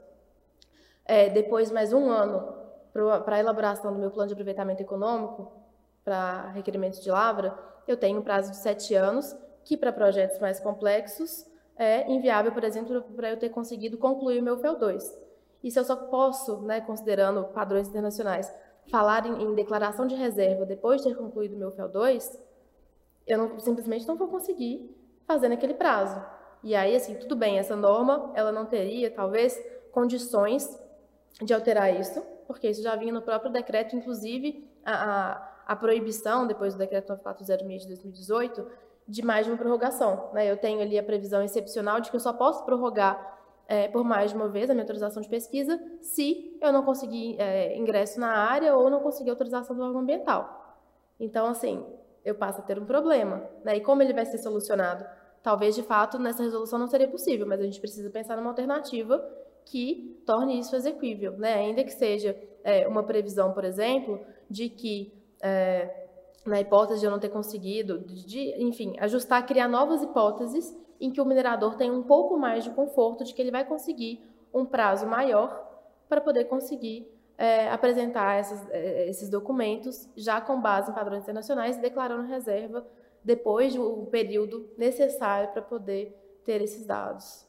É, 1.04 1.28
depois 1.28 1.70
mais 1.70 1.92
um 1.92 2.08
ano 2.08 2.54
para 2.92 3.36
a 3.36 3.38
elaboração 3.38 3.92
do 3.92 3.98
meu 3.98 4.10
plano 4.10 4.28
de 4.28 4.32
aproveitamento 4.32 4.82
econômico, 4.82 5.52
para 6.02 6.48
requerimentos 6.48 7.00
de 7.00 7.10
lavra, 7.10 7.56
eu 7.86 7.96
tenho 7.96 8.20
um 8.20 8.22
prazo 8.22 8.50
de 8.50 8.56
sete 8.56 8.94
anos, 8.94 9.36
que 9.64 9.76
para 9.76 9.92
projetos 9.92 10.38
mais 10.38 10.58
complexos 10.58 11.46
é 11.76 12.10
inviável, 12.10 12.52
por 12.52 12.64
exemplo, 12.64 13.02
para 13.14 13.30
eu 13.30 13.36
ter 13.36 13.50
conseguido 13.50 13.98
concluir 13.98 14.40
o 14.40 14.42
meu 14.42 14.56
FEL2. 14.56 15.02
E 15.62 15.70
se 15.70 15.78
eu 15.78 15.84
só 15.84 15.96
posso, 15.96 16.62
né, 16.62 16.80
considerando 16.80 17.44
padrões 17.44 17.88
internacionais, 17.88 18.52
falar 18.90 19.26
em, 19.26 19.42
em, 19.42 19.54
declaração 19.54 20.06
de 20.06 20.14
reserva 20.14 20.66
depois 20.66 21.02
de 21.02 21.08
ter 21.08 21.16
concluído 21.16 21.54
o 21.54 21.58
meu 21.58 21.70
FEL2, 21.70 22.38
eu 23.26 23.38
não, 23.38 23.58
simplesmente 23.58 24.06
não 24.06 24.16
vou 24.16 24.28
conseguir 24.28 24.94
fazer 25.26 25.48
naquele 25.48 25.74
prazo. 25.74 26.22
E 26.62 26.74
aí, 26.74 26.94
assim, 26.94 27.14
tudo 27.14 27.34
bem, 27.34 27.58
essa 27.58 27.74
norma, 27.74 28.30
ela 28.34 28.52
não 28.52 28.66
teria, 28.66 29.10
talvez, 29.10 29.60
condições 29.90 30.78
de 31.40 31.52
alterar 31.52 31.98
isso, 31.98 32.22
porque 32.46 32.68
isso 32.68 32.82
já 32.82 32.94
vinha 32.94 33.12
no 33.12 33.22
próprio 33.22 33.50
decreto, 33.50 33.96
inclusive 33.96 34.68
a, 34.84 34.92
a, 34.92 35.54
a 35.66 35.76
proibição, 35.76 36.46
depois 36.46 36.74
do 36.74 36.78
decreto 36.78 37.08
9406 37.08 37.82
de 37.82 37.88
2018, 37.88 38.66
de 39.08 39.22
mais 39.22 39.46
de 39.46 39.52
uma 39.52 39.58
prorrogação. 39.58 40.30
Né? 40.32 40.50
Eu 40.50 40.56
tenho 40.56 40.80
ali 40.80 40.98
a 40.98 41.02
previsão 41.02 41.42
excepcional 41.42 42.00
de 42.00 42.10
que 42.10 42.16
eu 42.16 42.20
só 42.20 42.32
posso 42.32 42.64
prorrogar 42.64 43.40
é, 43.66 43.88
por 43.88 44.04
mais 44.04 44.30
de 44.30 44.36
uma 44.36 44.48
vez 44.48 44.68
a 44.68 44.74
minha 44.74 44.82
autorização 44.82 45.22
de 45.22 45.28
pesquisa 45.28 45.80
se 46.00 46.58
eu 46.60 46.72
não 46.72 46.84
conseguir 46.84 47.40
é, 47.40 47.76
ingresso 47.76 48.20
na 48.20 48.28
área 48.28 48.76
ou 48.76 48.90
não 48.90 49.00
conseguir 49.00 49.30
autorização 49.30 49.74
do 49.74 49.82
órgão 49.82 50.00
ambiental. 50.00 50.76
Então, 51.18 51.46
assim, 51.46 51.84
eu 52.24 52.34
passo 52.34 52.60
a 52.60 52.64
ter 52.64 52.78
um 52.78 52.84
problema. 52.84 53.42
Né? 53.64 53.76
E 53.76 53.80
como 53.80 54.02
ele 54.02 54.12
vai 54.12 54.24
ser 54.24 54.38
solucionado? 54.38 55.04
Talvez, 55.42 55.74
de 55.74 55.82
fato, 55.82 56.18
nessa 56.18 56.42
resolução 56.42 56.78
não 56.78 56.86
seria 56.86 57.08
possível, 57.08 57.46
mas 57.46 57.60
a 57.60 57.64
gente 57.64 57.80
precisa 57.80 58.08
pensar 58.10 58.36
numa 58.36 58.50
alternativa 58.50 59.22
que 59.64 60.22
torne 60.24 60.58
isso 60.58 60.74
exequível, 60.74 61.32
né? 61.38 61.54
ainda 61.54 61.84
que 61.84 61.92
seja 61.92 62.36
é, 62.64 62.86
uma 62.86 63.02
previsão, 63.02 63.52
por 63.52 63.64
exemplo, 63.64 64.20
de 64.48 64.68
que 64.68 65.12
é, 65.42 66.08
na 66.46 66.60
hipótese 66.60 67.00
de 67.00 67.06
eu 67.06 67.10
não 67.10 67.18
ter 67.18 67.28
conseguido, 67.28 68.00
de, 68.00 68.54
enfim, 68.62 68.96
ajustar, 68.98 69.44
criar 69.46 69.68
novas 69.68 70.02
hipóteses 70.02 70.76
em 71.00 71.10
que 71.10 71.20
o 71.20 71.24
minerador 71.24 71.74
tem 71.76 71.90
um 71.90 72.02
pouco 72.02 72.38
mais 72.38 72.64
de 72.64 72.70
conforto 72.70 73.24
de 73.24 73.34
que 73.34 73.42
ele 73.42 73.50
vai 73.50 73.64
conseguir 73.64 74.22
um 74.54 74.64
prazo 74.64 75.06
maior 75.06 75.68
para 76.08 76.20
poder 76.20 76.44
conseguir 76.44 77.11
é, 77.36 77.70
apresentar 77.70 78.38
essas, 78.38 78.68
é, 78.70 79.08
esses 79.08 79.28
documentos 79.28 80.08
já 80.16 80.40
com 80.40 80.60
base 80.60 80.90
em 80.90 80.94
padrões 80.94 81.22
internacionais 81.22 81.76
e 81.76 81.80
declarando 81.80 82.28
reserva 82.28 82.86
depois 83.24 83.74
do 83.74 84.06
período 84.06 84.68
necessário 84.76 85.52
para 85.52 85.62
poder 85.62 86.16
ter 86.44 86.60
esses 86.60 86.84
dados. 86.84 87.46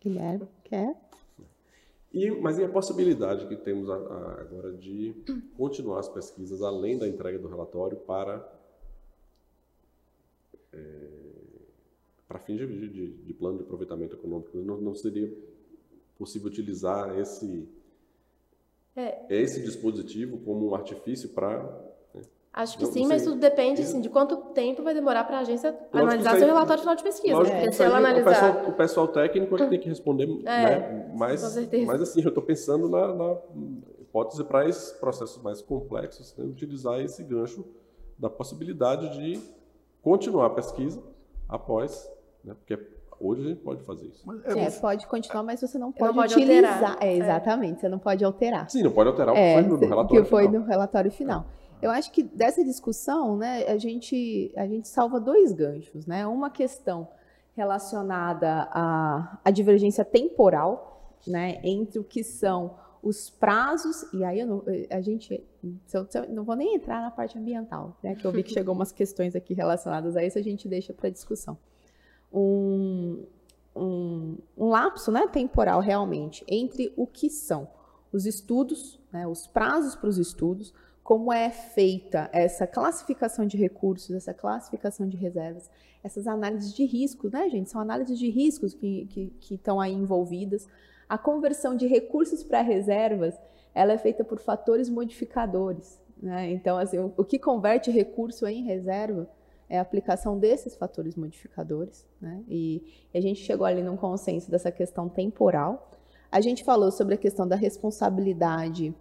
Guilherme, 0.00 0.48
quer? 0.64 0.96
E, 2.12 2.30
mas 2.30 2.58
e 2.58 2.64
a 2.64 2.68
possibilidade 2.68 3.46
que 3.46 3.56
temos 3.56 3.88
a, 3.88 3.94
a, 3.94 4.40
agora 4.40 4.72
de 4.72 5.14
continuar 5.56 6.00
as 6.00 6.08
pesquisas 6.08 6.62
além 6.62 6.98
da 6.98 7.06
entrega 7.06 7.38
do 7.38 7.48
relatório 7.48 7.96
para 7.98 8.44
é, 10.72 11.20
para 12.26 12.38
fins 12.38 12.58
de, 12.58 12.88
de, 12.88 13.10
de, 13.12 13.34
plano 13.34 13.58
de 13.58 13.64
aproveitamento 13.64 14.14
econômico? 14.14 14.56
Não, 14.58 14.80
não 14.80 14.94
seria 14.94 15.32
possível 16.20 16.48
utilizar 16.48 17.18
esse 17.18 17.66
é. 18.94 19.24
esse 19.30 19.62
dispositivo 19.62 20.36
como 20.40 20.68
um 20.68 20.74
artifício 20.74 21.30
para 21.30 21.88
Acho 22.52 22.76
que 22.76 22.84
não, 22.84 22.92
sim, 22.92 23.06
mas 23.06 23.22
tudo 23.22 23.36
depende 23.36 23.80
assim, 23.80 24.00
de 24.00 24.08
quanto 24.08 24.36
tempo 24.52 24.82
vai 24.82 24.92
demorar 24.92 25.22
para 25.22 25.38
a 25.38 25.40
agência 25.40 25.70
Lógico 25.70 25.98
analisar 25.98 26.36
seu 26.36 26.48
relatório 26.48 26.80
final 26.80 26.96
de 26.96 27.02
pesquisa. 27.04 27.36
Lógico, 27.36 27.56
é. 27.56 27.70
se 27.70 27.82
ela 27.82 27.98
analisar... 27.98 28.28
o, 28.28 28.34
pessoal, 28.34 28.70
o 28.70 28.72
pessoal 28.72 29.08
técnico 29.08 29.54
é 29.54 29.58
que 29.58 29.66
tem 29.68 29.78
que 29.78 29.88
responder, 29.88 30.24
é, 30.44 30.80
né? 30.80 31.12
mas, 31.14 31.42
mas 31.86 32.02
assim, 32.02 32.20
eu 32.22 32.28
estou 32.28 32.42
pensando 32.42 32.88
na, 32.88 33.14
na 33.14 33.36
hipótese 34.00 34.42
para 34.42 34.68
esses 34.68 34.90
processos 34.98 35.40
mais 35.40 35.62
complexos, 35.62 36.34
né? 36.36 36.44
utilizar 36.44 37.00
esse 37.00 37.22
gancho 37.22 37.64
da 38.18 38.28
possibilidade 38.28 39.16
de 39.16 39.40
continuar 40.02 40.46
a 40.46 40.50
pesquisa 40.50 41.00
após, 41.48 42.10
né? 42.42 42.52
porque 42.54 42.76
hoje 43.20 43.42
a 43.42 43.48
gente 43.48 43.60
pode 43.60 43.82
fazer 43.82 44.06
isso. 44.06 44.24
É, 44.44 44.64
é, 44.64 44.70
pode 44.70 45.06
continuar, 45.06 45.42
mas 45.42 45.60
você 45.60 45.78
não 45.78 45.92
pode, 45.92 46.14
não 46.14 46.22
pode 46.22 46.34
utilizar. 46.34 46.92
Alterar. 46.92 46.96
É, 47.00 47.16
exatamente, 47.16 47.80
você 47.80 47.88
não 47.88 47.98
pode 47.98 48.24
alterar. 48.24 48.70
Sim, 48.70 48.82
não 48.82 48.92
pode 48.92 49.10
alterar 49.10 49.34
o 49.34 49.36
que 49.36 49.52
foi 49.52 49.62
no, 49.62 49.76
no 49.76 49.86
relatório 49.86 50.22
que 50.24 50.30
foi 50.30 50.44
final. 50.46 50.60
no 50.60 50.66
relatório 50.66 51.10
final. 51.10 51.46
Eu 51.82 51.90
acho 51.90 52.12
que 52.12 52.22
dessa 52.22 52.62
discussão, 52.64 53.36
né, 53.36 53.64
a 53.66 53.78
gente, 53.78 54.52
a 54.56 54.66
gente 54.66 54.88
salva 54.88 55.18
dois 55.18 55.52
ganchos, 55.52 56.06
né? 56.06 56.26
Uma 56.26 56.50
questão 56.50 57.08
relacionada 57.56 58.68
à, 58.70 59.38
à 59.44 59.50
divergência 59.50 60.04
temporal, 60.04 61.16
né, 61.26 61.60
entre 61.62 61.98
o 61.98 62.04
que 62.04 62.22
são 62.22 62.76
os 63.02 63.30
prazos, 63.30 64.04
e 64.12 64.24
aí 64.24 64.44
não, 64.44 64.62
a 64.90 65.00
gente, 65.00 65.42
eu 65.92 66.28
não 66.28 66.44
vou 66.44 66.54
nem 66.54 66.74
entrar 66.74 67.00
na 67.00 67.10
parte 67.10 67.38
ambiental, 67.38 67.96
né, 68.02 68.14
que 68.14 68.26
eu 68.26 68.32
vi 68.32 68.42
que 68.42 68.52
chegou 68.52 68.74
umas 68.74 68.92
questões 68.92 69.34
aqui 69.34 69.54
relacionadas 69.54 70.16
a 70.16 70.24
isso, 70.24 70.38
a 70.38 70.42
gente 70.42 70.68
deixa 70.68 70.92
para 70.92 71.08
discussão. 71.08 71.56
Um, 72.32 73.24
um, 73.74 74.38
um 74.56 74.68
lapso 74.68 75.10
né, 75.10 75.26
temporal 75.26 75.80
realmente 75.80 76.44
entre 76.48 76.92
o 76.96 77.06
que 77.06 77.28
são 77.28 77.68
os 78.12 78.26
estudos, 78.26 78.98
né, 79.12 79.26
os 79.26 79.46
prazos 79.46 79.94
para 79.94 80.08
os 80.08 80.18
estudos, 80.18 80.72
como 81.02 81.32
é 81.32 81.50
feita 81.50 82.30
essa 82.32 82.66
classificação 82.66 83.46
de 83.46 83.56
recursos, 83.56 84.14
essa 84.14 84.32
classificação 84.32 85.08
de 85.08 85.16
reservas, 85.16 85.68
essas 86.04 86.26
análises 86.26 86.72
de 86.72 86.84
riscos, 86.84 87.32
né, 87.32 87.48
gente? 87.48 87.68
São 87.68 87.80
análises 87.80 88.18
de 88.18 88.30
riscos 88.30 88.74
que, 88.74 89.06
que, 89.06 89.32
que 89.40 89.54
estão 89.54 89.80
aí 89.80 89.92
envolvidas. 89.92 90.68
A 91.08 91.18
conversão 91.18 91.74
de 91.74 91.86
recursos 91.86 92.42
para 92.42 92.60
reservas, 92.60 93.34
ela 93.74 93.92
é 93.92 93.98
feita 93.98 94.22
por 94.22 94.38
fatores 94.38 94.88
modificadores. 94.88 96.00
Né? 96.22 96.52
Então, 96.52 96.78
assim, 96.78 96.98
o, 96.98 97.12
o, 97.16 97.24
que 97.24 97.38
converte 97.38 97.90
recurso 97.90 98.46
em 98.46 98.62
reserva 98.62 99.28
é 99.70 99.78
a 99.78 99.82
aplicação 99.82 100.36
desses 100.36 100.74
fatores 100.74 101.14
modificadores. 101.14 102.04
Né? 102.20 102.42
E, 102.48 102.82
e 103.14 103.18
a 103.18 103.20
gente 103.22 103.40
chegou 103.40 103.64
ali 103.64 103.80
num 103.82 103.96
consenso 103.96 104.50
dessa 104.50 104.72
questão 104.72 105.08
temporal. 105.08 105.92
A 106.30 106.40
gente 106.40 106.64
falou 106.64 106.90
sobre 106.90 107.14
a 107.14 107.16
questão 107.16 107.46
da 107.46 107.54
responsabilidade 107.54 108.92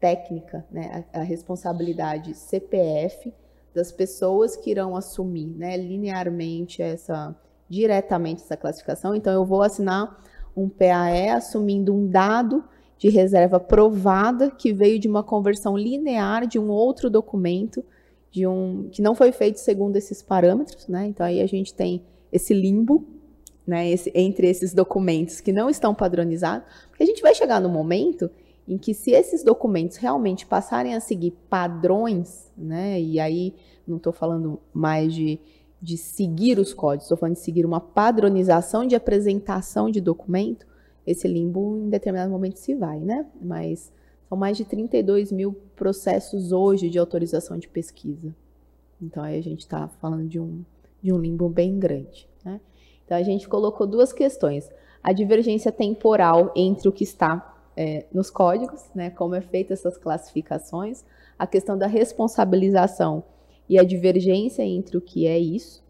técnica, 0.00 0.66
né, 0.70 1.04
a, 1.12 1.20
a, 1.20 1.22
responsabilidade 1.22 2.34
CPF 2.34 3.32
das 3.74 3.92
pessoas 3.92 4.56
que 4.56 4.70
irão 4.70 4.96
assumir, 4.96 5.46
né, 5.46 5.76
linearmente 5.76 6.82
essa 6.82 7.34
diretamente 7.68 8.42
essa 8.42 8.56
classificação. 8.56 9.14
Então 9.14 9.32
eu 9.32 9.44
vou 9.44 9.62
assinar 9.62 10.22
um 10.54 10.68
PAE 10.68 11.30
assumindo 11.30 11.94
um 11.94 12.06
dado 12.06 12.64
de 12.98 13.08
reserva 13.08 13.58
provada 13.58 14.50
que 14.50 14.72
veio 14.72 14.98
de 14.98 15.08
uma 15.08 15.22
conversão 15.22 15.76
linear 15.76 16.46
de 16.46 16.58
um 16.58 16.68
outro 16.68 17.10
documento 17.10 17.84
de 18.34 18.48
um 18.48 18.88
que 18.90 19.00
não 19.00 19.14
foi 19.14 19.30
feito 19.30 19.60
segundo 19.60 19.94
esses 19.94 20.20
parâmetros, 20.20 20.88
né? 20.88 21.06
Então 21.06 21.24
aí 21.24 21.40
a 21.40 21.46
gente 21.46 21.72
tem 21.72 22.02
esse 22.32 22.52
limbo, 22.52 23.06
né, 23.64 23.88
esse, 23.88 24.10
entre 24.12 24.48
esses 24.48 24.74
documentos 24.74 25.40
que 25.40 25.52
não 25.52 25.70
estão 25.70 25.94
padronizados, 25.94 26.66
porque 26.88 27.04
a 27.04 27.06
gente 27.06 27.22
vai 27.22 27.32
chegar 27.32 27.60
no 27.60 27.68
momento 27.68 28.28
em 28.66 28.76
que 28.76 28.92
se 28.92 29.12
esses 29.12 29.44
documentos 29.44 29.98
realmente 29.98 30.44
passarem 30.46 30.96
a 30.96 31.00
seguir 31.00 31.30
padrões, 31.48 32.50
né, 32.58 33.00
e 33.00 33.20
aí 33.20 33.54
não 33.86 33.98
estou 33.98 34.12
falando 34.12 34.58
mais 34.72 35.14
de, 35.14 35.38
de 35.80 35.96
seguir 35.96 36.58
os 36.58 36.74
códigos, 36.74 37.04
estou 37.04 37.16
falando 37.16 37.36
de 37.36 37.40
seguir 37.40 37.64
uma 37.64 37.80
padronização 37.80 38.84
de 38.84 38.96
apresentação 38.96 39.88
de 39.88 40.00
documento, 40.00 40.66
esse 41.06 41.28
limbo 41.28 41.76
em 41.76 41.88
determinado 41.88 42.32
momento 42.32 42.56
se 42.56 42.74
vai, 42.74 42.98
né? 42.98 43.26
Mas 43.40 43.92
são 44.34 44.36
mais 44.36 44.56
de 44.56 44.64
32 44.64 45.30
mil 45.30 45.52
processos 45.76 46.50
hoje 46.50 46.90
de 46.90 46.98
autorização 46.98 47.56
de 47.56 47.68
pesquisa. 47.68 48.34
Então 49.00 49.22
aí 49.22 49.38
a 49.38 49.42
gente 49.42 49.60
está 49.60 49.86
falando 50.00 50.28
de 50.28 50.40
um, 50.40 50.64
de 51.00 51.12
um 51.12 51.18
limbo 51.18 51.48
bem 51.48 51.78
grande. 51.78 52.28
Né? 52.44 52.60
Então 53.04 53.16
a 53.16 53.22
gente 53.22 53.48
colocou 53.48 53.86
duas 53.86 54.12
questões. 54.12 54.68
A 55.00 55.12
divergência 55.12 55.70
temporal 55.70 56.52
entre 56.56 56.88
o 56.88 56.92
que 56.92 57.04
está 57.04 57.54
é, 57.76 58.06
nos 58.12 58.28
códigos, 58.28 58.82
né, 58.94 59.10
como 59.10 59.34
é 59.36 59.40
feita 59.40 59.72
essas 59.72 59.96
classificações, 59.96 61.04
a 61.38 61.46
questão 61.46 61.78
da 61.78 61.86
responsabilização 61.86 63.22
e 63.68 63.78
a 63.78 63.84
divergência 63.84 64.62
entre 64.62 64.96
o 64.96 65.00
que 65.00 65.28
é 65.28 65.38
isso. 65.38 65.83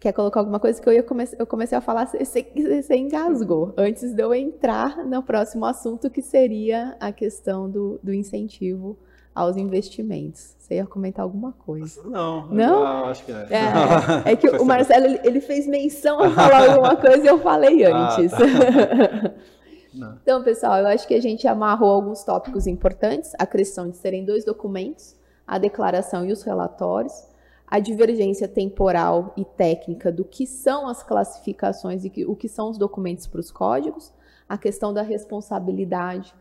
Quer 0.00 0.12
colocar 0.12 0.40
alguma 0.40 0.60
coisa 0.60 0.80
que 0.80 0.88
eu 0.88 0.92
ia 0.92 1.02
comece, 1.02 1.34
eu 1.38 1.46
comecei 1.46 1.76
a 1.76 1.80
falar, 1.80 2.06
você, 2.06 2.46
engasgou, 2.94 3.74
antes 3.76 4.14
de 4.14 4.22
eu 4.22 4.32
entrar 4.32 5.04
no 5.04 5.22
próximo 5.22 5.64
assunto, 5.64 6.08
que 6.08 6.22
seria 6.22 6.96
a 7.00 7.10
questão 7.10 7.68
do, 7.68 7.98
do 8.00 8.14
incentivo 8.14 8.96
aos 9.34 9.56
investimentos. 9.56 10.56
Você 10.58 10.74
ia 10.74 10.86
comentar 10.86 11.24
alguma 11.24 11.52
coisa? 11.52 12.00
Não, 12.04 12.46
não? 12.48 13.06
acho 13.06 13.24
que 13.24 13.32
é. 13.32 13.46
É, 13.50 14.32
é 14.32 14.36
que 14.36 14.48
o 14.48 14.64
Marcelo 14.64 15.18
ele 15.24 15.40
fez 15.40 15.66
menção 15.66 16.20
a 16.20 16.30
falar 16.30 16.70
alguma 16.70 16.96
coisa 16.96 17.24
e 17.24 17.26
eu 17.26 17.38
falei 17.40 17.84
antes. 17.84 18.32
Ah, 18.34 18.38
tá. 18.38 19.34
Não. 19.94 20.18
Então, 20.22 20.42
pessoal, 20.44 20.76
eu 20.78 20.86
acho 20.86 21.08
que 21.08 21.14
a 21.14 21.20
gente 21.20 21.48
amarrou 21.48 21.90
alguns 21.90 22.22
tópicos 22.22 22.66
importantes: 22.66 23.32
a 23.38 23.46
questão 23.46 23.88
de 23.88 23.96
serem 23.96 24.24
dois 24.24 24.44
documentos, 24.44 25.16
a 25.46 25.58
declaração 25.58 26.26
e 26.26 26.30
os 26.30 26.42
relatórios, 26.42 27.26
a 27.70 27.78
divergência 27.78 28.48
temporal 28.48 29.34
e 29.36 29.44
técnica 29.44 30.10
do 30.10 30.24
que 30.24 30.46
são 30.46 30.88
as 30.88 31.02
classificações 31.02 32.04
e 32.04 32.24
o 32.24 32.34
que 32.34 32.48
são 32.48 32.70
os 32.70 32.78
documentos 32.78 33.26
para 33.26 33.40
os 33.40 33.50
códigos, 33.50 34.12
a 34.48 34.56
questão 34.56 34.92
da 34.92 35.02
responsabilidade 35.02 36.34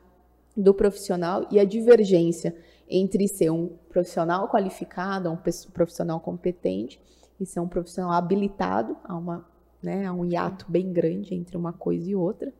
do 0.55 0.73
profissional 0.73 1.45
e 1.51 1.59
a 1.59 1.65
divergência 1.65 2.55
entre 2.89 3.27
ser 3.27 3.49
um 3.49 3.67
profissional 3.89 4.47
qualificado, 4.47 5.29
um 5.29 5.37
profissional 5.73 6.19
competente 6.21 6.99
e 7.39 7.45
ser 7.45 7.59
um 7.59 7.67
profissional 7.67 8.13
habilitado 8.13 8.95
a 9.03 9.15
uma, 9.15 9.45
né, 9.83 10.09
um 10.09 10.25
hiato 10.25 10.65
bem 10.69 10.93
grande 10.93 11.35
entre 11.35 11.57
uma 11.57 11.73
coisa 11.73 12.09
e 12.09 12.15
outra. 12.15 12.53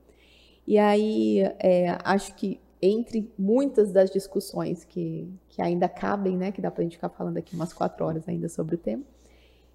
E 0.68 0.78
aí, 0.78 1.40
é, 1.60 1.98
acho 2.04 2.36
que 2.36 2.60
entre 2.82 3.32
muitas 3.38 3.92
das 3.92 4.12
discussões 4.12 4.84
que, 4.84 5.28
que 5.50 5.62
ainda 5.62 5.90
cabem, 5.90 6.38
né, 6.38 6.52
que 6.52 6.62
dá 6.62 6.70
para 6.70 6.82
a 6.82 6.84
gente 6.84 6.98
ficar 6.98 7.10
falando 7.10 7.38
aqui 7.38 7.56
umas 7.56 7.74
quatro 7.74 8.06
horas 8.06 8.28
ainda 8.28 8.48
sobre 8.48 8.76
o 8.76 8.78
tema, 8.78 9.04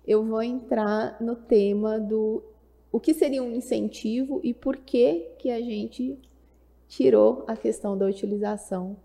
eu 0.06 0.24
vou 0.24 0.42
entrar 0.42 1.16
no 1.20 1.36
tema 1.36 1.98
do 1.98 2.42
o 2.90 3.00
que 3.00 3.14
seria 3.14 3.42
um 3.42 3.54
incentivo 3.54 4.40
e 4.44 4.52
por 4.52 4.76
que 4.76 5.30
que 5.38 5.50
a 5.50 5.60
gente 5.60 6.18
tirou 6.88 7.44
a 7.46 7.56
questão 7.56 7.96
da 7.96 8.06
utilização 8.06 8.96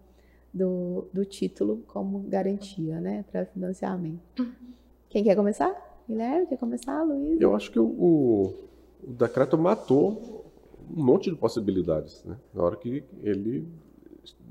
do, 0.53 1.07
do 1.13 1.23
título 1.23 1.83
como 1.87 2.19
garantia, 2.19 2.99
né, 2.99 3.23
para 3.31 3.45
financiamento. 3.45 4.47
Quem 5.09 5.23
quer 5.23 5.35
começar? 5.35 5.73
Guilherme, 6.07 6.47
quer 6.47 6.57
começar, 6.57 7.03
Luiz? 7.03 7.39
Eu 7.39 7.55
acho 7.55 7.71
que 7.71 7.79
o, 7.79 7.85
o, 7.85 9.13
decreto 9.13 9.57
matou 9.57 10.45
um 10.89 11.03
monte 11.03 11.29
de 11.29 11.35
possibilidades, 11.35 12.23
né? 12.23 12.37
Na 12.53 12.63
hora 12.63 12.75
que 12.75 13.03
ele 13.21 13.67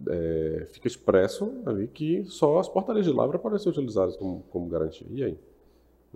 é, 0.09 0.67
fica 0.71 0.87
expresso 0.87 1.53
ali 1.65 1.89
que 1.89 2.25
só 2.25 2.59
as 2.59 2.69
portarias 2.69 3.05
de 3.07 3.13
lavra 3.13 3.39
podem 3.39 3.59
ser 3.59 3.69
utilizadas 3.71 4.17
como, 4.17 4.45
como 4.51 4.67
garantia. 4.69 5.07
E 5.11 5.25
aí? 5.25 5.39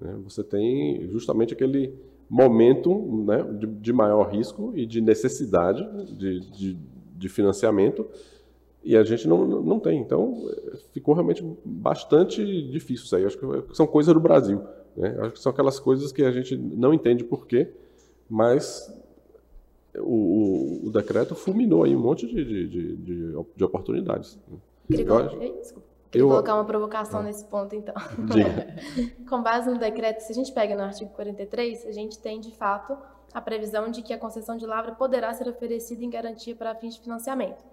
Né? 0.00 0.16
Você 0.24 0.42
tem 0.42 1.06
justamente 1.08 1.54
aquele 1.54 1.94
momento 2.28 3.24
né, 3.26 3.42
de, 3.58 3.66
de, 3.66 3.92
maior 3.92 4.30
risco 4.30 4.72
e 4.74 4.86
de 4.86 5.00
necessidade 5.00 5.84
de, 6.16 6.40
de, 6.40 6.78
de, 7.16 7.28
financiamento 7.28 8.06
e 8.84 8.96
a 8.96 9.02
gente 9.02 9.26
não, 9.26 9.44
não 9.46 9.80
tem. 9.80 10.00
Então, 10.00 10.48
ficou 10.92 11.12
realmente 11.12 11.44
bastante 11.64 12.42
difícil 12.70 13.04
isso 13.04 13.16
aí. 13.16 13.24
Acho 13.24 13.36
que 13.36 13.74
são 13.74 13.86
coisas 13.86 14.14
do 14.14 14.20
Brasil. 14.20 14.62
Né? 14.96 15.16
Acho 15.20 15.32
que 15.32 15.40
são 15.40 15.50
aquelas 15.50 15.78
coisas 15.80 16.12
que 16.12 16.22
a 16.22 16.30
gente 16.30 16.56
não 16.56 16.94
entende 16.94 17.24
por 17.24 17.46
quê, 17.46 17.68
mas 18.28 18.94
o, 19.96 20.82
o, 20.82 20.86
o, 20.86 20.90
decreto 20.90 21.34
fulminou 21.34 21.84
aí 21.84 21.96
um 21.96 22.00
monte 22.00 22.26
de, 22.26 22.44
de, 22.44 22.96
de, 22.96 23.34
de 23.56 23.64
oportunidades. 23.64 24.38
Queria, 24.86 25.06
eu, 25.06 25.18
acho, 25.18 25.36
queria 25.36 25.82
eu, 26.14 26.28
colocar 26.28 26.54
uma 26.54 26.64
provocação 26.64 27.20
ah, 27.20 27.22
nesse 27.22 27.44
ponto, 27.44 27.74
então. 27.74 27.94
Com 29.28 29.42
base 29.42 29.70
no 29.70 29.78
decreto, 29.78 30.20
se 30.20 30.32
a 30.32 30.34
gente 30.34 30.52
pega 30.52 30.76
no 30.76 30.82
artigo 30.82 31.10
43, 31.10 31.86
a 31.86 31.92
gente 31.92 32.18
tem, 32.18 32.40
de 32.40 32.52
fato, 32.52 32.96
a 33.32 33.40
previsão 33.40 33.90
de 33.90 34.02
que 34.02 34.12
a 34.12 34.18
concessão 34.18 34.56
de 34.56 34.66
lavra 34.66 34.92
poderá 34.92 35.32
ser 35.34 35.48
oferecida 35.48 36.04
em 36.04 36.10
garantia 36.10 36.54
para 36.54 36.74
fins 36.74 36.94
de 36.94 37.00
financiamento. 37.00 37.64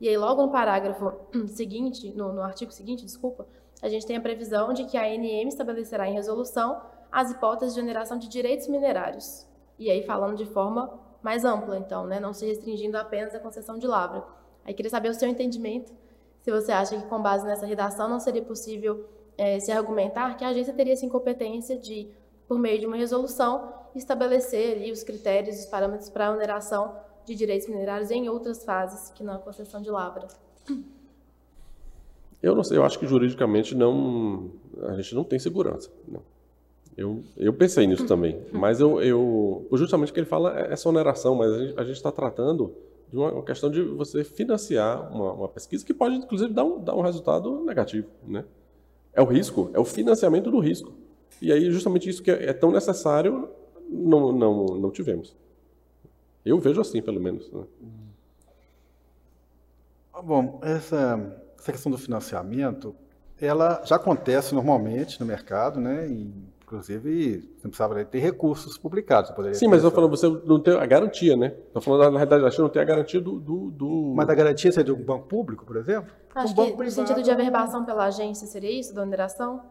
E 0.00 0.08
aí, 0.08 0.16
logo 0.16 0.44
no 0.44 0.52
parágrafo 0.52 1.12
seguinte, 1.48 2.12
no, 2.14 2.32
no 2.32 2.42
artigo 2.42 2.72
seguinte, 2.72 3.04
desculpa, 3.04 3.46
a 3.82 3.88
gente 3.88 4.06
tem 4.06 4.16
a 4.16 4.20
previsão 4.20 4.72
de 4.72 4.84
que 4.84 4.96
a 4.96 5.02
ANM 5.02 5.48
estabelecerá 5.48 6.08
em 6.08 6.14
resolução 6.14 6.80
as 7.10 7.30
hipóteses 7.30 7.74
de 7.74 7.80
oneração 7.80 8.18
de 8.18 8.28
direitos 8.28 8.68
minerários. 8.68 9.46
E 9.78 9.90
aí, 9.90 10.02
falando 10.02 10.36
de 10.36 10.46
forma 10.46 11.05
mais 11.26 11.44
ampla, 11.44 11.76
então, 11.76 12.06
né? 12.06 12.20
não 12.20 12.32
se 12.32 12.46
restringindo 12.46 12.96
apenas 12.96 13.34
à 13.34 13.40
concessão 13.40 13.76
de 13.76 13.86
lavra. 13.88 14.24
Aí 14.64 14.72
queria 14.72 14.88
saber 14.88 15.08
o 15.08 15.14
seu 15.14 15.28
entendimento, 15.28 15.92
se 16.40 16.52
você 16.52 16.70
acha 16.70 16.96
que 16.96 17.04
com 17.08 17.20
base 17.20 17.44
nessa 17.44 17.66
redação 17.66 18.08
não 18.08 18.20
seria 18.20 18.42
possível 18.42 19.04
é, 19.36 19.58
se 19.58 19.72
argumentar 19.72 20.36
que 20.36 20.44
a 20.44 20.48
agência 20.50 20.72
teria 20.72 20.92
essa 20.92 21.04
incompetência 21.04 21.76
de, 21.76 22.08
por 22.46 22.60
meio 22.60 22.78
de 22.78 22.86
uma 22.86 22.94
resolução, 22.94 23.72
estabelecer 23.92 24.76
ali, 24.76 24.92
os 24.92 25.02
critérios, 25.02 25.58
os 25.58 25.66
parâmetros 25.66 26.08
para 26.08 26.28
a 26.28 26.30
oneração 26.30 26.94
de 27.24 27.34
direitos 27.34 27.66
minerários 27.66 28.12
em 28.12 28.28
outras 28.28 28.64
fases 28.64 29.10
que 29.10 29.24
não 29.24 29.34
a 29.34 29.38
concessão 29.38 29.82
de 29.82 29.90
lavra. 29.90 30.28
Eu 32.40 32.54
não 32.54 32.62
sei, 32.62 32.78
eu 32.78 32.84
acho 32.84 33.00
que 33.00 33.06
juridicamente 33.06 33.74
não, 33.74 34.52
a 34.84 34.92
gente 34.92 35.12
não 35.12 35.24
tem 35.24 35.40
segurança. 35.40 35.90
Não. 36.06 36.22
Eu, 36.96 37.22
eu 37.36 37.52
pensei 37.52 37.86
nisso 37.86 38.06
também, 38.06 38.40
mas 38.50 38.80
eu, 38.80 39.02
eu 39.02 39.68
justamente 39.72 40.10
o 40.10 40.14
que 40.14 40.20
ele 40.20 40.26
fala 40.26 40.58
é 40.58 40.72
essa 40.72 40.88
oneração, 40.88 41.34
mas 41.34 41.52
a 41.76 41.84
gente 41.84 41.96
está 41.96 42.10
tratando 42.10 42.74
de 43.12 43.18
uma, 43.18 43.32
uma, 43.32 43.42
questão 43.42 43.70
de 43.70 43.82
você 43.82 44.24
financiar 44.24 45.12
uma, 45.12 45.32
uma, 45.32 45.48
pesquisa 45.48 45.84
que 45.84 45.92
pode, 45.92 46.16
inclusive, 46.16 46.54
dar 46.54 46.64
um, 46.64 46.82
dar 46.82 46.94
um 46.96 47.02
resultado 47.02 47.62
negativo, 47.64 48.08
né? 48.26 48.44
É 49.12 49.20
o 49.20 49.26
risco, 49.26 49.70
é 49.74 49.78
o 49.78 49.84
financiamento 49.84 50.50
do 50.50 50.58
risco. 50.58 50.94
E 51.40 51.52
aí, 51.52 51.70
justamente 51.70 52.08
isso 52.08 52.22
que 52.22 52.30
é, 52.30 52.46
é 52.46 52.52
tão 52.54 52.72
necessário, 52.72 53.50
não, 53.88 54.32
não, 54.32 54.64
não 54.78 54.90
tivemos. 54.90 55.36
Eu 56.44 56.58
vejo 56.58 56.80
assim, 56.80 57.02
pelo 57.02 57.20
menos. 57.20 57.50
Né? 57.52 57.62
Bom, 60.24 60.60
essa, 60.62 61.38
essa 61.58 61.72
questão 61.72 61.92
do 61.92 61.98
financiamento, 61.98 62.94
ela 63.38 63.82
já 63.84 63.96
acontece 63.96 64.54
normalmente 64.54 65.20
no 65.20 65.26
mercado, 65.26 65.78
né? 65.78 66.08
Em 66.08 66.32
Inclusive, 66.66 67.48
você 67.56 67.68
precisava 67.68 68.04
ter 68.04 68.18
recursos 68.18 68.76
publicados. 68.76 69.32
Sim, 69.56 69.68
mas 69.68 69.84
eu 69.84 69.90
falando, 69.92 70.10
você 70.10 70.28
não 70.28 70.58
tem 70.58 70.74
a 70.74 70.84
garantia, 70.84 71.36
né? 71.36 71.54
Estou 71.68 71.80
falando, 71.80 72.10
na 72.10 72.18
realidade, 72.18 72.44
a 72.44 72.60
não 72.60 72.68
tem 72.68 72.82
a 72.82 72.84
garantia 72.84 73.20
do, 73.20 73.38
do, 73.38 73.70
do... 73.70 74.12
Mas 74.16 74.28
a 74.28 74.34
garantia 74.34 74.72
seria 74.72 74.92
de 74.92 75.00
um 75.00 75.04
banco 75.04 75.28
público, 75.28 75.64
por 75.64 75.76
exemplo? 75.76 76.12
Acho 76.34 76.52
um 76.52 76.56
que 76.56 76.70
no 76.72 76.76
privado... 76.76 76.90
sentido 76.90 77.22
de 77.22 77.30
averbação 77.30 77.84
pela 77.84 78.06
agência 78.06 78.48
seria 78.48 78.80
isso, 78.80 78.92
da 78.92 79.02
oneração? 79.02 79.62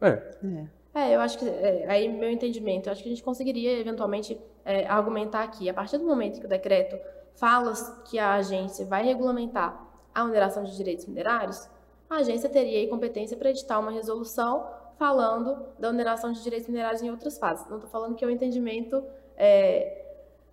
É. 0.00 0.10
é. 0.44 0.66
É, 0.94 1.16
eu 1.16 1.20
acho 1.20 1.40
que, 1.40 1.44
é, 1.44 1.86
aí 1.88 2.08
meu 2.08 2.30
entendimento, 2.30 2.88
eu 2.88 2.92
acho 2.92 3.02
que 3.02 3.08
a 3.08 3.12
gente 3.12 3.24
conseguiria 3.24 3.80
eventualmente 3.80 4.40
é, 4.64 4.86
argumentar 4.86 5.42
aqui, 5.42 5.68
a 5.68 5.74
partir 5.74 5.98
do 5.98 6.04
momento 6.04 6.38
que 6.38 6.46
o 6.46 6.48
decreto 6.48 6.96
fala 7.34 7.72
que 8.04 8.16
a 8.16 8.34
agência 8.34 8.86
vai 8.86 9.04
regulamentar 9.04 9.76
a 10.14 10.22
oneração 10.22 10.62
de 10.62 10.76
direitos 10.76 11.04
minerários, 11.06 11.68
a 12.08 12.18
agência 12.18 12.48
teria 12.48 12.78
aí 12.78 12.86
competência 12.86 13.36
para 13.36 13.50
editar 13.50 13.80
uma 13.80 13.90
resolução 13.90 14.83
falando 14.98 15.66
da 15.78 15.88
oneração 15.88 16.32
de 16.32 16.42
direitos 16.42 16.68
minerários 16.68 17.02
em 17.02 17.10
outras 17.10 17.38
fases. 17.38 17.66
Não 17.68 17.76
estou 17.76 17.90
falando 17.90 18.14
que 18.14 18.24
é 18.24 18.28
um 18.28 18.30
entendimento 18.30 19.02
é, 19.36 20.04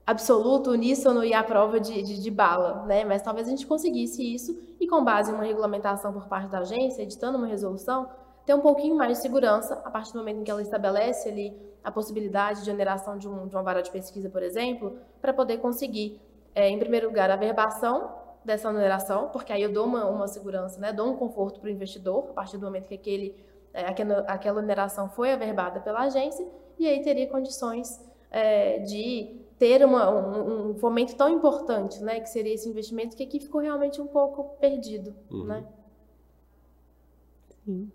absoluto, 0.05 0.71
uníssono 0.71 1.23
e 1.23 1.33
à 1.33 1.43
prova 1.43 1.79
de, 1.79 2.01
de, 2.01 2.21
de, 2.21 2.31
bala, 2.31 2.85
né? 2.85 3.05
mas 3.05 3.21
talvez 3.21 3.47
a 3.47 3.51
gente 3.51 3.67
conseguisse 3.67 4.21
isso 4.21 4.59
e, 4.79 4.87
com 4.87 5.03
base 5.03 5.31
em 5.31 5.35
uma 5.35 5.43
regulamentação 5.43 6.11
por 6.11 6.27
parte 6.27 6.49
da 6.49 6.59
agência, 6.59 7.01
editando 7.01 7.37
uma 7.37 7.47
resolução, 7.47 8.09
ter 8.45 8.53
um 8.53 8.61
pouquinho 8.61 8.95
mais 8.95 9.17
de 9.17 9.21
segurança 9.21 9.81
a 9.85 9.91
partir 9.91 10.13
do 10.13 10.19
momento 10.19 10.41
em 10.41 10.43
que 10.43 10.51
ela 10.51 10.61
estabelece 10.61 11.29
ali 11.29 11.55
a 11.83 11.91
possibilidade 11.91 12.63
de 12.63 12.71
oneração 12.71 13.17
de, 13.17 13.27
um, 13.27 13.47
de 13.47 13.55
uma 13.55 13.63
vara 13.63 13.81
de 13.81 13.91
pesquisa, 13.91 14.29
por 14.29 14.43
exemplo, 14.43 14.97
para 15.21 15.33
poder 15.33 15.57
conseguir, 15.59 16.19
é, 16.53 16.67
em 16.69 16.77
primeiro 16.77 17.07
lugar, 17.07 17.29
a 17.29 17.35
verbação 17.35 18.11
dessa 18.43 18.69
oneração, 18.69 19.29
porque 19.29 19.53
aí 19.53 19.61
eu 19.61 19.71
dou 19.71 19.85
uma, 19.85 20.05
uma 20.05 20.27
segurança, 20.27 20.79
né? 20.79 20.91
dou 20.91 21.11
um 21.11 21.15
conforto 21.15 21.59
para 21.59 21.67
o 21.67 21.71
investidor, 21.71 22.27
a 22.31 22.33
partir 22.33 22.57
do 22.57 22.65
momento 22.65 22.87
que 22.87 22.95
aquele 22.95 23.35
é, 23.73 23.85
aquela, 23.85 24.19
aquela 24.21 24.59
oneração 24.59 25.09
foi 25.09 25.31
averbada 25.31 25.79
pela 25.79 26.01
agência 26.01 26.47
e 26.77 26.87
aí 26.87 27.01
teria 27.01 27.27
condições 27.27 27.99
é, 28.29 28.79
de 28.79 29.35
ter 29.57 29.85
uma, 29.85 30.09
um, 30.09 30.71
um, 30.71 30.75
fomento 30.75 31.15
tão 31.15 31.29
importante, 31.29 32.01
né, 32.01 32.19
que 32.19 32.29
seria 32.29 32.53
esse 32.53 32.67
investimento, 32.67 33.15
que 33.15 33.23
aqui 33.23 33.39
ficou 33.39 33.61
realmente 33.61 34.01
um 34.01 34.07
pouco 34.07 34.57
perdido, 34.59 35.13
uhum. 35.29 35.45
né? 35.45 35.65
Sim. 37.63 37.91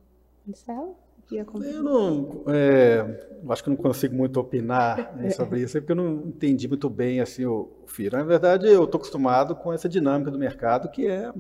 Marcelo? 0.46 0.96
Eu 1.28 1.82
não, 1.82 2.44
é, 2.46 3.00
acho 3.48 3.64
que 3.64 3.70
não 3.70 3.76
consigo 3.76 4.14
muito 4.14 4.38
opinar 4.38 5.16
né, 5.16 5.30
sobre 5.30 5.60
isso, 5.60 5.76
porque 5.78 5.90
eu 5.90 5.96
não 5.96 6.28
entendi 6.28 6.68
muito 6.68 6.88
bem 6.88 7.20
assim 7.20 7.44
o, 7.44 7.68
o 7.82 7.88
FIRA. 7.88 8.18
Na 8.18 8.24
verdade, 8.24 8.68
eu 8.68 8.84
estou 8.84 8.98
acostumado 8.98 9.56
com 9.56 9.72
essa 9.72 9.88
dinâmica 9.88 10.30
do 10.30 10.38
mercado 10.38 10.88
que 10.88 11.08
é 11.08 11.32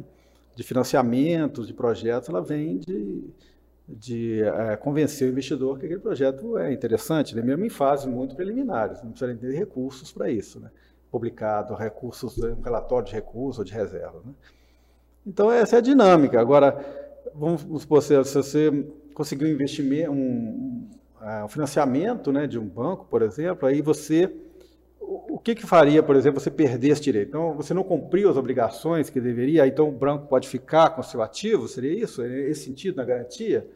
de 0.56 0.62
financiamentos, 0.64 1.68
de 1.68 1.72
projetos, 1.72 2.28
ela 2.28 2.42
vem 2.42 2.78
de 2.78 3.22
de 3.88 4.42
é, 4.42 4.76
convencer 4.76 5.28
o 5.28 5.30
investidor 5.30 5.78
que 5.78 5.86
aquele 5.86 6.00
projeto 6.00 6.58
é 6.58 6.72
interessante, 6.72 7.36
né? 7.36 7.42
mesmo 7.42 7.64
em 7.64 7.68
fases 7.68 8.06
muito 8.06 8.34
preliminares, 8.34 9.02
não 9.02 9.10
precisa 9.10 9.34
ter 9.36 9.52
recursos 9.52 10.12
para 10.12 10.28
isso, 10.28 10.58
né? 10.58 10.70
publicado 11.10 11.74
recursos, 11.74 12.36
um 12.38 12.60
relatório 12.60 13.06
de 13.06 13.14
recurso 13.14 13.60
ou 13.60 13.64
de 13.64 13.72
reserva. 13.72 14.20
Né? 14.24 14.32
Então, 15.26 15.50
essa 15.50 15.76
é 15.76 15.78
a 15.78 15.82
dinâmica. 15.82 16.40
Agora, 16.40 16.84
vamos 17.34 17.62
supor, 17.82 18.02
se 18.02 18.16
você 18.16 18.86
conseguiu 19.14 19.48
um 19.48 20.10
um, 20.10 20.88
um 21.44 21.48
financiamento 21.48 22.32
né, 22.32 22.46
de 22.46 22.58
um 22.58 22.66
banco, 22.66 23.06
por 23.06 23.22
exemplo, 23.22 23.68
aí 23.68 23.80
você 23.80 24.32
o 25.06 25.38
que, 25.38 25.54
que 25.54 25.66
faria, 25.66 26.02
por 26.02 26.16
exemplo, 26.16 26.40
você 26.40 26.50
perder 26.50 26.88
esse 26.90 27.00
direito? 27.00 27.28
Então, 27.28 27.54
você 27.54 27.72
não 27.72 27.84
cumpriu 27.84 28.28
as 28.28 28.36
obrigações 28.36 29.08
que 29.08 29.20
deveria, 29.20 29.66
então 29.66 29.88
o 29.88 29.92
banco 29.92 30.26
pode 30.26 30.48
ficar 30.48 30.90
com 30.90 31.02
seu 31.02 31.22
ativo? 31.22 31.68
Seria 31.68 31.92
isso? 31.92 32.22
É 32.22 32.50
esse 32.50 32.64
sentido 32.64 32.96
na 32.96 33.04
garantia? 33.04 33.68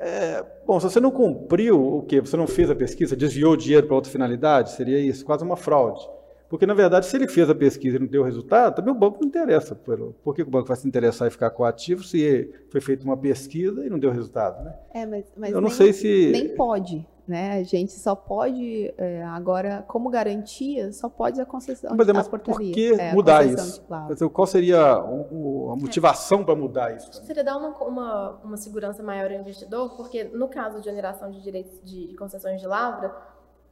É, 0.00 0.44
bom, 0.66 0.78
se 0.80 0.88
você 0.90 1.00
não 1.00 1.10
cumpriu 1.10 1.98
o 1.98 2.02
quê? 2.02 2.20
Você 2.20 2.36
não 2.36 2.46
fez 2.46 2.70
a 2.70 2.74
pesquisa, 2.74 3.16
desviou 3.16 3.52
o 3.52 3.56
dinheiro 3.56 3.86
para 3.86 3.96
outra 3.96 4.10
finalidade? 4.10 4.72
Seria 4.72 4.98
isso, 4.98 5.24
quase 5.24 5.44
uma 5.44 5.56
fraude. 5.56 6.08
Porque, 6.48 6.64
na 6.66 6.74
verdade, 6.74 7.06
se 7.06 7.14
ele 7.16 7.28
fez 7.28 7.48
a 7.50 7.54
pesquisa 7.54 7.96
e 7.96 8.00
não 8.00 8.06
deu 8.06 8.22
resultado, 8.22 8.76
também 8.76 8.92
o 8.92 8.96
banco 8.96 9.18
não 9.20 9.28
interessa. 9.28 9.74
Por 9.74 10.34
que 10.34 10.42
o 10.42 10.46
banco 10.46 10.66
vai 10.68 10.76
se 10.76 10.88
interessar 10.88 11.28
em 11.28 11.30
ficar 11.30 11.50
com 11.50 11.62
o 11.62 11.66
ativo 11.66 12.02
se 12.02 12.50
foi 12.70 12.80
feita 12.80 13.04
uma 13.04 13.16
pesquisa 13.16 13.84
e 13.84 13.90
não 13.90 13.98
deu 13.98 14.10
resultado? 14.10 14.64
Né? 14.64 14.74
É, 14.94 15.04
mas, 15.06 15.24
mas 15.36 15.50
Eu 15.52 15.60
não 15.60 15.68
nem, 15.68 15.76
sei 15.76 15.92
se. 15.92 16.30
nem 16.32 16.54
pode. 16.56 17.06
Né? 17.26 17.58
A 17.58 17.62
gente 17.62 17.92
só 17.92 18.14
pode, 18.14 18.90
é, 18.96 19.22
agora, 19.24 19.84
como 19.86 20.08
garantia, 20.08 20.90
só 20.92 21.10
pode 21.10 21.38
a 21.38 21.44
concessão 21.44 21.90
Mas, 21.94 22.08
é, 22.08 22.10
de 22.12 22.16
mas 22.16 22.26
a 22.26 22.30
por 22.30 22.38
portaria. 22.40 22.72
que 22.72 22.94
É, 22.98 23.12
mudar 23.12 23.44
isso? 23.44 23.84
Mas, 23.86 24.18
Qual 24.32 24.46
seria 24.46 24.98
o- 25.04 25.66
o- 25.66 25.72
a 25.72 25.76
motivação 25.76 26.42
para 26.42 26.54
mudar 26.56 26.96
isso? 26.96 27.12
Seria 27.26 27.44
dar 27.44 27.58
uma, 27.58 27.76
uma, 27.84 28.30
uma 28.42 28.56
segurança 28.56 29.02
maior 29.02 29.30
ao 29.30 29.38
investidor, 29.40 29.94
porque 29.94 30.24
no 30.24 30.48
caso 30.48 30.80
de 30.80 30.88
oneração 30.88 31.30
de 31.30 31.42
direitos 31.42 31.78
de 31.84 32.14
concessões 32.16 32.62
de 32.62 32.66
lavra, 32.66 33.14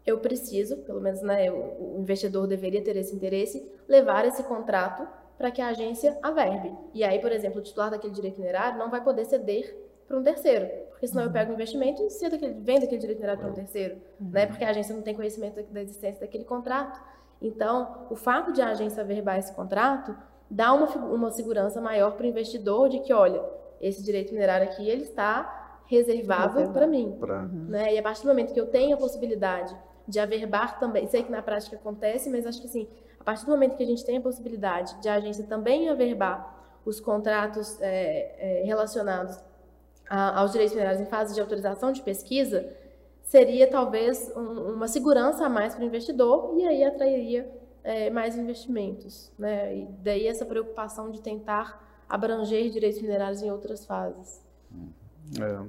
eu 0.06 0.18
preciso, 0.18 0.76
pelo 0.78 1.00
menos 1.00 1.20
né, 1.20 1.50
o, 1.50 1.96
investidor 1.98 2.46
deveria 2.46 2.82
ter 2.82 2.96
esse 2.96 3.14
interesse, 3.14 3.68
levar 3.88 4.24
esse 4.24 4.42
contrato 4.44 5.06
para 5.36 5.50
que 5.50 5.60
a 5.60 5.68
agência 5.68 6.16
averbe. 6.22 6.72
E 6.94 7.02
aí, 7.02 7.18
por 7.18 7.32
exemplo, 7.32 7.58
o 7.58 7.62
titular 7.62 7.90
daquele 7.90 8.14
direito 8.14 8.38
minerário 8.38 8.78
não 8.78 8.88
vai 8.88 9.02
poder 9.02 9.24
ceder 9.24 9.76
para 10.06 10.16
um 10.16 10.22
terceiro, 10.22 10.68
porque 10.90 11.08
senão 11.08 11.24
eu 11.24 11.32
pego 11.32 11.50
o 11.50 11.54
investimento 11.54 12.00
e 12.02 12.10
cedo 12.10 12.36
aquele, 12.36 12.54
vendo 12.54 12.84
aquele 12.84 13.00
direito 13.00 13.18
minerário 13.18 13.42
para 13.42 13.50
um 13.50 13.54
terceiro, 13.54 14.00
né, 14.20 14.46
porque 14.46 14.64
a 14.64 14.70
agência 14.70 14.94
não 14.94 15.02
tem 15.02 15.14
conhecimento 15.14 15.60
da 15.64 15.82
existência 15.82 16.20
daquele 16.20 16.44
contrato. 16.44 17.02
Então, 17.42 18.06
o 18.08 18.14
fato 18.14 18.52
de 18.52 18.62
a 18.62 18.68
agência 18.68 19.02
averbar 19.02 19.38
esse 19.38 19.52
contrato 19.52 20.16
dá 20.48 20.72
uma, 20.72 20.86
uma 20.86 21.30
segurança 21.32 21.80
maior 21.80 22.12
para 22.12 22.24
o 22.24 22.28
investidor 22.28 22.88
de 22.88 23.00
que, 23.00 23.12
olha, 23.12 23.44
esse 23.80 24.02
direito 24.02 24.32
minerário 24.32 24.68
aqui 24.68 24.88
ele 24.88 25.02
está 25.02 25.80
reservável 25.86 26.60
Reservado. 26.60 26.72
para 26.72 26.86
mim. 26.86 27.16
Pra... 27.18 27.42
Né? 27.42 27.94
E 27.94 27.98
a 27.98 28.02
partir 28.02 28.22
do 28.22 28.28
momento 28.28 28.52
que 28.52 28.60
eu 28.60 28.66
tenho 28.66 28.94
a 28.94 28.98
possibilidade 28.98 29.76
de 30.08 30.18
averbar 30.20 30.78
também, 30.78 31.06
sei 31.08 31.22
que 31.22 31.30
na 31.30 31.42
prática 31.42 31.76
acontece, 31.76 32.30
mas 32.30 32.46
acho 32.46 32.60
que 32.60 32.66
assim, 32.66 32.88
a 33.18 33.24
partir 33.24 33.44
do 33.44 33.50
momento 33.50 33.76
que 33.76 33.82
a 33.82 33.86
gente 33.86 34.04
tem 34.04 34.18
a 34.18 34.20
possibilidade 34.20 35.00
de 35.00 35.08
a 35.08 35.14
agência 35.14 35.44
também 35.44 35.88
averbar 35.88 36.54
os 36.84 37.00
contratos 37.00 37.80
é, 37.80 38.60
é, 38.60 38.62
relacionados 38.64 39.36
a- 40.08 40.38
aos 40.40 40.52
direitos 40.52 40.74
minerários 40.74 41.02
em 41.02 41.06
fase 41.10 41.34
de 41.34 41.40
autorização 41.40 41.90
de 41.90 42.00
pesquisa, 42.02 42.72
seria 43.24 43.66
talvez 43.68 44.32
um- 44.36 44.74
uma 44.74 44.86
segurança 44.86 45.44
a 45.44 45.48
mais 45.48 45.74
para 45.74 45.82
o 45.82 45.86
investidor 45.86 46.54
e 46.56 46.64
aí 46.66 46.84
atrairia 46.84 47.50
é, 47.82 48.10
mais 48.10 48.36
investimentos. 48.36 49.30
Né? 49.38 49.76
E 49.76 49.84
daí 50.02 50.26
essa 50.26 50.44
preocupação 50.44 51.08
de 51.10 51.20
tentar 51.20 52.04
abranger 52.08 52.68
direitos 52.70 53.00
minerários 53.00 53.42
em 53.42 53.50
outras 53.50 53.84
fases. 53.86 54.44
É, 55.40 55.66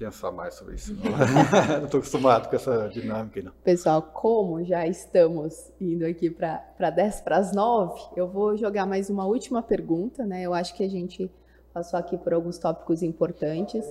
pensar 0.00 0.32
mais 0.32 0.54
sobre 0.54 0.76
isso. 0.76 0.94
não 0.94 1.84
estou 1.84 1.98
acostumado 1.98 2.48
com 2.48 2.56
essa 2.56 2.88
dinâmica, 2.88 3.42
não. 3.42 3.52
Pessoal, 3.62 4.00
como 4.00 4.64
já 4.64 4.86
estamos 4.86 5.70
indo 5.78 6.06
aqui 6.06 6.30
para 6.30 6.90
10 6.90 7.20
para 7.20 7.36
as 7.36 7.52
9, 7.52 8.00
eu 8.16 8.26
vou 8.26 8.56
jogar 8.56 8.86
mais 8.86 9.10
uma 9.10 9.26
última 9.26 9.62
pergunta, 9.62 10.24
né? 10.24 10.42
Eu 10.42 10.54
acho 10.54 10.74
que 10.74 10.82
a 10.82 10.88
gente 10.88 11.30
passou 11.74 11.98
aqui 11.98 12.16
por 12.16 12.32
alguns 12.32 12.56
tópicos 12.56 13.02
importantes. 13.02 13.84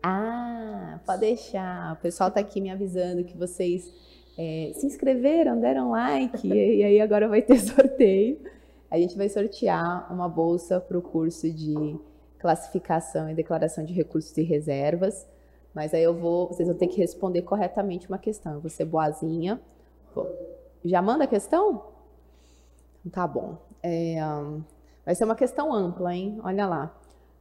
Ah, 0.00 1.00
pode 1.04 1.22
deixar. 1.22 1.94
O 1.94 1.96
pessoal 1.96 2.28
está 2.28 2.38
aqui 2.38 2.60
me 2.60 2.70
avisando 2.70 3.24
que 3.24 3.36
vocês 3.36 3.92
é, 4.38 4.70
se 4.74 4.86
inscreveram, 4.86 5.58
deram 5.58 5.90
like, 5.90 6.46
e, 6.46 6.76
e 6.76 6.84
aí 6.84 7.00
agora 7.00 7.26
vai 7.26 7.42
ter 7.42 7.58
sorteio. 7.58 8.38
A 8.88 8.98
gente 8.98 9.16
vai 9.16 9.28
sortear 9.28 10.06
uma 10.12 10.28
bolsa 10.28 10.78
para 10.78 10.96
o 10.96 11.02
curso 11.02 11.50
de 11.50 11.98
classificação 12.44 13.30
e 13.30 13.34
declaração 13.34 13.82
de 13.82 13.94
recursos 13.94 14.36
e 14.36 14.42
reservas. 14.42 15.26
Mas 15.74 15.94
aí 15.94 16.02
eu 16.02 16.14
vou, 16.14 16.48
vocês 16.48 16.68
vão 16.68 16.76
ter 16.76 16.88
que 16.88 16.98
responder 16.98 17.40
corretamente 17.40 18.06
uma 18.06 18.18
questão. 18.18 18.52
Eu 18.52 18.60
vou 18.60 18.68
ser 18.68 18.84
boazinha. 18.84 19.58
Pô, 20.12 20.26
Já 20.84 21.00
manda 21.00 21.24
a 21.24 21.26
questão? 21.26 21.86
Tá 23.10 23.26
bom. 23.26 23.56
É, 23.82 24.16
vai 25.06 25.14
ser 25.14 25.24
uma 25.24 25.34
questão 25.34 25.72
ampla, 25.72 26.14
hein? 26.14 26.38
Olha 26.44 26.66
lá. 26.66 26.94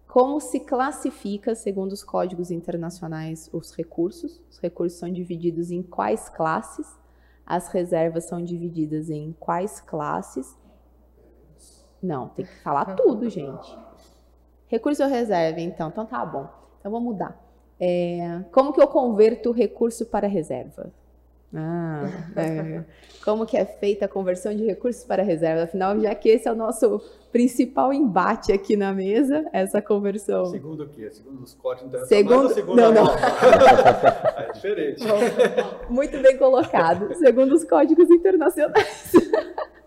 Como 0.08 0.40
se 0.40 0.62
classifica, 0.62 1.54
segundo 1.54 1.92
os 1.92 2.02
códigos 2.02 2.50
internacionais, 2.50 3.50
os 3.52 3.76
recursos? 3.76 4.42
Os 4.50 4.58
recursos 4.58 4.98
são 4.98 5.12
divididos 5.12 5.70
em 5.70 5.84
quais 5.84 6.30
classes? 6.30 6.88
As 7.46 7.68
reservas 7.68 8.24
são 8.24 8.42
divididas 8.42 9.10
em 9.10 9.36
quais 9.38 9.82
classes? 9.82 10.58
Não, 12.02 12.30
tem 12.30 12.46
que 12.46 12.56
falar 12.62 12.96
tudo, 12.96 13.30
gente. 13.30 13.78
Recurso 14.74 15.04
ou 15.04 15.08
reserva, 15.10 15.60
então? 15.62 15.90
Então 15.90 16.04
tá 16.04 16.26
bom. 16.26 16.50
Então 16.80 16.92
vou 16.92 17.00
mudar. 17.00 17.40
É, 17.80 18.40
como 18.52 18.74
que 18.74 18.82
eu 18.82 18.88
converto 18.88 19.52
recurso 19.52 20.04
para 20.04 20.26
reserva? 20.28 20.92
Ah, 21.54 22.08
é. 22.36 22.84
Como 23.24 23.46
que 23.46 23.56
é 23.56 23.66
feita 23.66 24.06
a 24.06 24.08
conversão 24.08 24.52
de 24.56 24.66
recursos 24.66 25.04
para 25.04 25.22
reserva? 25.22 25.66
Afinal, 25.66 26.00
já 26.00 26.16
que 26.16 26.28
esse 26.28 26.48
é 26.48 26.52
o 26.52 26.56
nosso 26.56 27.00
principal 27.32 27.94
embate 27.94 28.52
aqui 28.52 28.76
na 28.76 28.92
mesa, 28.92 29.46
essa 29.54 29.80
conversão. 29.80 30.48
Segundo 30.48 30.86
o 30.86 30.90
quê? 30.90 31.08
Segundo 31.12 31.44
os 31.44 31.54
códigos 31.54 31.90
internacionais 31.90 32.28
Segundo- 32.28 32.48
ou 32.48 32.50
segundo 32.50 32.76
não, 32.82 32.92
não. 32.92 33.06
é 34.42 34.52
diferente. 34.54 35.04
Muito 35.88 36.20
bem 36.20 36.36
colocado, 36.36 37.14
segundo 37.14 37.54
os 37.54 37.64
códigos 37.64 38.10
internacionais. 38.10 39.12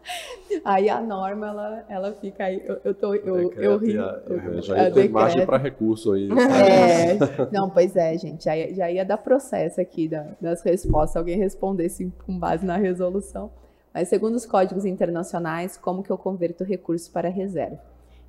Aí 0.65 0.89
a 0.89 1.01
norma, 1.01 1.49
ela, 1.49 1.85
ela 1.89 2.13
fica 2.13 2.45
aí. 2.45 2.63
Eu, 2.65 2.81
eu, 2.85 2.95
tô, 2.95 3.15
eu, 3.15 3.53
eu 3.53 3.79
Decreto 3.79 3.85
ri. 3.85 3.99
a- 3.99 4.03
a- 4.05 4.23
eu- 4.29 4.63
Já 4.63 4.83
ia 4.85 4.91
ter 4.93 5.09
margem 5.11 5.47
para 5.47 5.57
recurso 5.59 6.13
aí. 6.13 6.29
É, 6.67 7.19
não, 7.53 7.69
pois 7.71 7.97
é, 7.97 8.17
gente, 8.17 8.45
já 8.45 8.57
ia, 8.57 8.75
já 8.75 8.91
ia 8.91 9.05
dar 9.05 9.19
processo 9.19 9.81
aqui 9.81 10.09
da- 10.09 10.27
das 10.41 10.63
respostas, 10.63 11.17
alguém 11.17 11.37
respondesse 11.39 12.13
com 12.25 12.39
base 12.39 12.65
na 12.65 12.77
resolução. 12.77 13.51
Mas 13.93 14.09
segundo 14.09 14.35
os 14.35 14.45
códigos 14.47 14.85
internacionais, 14.85 15.77
como 15.77 16.03
que 16.03 16.11
eu 16.11 16.19
converto 16.19 16.63
recursos 16.65 17.09
para 17.09 17.29
reserva? 17.29 17.81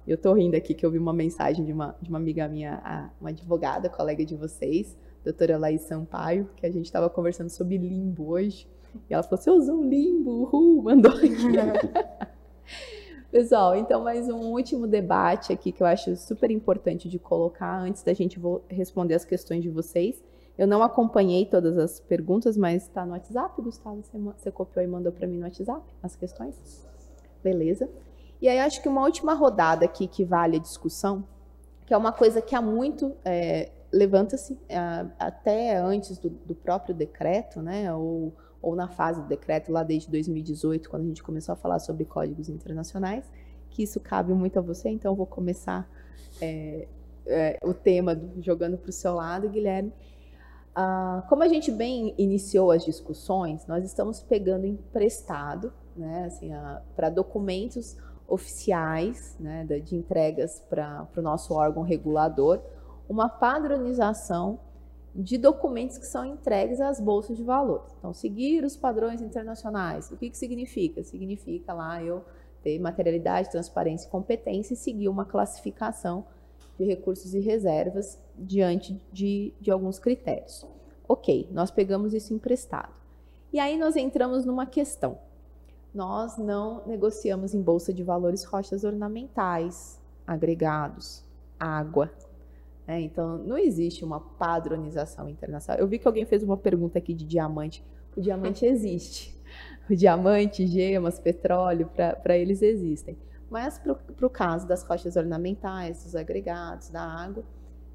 Eu 0.07 0.17
tô 0.17 0.33
rindo 0.33 0.55
aqui 0.55 0.73
que 0.73 0.85
eu 0.85 0.89
vi 0.91 0.97
uma 0.97 1.11
mensagem 1.13 1.65
de 1.65 1.73
uma, 1.73 1.93
de 2.01 2.07
uma 2.09 2.17
amiga 2.17 2.47
minha, 2.47 3.11
uma 3.19 3.29
advogada, 3.29 3.89
colega 3.89 4.25
de 4.25 4.35
vocês, 4.35 4.97
doutora 5.23 5.57
Laís 5.57 5.81
Sampaio, 5.81 6.49
que 6.55 6.65
a 6.65 6.71
gente 6.71 6.85
estava 6.85 7.09
conversando 7.09 7.49
sobre 7.49 7.77
limbo 7.77 8.29
hoje. 8.29 8.65
E 9.09 9.13
ela 9.13 9.23
falou, 9.23 9.37
você 9.37 9.51
usou 9.51 9.75
um 9.79 9.89
limbo, 9.89 10.43
uhul, 10.43 10.83
mandou 10.83 11.11
aqui. 11.11 11.27
Pessoal, 13.29 13.75
então 13.75 14.03
mais 14.03 14.29
um 14.29 14.53
último 14.53 14.87
debate 14.87 15.51
aqui 15.51 15.71
que 15.71 15.83
eu 15.83 15.87
acho 15.87 16.15
super 16.15 16.49
importante 16.49 17.09
de 17.09 17.19
colocar 17.19 17.77
antes 17.77 18.01
da 18.01 18.13
gente 18.13 18.39
responder 18.69 19.15
as 19.15 19.25
questões 19.25 19.61
de 19.61 19.69
vocês. 19.69 20.23
Eu 20.57 20.65
não 20.65 20.81
acompanhei 20.81 21.45
todas 21.45 21.77
as 21.77 21.99
perguntas, 21.99 22.57
mas 22.57 22.83
está 22.83 23.05
no 23.05 23.11
WhatsApp, 23.11 23.61
Gustavo? 23.61 24.01
Você, 24.01 24.17
você 24.17 24.51
copiou 24.51 24.83
e 24.83 24.87
mandou 24.87 25.11
para 25.11 25.27
mim 25.27 25.37
no 25.37 25.43
WhatsApp 25.43 25.83
as 26.01 26.15
questões? 26.15 26.55
Beleza. 27.43 27.89
E 28.41 28.47
aí 28.47 28.59
acho 28.59 28.81
que 28.81 28.89
uma 28.89 29.03
última 29.03 29.33
rodada 29.33 29.85
aqui 29.85 30.07
que 30.07 30.23
vale 30.23 30.57
a 30.57 30.59
discussão, 30.59 31.23
que 31.85 31.93
é 31.93 31.97
uma 31.97 32.11
coisa 32.11 32.41
que 32.41 32.55
há 32.55 32.61
muito 32.61 33.15
é, 33.23 33.71
levanta-se 33.91 34.57
é, 34.69 34.77
até 35.19 35.77
antes 35.77 36.17
do, 36.17 36.29
do 36.29 36.55
próprio 36.55 36.93
decreto, 36.93 37.61
né? 37.61 37.93
Ou, 37.93 38.33
ou 38.67 38.75
na 38.75 38.89
fase 38.89 39.21
do 39.21 39.27
decreto 39.27 39.71
lá 39.71 39.81
desde 39.81 40.11
2018, 40.11 40.89
quando 40.89 41.03
a 41.03 41.05
gente 41.05 41.23
começou 41.23 41.53
a 41.53 41.55
falar 41.55 41.79
sobre 41.79 42.03
códigos 42.03 42.49
internacionais, 42.49 43.23
que 43.69 43.81
isso 43.81 43.97
cabe 44.01 44.33
muito 44.33 44.59
a 44.59 44.61
você, 44.61 44.89
então 44.89 45.13
eu 45.13 45.15
vou 45.15 45.25
começar 45.25 45.89
é, 46.41 46.85
é, 47.25 47.57
o 47.63 47.73
tema 47.73 48.13
do- 48.13 48.41
jogando 48.41 48.77
para 48.77 48.89
o 48.89 48.91
seu 48.91 49.15
lado, 49.15 49.47
Guilherme. 49.47 49.93
Ah, 50.75 51.23
como 51.29 51.43
a 51.43 51.47
gente 51.47 51.71
bem 51.71 52.13
iniciou 52.17 52.69
as 52.69 52.83
discussões, 52.83 53.65
nós 53.67 53.85
estamos 53.85 54.21
pegando 54.21 54.65
emprestado, 54.65 55.71
né, 55.95 56.25
assim, 56.25 56.51
para 56.93 57.09
documentos 57.09 57.95
oficiais, 58.27 59.37
né, 59.39 59.63
de 59.63 59.95
entregas 59.95 60.59
para 60.69 61.07
o 61.15 61.21
nosso 61.21 61.53
órgão 61.53 61.83
regulador, 61.83 62.59
uma 63.07 63.29
padronização 63.29 64.59
de 65.15 65.37
documentos 65.37 65.97
que 65.97 66.05
são 66.05 66.25
entregues 66.25 66.79
às 66.79 66.99
bolsas 66.99 67.37
de 67.37 67.43
valores. 67.43 67.91
Então, 67.97 68.13
seguir 68.13 68.63
os 68.63 68.77
padrões 68.77 69.21
internacionais. 69.21 70.11
O 70.11 70.17
que, 70.17 70.29
que 70.29 70.37
significa? 70.37 71.03
Significa 71.03 71.73
lá 71.73 72.03
eu 72.03 72.23
ter 72.61 72.79
materialidade, 72.79 73.49
transparência 73.49 74.07
e 74.07 74.11
competência 74.11 74.73
e 74.73 74.77
seguir 74.77 75.09
uma 75.09 75.25
classificação 75.25 76.25
de 76.77 76.85
recursos 76.85 77.33
e 77.33 77.39
reservas 77.39 78.19
diante 78.37 78.99
de, 79.11 79.53
de 79.59 79.71
alguns 79.71 79.97
critérios. 79.97 80.65
Ok, 81.07 81.47
nós 81.51 81.71
pegamos 81.71 82.13
isso 82.13 82.33
emprestado. 82.33 82.93
E 83.51 83.59
aí 83.59 83.77
nós 83.77 83.95
entramos 83.95 84.45
numa 84.45 84.65
questão. 84.65 85.17
Nós 85.93 86.37
não 86.37 86.85
negociamos 86.85 87.53
em 87.53 87.61
bolsa 87.61 87.93
de 87.93 88.03
valores 88.03 88.43
rochas 88.43 88.83
ornamentais, 88.83 89.99
agregados, 90.27 91.23
água. 91.59 92.11
Né? 92.87 93.01
então, 93.01 93.37
não 93.39 93.57
existe 93.57 94.05
uma 94.05 94.19
padronização 94.19 95.27
internacional. 95.27 95.79
Eu 95.79 95.87
vi 95.87 95.99
que 95.99 96.07
alguém 96.07 96.25
fez 96.25 96.41
uma 96.41 96.55
pergunta 96.55 96.97
aqui 96.97 97.13
de 97.13 97.25
diamante. 97.25 97.83
O 98.15 98.21
diamante 98.21 98.63
existe. 98.65 99.35
O 99.89 99.95
diamante, 99.95 100.65
gemas, 100.65 101.19
petróleo, 101.19 101.89
para 102.23 102.37
eles 102.37 102.61
existem. 102.61 103.17
Mas 103.49 103.77
para 103.79 104.25
o 104.25 104.29
caso 104.29 104.67
das 104.67 104.83
rochas 104.83 105.15
ornamentais, 105.15 106.03
dos 106.03 106.15
agregados, 106.15 106.89
da 106.89 107.01
água, 107.01 107.43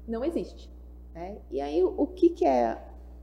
não 0.07 0.23
existe. 0.23 0.69
Né? 1.13 1.37
E 1.51 1.61
aí, 1.61 1.83
o, 1.83 2.07
que, 2.07 2.29
que 2.29 2.45
é 2.45 2.77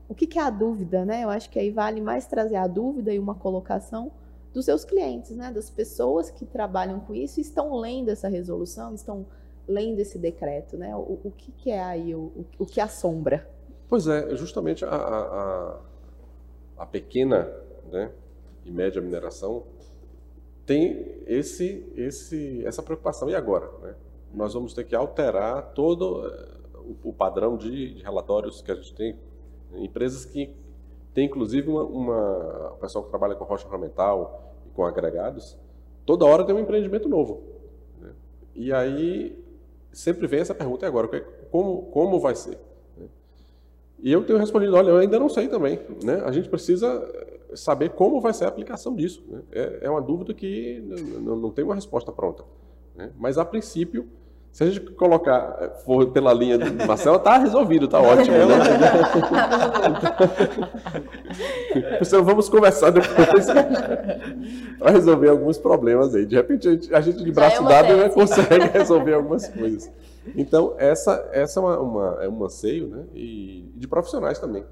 o 0.07 0.15
que, 0.15 0.27
que 0.27 0.39
é 0.39 0.41
a 0.41 0.49
dúvida? 0.49 1.05
Né? 1.05 1.23
Eu 1.23 1.29
acho 1.29 1.49
que 1.49 1.59
aí 1.59 1.71
vale 1.71 2.01
mais 2.01 2.25
trazer 2.25 2.55
a 2.55 2.67
dúvida 2.67 3.13
e 3.13 3.19
uma 3.19 3.35
colocação 3.35 4.11
dos 4.53 4.65
seus 4.65 4.83
clientes, 4.83 5.35
né, 5.37 5.51
das 5.51 5.69
pessoas 5.69 6.29
que 6.29 6.45
trabalham 6.45 6.99
com 6.99 7.15
isso 7.15 7.39
e 7.39 7.41
estão 7.41 7.73
lendo 7.75 8.09
essa 8.09 8.27
resolução, 8.27 8.93
estão 8.93 9.25
lendo 9.71 9.99
esse 9.99 10.17
decreto, 10.17 10.77
né? 10.77 10.95
O, 10.95 11.19
o 11.23 11.33
que, 11.35 11.51
que, 11.51 11.71
é 11.71 11.81
aí 11.81 12.13
o, 12.13 12.45
o, 12.59 12.65
que 12.65 12.79
assombra? 12.79 13.49
Pois 13.87 14.07
é, 14.07 14.35
justamente 14.35 14.85
a, 14.85 14.89
a, 14.89 15.79
a 16.77 16.85
pequena 16.85 17.51
né, 17.91 18.11
e 18.65 18.71
média 18.71 19.01
mineração 19.01 19.63
tem 20.65 21.21
esse, 21.27 21.91
esse, 21.95 22.65
essa 22.65 22.81
preocupação. 22.81 23.29
E 23.29 23.35
agora? 23.35 23.69
Né? 23.81 23.95
Nós 24.33 24.53
vamos 24.53 24.73
ter 24.73 24.85
que 24.85 24.95
alterar 24.95 25.73
todo 25.73 26.25
eh, 26.25 26.47
o, 27.03 27.09
o 27.09 27.13
padrão 27.13 27.57
de, 27.57 27.95
de, 27.95 28.03
relatórios 28.03 28.61
que 28.61 28.71
a 28.71 28.75
gente 28.75 28.93
tem. 28.93 29.17
Empresas 29.73 30.25
que 30.25 30.55
têm, 31.13 31.25
inclusive, 31.25 31.69
uma, 31.69 31.83
uma, 31.83 32.73
o 32.73 32.77
pessoal 32.77 33.03
que 33.03 33.09
trabalha 33.09 33.35
com 33.35 33.43
rocha 33.43 33.65
ornamental 33.65 34.55
e 34.65 34.69
com 34.69 34.85
agregados, 34.85 35.57
toda 36.05 36.25
hora 36.25 36.45
tem 36.45 36.55
um 36.55 36.59
empreendimento 36.59 37.09
novo. 37.09 37.43
Né? 37.99 38.13
E 38.55 38.71
aí 38.71 39.37
sempre 39.91 40.27
vem 40.27 40.39
essa 40.39 40.55
pergunta, 40.55 40.85
e 40.85 40.87
agora? 40.87 41.09
É, 41.15 41.19
como, 41.49 41.83
como 41.83 42.19
vai 42.19 42.35
ser? 42.35 42.57
E 44.01 44.11
eu 44.11 44.23
tenho 44.23 44.39
respondido, 44.39 44.75
olha, 44.75 44.89
eu 44.89 44.97
ainda 44.97 45.19
não 45.19 45.29
sei 45.29 45.47
também. 45.47 45.79
Né? 46.03 46.21
A 46.25 46.31
gente 46.31 46.49
precisa 46.49 47.07
saber 47.53 47.91
como 47.91 48.19
vai 48.19 48.33
ser 48.33 48.45
a 48.45 48.47
aplicação 48.47 48.95
disso. 48.95 49.23
Né? 49.27 49.41
É, 49.51 49.79
é, 49.83 49.89
uma 49.89 50.01
dúvida 50.01 50.33
que 50.33 50.81
não, 51.19 51.35
não 51.35 51.51
tem 51.51 51.63
uma 51.63 51.75
resposta 51.75 52.11
pronta. 52.11 52.43
Né? 52.95 53.11
Mas, 53.17 53.37
a 53.37 53.45
princípio, 53.45 54.07
se 54.51 54.63
a 54.65 54.67
gente 54.67 54.81
colocar 54.91 55.57
eh, 55.61 55.69
for 55.85 56.11
pela 56.11 56.33
linha 56.33 56.57
do 56.57 56.85
Marcelo, 56.85 57.15
está 57.15 57.37
resolvido, 57.37 57.85
está 57.85 58.01
ótimo. 58.01 58.35
Né? 58.35 58.55
então, 62.01 62.23
vamos 62.23 62.49
conversar 62.49 62.91
depois 62.91 63.45
para 64.77 64.91
resolver 64.91 65.29
alguns 65.29 65.57
problemas 65.57 66.13
aí. 66.13 66.25
De 66.25 66.35
repente, 66.35 66.67
a 66.67 66.71
gente, 66.71 66.93
a 66.93 66.99
gente 66.99 67.23
de 67.23 67.31
braço 67.31 67.63
é 67.63 67.67
dado 67.67 67.95
né, 67.95 68.09
consegue 68.09 68.67
resolver 68.77 69.13
algumas 69.13 69.47
coisas. 69.47 69.89
Então, 70.35 70.75
essa, 70.77 71.29
essa 71.31 71.59
é, 71.59 71.63
uma, 71.63 71.79
uma, 71.79 72.23
é 72.23 72.27
um 72.27 72.43
anseio 72.43 72.87
né? 72.87 73.05
e 73.15 73.71
de 73.75 73.87
profissionais 73.87 74.37
também. 74.37 74.65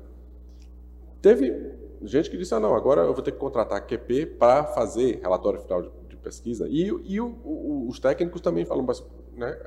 Teve 1.22 1.74
gente 2.04 2.30
que 2.30 2.38
disse, 2.38 2.54
ah, 2.54 2.60
não, 2.60 2.76
agora 2.76 3.02
eu 3.02 3.14
vou 3.14 3.24
ter 3.24 3.32
que 3.32 3.38
contratar 3.38 3.78
a 3.78 3.82
QP 3.82 4.26
para 4.38 4.66
fazer 4.66 5.22
relatório 5.22 5.60
final 5.62 5.82
de, 5.82 5.90
de 6.10 6.18
pesquisa. 6.18 6.68
E, 6.70 6.88
e 7.06 7.22
o, 7.22 7.28
o, 7.46 7.88
os 7.88 7.98
técnicos 7.98 8.42
também 8.42 8.66
falam, 8.66 8.86
né, 9.40 9.58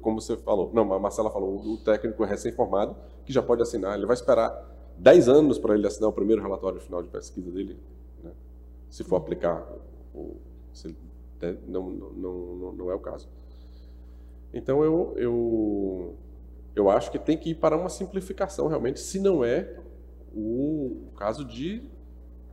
como 0.00 0.20
você 0.20 0.36
falou, 0.36 0.70
não, 0.72 0.92
a 0.92 0.98
Marcela 0.98 1.30
falou, 1.30 1.60
o 1.60 1.76
técnico 1.78 2.24
recém-formado, 2.24 2.96
que 3.24 3.32
já 3.32 3.42
pode 3.42 3.62
assinar, 3.62 3.96
ele 3.96 4.06
vai 4.06 4.14
esperar 4.14 4.70
10 4.98 5.28
anos 5.28 5.58
para 5.58 5.74
ele 5.74 5.86
assinar 5.86 6.10
o 6.10 6.12
primeiro 6.12 6.42
relatório 6.42 6.80
final 6.80 7.02
de 7.02 7.08
pesquisa 7.08 7.50
dele, 7.50 7.78
né, 8.22 8.32
se 8.90 9.04
for 9.04 9.16
aplicar, 9.16 9.66
ou, 10.12 10.36
se, 10.72 10.96
não, 11.66 11.90
não, 11.90 12.10
não, 12.12 12.72
não 12.72 12.90
é 12.90 12.94
o 12.94 13.00
caso. 13.00 13.28
Então, 14.52 14.84
eu, 14.84 15.14
eu, 15.16 16.16
eu 16.74 16.90
acho 16.90 17.10
que 17.10 17.18
tem 17.18 17.38
que 17.38 17.50
ir 17.50 17.54
para 17.54 17.76
uma 17.76 17.88
simplificação, 17.88 18.66
realmente, 18.66 19.00
se 19.00 19.18
não 19.18 19.44
é 19.44 19.76
o 20.34 21.08
caso 21.16 21.44
de 21.44 21.82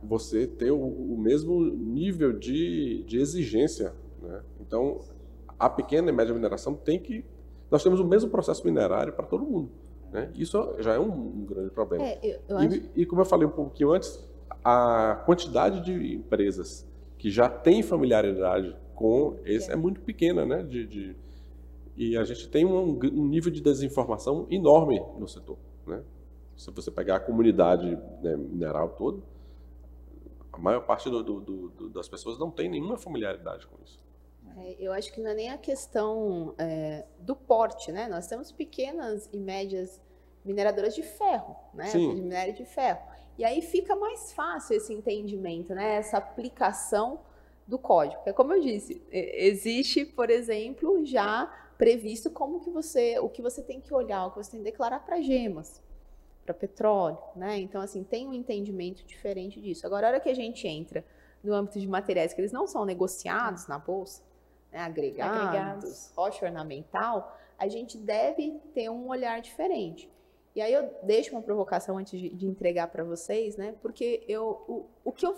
você 0.02 0.46
ter 0.46 0.70
o, 0.70 0.78
o 0.78 1.18
mesmo 1.18 1.60
nível 1.60 2.32
de, 2.32 3.02
de 3.04 3.18
exigência. 3.18 3.94
Né? 4.20 4.42
Então, 4.60 5.00
a 5.60 5.68
pequena 5.68 6.10
e 6.10 6.12
média 6.12 6.34
mineração 6.34 6.74
tem 6.74 6.98
que. 6.98 7.24
Nós 7.70 7.82
temos 7.82 8.00
o 8.00 8.04
mesmo 8.04 8.30
processo 8.30 8.64
minerário 8.64 9.12
para 9.12 9.26
todo 9.26 9.44
mundo. 9.44 9.70
Né? 10.10 10.30
Isso 10.34 10.74
já 10.80 10.94
é 10.94 10.98
um, 10.98 11.12
um 11.12 11.44
grande 11.44 11.70
problema. 11.70 12.04
É, 12.04 12.18
eu, 12.22 12.40
eu 12.48 12.58
acho... 12.58 12.76
e, 12.76 12.90
e, 12.96 13.06
como 13.06 13.20
eu 13.20 13.26
falei 13.26 13.46
um 13.46 13.50
pouquinho 13.52 13.92
antes, 13.92 14.28
a 14.64 15.22
quantidade 15.24 15.80
de 15.82 16.16
empresas 16.16 16.88
que 17.16 17.30
já 17.30 17.48
têm 17.48 17.82
familiaridade 17.82 18.76
com 18.94 19.36
esse 19.44 19.70
é, 19.70 19.74
é 19.74 19.76
muito 19.76 20.00
pequena, 20.00 20.44
né? 20.44 20.62
De, 20.64 20.86
de, 20.86 21.16
e 21.96 22.16
a 22.16 22.24
gente 22.24 22.48
tem 22.48 22.64
um, 22.64 22.98
um 22.98 23.26
nível 23.26 23.52
de 23.52 23.60
desinformação 23.60 24.46
enorme 24.50 25.00
no 25.18 25.28
setor. 25.28 25.58
Né? 25.86 26.02
se 26.60 26.70
você 26.70 26.90
pegar 26.90 27.16
a 27.16 27.20
comunidade 27.20 27.96
né, 28.22 28.36
mineral 28.36 28.90
toda, 28.90 29.22
a 30.52 30.58
maior 30.58 30.82
parte 30.82 31.08
do, 31.08 31.22
do, 31.22 31.40
do, 31.40 31.88
das 31.88 32.06
pessoas 32.06 32.38
não 32.38 32.50
tem 32.50 32.68
nenhuma 32.68 32.98
familiaridade 32.98 33.66
com 33.66 33.76
isso. 33.82 33.98
É, 34.58 34.76
eu 34.78 34.92
acho 34.92 35.12
que 35.12 35.20
não 35.20 35.30
é 35.30 35.34
nem 35.34 35.50
a 35.50 35.58
questão 35.58 36.54
é, 36.58 37.04
do 37.18 37.34
porte, 37.34 37.92
né? 37.92 38.08
Nós 38.08 38.26
temos 38.26 38.50
pequenas 38.52 39.28
e 39.32 39.38
médias 39.38 40.00
mineradoras 40.44 40.94
de 40.94 41.02
ferro, 41.02 41.56
né? 41.74 41.86
Sim. 41.86 42.14
De 42.14 42.20
minério 42.20 42.54
de 42.54 42.64
ferro. 42.64 43.00
E 43.38 43.44
aí 43.44 43.62
fica 43.62 43.94
mais 43.96 44.32
fácil 44.32 44.76
esse 44.76 44.92
entendimento, 44.92 45.74
né? 45.74 45.96
Essa 45.96 46.18
aplicação 46.18 47.20
do 47.66 47.78
código. 47.78 48.16
Porque, 48.16 48.32
como 48.32 48.52
eu 48.52 48.60
disse, 48.60 49.02
existe, 49.10 50.04
por 50.04 50.28
exemplo, 50.28 51.04
já 51.04 51.46
previsto 51.78 52.30
como 52.30 52.60
que 52.60 52.68
você, 52.68 53.18
o 53.18 53.28
que 53.28 53.40
você 53.40 53.62
tem 53.62 53.80
que 53.80 53.94
olhar, 53.94 54.26
o 54.26 54.30
que 54.30 54.36
você 54.36 54.50
tem 54.50 54.60
que 54.60 54.70
declarar 54.70 55.00
para 55.00 55.20
gemas 55.22 55.80
para 56.44 56.54
petróleo, 56.54 57.18
né? 57.36 57.58
Então, 57.58 57.80
assim, 57.80 58.02
tem 58.02 58.26
um 58.26 58.34
entendimento 58.34 59.04
diferente 59.04 59.60
disso. 59.60 59.86
Agora, 59.86 60.06
a 60.06 60.10
hora 60.10 60.20
que 60.20 60.28
a 60.28 60.34
gente 60.34 60.66
entra 60.66 61.04
no 61.42 61.54
âmbito 61.54 61.78
de 61.78 61.86
materiais 61.86 62.34
que 62.34 62.40
eles 62.40 62.52
não 62.52 62.66
são 62.66 62.84
negociados 62.84 63.66
na 63.66 63.78
bolsa, 63.78 64.22
né, 64.72 64.80
agregados, 64.80 65.38
agregados, 65.38 66.12
rocha 66.16 66.46
ornamental, 66.46 67.36
a 67.58 67.68
gente 67.68 67.98
deve 67.98 68.60
ter 68.74 68.88
um 68.88 69.08
olhar 69.08 69.40
diferente. 69.40 70.10
E 70.54 70.60
aí 70.60 70.72
eu 70.72 70.92
deixo 71.02 71.32
uma 71.32 71.42
provocação 71.42 71.98
antes 71.98 72.18
de, 72.18 72.28
de 72.30 72.46
entregar 72.46 72.88
para 72.88 73.04
vocês, 73.04 73.56
né? 73.56 73.74
Porque 73.80 74.24
eu, 74.26 74.64
o, 74.66 74.86
o 75.04 75.12
que 75.12 75.24
eu 75.24 75.36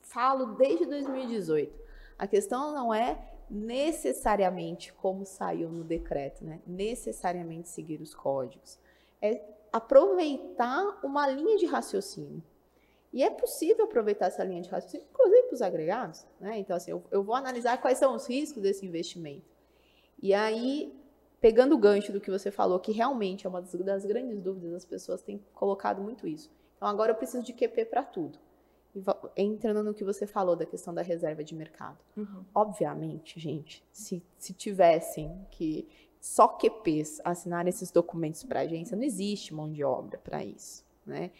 falo 0.00 0.56
desde 0.56 0.84
2018, 0.86 1.72
a 2.18 2.26
questão 2.26 2.72
não 2.72 2.92
é 2.92 3.18
necessariamente 3.48 4.92
como 4.94 5.24
saiu 5.24 5.68
no 5.68 5.84
decreto, 5.84 6.44
né? 6.44 6.60
Necessariamente 6.66 7.68
seguir 7.68 8.00
os 8.00 8.14
códigos. 8.14 8.78
É 9.20 9.42
aproveitar 9.72 10.98
uma 11.02 11.26
linha 11.28 11.56
de 11.56 11.66
raciocínio. 11.66 12.42
E 13.12 13.22
é 13.22 13.28
possível 13.28 13.84
aproveitar 13.84 14.26
essa 14.26 14.42
linha 14.42 14.62
de 14.62 14.70
raciocínio, 14.70 15.06
inclusive 15.10 15.42
para 15.42 15.54
os 15.54 15.62
agregados. 15.62 16.26
Né? 16.40 16.58
Então, 16.58 16.74
assim, 16.74 16.92
eu, 16.92 17.04
eu, 17.10 17.22
vou 17.22 17.34
analisar 17.34 17.80
quais 17.80 17.98
são 17.98 18.14
os 18.14 18.26
riscos 18.26 18.62
desse 18.62 18.86
investimento. 18.86 19.44
E 20.20 20.32
aí, 20.32 20.94
pegando 21.40 21.74
o 21.74 21.78
gancho 21.78 22.12
do 22.12 22.20
que 22.20 22.30
você 22.30 22.50
falou, 22.50 22.80
que 22.80 22.90
realmente 22.90 23.46
é 23.46 23.50
uma 23.50 23.60
das, 23.60 23.74
das 23.74 24.06
grandes 24.06 24.40
dúvidas, 24.40 24.72
as 24.72 24.84
pessoas 24.86 25.20
têm 25.20 25.44
colocado 25.52 26.00
muito 26.00 26.26
isso. 26.26 26.50
Então, 26.76 26.88
agora 26.88 27.12
eu 27.12 27.16
preciso 27.16 27.44
de 27.44 27.52
QP 27.52 27.84
para 27.84 28.02
tudo. 28.02 28.38
Entrando 29.36 29.82
no 29.82 29.94
que 29.94 30.04
você 30.04 30.26
falou 30.26 30.56
da 30.56 30.64
questão 30.64 30.92
da 30.92 31.02
reserva 31.02 31.44
de 31.44 31.54
mercado. 31.54 31.98
Uhum. 32.16 32.44
Obviamente, 32.54 33.38
gente, 33.38 33.84
se, 33.92 34.22
se 34.38 34.54
tivessem 34.54 35.46
que 35.50 35.88
só 36.20 36.46
QPs 36.48 37.20
assinarem 37.24 37.68
esses 37.68 37.90
documentos 37.90 38.44
para 38.44 38.60
a 38.60 38.62
agência, 38.62 38.96
não 38.96 39.02
existe 39.02 39.52
mão 39.52 39.70
de 39.70 39.82
obra 39.82 40.18
para 40.18 40.44
isso, 40.44 40.84
né? 41.04 41.30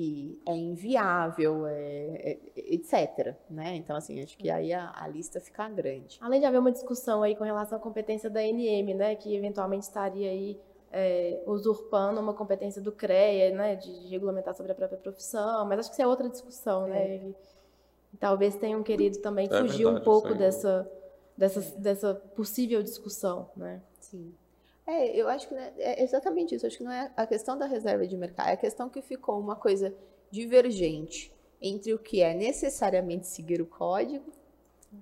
E 0.00 0.40
é 0.46 0.54
inviável, 0.54 1.66
é, 1.66 1.74
é, 1.74 2.38
etc. 2.54 3.34
Né? 3.50 3.74
Então, 3.74 3.96
assim, 3.96 4.22
acho 4.22 4.38
que 4.38 4.48
aí 4.48 4.72
a, 4.72 4.92
a, 4.94 5.08
lista 5.08 5.40
fica 5.40 5.68
grande. 5.68 6.18
Além 6.20 6.38
de 6.38 6.46
haver 6.46 6.60
uma 6.60 6.70
discussão 6.70 7.24
aí 7.24 7.34
com 7.34 7.42
relação 7.42 7.78
à 7.78 7.80
competência 7.80 8.30
da 8.30 8.40
NM, 8.40 8.94
né? 8.94 9.16
Que 9.16 9.34
eventualmente 9.34 9.82
estaria 9.82 10.30
aí 10.30 10.56
é, 10.92 11.42
usurpando 11.48 12.20
uma 12.20 12.32
competência 12.32 12.80
do 12.80 12.92
CREA, 12.92 13.52
né? 13.52 13.74
De, 13.74 14.04
de, 14.04 14.06
regulamentar 14.06 14.54
sobre 14.54 14.70
a 14.70 14.74
própria 14.76 15.00
profissão, 15.00 15.66
mas 15.66 15.80
acho 15.80 15.88
que 15.88 15.94
isso 15.94 16.02
é 16.02 16.06
outra 16.06 16.28
discussão, 16.28 16.86
né? 16.86 17.16
É. 17.16 17.30
talvez 18.20 18.54
tenham 18.54 18.80
querido 18.84 19.18
também 19.18 19.48
é 19.50 19.60
fugir 19.60 19.78
verdade, 19.78 20.00
um 20.00 20.04
pouco 20.04 20.32
dessa, 20.32 20.88
dessa, 21.36 21.60
dessa 21.76 22.14
possível 22.14 22.84
discussão, 22.84 23.50
né? 23.56 23.82
Sim. 23.98 24.32
É, 24.88 25.14
eu 25.14 25.28
acho 25.28 25.46
que 25.46 25.54
é, 25.54 25.74
é 25.76 26.02
exatamente 26.02 26.54
isso. 26.54 26.66
Acho 26.66 26.78
que 26.78 26.84
não 26.84 26.90
é 26.90 27.12
a 27.14 27.26
questão 27.26 27.58
da 27.58 27.66
reserva 27.66 28.06
de 28.06 28.16
mercado, 28.16 28.48
é 28.48 28.52
a 28.52 28.56
questão 28.56 28.88
que 28.88 29.02
ficou 29.02 29.38
uma 29.38 29.54
coisa 29.54 29.94
divergente 30.30 31.30
entre 31.60 31.92
o 31.92 31.98
que 31.98 32.22
é 32.22 32.32
necessariamente 32.32 33.26
seguir 33.26 33.60
o 33.60 33.66
código 33.66 34.32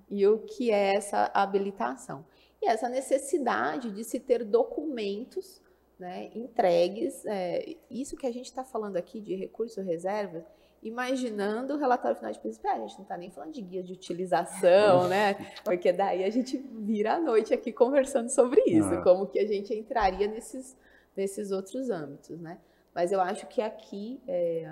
e 0.09 0.27
o 0.27 0.39
que 0.39 0.71
é 0.71 0.95
essa 0.95 1.31
habilitação. 1.33 2.25
E 2.61 2.67
essa 2.67 2.89
necessidade 2.89 3.89
de 3.91 4.03
se 4.03 4.19
ter 4.19 4.43
documentos 4.43 5.61
né, 5.97 6.31
entregues, 6.35 7.25
é, 7.25 7.77
isso 7.89 8.17
que 8.17 8.27
a 8.27 8.31
gente 8.31 8.47
está 8.47 8.65
falando 8.65 8.97
aqui 8.97 9.21
de 9.21 9.35
recurso 9.35 9.81
reserva, 9.81 10.45
imaginando 10.81 11.73
o 11.73 11.77
relatório 11.77 12.17
final 12.17 12.31
de 12.31 12.39
pesquisa. 12.39 12.71
A 12.71 12.79
gente 12.79 12.95
não 12.95 13.03
está 13.03 13.17
nem 13.17 13.31
falando 13.31 13.53
de 13.53 13.61
guia 13.61 13.83
de 13.83 13.93
utilização, 13.93 15.07
né? 15.07 15.33
Porque 15.63 15.91
daí 15.91 16.23
a 16.23 16.29
gente 16.29 16.57
vira 16.57 17.15
a 17.15 17.19
noite 17.19 17.53
aqui 17.53 17.71
conversando 17.71 18.29
sobre 18.29 18.61
isso, 18.65 18.93
ah. 18.93 19.01
como 19.01 19.27
que 19.27 19.39
a 19.39 19.47
gente 19.47 19.73
entraria 19.73 20.27
nesses, 20.27 20.77
nesses 21.15 21.51
outros 21.51 21.89
âmbitos, 21.89 22.39
né? 22.39 22.59
Mas 22.93 23.11
eu 23.11 23.21
acho 23.21 23.45
que 23.47 23.61
aqui 23.61 24.21
é, 24.27 24.69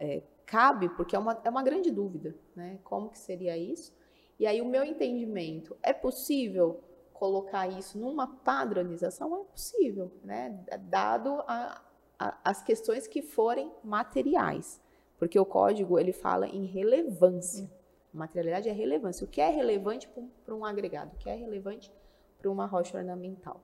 é, 0.00 0.22
cabe, 0.46 0.88
porque 0.90 1.14
é 1.14 1.18
uma, 1.18 1.40
é 1.44 1.50
uma 1.50 1.62
grande 1.62 1.90
dúvida, 1.90 2.34
né? 2.54 2.78
Como 2.84 3.10
que 3.10 3.18
seria 3.18 3.56
isso? 3.56 3.92
E 4.38 4.46
aí 4.46 4.60
o 4.60 4.64
meu 4.64 4.84
entendimento, 4.84 5.76
é 5.82 5.92
possível 5.92 6.82
colocar 7.12 7.66
isso 7.66 7.98
numa 7.98 8.26
padronização? 8.26 9.34
É 9.34 9.44
possível, 9.44 10.12
né? 10.22 10.64
Dado 10.82 11.42
a, 11.46 11.82
a, 12.18 12.38
as 12.44 12.62
questões 12.62 13.06
que 13.06 13.20
forem 13.20 13.72
materiais 13.82 14.80
porque 15.18 15.38
o 15.38 15.44
código 15.44 15.98
ele 15.98 16.12
fala 16.12 16.46
em 16.46 16.64
relevância. 16.64 17.68
Materialidade 18.12 18.68
é 18.68 18.72
relevância. 18.72 19.24
O 19.24 19.28
que 19.28 19.40
é 19.40 19.50
relevante 19.50 20.08
para 20.44 20.54
um 20.54 20.64
agregado? 20.64 21.12
O 21.14 21.18
que 21.18 21.28
é 21.28 21.34
relevante 21.34 21.92
para 22.38 22.50
uma 22.50 22.66
rocha 22.66 22.96
ornamental? 22.96 23.60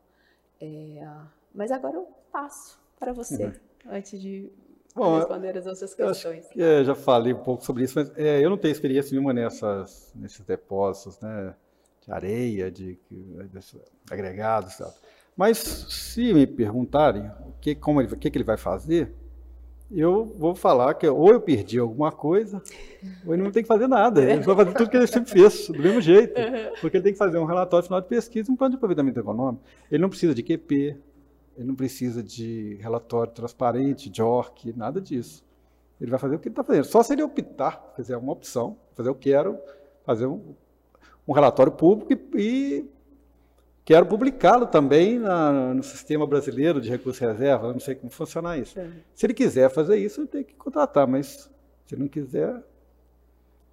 É, 0.61 1.07
mas 1.55 1.71
agora 1.71 1.97
eu 1.97 2.09
passo 2.31 2.79
para 2.99 3.13
você, 3.13 3.47
uhum. 3.47 3.53
antes 3.91 4.21
de 4.21 4.53
Bom, 4.95 5.19
responder 5.19 5.59
as 5.59 5.67
outras 5.67 5.95
questões. 5.95 6.47
Que, 6.49 6.63
é, 6.63 6.85
já 6.85 6.95
falei 6.95 7.33
um 7.33 7.43
pouco 7.43 7.65
sobre 7.65 7.85
isso, 7.85 7.99
mas 7.99 8.17
é, 8.17 8.45
eu 8.45 8.51
não 8.51 8.57
tenho 8.57 8.73
experiência 8.73 9.13
nenhuma 9.13 9.33
nessas, 9.33 10.13
nesses 10.15 10.41
depósitos 10.45 11.19
né, 11.21 11.55
de 12.03 12.13
areia, 12.13 12.71
de, 12.71 12.99
de 13.11 13.57
agregados. 14.11 14.75
Sabe? 14.75 14.95
Mas 15.37 15.59
se 15.59 16.33
me 16.33 16.47
perguntarem 16.47 17.29
o 17.47 17.53
que, 17.61 17.75
como 17.75 18.01
ele, 18.01 18.13
o 18.13 18.17
que, 18.17 18.31
que 18.31 18.37
ele 18.39 18.45
vai 18.45 18.57
fazer, 18.57 19.13
eu 19.91 20.25
vou 20.39 20.55
falar 20.55 20.95
que 20.95 21.07
ou 21.07 21.31
eu 21.31 21.41
perdi 21.41 21.79
alguma 21.79 22.11
coisa, 22.11 22.63
ou 23.27 23.35
ele 23.35 23.43
não 23.43 23.51
tem 23.51 23.63
que 23.63 23.69
fazer 23.69 23.87
nada. 23.87 24.23
Ele 24.23 24.43
vai 24.43 24.57
fazer 24.57 24.73
tudo 24.75 24.91
que 24.91 24.97
ele 24.97 25.07
sempre 25.07 25.31
fez, 25.31 25.69
do 25.69 25.79
mesmo 25.79 26.01
jeito. 26.01 26.35
Porque 26.81 26.97
ele 26.97 27.05
tem 27.05 27.13
que 27.13 27.19
fazer 27.19 27.39
um 27.39 27.45
relatório 27.45 27.85
final 27.85 28.01
de 28.01 28.09
pesquisa 28.09 28.51
e 28.51 28.53
um 28.53 28.57
plano 28.57 28.73
de 28.73 28.77
aproveitamento 28.77 29.21
econômico. 29.21 29.63
Ele 29.91 30.03
não 30.03 30.09
precisa 30.09 30.35
de 30.35 30.43
QP, 30.43 30.97
ele 31.57 31.67
não 31.67 31.75
precisa 31.75 32.23
de 32.23 32.79
relatório 32.81 33.33
transparente, 33.33 34.11
de 34.11 34.23
ORC, 34.23 34.73
nada 34.77 35.01
disso. 35.01 35.45
Ele 36.01 36.11
vai 36.11 36.19
fazer 36.19 36.37
o 36.37 36.39
que 36.39 36.49
ele 36.49 36.53
está 36.53 36.65
fazendo. 36.65 36.85
Só 36.85 37.03
se 37.03 37.13
ele 37.13 37.23
optar, 37.23 37.93
fazer 37.97 38.17
uma 38.17 38.33
opção, 38.33 38.77
fazer 38.95 39.09
eu 39.09 39.15
quero 39.15 39.59
fazer 40.05 40.27
um, 40.27 40.55
um 41.27 41.33
relatório 41.33 41.73
público 41.73 42.13
e, 42.13 42.41
e 42.41 42.91
quero 43.85 44.07
publicá-lo 44.07 44.67
também 44.67 45.19
na, 45.19 45.75
no 45.75 45.83
sistema 45.83 46.27
brasileiro 46.27 46.81
de 46.81 46.89
recursos 46.91 47.21
e 47.21 47.27
reserva. 47.27 47.69
Eu 47.69 47.73
não 47.73 47.81
sei 47.81 47.95
como 47.95 48.11
funcionar 48.11 48.59
isso. 48.59 48.79
É. 48.79 48.89
Se 49.15 49.27
ele 49.27 49.35
quiser 49.35 49.71
fazer 49.71 49.97
isso, 49.97 50.21
ele 50.21 50.29
tem 50.29 50.45
que 50.45 50.55
contratar, 50.55 51.07
mas 51.07 51.51
se 51.87 51.97
não 51.97 52.09
quiser, 52.09 52.63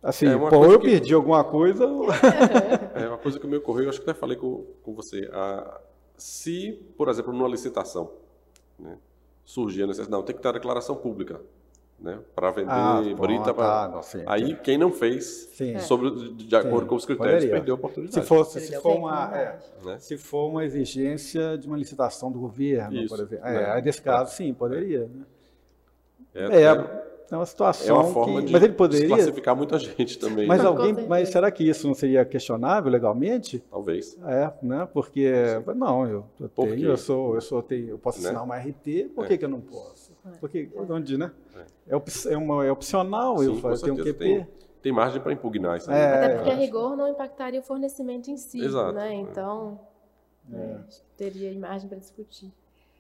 Assim, 0.04 0.26
é 0.28 0.36
pô, 0.36 0.66
eu 0.66 0.80
que... 0.80 0.90
perdi 0.90 1.14
alguma 1.14 1.44
coisa. 1.44 1.86
é 2.96 3.08
uma 3.08 3.20
coisa 3.20 3.40
que 3.40 3.46
me 3.46 3.58
ocorreu, 3.58 3.88
acho 3.88 4.02
que 4.02 4.10
até 4.10 4.20
falei 4.20 4.36
com, 4.36 4.66
com 4.82 4.96
você. 4.96 5.30
A, 5.32 5.80
se, 6.18 6.72
por 6.98 7.08
exemplo, 7.08 7.32
numa 7.32 7.48
licitação, 7.48 8.12
né, 8.80 8.98
surgir 9.46 9.84
a 9.84 9.88
necessidade, 9.88 10.12
não, 10.12 10.24
tem 10.24 10.36
que 10.36 10.42
ter 10.42 10.48
a 10.48 10.54
declaração 10.54 10.96
pública, 10.96 11.40
né, 12.02 12.20
para 12.36 12.52
vender 12.52 12.72
ah, 12.72 13.02
brita. 13.20 13.54
Pra... 13.54 13.66
Ah, 13.94 14.02
aí 14.26 14.56
quem 14.56 14.78
não 14.78 14.92
fez, 14.92 15.50
sim. 15.54 15.78
sobre 15.80 16.34
de 16.34 16.56
acordo 16.56 16.82
sim. 16.82 16.88
com 16.88 16.96
os 16.96 17.06
critérios, 17.06 17.36
Poderia. 17.36 17.56
perdeu 17.56 17.76
a 17.76 17.78
oportunidade. 17.78 18.14
Se, 18.16 18.28
fosse, 18.28 18.60
se, 18.60 18.82
for 18.82 18.98
uma, 18.98 19.38
é, 19.38 19.60
né? 19.86 20.00
se 20.00 20.18
for 20.18 20.50
uma 20.50 20.66
exigência 20.66 21.58
de 21.58 21.68
uma 21.68 21.78
licitação 21.78 22.32
do 22.32 22.40
governo, 22.40 22.98
Isso, 22.98 23.16
por 23.16 23.24
exemplo. 23.24 23.46
É, 23.46 23.76
né? 23.76 23.82
nesse 23.82 24.02
caso, 24.02 24.34
sim, 24.34 24.54
poderia. 24.54 25.02
Né? 25.02 25.26
É, 26.34 26.64
é, 26.64 27.02
é 27.32 27.36
uma 27.38 27.46
situação 27.46 27.96
é 27.96 28.00
uma 28.00 28.12
forma 28.12 28.40
que, 28.42 28.48
de 28.48 28.54
mas 28.54 28.64
ele 28.64 28.74
poderia 28.74 29.08
classificar 29.08 29.56
muita 29.56 29.78
gente 29.80 30.18
também. 30.18 30.48
Mas 30.48 30.62
né? 30.62 30.68
alguém, 30.68 30.94
mas 31.08 31.30
será 31.30 31.52
que 31.52 31.64
isso 31.64 31.88
não 31.88 31.94
seria 31.94 32.26
questionável 32.26 32.92
legalmente? 32.92 33.64
Talvez. 33.70 34.18
É, 34.26 34.52
né? 34.62 34.88
Porque 34.92 35.32
Sim. 35.32 35.74
não, 35.76 36.08
eu, 36.08 36.26
eu 36.40 36.50
tenho, 36.50 36.90
eu 36.90 36.98
sou, 36.98 37.36
eu 37.36 37.42
sou, 37.42 37.62
tenho, 37.62 37.90
eu 37.90 37.98
posso 38.00 38.20
né? 38.22 38.30
assinar 38.30 38.44
uma 38.44 38.58
RT, 38.58 39.12
por 39.16 39.28
que, 39.28 39.36
é. 39.36 39.38
que 39.38 39.46
eu 39.46 39.50
não 39.50 39.62
posso? 39.62 40.01
É. 40.26 40.30
Porque 40.40 40.70
onde, 40.76 41.18
né? 41.18 41.32
É, 41.88 41.96
é, 42.30 42.38
uma, 42.38 42.66
é 42.66 42.72
opcional 42.72 43.40
Sim, 43.40 43.46
eu 43.46 43.56
fazer 43.58 43.92
um 43.92 43.96
QP. 43.96 44.14
Tem, 44.14 44.48
tem 44.82 44.92
margem 44.92 45.22
para 45.22 45.34
impugnar 45.34 45.78
isso. 45.78 45.92
É, 45.92 46.26
Até 46.26 46.36
porque 46.36 46.52
a 46.52 46.56
rigor 46.56 46.96
não 46.96 47.08
impactaria 47.08 47.60
o 47.60 47.64
fornecimento 47.64 48.30
em 48.30 48.38
si, 48.38 48.64
Exato. 48.64 48.94
né? 48.94 49.14
Então, 49.14 49.80
é. 50.54 50.78
teria 51.18 51.58
margem 51.60 51.90
para 51.90 51.98
discutir. 51.98 52.52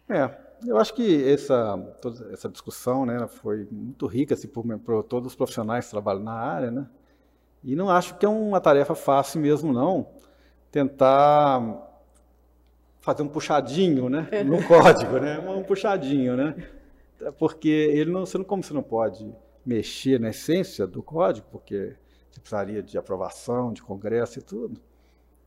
É, 0.09 0.29
eu 0.65 0.77
acho 0.77 0.93
que 0.93 1.29
essa, 1.31 1.77
toda 2.01 2.33
essa 2.33 2.49
discussão 2.49 3.05
né, 3.05 3.27
foi 3.27 3.67
muito 3.71 4.05
rica 4.07 4.33
assim, 4.33 4.47
por, 4.47 4.65
por, 4.79 5.03
todos 5.03 5.31
os 5.31 5.35
profissionais 5.35 5.85
que 5.85 5.91
trabalham 5.91 6.23
na 6.23 6.33
área, 6.33 6.69
né? 6.69 6.87
E 7.63 7.75
não 7.75 7.89
acho 7.89 8.17
que 8.17 8.25
é 8.25 8.29
uma 8.29 8.59
tarefa 8.59 8.95
fácil 8.95 9.39
mesmo, 9.39 9.71
não, 9.71 10.07
tentar 10.71 11.87
fazer 12.99 13.23
um 13.23 13.27
puxadinho 13.27 14.09
né, 14.09 14.27
no 14.43 14.65
código, 14.67 15.19
né? 15.19 15.39
Um 15.39 15.63
puxadinho, 15.63 16.35
né? 16.35 16.55
Porque 17.37 17.69
ele 17.69 18.11
não, 18.11 18.25
você 18.25 18.37
não, 18.37 18.45
como 18.45 18.63
você 18.63 18.73
não 18.73 18.83
pode 18.83 19.33
mexer 19.65 20.19
na 20.19 20.29
essência 20.29 20.87
do 20.87 21.03
código, 21.03 21.47
porque 21.51 21.95
você 22.29 22.39
precisaria 22.39 22.81
de 22.81 22.97
aprovação, 22.97 23.73
de 23.73 23.81
congresso 23.81 24.39
e 24.39 24.41
tudo, 24.41 24.81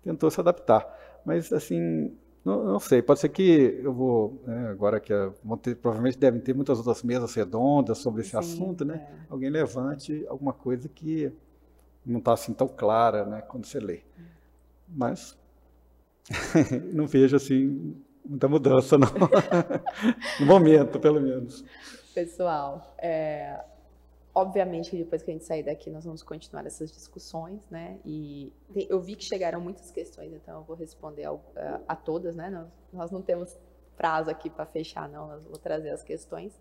tentou 0.02 0.30
se 0.30 0.40
adaptar. 0.40 0.86
Mas, 1.24 1.52
assim, 1.52 2.16
não, 2.44 2.62
não, 2.62 2.78
sei, 2.78 3.00
pode 3.00 3.20
ser 3.20 3.30
que 3.30 3.80
eu 3.82 3.92
vou, 3.92 4.40
né, 4.46 4.68
agora 4.68 5.00
que 5.00 5.12
vão 5.42 5.56
ter, 5.56 5.74
provavelmente 5.74 6.18
devem 6.18 6.40
ter 6.40 6.54
muitas 6.54 6.78
outras 6.78 7.02
mesas 7.02 7.34
redondas 7.34 7.98
sobre 7.98 8.20
esse 8.20 8.32
Sim, 8.32 8.36
assunto, 8.36 8.84
né? 8.84 9.06
É. 9.10 9.26
Alguém 9.30 9.48
levante 9.48 10.24
alguma 10.28 10.52
coisa 10.52 10.88
que 10.88 11.32
não 12.04 12.18
está 12.18 12.34
assim 12.34 12.52
tão 12.52 12.68
clara, 12.68 13.24
né, 13.24 13.40
quando 13.40 13.64
você 13.64 13.80
lê. 13.80 14.02
Mas 14.86 15.38
não 16.92 17.06
vejo 17.06 17.34
assim 17.34 17.96
muita 18.24 18.48
mudança, 18.48 18.96
não. 18.98 19.08
no 20.40 20.46
momento, 20.46 20.98
pelo 20.98 21.20
menos. 21.20 21.64
Pessoal, 22.14 22.94
é, 22.98 23.60
Obviamente 24.34 24.90
que 24.90 24.96
depois 24.96 25.22
que 25.22 25.30
a 25.30 25.34
gente 25.34 25.44
sair 25.44 25.62
daqui 25.62 25.88
nós 25.88 26.04
vamos 26.04 26.20
continuar 26.20 26.66
essas 26.66 26.90
discussões, 26.90 27.60
né? 27.70 28.00
E 28.04 28.52
eu 28.74 29.00
vi 29.00 29.14
que 29.14 29.24
chegaram 29.24 29.60
muitas 29.60 29.92
questões, 29.92 30.32
então 30.32 30.58
eu 30.58 30.64
vou 30.64 30.74
responder 30.74 31.24
a, 31.24 31.80
a 31.86 31.94
todas, 31.94 32.34
né? 32.34 32.50
Nós, 32.50 32.66
nós, 32.92 33.10
não 33.12 33.22
temos 33.22 33.56
prazo 33.96 34.28
aqui 34.28 34.50
para 34.50 34.66
fechar, 34.66 35.08
não. 35.08 35.28
Nós 35.28 35.44
vou 35.44 35.56
trazer 35.56 35.90
as 35.90 36.02
questões. 36.02 36.52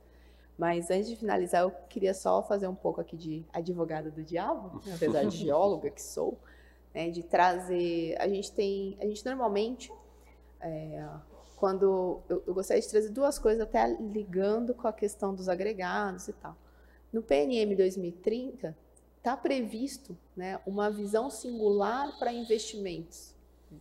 Mas 0.55 0.91
antes 0.91 1.09
de 1.09 1.15
finalizar, 1.15 1.63
eu 1.63 1.71
queria 1.89 2.13
só 2.13 2.43
fazer 2.43 2.67
um 2.67 2.75
pouco 2.75 3.01
aqui 3.01 3.17
de 3.17 3.43
advogada 3.51 4.11
do 4.11 4.21
diabo, 4.21 4.79
né? 4.85 4.93
apesar 4.93 5.25
de 5.25 5.35
geóloga 5.35 5.89
que 5.89 6.01
sou, 6.01 6.37
né? 6.93 7.09
De 7.09 7.23
trazer. 7.23 8.15
A 8.19 8.27
gente 8.27 8.51
tem, 8.51 8.95
a 9.01 9.05
gente 9.07 9.25
normalmente 9.25 9.91
é, 10.61 11.09
quando 11.63 12.21
eu, 12.27 12.43
eu 12.45 12.53
gostaria 12.53 12.81
de 12.81 12.89
trazer 12.89 13.07
duas 13.07 13.39
coisas 13.39 13.61
até 13.61 13.87
ligando 13.87 14.73
com 14.73 14.85
a 14.85 14.91
questão 14.91 15.33
dos 15.33 15.47
agregados 15.47 16.27
e 16.27 16.33
tal. 16.33 16.57
No 17.09 17.23
PNM 17.23 17.73
2030, 17.73 18.75
está 19.17 19.37
previsto 19.37 20.17
né, 20.35 20.59
uma 20.65 20.91
visão 20.91 21.29
singular 21.29 22.19
para 22.19 22.33
investimentos, 22.33 23.33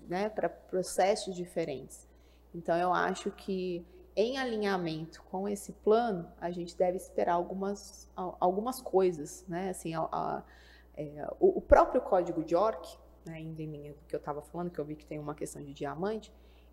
né, 0.08 0.28
para 0.28 0.48
processos 0.48 1.34
diferentes. 1.34 2.06
Então, 2.54 2.76
eu 2.76 2.94
acho 2.94 3.32
que, 3.32 3.84
em 4.14 4.38
alinhamento 4.38 5.20
com 5.24 5.48
esse 5.48 5.72
plano, 5.72 6.30
a 6.40 6.52
gente 6.52 6.76
deve 6.76 6.98
esperar 6.98 7.34
algumas, 7.34 8.08
algumas 8.14 8.80
coisas. 8.80 9.44
Né? 9.48 9.70
Assim, 9.70 9.92
a, 9.92 10.02
a, 10.02 10.42
é, 10.96 11.28
o, 11.40 11.58
o, 11.58 11.60
próprio 11.60 12.00
código 12.00 12.44
de 12.44 12.54
ORC, 12.54 12.96
né, 13.26 13.40
em 13.40 13.52
linha 13.54 13.92
do 13.92 14.04
que 14.06 14.14
eu 14.14 14.20
estava 14.20 14.40
falando, 14.40 14.70
que 14.70 14.78
eu 14.78 14.84
vi 14.84 14.94
que 14.94 15.04
tem 15.04 15.18
uma 15.18 15.34
questão 15.34 15.60
de 15.60 15.74
diamante, 15.74 16.32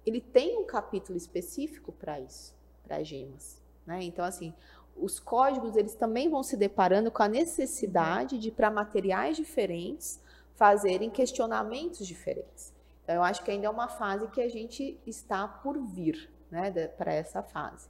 ele 0.09 0.21
tem 0.21 0.57
um 0.57 0.65
capítulo 0.65 1.17
específico 1.17 1.91
para 1.91 2.19
isso, 2.19 2.55
para 2.83 3.03
gemas. 3.03 3.61
Né? 3.85 4.03
Então, 4.03 4.25
assim, 4.25 4.53
os 4.95 5.19
códigos 5.19 5.75
eles 5.75 5.95
também 5.95 6.29
vão 6.29 6.43
se 6.43 6.57
deparando 6.57 7.09
com 7.09 7.23
a 7.23 7.27
necessidade 7.27 8.37
de, 8.37 8.51
para 8.51 8.69
materiais 8.69 9.37
diferentes, 9.37 10.21
fazerem 10.55 11.09
questionamentos 11.09 12.05
diferentes. 12.05 12.73
Então, 13.03 13.15
eu 13.15 13.23
acho 13.23 13.43
que 13.43 13.51
ainda 13.51 13.67
é 13.67 13.69
uma 13.69 13.87
fase 13.87 14.27
que 14.27 14.41
a 14.41 14.49
gente 14.49 14.99
está 15.05 15.47
por 15.47 15.79
vir, 15.79 16.29
né, 16.51 16.69
para 16.89 17.13
essa 17.13 17.41
fase. 17.41 17.87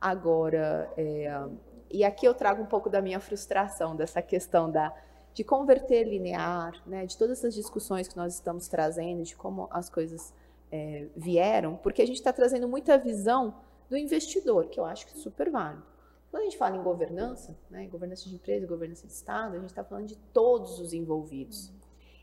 Agora, 0.00 0.90
é, 0.96 1.46
e 1.90 2.04
aqui 2.04 2.26
eu 2.26 2.34
trago 2.34 2.62
um 2.62 2.66
pouco 2.66 2.88
da 2.88 3.00
minha 3.00 3.20
frustração 3.20 3.94
dessa 3.94 4.20
questão 4.22 4.70
da 4.70 4.92
de 5.32 5.44
converter 5.44 6.04
linear, 6.04 6.72
né, 6.86 7.04
de 7.04 7.18
todas 7.18 7.38
essas 7.38 7.54
discussões 7.54 8.08
que 8.08 8.16
nós 8.16 8.32
estamos 8.32 8.68
trazendo, 8.68 9.22
de 9.22 9.36
como 9.36 9.68
as 9.70 9.90
coisas 9.90 10.32
é, 10.70 11.08
vieram, 11.16 11.76
porque 11.76 12.02
a 12.02 12.06
gente 12.06 12.16
está 12.16 12.32
trazendo 12.32 12.68
muita 12.68 12.98
visão 12.98 13.54
do 13.88 13.96
investidor, 13.96 14.66
que 14.68 14.80
eu 14.80 14.84
acho 14.84 15.06
que 15.06 15.12
é 15.12 15.16
super 15.16 15.50
válido. 15.50 15.84
Quando 16.30 16.42
a 16.42 16.44
gente 16.44 16.58
fala 16.58 16.76
em 16.76 16.82
governança, 16.82 17.56
né, 17.70 17.86
governança 17.86 18.28
de 18.28 18.34
empresa, 18.34 18.66
governança 18.66 19.06
de 19.06 19.12
Estado, 19.12 19.56
a 19.56 19.60
gente 19.60 19.70
está 19.70 19.84
falando 19.84 20.06
de 20.06 20.16
todos 20.32 20.78
os 20.78 20.92
envolvidos. 20.92 21.72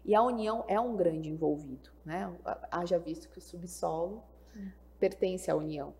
E 0.05 0.13
a 0.13 0.21
União 0.21 0.65
é 0.67 0.79
um 0.79 0.95
grande 0.95 1.29
envolvido, 1.29 1.89
né? 2.05 2.31
Haja 2.69 2.99
visto 2.99 3.29
que 3.29 3.37
o 3.37 3.41
subsolo 3.41 4.21
pertence 4.99 5.49
à 5.49 5.55
União. 5.55 5.93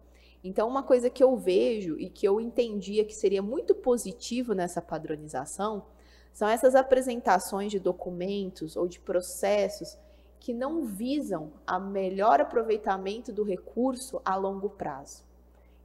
Então, 0.44 0.68
uma 0.68 0.84
coisa 0.84 1.10
que 1.10 1.24
eu 1.24 1.38
vejo 1.38 1.98
e 1.98 2.10
que 2.10 2.28
eu 2.28 2.42
entendia 2.42 3.06
que 3.06 3.16
seria 3.16 3.42
muito 3.42 3.74
positivo 3.74 4.54
nessa 4.54 4.82
padronização 4.82 5.86
são 6.34 6.50
essas 6.50 6.76
apresentações 6.76 7.72
de 7.72 7.80
documentos 7.80 8.76
ou 8.76 8.88
de 8.88 9.00
processos 9.00 9.98
que 10.44 10.54
não 10.54 10.84
visam 10.84 11.54
a 11.66 11.80
melhor 11.80 12.42
aproveitamento 12.42 13.32
do 13.32 13.46
recurso 13.46 14.22
a 14.26 14.36
longo 14.36 14.70
prazo. 14.70 15.24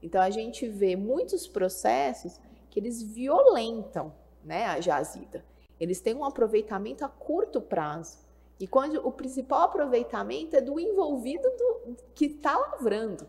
Então 0.03 0.21
a 0.21 0.31
gente 0.31 0.67
vê 0.67 0.97
muitos 0.97 1.47
processos 1.47 2.41
que 2.69 2.81
eles 2.81 3.01
violentam 3.01 4.13
né, 4.45 4.67
a 4.67 4.81
jazida. 4.81 5.45
Eles 5.79 6.01
têm 6.01 6.13
um 6.13 6.25
aproveitamento 6.25 7.05
a 7.05 7.09
curto 7.09 7.61
prazo. 7.61 8.19
E 8.59 8.67
quando 8.67 8.97
o 9.07 9.13
principal 9.13 9.63
aproveitamento 9.63 10.57
é 10.57 10.61
do 10.61 10.81
envolvido 10.81 11.49
do, 11.57 11.97
que 12.13 12.25
está 12.25 12.59
lavrando. 12.59 13.29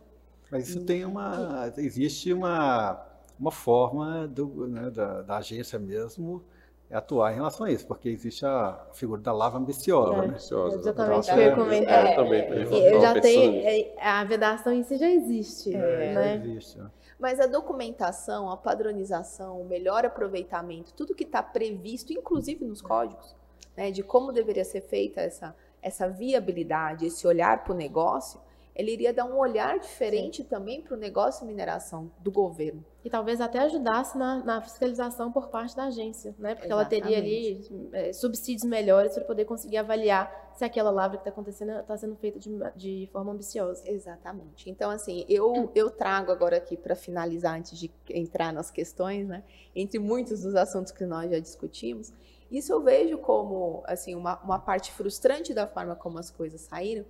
Mas 0.49 0.69
isso 0.69 0.83
tem 0.83 1.05
uma. 1.05 1.71
Existe 1.77 2.33
uma, 2.33 3.05
uma 3.39 3.51
forma 3.51 4.27
do, 4.27 4.67
né, 4.67 4.89
da, 4.89 5.21
da, 5.21 5.37
agência 5.37 5.77
mesmo 5.77 6.43
é 6.89 6.97
atuar 6.97 7.31
em 7.31 7.35
relação 7.35 7.65
a 7.65 7.71
isso, 7.71 7.85
porque 7.85 8.09
existe 8.09 8.45
a 8.45 8.87
figura 8.93 9.21
da 9.21 9.31
lava 9.31 9.57
ambiciosa, 9.57 10.13
É. 10.13 10.17
né? 10.21 10.27
Ambiciosa, 10.29 10.75
Exatamente 10.77 11.29
o 11.29 11.33
que 11.33 11.39
eu 11.39 11.43
ia 11.43 11.55
comentar. 11.55 12.05
É, 12.07 12.11
eu 12.11 12.15
também, 12.15 12.49
eu 12.93 13.01
já 13.01 13.21
tenho. 13.21 13.61
é, 13.65 13.93
A 14.01 14.23
vedação 14.23 14.73
em 14.73 14.83
si 14.83 14.97
já 14.97 15.09
existe, 15.09 15.75
É. 15.75 16.13
Já 16.13 16.19
né? 16.19 16.35
existe. 16.35 16.79
né? 16.79 16.89
Mas 17.19 17.39
a 17.39 17.45
documentação, 17.47 18.49
a 18.49 18.55
padronização, 18.57 19.59
o 19.61 19.65
melhor 19.65 20.05
aproveitamento, 20.05 20.93
tudo 20.93 21.13
que 21.13 21.25
está 21.25 21.43
previsto, 21.43 22.13
inclusive 22.13 22.63
nos 22.65 22.81
códigos, 22.81 23.35
né, 23.75 23.91
de 23.91 24.01
como 24.01 24.31
deveria 24.31 24.63
ser 24.63 24.81
feita 24.81 25.19
essa, 25.21 25.53
essa 25.81 26.07
viabilidade, 26.07 27.05
esse 27.05 27.27
olhar 27.27 27.63
para 27.63 27.73
o 27.73 27.75
negócio, 27.75 28.39
ele 28.79 28.93
iria 28.93 29.13
dar 29.13 29.25
um 29.25 29.37
olhar 29.37 29.77
diferente 29.77 30.41
também 30.41 30.81
para 30.81 30.95
o 30.95 30.97
negócio 30.97 31.43
e 31.43 31.47
mineração 31.47 32.09
do 32.19 32.31
governo. 32.31 32.81
E 33.03 33.09
talvez 33.09 33.41
até 33.41 33.59
ajudasse 33.59 34.17
na, 34.17 34.41
na 34.41 34.61
fiscalização 34.61 35.33
por 35.33 35.49
parte 35.49 35.75
da 35.75 35.85
agência, 35.85 36.33
né? 36.39 36.55
Porque 36.55 36.71
ela 36.71 36.85
teria 36.85 37.17
ali 37.17 37.59
é, 37.91 38.13
subsídios 38.13 38.63
melhores 38.63 39.13
para 39.13 39.25
poder 39.25 39.43
conseguir 39.43 39.75
avaliar 39.75 40.49
se 40.53 40.63
aquela 40.63 40.91
lavra 40.91 41.17
que 41.17 41.23
está 41.23 41.29
acontecendo 41.29 41.77
está 41.77 41.97
sendo 41.97 42.15
feita 42.15 42.39
de, 42.39 42.57
de 42.73 43.09
forma 43.11 43.33
ambiciosa. 43.33 43.83
Exatamente. 43.85 44.69
Então, 44.69 44.89
assim, 44.89 45.25
eu, 45.27 45.69
eu 45.75 45.89
trago 45.89 46.31
agora 46.31 46.55
aqui 46.55 46.77
para 46.77 46.95
finalizar, 46.95 47.57
antes 47.57 47.77
de 47.77 47.91
entrar 48.09 48.53
nas 48.53 48.71
questões, 48.71 49.27
né? 49.27 49.43
Entre 49.75 49.99
muitos 49.99 50.43
dos 50.43 50.55
assuntos 50.55 50.93
que 50.93 51.05
nós 51.05 51.29
já 51.29 51.39
discutimos, 51.39 52.13
isso 52.49 52.71
eu 52.71 52.81
vejo 52.81 53.17
como, 53.17 53.83
assim, 53.85 54.15
uma, 54.15 54.39
uma 54.41 54.57
parte 54.57 54.93
frustrante 54.93 55.53
da 55.53 55.67
forma 55.67 55.97
como 55.97 56.17
as 56.17 56.31
coisas 56.31 56.61
saíram, 56.61 57.03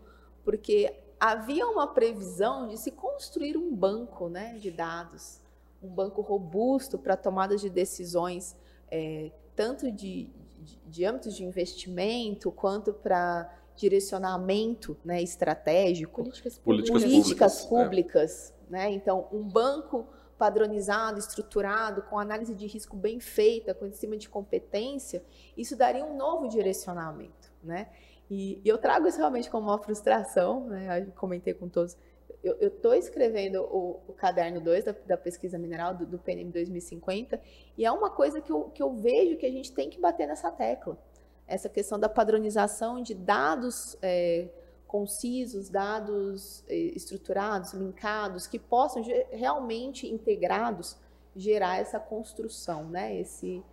porque 0.44 0.92
havia 1.20 1.68
uma 1.68 1.88
previsão 1.88 2.68
de 2.68 2.78
se 2.78 2.92
construir 2.92 3.58
um 3.58 3.76
banco, 3.76 4.30
né, 4.30 4.58
de 4.58 4.72
dados, 4.72 5.40
um 5.82 5.90
banco 5.90 6.22
robusto 6.22 6.98
para 6.98 7.18
tomadas 7.18 7.62
de 7.62 7.70
decisões, 7.70 8.56
é, 8.90 9.32
tanto 9.56 9.92
de, 9.92 10.30
de, 10.60 10.80
de 10.86 11.06
âmbitos 11.06 11.36
de 11.36 11.44
investimento 11.44 12.52
quanto 12.52 12.94
para 12.94 13.54
direcionamento 13.76 14.98
né, 15.04 15.22
estratégico 15.22 16.24
Políticas 16.24 16.58
Políticas 16.58 17.02
públicas. 17.02 17.12
políticas 17.12 17.66
públicas, 17.66 17.66
públicas, 17.66 18.54
né? 18.70 18.92
Então, 18.92 19.28
um 19.32 19.42
banco 19.42 20.06
padronizado, 20.38 21.20
estruturado, 21.20 22.02
com 22.04 22.18
análise 22.18 22.56
de 22.56 22.66
risco 22.66 22.96
bem 22.96 23.20
feita, 23.20 23.74
com 23.74 23.86
em 23.86 23.92
cima 23.92 24.16
de 24.16 24.30
competência, 24.30 25.24
isso 25.58 25.76
daria 25.76 26.06
um 26.06 26.16
novo 26.16 26.48
direcionamento, 26.48 27.52
né? 27.64 27.90
E, 28.30 28.62
e 28.64 28.70
eu 28.70 28.78
trago 28.78 29.08
isso 29.08 29.18
realmente 29.18 29.50
como 29.50 29.68
uma 29.68 29.80
frustração, 29.80 30.66
né? 30.66 31.02
Eu 31.08 31.12
comentei 31.14 31.54
com 31.54 31.68
todos. 31.68 31.98
Eu 32.42 32.68
estou 32.68 32.94
escrevendo 32.94 33.62
o, 33.64 34.00
o 34.08 34.14
caderno 34.14 34.62
2 34.62 34.86
da, 34.86 34.96
da, 35.06 35.18
pesquisa 35.18 35.58
mineral 35.58 35.94
do, 35.94 36.06
do 36.06 36.18
PNM 36.18 36.52
2050 36.52 37.42
e 37.78 37.86
é 37.86 37.92
uma 37.92 38.10
coisa 38.10 38.40
que 38.40 38.50
eu, 38.50 38.70
que 38.70 38.82
eu 38.82 38.94
vejo 38.94 39.36
que 39.36 39.46
a 39.46 39.52
gente 39.52 39.74
tem 39.74 39.90
que 39.90 40.00
bater 40.00 40.26
nessa 40.26 40.50
tecla. 40.50 40.98
Essa 41.46 41.68
questão 41.68 42.00
da 42.00 42.08
padronização 42.08 43.02
de 43.02 43.14
dados 43.14 43.98
é, 44.02 44.48
concisos, 44.88 45.68
dados 45.68 46.64
é, 46.70 46.76
estruturados, 46.76 47.74
linkados, 47.74 48.48
que 48.48 48.58
possam 48.58 49.04
realmente 49.32 50.08
integrados 50.08 50.96
gerar 51.36 51.78
essa 51.78 52.00
construção, 52.00 52.86
né? 52.86 53.20
Esse, 53.20 53.64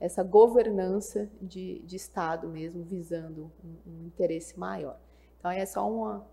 essa 0.00 0.22
governança 0.22 1.28
de, 1.40 1.80
de 1.80 1.96
Estado 1.96 2.48
mesmo, 2.48 2.82
visando 2.82 3.50
um, 3.64 3.90
um 3.90 4.06
interesse 4.06 4.58
maior. 4.58 4.98
Então, 5.38 5.50
é 5.50 5.64
só 5.64 5.90
uma. 5.90 6.26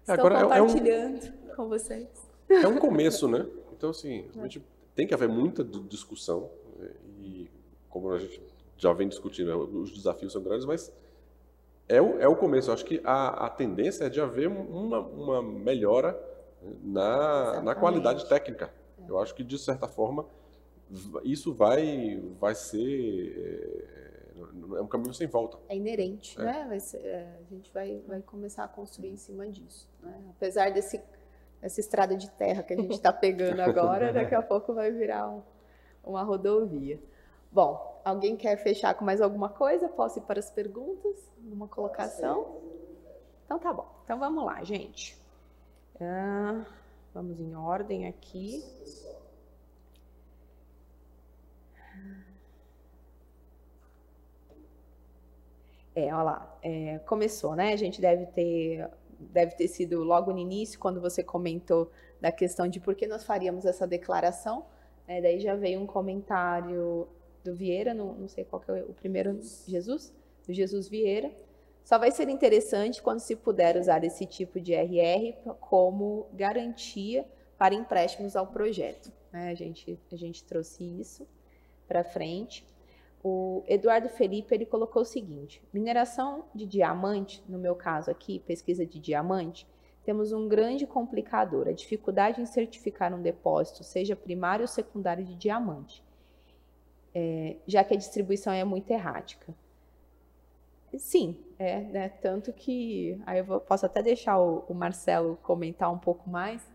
Estou 0.00 0.14
Agora, 0.14 0.42
compartilhando 0.42 1.24
é 1.24 1.52
um, 1.52 1.54
com 1.56 1.68
vocês. 1.68 2.08
É 2.48 2.66
um 2.66 2.78
começo, 2.78 3.28
né? 3.28 3.46
Então, 3.72 3.90
assim, 3.90 4.28
gente 4.42 4.64
tem 4.94 5.06
que 5.06 5.14
haver 5.14 5.28
muita 5.28 5.62
discussão 5.62 6.50
né? 6.76 6.90
e, 7.20 7.48
como 7.88 8.10
a 8.10 8.18
gente 8.18 8.42
já 8.76 8.92
vem 8.92 9.08
discutindo, 9.08 9.56
os 9.80 9.92
desafios 9.92 10.32
são 10.32 10.42
grandes, 10.42 10.66
mas 10.66 10.92
é 11.88 12.00
o, 12.02 12.18
é 12.20 12.28
o 12.28 12.36
começo. 12.36 12.70
Eu 12.70 12.74
acho 12.74 12.84
que 12.84 13.00
a, 13.04 13.46
a 13.46 13.50
tendência 13.50 14.04
é 14.04 14.08
de 14.08 14.20
haver 14.20 14.48
uma, 14.48 14.98
uma 15.00 15.42
melhora 15.42 16.18
na, 16.82 17.62
na 17.62 17.74
qualidade 17.74 18.28
técnica. 18.28 18.72
Eu 19.06 19.18
acho 19.18 19.34
que, 19.34 19.42
de 19.42 19.58
certa 19.58 19.88
forma, 19.88 20.26
isso 21.24 21.52
vai, 21.54 22.22
vai 22.38 22.54
ser. 22.54 23.86
É 24.76 24.80
um 24.80 24.86
caminho 24.86 25.12
sem 25.12 25.26
volta. 25.26 25.58
É 25.68 25.76
inerente, 25.76 26.40
é. 26.40 26.44
né? 26.44 26.78
Ser, 26.78 26.98
é, 26.98 27.40
a 27.40 27.54
gente 27.54 27.72
vai, 27.72 28.00
vai 28.06 28.22
começar 28.22 28.64
a 28.64 28.68
construir 28.68 29.10
em 29.10 29.16
cima 29.16 29.48
disso. 29.48 29.88
Né? 30.00 30.14
Apesar 30.30 30.70
desse, 30.70 31.02
dessa 31.60 31.80
estrada 31.80 32.16
de 32.16 32.30
terra 32.30 32.62
que 32.62 32.72
a 32.72 32.76
gente 32.76 32.92
está 32.92 33.12
pegando 33.12 33.60
agora, 33.60 34.12
daqui 34.14 34.34
a 34.34 34.42
pouco 34.42 34.72
vai 34.72 34.90
virar 34.92 35.28
um, 35.28 35.42
uma 36.04 36.22
rodovia. 36.22 37.00
Bom, 37.50 38.00
alguém 38.04 38.36
quer 38.36 38.56
fechar 38.56 38.94
com 38.94 39.04
mais 39.04 39.20
alguma 39.20 39.48
coisa? 39.48 39.88
Posso 39.88 40.18
ir 40.18 40.22
para 40.22 40.38
as 40.38 40.50
perguntas? 40.50 41.16
Uma 41.50 41.66
colocação? 41.66 42.60
Então 43.44 43.58
tá 43.58 43.72
bom. 43.72 43.88
Então 44.04 44.18
vamos 44.18 44.44
lá, 44.44 44.62
gente. 44.62 45.18
Ah, 46.00 46.64
vamos 47.12 47.40
em 47.40 47.56
ordem 47.56 48.06
aqui. 48.06 48.62
É, 55.98 56.14
olha 56.14 56.22
lá, 56.22 56.58
é, 56.62 57.00
começou, 57.00 57.56
né? 57.56 57.72
A 57.72 57.76
gente 57.76 58.00
deve 58.00 58.26
ter, 58.26 58.88
deve 59.18 59.56
ter 59.56 59.66
sido 59.66 60.04
logo 60.04 60.32
no 60.32 60.38
início, 60.38 60.78
quando 60.78 61.00
você 61.00 61.24
comentou 61.24 61.90
da 62.20 62.30
questão 62.30 62.68
de 62.68 62.78
por 62.78 62.94
que 62.94 63.04
nós 63.08 63.24
faríamos 63.24 63.64
essa 63.64 63.84
declaração. 63.84 64.64
Né? 65.08 65.20
Daí 65.20 65.40
já 65.40 65.56
veio 65.56 65.80
um 65.80 65.86
comentário 65.86 67.08
do 67.42 67.52
Vieira, 67.52 67.92
não, 67.94 68.14
não 68.14 68.28
sei 68.28 68.44
qual 68.44 68.62
é 68.68 68.82
o 68.82 68.92
primeiro, 68.92 69.40
Jesus? 69.66 70.14
Do 70.46 70.54
Jesus 70.54 70.88
Vieira. 70.88 71.32
Só 71.82 71.98
vai 71.98 72.12
ser 72.12 72.28
interessante 72.28 73.02
quando 73.02 73.18
se 73.18 73.34
puder 73.34 73.76
usar 73.76 74.04
esse 74.04 74.24
tipo 74.24 74.60
de 74.60 74.74
RR 74.74 75.34
como 75.58 76.28
garantia 76.32 77.26
para 77.56 77.74
empréstimos 77.74 78.36
ao 78.36 78.46
projeto. 78.46 79.10
Né? 79.32 79.50
A, 79.50 79.54
gente, 79.54 79.98
a 80.12 80.16
gente 80.16 80.44
trouxe 80.44 80.84
isso 80.84 81.26
para 81.88 82.04
frente. 82.04 82.64
O 83.24 83.64
Eduardo 83.66 84.08
Felipe 84.08 84.54
ele 84.54 84.66
colocou 84.66 85.02
o 85.02 85.06
seguinte: 85.06 85.60
mineração 85.72 86.44
de 86.54 86.66
diamante, 86.66 87.42
no 87.48 87.58
meu 87.58 87.74
caso 87.74 88.10
aqui, 88.10 88.38
pesquisa 88.40 88.86
de 88.86 89.00
diamante, 89.00 89.66
temos 90.04 90.32
um 90.32 90.48
grande 90.48 90.86
complicador, 90.86 91.68
a 91.68 91.72
dificuldade 91.72 92.40
em 92.40 92.46
certificar 92.46 93.12
um 93.12 93.20
depósito, 93.20 93.82
seja 93.82 94.14
primário 94.14 94.62
ou 94.62 94.68
secundário 94.68 95.24
de 95.24 95.34
diamante, 95.34 96.02
é, 97.14 97.56
já 97.66 97.82
que 97.82 97.94
a 97.94 97.96
distribuição 97.96 98.52
é 98.52 98.64
muito 98.64 98.90
errática. 98.90 99.54
Sim, 100.96 101.36
é, 101.58 101.80
né? 101.80 102.08
Tanto 102.08 102.52
que 102.52 103.20
aí 103.26 103.40
eu 103.40 103.60
posso 103.60 103.84
até 103.84 104.02
deixar 104.02 104.38
o, 104.38 104.64
o, 104.68 104.74
Marcelo 104.74 105.36
comentar 105.42 105.92
um 105.92 105.98
pouco 105.98 106.30
mais. 106.30 106.66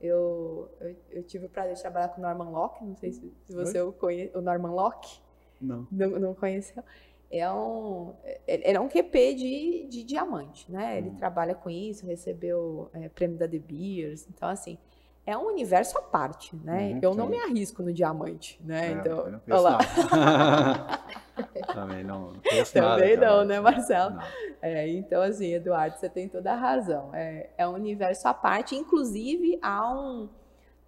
Eu, 0.00 0.70
eu, 0.80 0.96
eu 1.10 1.22
tive 1.22 1.46
o 1.46 1.48
prazer 1.48 1.74
de 1.74 1.80
trabalhar 1.80 2.08
com 2.08 2.20
o 2.20 2.22
Norman 2.22 2.50
Locke, 2.50 2.84
não 2.84 2.96
sei 2.96 3.12
se, 3.12 3.32
se 3.44 3.54
você 3.54 3.80
Oi? 3.80 3.88
o 3.88 3.92
conhece, 3.92 4.36
o 4.36 4.40
Norman 4.40 4.72
Locke. 4.72 5.20
Não. 5.60 5.86
Não, 5.90 6.10
não 6.18 6.34
conheceu? 6.34 6.82
É 7.30 7.50
um, 7.52 8.14
ele 8.46 8.76
é 8.76 8.80
um 8.80 8.88
QP 8.88 9.34
de, 9.34 9.86
de 9.88 10.02
diamante, 10.02 10.70
né? 10.70 10.98
Ele 10.98 11.10
hum. 11.10 11.14
trabalha 11.14 11.54
com 11.54 11.70
isso, 11.70 12.04
recebeu 12.04 12.90
é, 12.92 13.08
prêmio 13.08 13.38
da 13.38 13.46
De 13.46 13.58
Beers. 13.58 14.26
Então, 14.28 14.48
assim, 14.48 14.76
é 15.26 15.36
um 15.36 15.46
universo 15.46 15.98
à 15.98 16.02
parte, 16.02 16.56
né? 16.56 16.92
Uhum, 16.92 16.98
eu 17.02 17.14
não 17.14 17.28
me 17.28 17.38
arrisco 17.38 17.82
no 17.82 17.92
diamante, 17.92 18.60
né? 18.64 18.88
É, 18.88 18.92
então, 18.92 19.18
eu 19.18 19.32
não 19.32 19.40
olha 19.50 19.60
lá. 19.60 19.78
Também 21.72 22.04
não, 22.04 22.32
Também 22.72 23.16
nada, 23.16 23.36
não, 23.36 23.44
né, 23.44 23.60
Marcelo? 23.60 24.16
Não. 24.16 24.22
É, 24.60 24.88
então, 24.88 25.22
assim, 25.22 25.54
Eduardo, 25.54 25.96
você 25.96 26.08
tem 26.08 26.28
toda 26.28 26.52
a 26.52 26.56
razão. 26.56 27.14
É, 27.14 27.50
é 27.56 27.68
um 27.68 27.74
universo 27.74 28.26
à 28.28 28.34
parte. 28.34 28.74
Inclusive, 28.74 29.58
há 29.62 29.92
um... 29.92 30.28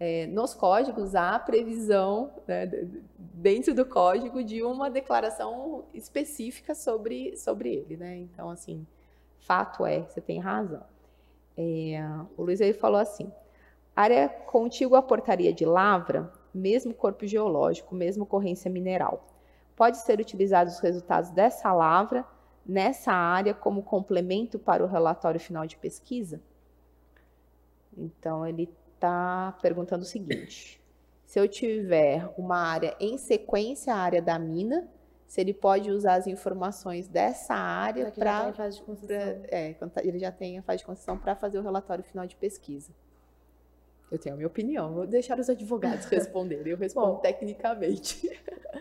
É, 0.01 0.27
nos 0.27 0.53
códigos 0.53 1.15
há 1.15 1.37
a 1.37 1.39
previsão, 1.39 2.33
né, 2.49 2.69
dentro 3.17 3.73
do 3.73 3.87
código, 3.87 4.43
de 4.43 4.61
uma 4.61 4.91
declaração 4.91 5.85
específica 5.95 6.75
sobre, 6.75 7.37
sobre 7.37 7.73
ele, 7.73 7.97
né? 7.97 8.17
Então, 8.17 8.51
assim, 8.51 8.85
fato 9.39 9.87
é, 9.87 10.01
você 10.01 10.21
tem 10.21 10.41
razão. 10.41 10.83
É, 11.57 12.03
o 12.37 12.43
Luiz 12.43 12.61
aí 12.61 12.73
falou 12.73 12.99
assim, 12.99 13.31
área 13.95 14.29
contígua 14.29 14.99
à 14.99 15.03
portaria 15.03 15.53
de 15.53 15.65
lavra, 15.65 16.33
mesmo 16.53 16.95
corpo 16.95 17.27
geológico, 17.27 17.95
mesmo 17.95 18.25
ocorrência 18.25 18.71
mineral. 18.71 19.27
Pode 19.77 19.99
ser 19.99 20.21
utilizados 20.21 20.75
os 20.75 20.81
resultados 20.81 21.31
dessa 21.31 21.73
lavra 21.73 22.27
nessa 22.65 23.13
área 23.13 23.53
como 23.53 23.83
complemento 23.83 24.59
para 24.59 24.85
o 24.85 24.87
relatório 24.87 25.41
final 25.41 25.67
de 25.67 25.77
pesquisa? 25.77 26.41
Então, 27.97 28.47
ele 28.47 28.73
está 28.95 29.57
perguntando 29.61 30.03
o 30.03 30.07
seguinte: 30.07 30.81
se 31.27 31.39
eu 31.39 31.49
tiver 31.49 32.29
uma 32.39 32.57
área 32.57 32.97
em 32.99 33.19
sequência 33.19 33.95
à 33.95 33.99
área 33.99 34.23
da 34.23 34.39
mina, 34.39 34.89
se 35.27 35.41
ele 35.41 35.53
pode 35.53 35.91
usar 35.91 36.15
as 36.15 36.27
informações 36.27 37.09
dessa 37.09 37.55
área 37.55 38.11
para. 38.11 38.51
de 38.69 38.83
concessão. 38.83 39.17
É, 39.51 39.75
ele 40.03 40.19
já 40.19 40.33
tem 40.33 40.59
a 40.59 40.63
fase 40.63 40.79
de 40.79 40.85
concessão 40.85 41.19
para 41.19 41.35
fazer 41.35 41.59
o 41.59 41.63
relatório 41.63 42.05
final 42.05 42.27
de 42.27 42.37
pesquisa. 42.37 42.93
Eu 44.13 44.19
tenho 44.19 44.35
a 44.35 44.37
minha 44.37 44.47
opinião, 44.47 44.93
vou 44.93 45.07
deixar 45.07 45.39
os 45.41 45.49
advogados 45.49 46.05
responderem, 46.13 46.71
eu 46.71 46.77
respondo 46.77 47.15
Bom. 47.15 47.17
tecnicamente. 47.21 48.29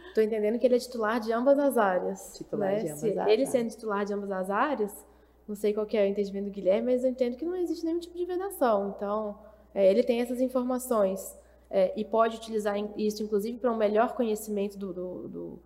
Estou 0.09 0.21
entendendo 0.21 0.59
que 0.59 0.65
ele 0.67 0.75
é 0.75 0.79
titular 0.79 1.21
de 1.21 1.31
ambas 1.31 1.57
as 1.57 1.77
áreas. 1.77 2.33
Titular 2.37 2.71
né? 2.73 2.79
de 2.79 2.87
ambas 2.87 2.99
Se 2.99 3.05
as 3.07 3.11
ele 3.13 3.19
áreas. 3.21 3.49
sendo 3.49 3.69
titular 3.69 4.03
de 4.05 4.13
ambas 4.13 4.29
as 4.29 4.49
áreas, 4.49 5.05
não 5.47 5.55
sei 5.55 5.73
qual 5.73 5.85
que 5.85 5.95
é 5.97 6.03
o 6.03 6.05
entendimento 6.05 6.45
do 6.45 6.51
Guilherme, 6.51 6.91
mas 6.91 7.05
eu 7.05 7.09
entendo 7.09 7.37
que 7.37 7.45
não 7.45 7.55
existe 7.55 7.85
nenhum 7.85 7.99
tipo 7.99 8.17
de 8.17 8.25
vedação. 8.25 8.93
Então, 8.97 9.39
é, 9.73 9.89
ele 9.89 10.03
tem 10.03 10.19
essas 10.19 10.41
informações 10.41 11.33
é, 11.69 11.93
e 11.95 12.03
pode 12.03 12.35
utilizar 12.35 12.75
isso, 12.97 13.23
inclusive, 13.23 13.57
para 13.57 13.71
um 13.71 13.77
melhor 13.77 14.13
conhecimento 14.15 14.77
do, 14.77 14.91
do- 14.91 15.27
do- 15.29 15.59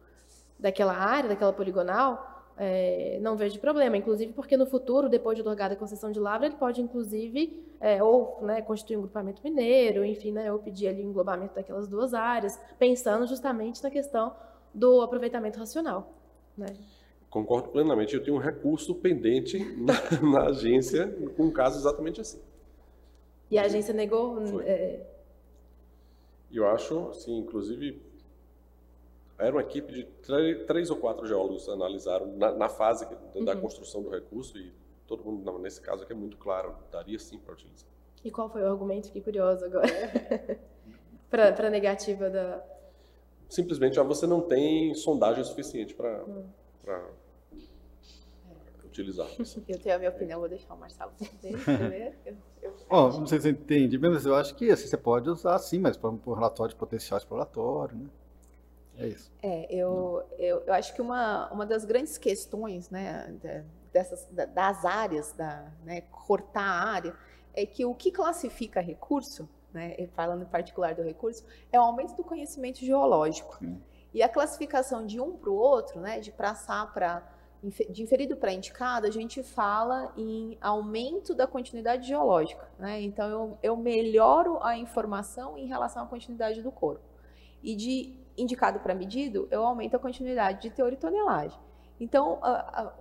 daquela 0.59 0.93
área, 0.93 1.27
daquela 1.29 1.51
poligonal. 1.51 2.34
É, 2.57 3.19
não 3.21 3.35
vejo 3.35 3.59
problema, 3.59 3.97
inclusive 3.97 4.31
porque 4.33 4.55
no 4.55 4.65
futuro, 4.65 5.09
depois 5.09 5.35
de 5.35 5.41
otorgada 5.41 5.73
a 5.73 5.77
concessão 5.77 6.11
de 6.11 6.19
lavra, 6.19 6.47
ele 6.47 6.55
pode, 6.55 6.81
inclusive, 6.81 7.63
é, 7.79 8.01
ou 8.01 8.39
né, 8.41 8.61
constituir 8.61 8.97
um 8.97 9.01
grupamento 9.01 9.41
mineiro, 9.43 10.05
enfim, 10.05 10.31
né, 10.31 10.51
ou 10.51 10.59
pedir 10.59 10.87
ali 10.87 11.01
o 11.01 11.05
englobamento 11.05 11.55
daquelas 11.55 11.87
duas 11.87 12.13
áreas, 12.13 12.59
pensando 12.79 13.27
justamente 13.27 13.83
na 13.83 13.89
questão 13.89 14.33
do 14.73 15.01
aproveitamento 15.01 15.59
racional. 15.59 16.13
Né? 16.57 16.67
Concordo 17.29 17.69
plenamente. 17.69 18.15
Eu 18.15 18.23
tenho 18.23 18.37
um 18.37 18.39
recurso 18.39 18.95
pendente 18.95 19.59
na, 19.77 19.93
na 20.23 20.49
agência 20.49 21.07
com 21.35 21.43
um 21.43 21.51
caso 21.51 21.77
exatamente 21.77 22.21
assim. 22.21 22.39
E 23.51 23.57
a 23.57 23.63
agência 23.63 23.93
negou. 23.93 24.61
É, 24.61 25.01
eu 26.51 26.65
acho, 26.67 27.09
assim, 27.09 27.37
inclusive, 27.37 28.01
era 29.37 29.51
uma 29.55 29.61
equipe 29.61 29.91
de 29.93 30.03
três 30.65 30.89
ou 30.89 30.97
quatro 30.97 31.25
geólogos 31.27 31.67
analisaram 31.69 32.27
na, 32.37 32.51
na 32.53 32.69
fase 32.69 33.05
da, 33.43 33.53
Uhum. 33.53 33.61
construção 33.61 34.01
do 34.01 34.09
recurso 34.09 34.57
e 34.57 34.73
todo 35.07 35.23
mundo, 35.23 35.43
não, 35.43 35.59
nesse 35.59 35.81
caso 35.81 36.03
aqui 36.03 36.13
é 36.13 36.15
muito 36.15 36.37
claro, 36.37 36.75
daria 36.91 37.19
sim 37.19 37.37
para 37.37 37.53
utilizar. 37.53 37.87
E 38.23 38.31
qual 38.31 38.49
foi 38.49 38.63
o 38.63 38.67
argumento? 38.67 39.07
Fiquei 39.07 39.21
curiosa 39.21 39.65
agora. 39.67 39.85
para 41.29 41.67
a 41.67 41.69
negativa 41.69 42.29
da. 42.29 42.63
Simplesmente, 43.49 43.99
ah, 43.99 44.03
você 44.03 44.25
não 44.25 44.41
tem 44.41 44.95
sondagem 44.95 45.43
suficiente 45.43 45.93
para 45.93 46.23
Hum. 46.23 46.45
utilizar. 48.85 49.27
isso. 49.39 49.61
Eu 49.67 49.79
tenho 49.79 49.95
a 49.95 49.99
minha 49.99 50.09
opinião, 50.09 50.39
vou 50.39 50.49
deixar 50.49 50.73
o 50.73 50.77
Marcelo 50.77 51.11
primeiro. 51.39 52.15
Eu- 52.25 52.35
eu- 52.61 52.73
Ó, 52.89 53.09
não 53.19 53.27
sei 53.27 53.37
se 53.39 53.43
você 53.43 53.49
entende, 53.51 53.97
mas 53.99 54.25
eu 54.25 54.33
acho 54.35 54.55
que 54.55 54.71
assim, 54.71 54.87
você 54.87 54.97
pode 54.97 55.29
usar 55.29 55.57
sim, 55.59 55.77
mas 55.79 55.97
para 55.97 56.09
um 56.09 56.33
relatório 56.33 56.73
de 56.73 56.79
potencial 56.79 57.17
exploratório, 57.19 57.95
né? 57.95 58.09
É 58.97 59.07
isso. 59.07 59.31
É, 59.41 59.67
eu, 59.73 60.23
eu, 60.37 60.61
eu 60.65 60.73
acho 60.73 60.93
que 60.93 61.01
uma, 61.01 61.51
uma 61.51 61.65
das 61.65 61.85
grandes 61.85 62.17
questões 62.17 62.89
né, 62.89 63.33
dessas, 63.91 64.25
da- 64.31 64.45
das 64.45 64.85
áreas, 64.85 65.31
da, 65.33 65.71
né, 65.83 66.01
cortar 66.01 66.63
a 66.63 66.89
área, 66.89 67.15
é 67.53 67.65
que 67.65 67.85
o 67.85 67.93
que 67.93 68.11
classifica 68.11 68.79
recurso, 68.81 69.49
né, 69.73 70.07
falando 70.13 70.43
em 70.43 70.47
particular 70.47 70.93
do 70.95 71.01
recurso, 71.01 71.45
é 71.71 71.79
o 71.79 71.83
aumento 71.83 72.15
do 72.15 72.23
conhecimento 72.23 72.79
geológico. 72.79 73.57
Sim. 73.59 73.81
E 74.13 74.23
a 74.23 74.29
classificação 74.29 75.05
de 75.05 75.19
um 75.19 75.35
para 75.35 75.49
o 75.49 75.55
outro, 75.55 75.99
né, 75.99 76.19
de 76.19 76.31
passar 76.31 76.93
para 76.93 77.31
de 77.89 78.03
inferido 78.03 78.37
para 78.37 78.53
indicado, 78.53 79.07
a 79.07 79.09
gente 79.09 79.41
fala 79.41 80.13
em 80.15 80.55
aumento 80.61 81.33
da 81.33 81.47
continuidade 81.47 82.07
geológica. 82.07 82.69
Né? 82.77 83.01
Então, 83.01 83.27
eu, 83.27 83.57
eu 83.63 83.77
melhoro 83.77 84.59
a 84.61 84.77
informação 84.77 85.57
em 85.57 85.65
relação 85.65 86.03
à 86.03 86.05
continuidade 86.05 86.61
do 86.61 86.71
corpo. 86.71 87.03
E 87.63 87.75
de 87.75 88.19
indicado 88.37 88.79
para 88.79 88.93
medido, 88.93 89.47
eu 89.51 89.65
aumento 89.65 89.95
a 89.95 89.99
continuidade 89.99 90.61
de 90.61 90.69
teor 90.69 90.91
e 90.93 90.97
tonelagem. 90.97 91.59
Então, 91.99 92.39
a, 92.41 92.81
a, 92.81 92.93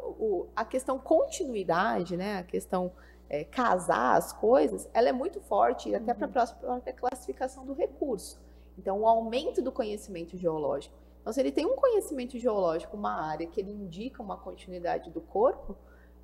a 0.57 0.65
questão 0.65 0.99
continuidade, 0.99 2.17
né, 2.17 2.39
a 2.39 2.43
questão 2.45 2.93
é, 3.29 3.45
casar 3.45 4.17
as 4.17 4.33
coisas, 4.33 4.89
ela 4.95 5.09
é 5.09 5.13
muito 5.13 5.41
forte 5.41 5.95
até 5.95 6.15
para 6.15 6.27
a 6.27 6.47
própria 6.47 6.93
classificação 6.93 7.67
do 7.67 7.73
recurso. 7.73 8.41
Então, 8.79 9.01
o 9.01 9.07
aumento 9.07 9.61
do 9.63 9.73
conhecimento 9.73 10.37
geológico. 10.37 10.95
Então, 11.21 11.33
se 11.33 11.41
ele 11.41 11.51
tem 11.51 11.65
um 11.65 11.75
conhecimento 11.75 12.39
geológico, 12.39 12.97
uma 12.97 13.13
área 13.13 13.47
que 13.47 13.61
ele 13.61 13.73
indica 13.73 14.23
uma 14.23 14.37
continuidade 14.37 15.11
do 15.11 15.21
corpo, 15.21 15.77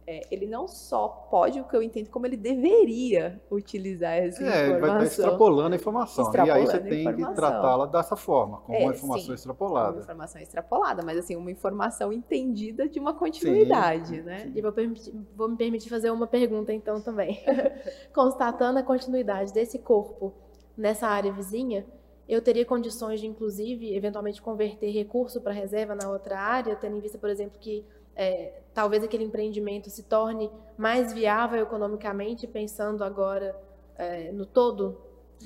é, 0.06 0.22
ele 0.31 0.47
não 0.47 0.66
só 0.66 1.06
pode, 1.31 1.60
o 1.60 1.64
que 1.64 1.77
eu 1.77 1.82
entendo, 1.82 2.09
como 2.10 2.27
ele 2.27 2.36
deveria 2.36 3.40
utilizar 3.51 4.12
essa 4.14 4.43
É, 4.43 4.47
ele 4.47 4.52
vai 4.52 4.60
estar 4.62 4.77
informação. 4.78 5.05
extrapolando 5.06 5.72
a 5.72 5.77
informação. 5.77 6.24
e 6.24 6.27
aí 6.27 6.62
Extrapolando 6.64 6.66
você 6.70 6.78
tem 6.81 6.90
que 6.90 7.10
informação. 7.10 7.35
tratá-la 7.35 7.86
dessa 7.86 8.16
forma, 8.16 8.59
como 8.62 8.77
É, 8.78 8.82
uma 8.85 8.93
informação 8.93 9.20
sim. 9.22 9.28
Uma 9.31 9.35
extrapolada. 9.36 9.98
informação 10.01 10.40
extrapolada, 10.43 11.02
mas 11.05 11.18
assim, 11.18 11.36
uma 11.36 11.51
informação 11.51 12.12
entendida 12.12 12.89
de 12.89 12.98
uma 12.98 13.14
continuidade, 13.14 14.20
né? 14.22 14.51
E 14.55 14.60
vou, 14.60 14.72
permitir- 14.72 15.14
vou 15.36 15.48
me 15.48 15.56
permitir 15.56 15.89
fazer 15.89 16.10
uma 16.10 16.27
pergunta 16.27 16.72
então 16.72 17.01
também. 17.01 17.40
Constatando 18.14 18.78
a 18.78 18.82
continuidade 18.82 19.52
desse 19.52 19.78
corpo 19.78 20.32
nessa 20.77 21.06
área 21.06 21.32
vizinha, 21.32 21.86
eu 22.28 22.40
teria 22.40 22.64
condições 22.64 23.20
de, 23.20 23.27
inclusive, 23.27 23.94
eventualmente 23.94 24.40
converter 24.40 24.90
recurso 24.90 25.40
para 25.40 25.52
reserva 25.52 25.94
na 25.94 26.09
outra 26.10 26.39
área, 26.39 26.77
tendo 26.77 26.97
em 26.97 27.01
vista, 27.01 27.18
por 27.18 27.28
exemplo, 27.28 27.59
que 27.59 27.85
é, 28.14 28.62
talvez 28.74 29.02
aquele 29.05 29.24
empreendimento 29.24 29.90
se 29.90 30.02
torne 30.05 30.51
mais 30.78 31.12
viável 31.12 31.62
economicamente, 31.62 32.47
pensando 32.47 33.02
agora 33.05 33.56
é, 33.97 34.30
no 34.32 34.47
todo, 34.47 34.97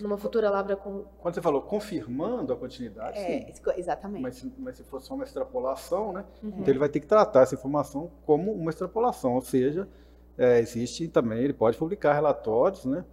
numa 0.00 0.16
futura 0.18 0.50
lavra 0.50 0.76
com. 0.76 1.04
Quando 1.20 1.34
você 1.34 1.42
falou 1.42 1.62
confirmando 1.62 2.52
a 2.52 2.56
continuidade, 2.56 3.18
É, 3.18 3.52
sim. 3.52 3.62
exatamente. 3.76 4.22
Mas, 4.22 4.36
se- 4.36 4.52
mas 4.58 4.76
se 4.76 4.84
for 4.84 5.00
só 5.00 5.14
uma 5.14 5.24
extrapolação, 5.24 6.12
né? 6.12 6.24
Uhum. 6.42 6.48
Então 6.50 6.68
ele 6.68 6.78
vai 6.78 6.88
ter 6.88 7.00
que 7.00 7.06
tratar 7.06 7.42
essa 7.42 7.54
informação 7.54 8.10
como 8.26 8.52
uma 8.52 8.70
extrapolação, 8.70 9.34
ou 9.34 9.40
seja, 9.40 9.88
é, 10.36 10.58
existe 10.60 11.06
também, 11.08 11.38
ele 11.44 11.52
pode 11.52 11.76
publicar 11.78 12.12
relatórios, 12.12 12.84
né? 12.84 13.04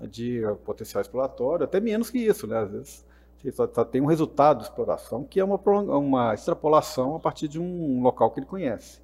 De 0.00 0.42
eh, 0.42 0.54
potencial 0.64 1.02
exploratório, 1.02 1.64
até 1.64 1.78
menos 1.78 2.08
que 2.08 2.16
isso, 2.18 2.46
né? 2.46 2.56
Às 2.58 2.70
vezes 2.70 3.06
você 3.36 3.52
só, 3.52 3.68
só 3.70 3.84
tem 3.84 4.00
um 4.00 4.06
resultado 4.06 4.58
de 4.58 4.64
exploração 4.64 5.24
que 5.24 5.38
é 5.38 5.44
uma, 5.44 5.56
uma 5.98 6.32
extrapolação 6.32 7.16
a 7.16 7.20
partir 7.20 7.48
de 7.48 7.60
um 7.60 8.02
local 8.02 8.30
que 8.30 8.40
ele 8.40 8.46
conhece. 8.46 9.02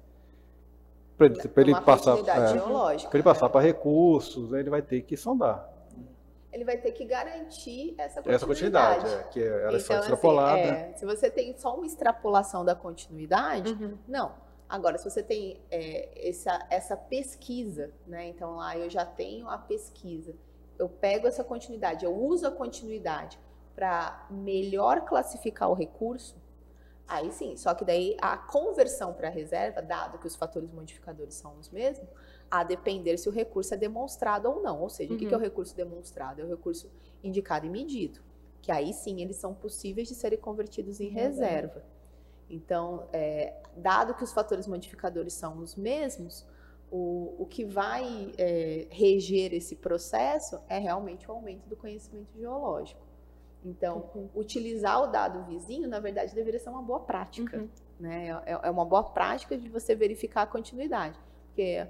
Para 1.17 1.25
ele, 1.25 1.39
ele 1.57 1.81
passar, 1.81 2.17
é, 2.19 2.21
pra 2.21 3.09
ele 3.13 3.23
passar 3.23 3.49
para 3.49 3.61
recursos, 3.61 4.53
aí 4.53 4.59
ele 4.59 4.69
vai 4.69 4.81
ter 4.83 5.01
que 5.01 5.17
sondar 5.17 5.67
Ele 6.53 6.63
vai 6.63 6.77
ter 6.77 6.91
que 6.91 7.05
garantir 7.05 7.95
essa 7.97 8.21
continuidade. 8.21 8.35
essa 8.35 8.45
continuidade, 8.45 9.05
é, 9.13 9.23
que 9.31 9.39
é- 9.41 9.63
ela 9.63 9.77
é 9.77 9.79
só 9.79 9.85
Então, 9.93 9.95
assim, 9.97 9.99
extrapolada. 10.13 10.59
é, 10.59 10.93
se 10.95 11.05
você 11.05 11.29
tem 11.29 11.57
só 11.57 11.75
uma 11.75 11.85
extrapolação 11.85 12.63
da 12.63 12.75
continuidade, 12.75 13.71
Uhum. 13.73 13.97
Não. 14.07 14.31
Agora, 14.69 14.97
se 14.97 15.09
você 15.09 15.23
tem 15.23 15.61
é, 15.71 16.09
essa, 16.29 16.65
essa 16.69 16.97
pesquisa, 16.97 17.91
né? 18.05 18.27
Então 18.27 18.57
lá 18.57 18.77
eu 18.77 18.89
já 18.89 19.05
tenho 19.05 19.47
a 19.49 19.57
pesquisa, 19.57 20.35
eu 20.77 20.89
pego 20.89 21.25
essa 21.25 21.43
continuidade, 21.43 22.03
eu 22.05 22.13
uso 22.13 22.45
a 22.45 22.51
continuidade 22.51 23.39
para 23.75 24.27
melhor 24.29 25.01
classificar 25.01 25.69
o 25.69 25.73
recurso, 25.73 26.35
aí 27.07 27.31
sim. 27.31 27.55
Só 27.57 27.73
que 27.73 27.85
daí 27.85 28.15
a 28.21 28.37
conversão 28.37 29.13
para 29.13 29.29
reserva, 29.29 29.81
dado 29.81 30.19
que 30.19 30.27
os 30.27 30.35
fatores 30.35 30.71
modificadores 30.71 31.35
são 31.35 31.57
os 31.57 31.69
mesmos, 31.69 32.09
a 32.49 32.63
depender 32.63 33.17
se 33.17 33.27
o 33.29 33.31
recurso 33.31 33.73
é 33.73 33.77
demonstrado 33.77 34.49
ou 34.49 34.61
não. 34.61 34.81
Ou 34.81 34.89
seja, 34.89 35.13
o 35.13 35.17
que 35.17 35.25
Uhum. 35.25 35.33
é 35.33 35.35
o 35.37 35.39
recurso 35.39 35.75
demonstrado? 35.75 36.41
É 36.41 36.45
o 36.45 36.47
recurso 36.49 36.91
indicado 37.23 37.65
e 37.65 37.69
medido. 37.69 38.19
Que 38.61 38.71
aí 38.71 38.93
sim 38.93 39.21
eles 39.21 39.37
são 39.37 39.53
possíveis 39.53 40.07
de 40.07 40.15
serem 40.15 40.39
convertidos 40.39 40.99
em 40.99 41.09
reserva. 41.09 41.83
Então, 42.49 43.07
é, 43.13 43.55
dado 43.75 44.13
que 44.15 44.23
os 44.23 44.33
fatores 44.33 44.67
modificadores 44.67 45.33
são 45.33 45.59
os 45.59 45.75
mesmos, 45.75 46.45
o, 46.91 47.35
o 47.39 47.45
que 47.45 47.65
vai 47.65 48.33
é, 48.37 48.87
reger 48.91 49.53
esse 49.53 49.75
processo 49.75 50.59
é 50.69 50.77
realmente 50.79 51.29
o 51.29 51.33
aumento 51.33 51.67
do 51.67 51.75
conhecimento 51.77 52.37
geológico. 52.37 53.06
Então, 53.67 54.01
Perfeito. 54.01 54.29
utilizar 54.33 55.03
o 55.03 55.07
dado 55.07 55.43
vizinho, 55.45 55.87
na 55.87 55.99
verdade, 55.99 56.33
deveria 56.33 56.59
ser 56.59 56.69
uma 56.69 56.81
boa 56.81 57.01
prática. 57.01 57.57
Uhum. 57.57 57.69
Né? 57.99 58.29
É, 58.45 58.59
é 58.63 58.69
uma 58.69 58.85
boa 58.85 59.03
prática 59.03 59.57
de 59.57 59.67
você 59.69 59.95
verificar 59.95 60.43
a 60.43 60.47
continuidade. 60.47 61.19
Porque 61.47 61.87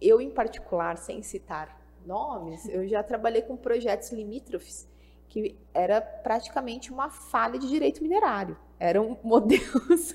eu, 0.00 0.20
em 0.20 0.30
particular, 0.30 0.96
sem 0.98 1.22
citar 1.22 1.80
nomes, 2.04 2.68
eu 2.68 2.86
já 2.86 3.02
trabalhei 3.02 3.42
com 3.42 3.56
projetos 3.56 4.10
limítrofes 4.10 4.90
que 5.32 5.58
era 5.72 5.98
praticamente 5.98 6.92
uma 6.92 7.08
falha 7.08 7.58
de 7.58 7.66
direito 7.66 8.02
minerário. 8.02 8.54
Eram 8.78 9.18
modelos 9.24 10.14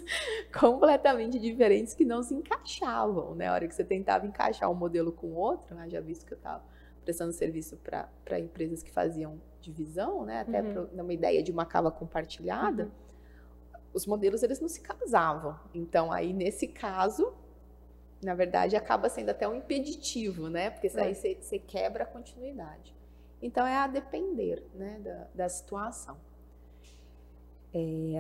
completamente 0.59 1.39
diferentes 1.39 1.95
que 1.95 2.05
não 2.05 2.22
se 2.22 2.35
encaixavam, 2.35 3.34
né? 3.34 3.47
A 3.47 3.53
hora 3.53 3.68
que 3.68 3.73
você 3.73 3.84
tentava 3.84 4.27
encaixar 4.27 4.69
um 4.69 4.76
modelo 4.76 5.11
com 5.11 5.26
o 5.26 5.35
outro, 5.35 5.73
né? 5.73 5.89
já 5.89 5.99
visto 5.99 6.23
que 6.23 6.34
eu 6.34 6.38
estava 6.38 6.64
prestando 7.08 7.32
serviço 7.32 7.78
para 7.78 8.38
empresas 8.38 8.84
que 8.84 8.92
faziam 8.92 9.40
divisão, 9.62 10.26
né? 10.26 10.42
Até 10.42 10.62
Uhum. 10.62 10.74
pra- 10.74 10.88
numa 10.94 11.14
ideia 11.14 11.42
de 11.42 11.54
uma 11.54 11.66
cava 11.66 11.90
compartilhada, 11.90 12.92
os 13.94 14.06
modelos 14.06 14.44
eles 14.44 14.60
não 14.60 14.68
se 14.68 14.82
casavam. 14.82 15.58
Então 15.74 16.12
aí 16.12 16.34
nesse 16.34 16.68
caso, 16.68 17.34
na 18.22 18.36
verdade, 18.36 18.76
acaba 18.76 19.08
sendo 19.08 19.30
até 19.30 19.48
um 19.48 19.56
impeditivo, 19.56 20.50
né? 20.50 20.70
Porque 20.70 20.88
isso 20.88 21.00
aí 21.00 21.12
É. 21.12 21.14
você 21.14 21.36
você 21.40 21.58
quebra 21.60 22.04
a 22.04 22.08
continuidade. 22.08 22.94
Então 23.42 23.66
é 23.66 23.78
a 23.78 23.88
depender, 23.88 24.66
né, 24.74 25.00
da, 25.00 25.28
da 25.34 25.48
situação. 25.50 26.18
É, 27.74 28.18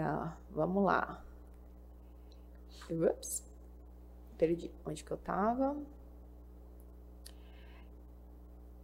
vamos 0.51 0.85
lá. 0.85 1.21
Ups. 2.89 3.43
Perdi 4.37 4.71
onde 4.85 5.03
que 5.03 5.11
eu 5.11 5.17
estava. 5.17 5.75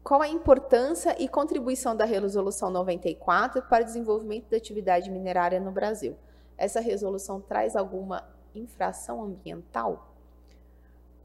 Qual 0.04 0.22
a 0.22 0.28
importância 0.28 1.16
e 1.18 1.30
contribuição 1.30 1.96
da 1.96 2.04
Resolução 2.04 2.70
94 2.70 3.62
para 3.64 3.84
o 3.84 3.86
desenvolvimento 3.86 4.50
da 4.50 4.58
atividade 4.58 5.10
minerária 5.10 5.60
no 5.60 5.72
Brasil? 5.72 6.18
Essa 6.58 6.82
resolução 6.82 7.40
traz 7.40 7.76
alguma 7.76 8.28
infração 8.54 9.24
ambiental? 9.24 10.14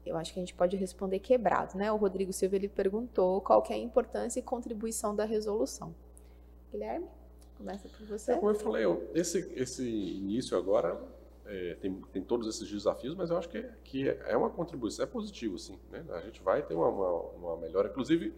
Eu 0.05 0.17
acho 0.17 0.33
que 0.33 0.39
a 0.39 0.41
gente 0.41 0.55
pode 0.55 0.77
responder 0.77 1.19
quebrado, 1.19 1.77
né? 1.77 1.91
O 1.91 1.97
Rodrigo 1.97 2.31
Silva 2.31 2.55
ele 2.55 2.69
perguntou 2.69 3.41
qual 3.41 3.61
que 3.61 3.73
é 3.73 3.75
a 3.75 3.79
importância 3.79 4.39
e 4.39 4.41
contribuição 4.41 5.13
da 5.13 5.25
resolução. 5.25 5.93
Guilherme, 6.71 7.05
começa 7.57 7.87
por 7.89 8.07
você. 8.07 8.31
É, 8.31 8.35
como 8.37 8.49
eu 8.49 8.55
falei, 8.55 8.85
esse, 9.13 9.51
esse 9.55 9.83
início 9.83 10.57
agora 10.57 10.99
é, 11.45 11.75
tem, 11.81 12.01
tem 12.13 12.23
todos 12.23 12.47
esses 12.47 12.67
desafios, 12.67 13.13
mas 13.13 13.29
eu 13.29 13.37
acho 13.37 13.49
que, 13.49 13.61
que 13.83 14.09
é 14.09 14.37
uma 14.37 14.49
contribuição, 14.49 15.03
é 15.03 15.07
positivo, 15.07 15.59
sim. 15.59 15.77
Né? 15.91 16.03
A 16.11 16.21
gente 16.21 16.41
vai 16.41 16.63
ter 16.63 16.73
uma, 16.73 16.87
uma, 16.87 17.11
uma 17.11 17.57
melhora. 17.57 17.89
Inclusive, 17.89 18.33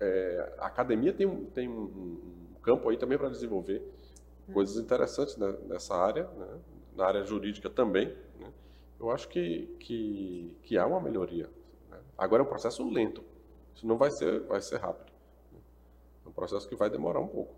é, 0.00 0.54
a 0.58 0.66
academia 0.66 1.12
tem, 1.12 1.44
tem 1.46 1.68
um, 1.68 1.82
um 1.82 2.54
campo 2.62 2.88
aí 2.88 2.96
também 2.96 3.18
para 3.18 3.28
desenvolver 3.28 3.82
coisas 4.52 4.76
interessantes 4.76 5.36
né, 5.36 5.54
nessa 5.66 5.94
área, 5.94 6.24
né? 6.36 6.60
na 6.94 7.06
área 7.06 7.24
jurídica 7.24 7.70
também. 7.70 8.08
Né? 8.38 8.52
Eu 8.98 9.10
acho 9.10 9.28
que, 9.28 9.66
que, 9.78 10.56
que 10.62 10.76
há 10.76 10.86
uma 10.86 11.00
melhoria. 11.00 11.48
Né? 11.88 11.98
Agora 12.18 12.42
é 12.42 12.44
um 12.44 12.48
processo 12.48 12.88
lento. 12.88 13.22
Isso 13.74 13.86
não 13.86 13.96
vai 13.96 14.10
ser, 14.10 14.40
vai 14.40 14.60
ser 14.60 14.78
rápido. 14.78 15.12
É 16.24 16.28
um 16.28 16.32
processo 16.32 16.68
que 16.68 16.74
vai 16.74 16.90
demorar 16.90 17.20
um 17.20 17.28
pouco. 17.28 17.54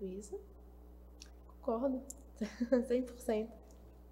Luísa? 0.00 0.38
Concordo. 1.60 2.02
100%. 2.40 3.48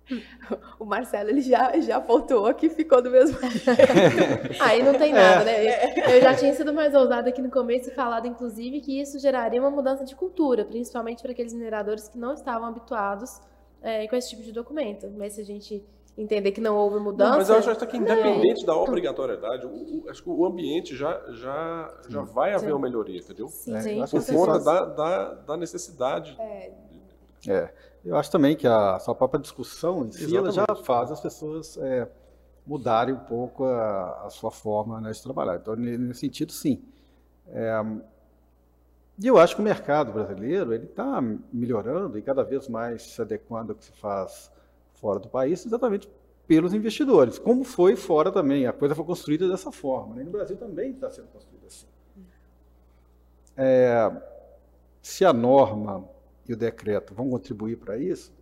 O 0.78 0.84
Marcelo 0.84 1.30
ele 1.30 1.40
já, 1.40 1.78
já 1.80 1.98
voltou 1.98 2.46
aqui 2.46 2.68
ficou 2.68 3.00
do 3.00 3.10
mesmo 3.10 3.38
jeito. 3.50 4.62
Aí 4.62 4.82
não 4.82 4.94
tem 4.94 5.12
nada, 5.12 5.44
né? 5.44 6.14
Eu 6.14 6.20
já 6.20 6.34
tinha 6.34 6.52
sido 6.52 6.72
mais 6.72 6.94
ousada 6.94 7.30
aqui 7.30 7.40
no 7.40 7.50
começo 7.50 7.90
e 7.90 7.94
falado, 7.94 8.26
inclusive, 8.26 8.80
que 8.80 9.00
isso 9.00 9.18
geraria 9.18 9.60
uma 9.60 9.70
mudança 9.70 10.04
de 10.04 10.14
cultura, 10.14 10.64
principalmente 10.64 11.22
para 11.22 11.32
aqueles 11.32 11.54
mineradores 11.54 12.08
que 12.08 12.18
não 12.18 12.34
estavam 12.34 12.68
habituados 12.68 13.40
é, 13.82 14.06
com 14.06 14.16
esse 14.16 14.30
tipo 14.30 14.42
de 14.42 14.52
documento. 14.52 15.10
Mas 15.16 15.34
se 15.34 15.40
a 15.40 15.44
gente 15.44 15.84
entender 16.16 16.52
que 16.52 16.60
não 16.60 16.76
houve 16.76 16.98
mudança. 17.00 17.30
Não, 17.30 17.38
mas 17.38 17.48
eu 17.48 17.72
acho 17.72 17.86
que 17.86 17.96
independente 17.96 18.64
da 18.64 18.76
obrigatoriedade, 18.76 19.66
o, 19.66 20.08
acho 20.08 20.22
que 20.22 20.30
o 20.30 20.44
ambiente 20.44 20.94
já, 20.96 21.20
já, 21.30 21.94
já 22.08 22.22
vai 22.22 22.54
haver 22.54 22.66
sim. 22.66 22.72
uma 22.72 22.78
melhoria, 22.78 23.18
entendeu? 23.18 23.48
Sim, 23.48 23.80
sim. 23.80 24.04
Por 24.06 24.26
conta 24.26 24.58
da, 24.60 24.84
da, 24.84 25.34
da 25.34 25.56
necessidade. 25.56 26.36
É. 26.38 26.83
é. 27.48 27.72
Eu 28.04 28.16
acho 28.16 28.30
também 28.30 28.54
que 28.54 28.66
a 28.66 28.98
sua 28.98 29.14
própria 29.14 29.40
discussão 29.40 30.04
em 30.04 30.12
si 30.12 30.36
ela 30.36 30.52
já 30.52 30.66
faz 30.84 31.10
as 31.10 31.20
pessoas 31.20 31.78
é, 31.78 32.06
mudarem 32.66 33.14
um 33.14 33.20
pouco 33.20 33.64
a, 33.64 34.26
a 34.26 34.30
sua 34.30 34.50
forma 34.50 35.00
né, 35.00 35.10
de 35.10 35.22
trabalhar. 35.22 35.56
Então, 35.56 35.74
nesse 35.74 36.20
sentido, 36.20 36.52
sim. 36.52 36.82
É, 37.48 37.82
e 39.22 39.26
eu 39.26 39.38
acho 39.38 39.54
que 39.54 39.62
o 39.62 39.64
mercado 39.64 40.12
brasileiro 40.12 40.74
ele 40.74 40.84
está 40.86 41.22
melhorando 41.52 42.18
e 42.18 42.22
cada 42.22 42.42
vez 42.42 42.68
mais 42.68 43.02
se 43.02 43.22
adequando 43.22 43.72
ao 43.72 43.78
que 43.78 43.84
se 43.84 43.92
faz 43.92 44.50
fora 44.94 45.18
do 45.18 45.28
país, 45.28 45.64
exatamente 45.64 46.08
pelos 46.46 46.74
investidores. 46.74 47.38
Como 47.38 47.64
foi 47.64 47.96
fora 47.96 48.30
também, 48.30 48.66
a 48.66 48.72
coisa 48.72 48.94
foi 48.94 49.04
construída 49.04 49.48
dessa 49.48 49.70
forma. 49.70 50.16
Né? 50.16 50.22
E 50.22 50.24
no 50.24 50.30
Brasil 50.30 50.56
também 50.56 50.90
está 50.90 51.10
sendo 51.10 51.28
construída 51.28 51.66
assim. 51.66 51.86
É, 53.56 54.10
se 55.00 55.24
a 55.24 55.32
norma 55.32 56.08
e 56.48 56.52
o 56.52 56.56
decreto. 56.56 57.14
Vão 57.14 57.30
contribuir 57.30 57.76
para 57.76 57.96
isso, 57.96 58.32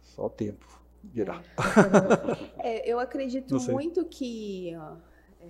só 0.00 0.26
o 0.26 0.30
tempo 0.30 0.82
dirá. 1.02 1.42
É, 2.58 2.88
eu 2.88 3.00
acredito 3.00 3.60
muito 3.70 4.04
que 4.04 4.72
ó, 4.76 4.96
é, 5.40 5.48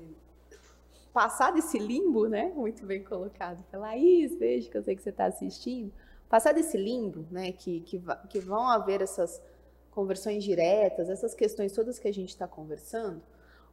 passar 1.12 1.52
desse 1.52 1.78
limbo, 1.78 2.26
né, 2.26 2.50
muito 2.54 2.86
bem 2.86 3.02
colocado 3.02 3.62
pela 3.64 3.88
Laís, 3.88 4.34
vejo 4.38 4.70
que 4.70 4.78
eu 4.78 4.82
sei 4.82 4.96
que 4.96 5.02
você 5.02 5.10
está 5.10 5.26
assistindo, 5.26 5.92
passar 6.28 6.54
desse 6.54 6.78
limbo, 6.78 7.26
né, 7.30 7.52
que, 7.52 7.80
que, 7.80 8.02
que 8.30 8.38
vão 8.38 8.66
haver 8.66 9.02
essas 9.02 9.42
conversões 9.90 10.42
diretas, 10.42 11.10
essas 11.10 11.34
questões 11.34 11.72
todas 11.72 11.98
que 11.98 12.08
a 12.08 12.14
gente 12.14 12.30
está 12.30 12.48
conversando, 12.48 13.20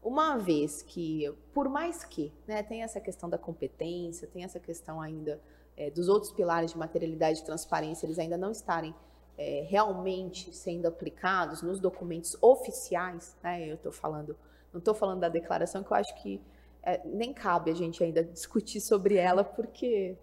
uma 0.03 0.37
vez 0.37 0.81
que, 0.81 1.33
por 1.53 1.69
mais 1.69 2.03
que, 2.03 2.33
né, 2.45 2.61
tem 2.61 2.83
essa 2.83 2.99
questão 2.99 3.29
da 3.29 3.37
competência, 3.37 4.27
tem 4.27 4.43
essa 4.43 4.59
questão 4.59 5.01
ainda 5.01 5.39
é, 5.79 5.89
dos 5.89 6.09
outros 6.09 6.31
pilares 6.31 6.71
de 6.71 6.77
materialidade 6.77 7.39
e 7.39 7.43
transparência, 7.45 8.05
eles 8.05 8.19
ainda 8.19 8.37
não 8.37 8.51
estarem 8.51 8.93
é, 9.37 9.65
realmente 9.69 10.53
sendo 10.53 10.85
aplicados 10.85 11.61
nos 11.61 11.79
documentos 11.79 12.37
oficiais, 12.41 13.37
né? 13.41 13.65
Eu 13.65 13.75
estou 13.75 13.91
falando, 13.91 14.35
não 14.73 14.79
estou 14.79 14.93
falando 14.93 15.21
da 15.21 15.29
declaração, 15.29 15.81
que 15.81 15.91
eu 15.91 15.95
acho 15.95 16.13
que 16.21 16.41
é, 16.83 16.99
nem 17.05 17.33
cabe 17.33 17.71
a 17.71 17.73
gente 17.73 18.03
ainda 18.03 18.21
discutir 18.21 18.81
sobre 18.81 19.15
ela, 19.15 19.41
porque 19.43 20.17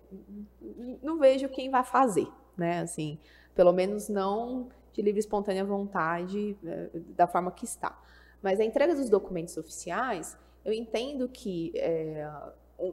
não 1.03 1.19
vejo 1.19 1.49
quem 1.49 1.71
vai 1.71 1.83
fazer, 1.83 2.29
né? 2.55 2.81
Assim, 2.81 3.19
pelo 3.55 3.73
menos 3.73 4.11
não 4.11 4.69
de 4.93 5.01
livre 5.01 5.19
e 5.19 5.21
espontânea 5.21 5.65
vontade, 5.65 6.55
é, 6.65 6.91
da 7.17 7.27
forma 7.27 7.51
que 7.51 7.65
está. 7.65 7.99
Mas 8.43 8.61
a 8.61 8.65
entrega 8.65 8.95
dos 8.95 9.09
documentos 9.09 9.57
oficiais, 9.57 10.37
eu 10.63 10.73
entendo 10.75 11.27
que 11.29 11.73
é, 11.77 12.31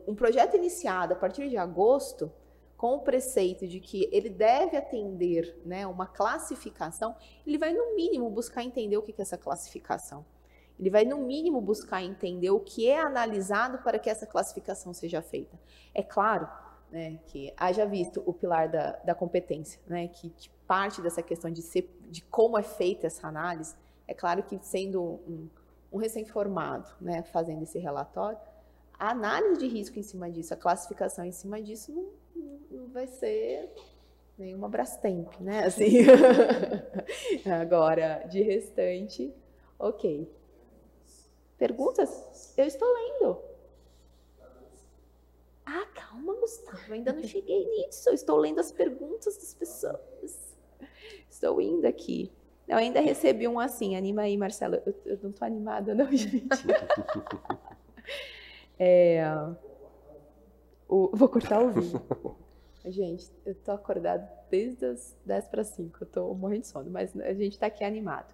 um 0.07 0.15
projeto 0.15 0.55
iniciado 0.55 1.13
a 1.13 1.15
partir 1.17 1.49
de 1.49 1.57
agosto, 1.57 2.31
com 2.83 2.95
o 2.95 2.99
preceito 2.99 3.65
de 3.65 3.79
que 3.79 4.09
ele 4.11 4.29
deve 4.29 4.75
atender 4.75 5.57
né, 5.65 5.87
uma 5.87 6.05
classificação, 6.05 7.15
ele 7.47 7.57
vai, 7.57 7.71
no 7.71 7.95
mínimo, 7.95 8.29
buscar 8.29 8.61
entender 8.61 8.97
o 8.97 9.01
que 9.01 9.13
é 9.17 9.21
essa 9.21 9.37
classificação. 9.37 10.25
Ele 10.77 10.89
vai, 10.89 11.05
no 11.05 11.19
mínimo, 11.19 11.61
buscar 11.61 12.03
entender 12.03 12.49
o 12.49 12.59
que 12.59 12.89
é 12.89 12.99
analisado 12.99 13.77
para 13.77 13.97
que 13.97 14.09
essa 14.09 14.27
classificação 14.27 14.93
seja 14.93 15.21
feita. 15.21 15.57
É 15.93 16.03
claro 16.03 16.45
né, 16.91 17.21
que 17.27 17.53
haja 17.55 17.85
visto 17.85 18.21
o 18.25 18.33
pilar 18.33 18.67
da, 18.67 18.97
da 18.97 19.15
competência, 19.15 19.79
né, 19.87 20.09
que, 20.09 20.29
que 20.31 20.49
parte 20.67 21.01
dessa 21.01 21.23
questão 21.23 21.49
de, 21.49 21.61
ser, 21.61 21.89
de 22.09 22.21
como 22.25 22.57
é 22.57 22.63
feita 22.63 23.07
essa 23.07 23.25
análise, 23.25 23.77
é 24.05 24.13
claro 24.13 24.43
que 24.43 24.59
sendo 24.61 25.01
um, 25.01 25.49
um 25.89 25.97
recém-formado 25.99 26.91
né, 26.99 27.23
fazendo 27.23 27.63
esse 27.63 27.79
relatório, 27.79 28.39
a 28.99 29.11
análise 29.11 29.57
de 29.57 29.69
risco 29.69 29.97
em 29.97 30.03
cima 30.03 30.29
disso, 30.29 30.53
a 30.53 30.57
classificação 30.57 31.23
em 31.23 31.31
cima 31.31 31.61
disso, 31.61 31.93
não, 31.93 32.22
não 32.35 32.87
vai 32.89 33.07
ser 33.07 33.69
nenhuma 34.37 34.67
Brastemp, 34.67 35.29
né? 35.39 35.65
Assim. 35.65 35.99
Agora, 37.61 38.25
de 38.29 38.41
restante, 38.41 39.33
ok. 39.77 40.29
Perguntas? 41.57 42.53
Eu 42.57 42.65
estou 42.65 42.87
lendo. 42.93 43.41
Ah, 45.65 45.85
calma, 45.93 46.33
Gustavo, 46.35 46.93
ainda 46.93 47.13
não 47.13 47.23
cheguei 47.23 47.65
nisso. 47.69 48.09
Eu 48.09 48.13
estou 48.13 48.37
lendo 48.37 48.59
as 48.59 48.71
perguntas 48.71 49.37
das 49.37 49.53
pessoas. 49.53 50.55
Estou 51.29 51.61
indo 51.61 51.85
aqui. 51.85 52.31
Eu 52.67 52.77
ainda 52.77 53.01
recebi 53.01 53.47
um 53.47 53.59
assim, 53.59 53.95
anima 53.95 54.23
aí, 54.23 54.37
Marcelo. 54.37 54.75
Eu, 54.85 54.95
eu 55.05 55.19
não 55.21 55.29
estou 55.29 55.45
animada, 55.45 55.93
não, 55.93 56.11
gente. 56.15 56.47
É, 58.79 59.23
o, 60.87 61.09
vou 61.13 61.29
cortar 61.29 61.61
o 61.61 61.69
vídeo. 61.69 62.01
Gente, 62.85 63.31
eu 63.45 63.55
tô 63.55 63.71
acordada 63.71 64.29
desde 64.49 64.85
as 64.85 65.15
10 65.25 65.47
para 65.47 65.63
5, 65.63 65.97
eu 66.01 66.07
tô 66.07 66.33
morrendo 66.33 66.61
de 66.61 66.67
sono, 66.67 66.91
mas 66.91 67.15
a 67.21 67.33
gente 67.33 67.57
tá 67.57 67.67
aqui 67.67 67.83
animado. 67.83 68.33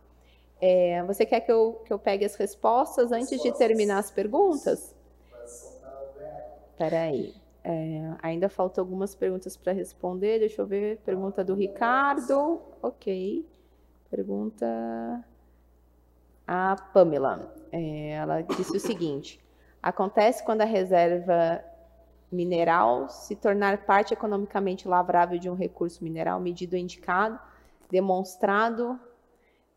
É, 0.59 1.03
você 1.03 1.23
quer 1.25 1.41
que 1.41 1.51
eu, 1.51 1.81
que 1.85 1.93
eu 1.93 1.99
pegue 1.99 2.25
as 2.25 2.35
respostas 2.35 3.11
antes 3.11 3.29
respostas. 3.29 3.53
de 3.53 3.57
terminar 3.57 3.99
as 3.99 4.09
perguntas? 4.09 4.95
Espera 6.71 7.01
aí. 7.01 7.33
É, 7.63 8.15
ainda 8.21 8.49
faltam 8.49 8.83
algumas 8.83 9.13
perguntas 9.13 9.55
para 9.55 9.71
responder. 9.71 10.39
Deixa 10.39 10.61
eu 10.61 10.65
ver. 10.65 10.97
Pergunta 11.05 11.43
do 11.43 11.53
Ricardo. 11.53 12.61
Ok. 12.81 13.45
Pergunta. 14.09 14.65
A 16.47 16.75
Pamela. 16.93 17.53
É, 17.71 18.11
ela 18.11 18.41
disse 18.41 18.75
o 18.75 18.79
seguinte: 18.79 19.39
acontece 19.83 20.43
quando 20.43 20.61
a 20.61 20.65
reserva 20.65 21.63
mineral 22.31 23.09
se 23.09 23.35
tornar 23.35 23.85
parte 23.85 24.13
economicamente 24.13 24.87
lavrável 24.87 25.39
de 25.39 25.49
um 25.49 25.55
recurso 25.55 26.03
mineral 26.03 26.39
medido 26.39 26.75
ou 26.75 26.81
indicado, 26.81 27.39
demonstrado 27.89 28.99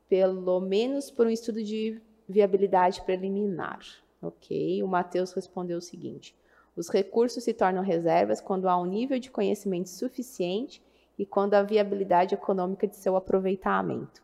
pelo 0.08 0.60
menos 0.60 1.10
por 1.10 1.26
um 1.26 1.30
estudo 1.30 1.62
de 1.62 2.00
viabilidade 2.28 3.02
preliminar. 3.02 3.80
Ok? 4.20 4.82
O 4.82 4.86
Matheus 4.86 5.32
respondeu 5.32 5.78
o 5.78 5.82
seguinte: 5.82 6.36
os 6.76 6.88
recursos 6.88 7.44
se 7.44 7.52
tornam 7.52 7.82
reservas 7.82 8.40
quando 8.40 8.68
há 8.68 8.76
um 8.76 8.86
nível 8.86 9.18
de 9.18 9.30
conhecimento 9.30 9.88
suficiente 9.88 10.82
e 11.18 11.26
quando 11.26 11.54
há 11.54 11.62
viabilidade 11.62 12.34
econômica 12.34 12.86
de 12.86 12.96
seu 12.96 13.16
aproveitamento. 13.16 14.22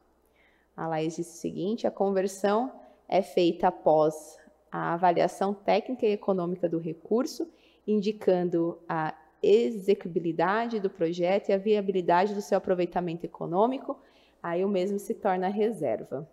A 0.77 0.87
Laís 0.87 1.17
disse 1.17 1.37
o 1.37 1.41
seguinte: 1.41 1.87
a 1.87 1.91
conversão 1.91 2.73
é 3.09 3.23
feita 3.23 3.69
após 3.69 4.39
a 4.71 4.95
avaliação 4.95 5.53
técnica 5.53 6.07
e 6.07 6.13
econômica 6.13 6.69
do 6.69 6.79
recurso 6.79 7.49
indicando 7.89 8.79
a 8.87 9.15
execuibilidade 9.43 10.79
do 10.79 10.91
projeto 10.91 11.49
e 11.49 11.53
a 11.55 11.59
viabilidade 11.59 12.35
do 12.35 12.43
seu 12.43 12.59
aproveitamento 12.59 13.25
econômico, 13.25 13.99
aí 14.43 14.63
o 14.63 14.69
mesmo 14.69 14.99
se 14.99 15.15
torna 15.15 15.49
reserva. 15.49 16.29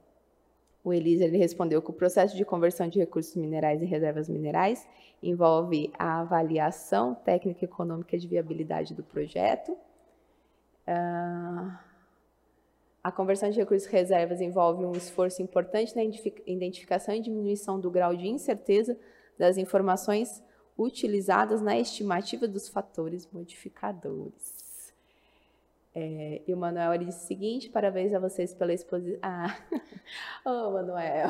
o 0.83 0.93
Elisa 0.93 1.23
ele 1.23 1.37
respondeu 1.37 1.81
que 1.81 1.89
o 1.89 1.93
processo 1.93 2.35
de 2.35 2.45
conversão 2.45 2.87
de 2.87 2.99
recursos 2.99 3.35
minerais 3.35 3.81
em 3.81 3.85
reservas 3.85 4.29
minerais 4.29 4.85
envolve 5.23 5.91
a 5.97 6.19
avaliação 6.19 7.15
técnica 7.15 7.63
e 7.63 7.65
econômica 7.65 8.17
de 8.17 8.27
viabilidade 8.27 8.93
do 8.93 9.01
projeto. 9.01 9.71
Uh, 10.87 11.71
a 13.03 13.11
conversão 13.11 13.49
de 13.49 13.57
recursos 13.57 13.87
reservas 13.87 14.41
envolve 14.41 14.83
um 14.83 14.91
esforço 14.91 15.41
importante 15.41 15.95
na 15.95 16.03
identificação 16.45 17.15
e 17.15 17.21
diminuição 17.21 17.79
do 17.79 17.89
grau 17.89 18.15
de 18.15 18.27
incerteza 18.27 18.95
das 19.39 19.57
informações 19.57 20.43
utilizadas 20.77 21.61
na 21.61 21.77
estimativa 21.77 22.47
dos 22.47 22.67
fatores 22.67 23.27
modificadores. 23.31 24.65
É, 25.97 26.41
e 26.45 26.53
o 26.53 26.57
Manuel 26.57 26.97
disse 26.97 27.23
o 27.23 27.27
seguinte: 27.27 27.69
parabéns 27.69 28.13
a 28.13 28.19
vocês 28.19 28.53
pela 28.53 28.73
exposição. 28.73 29.19
Ah, 30.45 30.67
oh, 30.67 30.71
Manuel! 30.71 31.29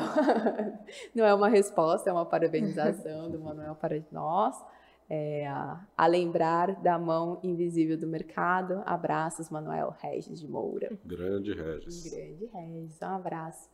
Não 1.14 1.24
é 1.24 1.32
uma 1.32 1.48
resposta, 1.48 2.10
é 2.10 2.12
uma 2.12 2.26
parabenização 2.26 3.30
do 3.30 3.38
Manuel 3.38 3.74
para 3.74 4.02
nós. 4.12 4.62
É, 5.08 5.46
a 5.46 6.06
lembrar 6.06 6.74
da 6.82 6.98
mão 6.98 7.40
invisível 7.42 7.96
do 7.96 8.06
mercado. 8.06 8.82
Abraços, 8.84 9.48
Manuel 9.48 9.96
Regis 9.98 10.40
de 10.40 10.46
Moura. 10.46 10.90
Grande 11.06 11.54
Regis. 11.54 12.12
Grande 12.12 12.50
Regis, 12.52 13.00
um 13.00 13.06
abraço. 13.06 13.70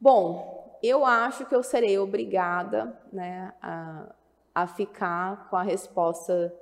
Bom, 0.00 0.78
eu 0.80 1.04
acho 1.04 1.44
que 1.46 1.54
eu 1.54 1.62
serei 1.64 1.98
obrigada 1.98 2.96
né, 3.12 3.52
a, 3.60 4.14
a 4.62 4.66
ficar 4.66 5.48
com 5.48 5.56
a 5.56 5.62
resposta 5.62 6.52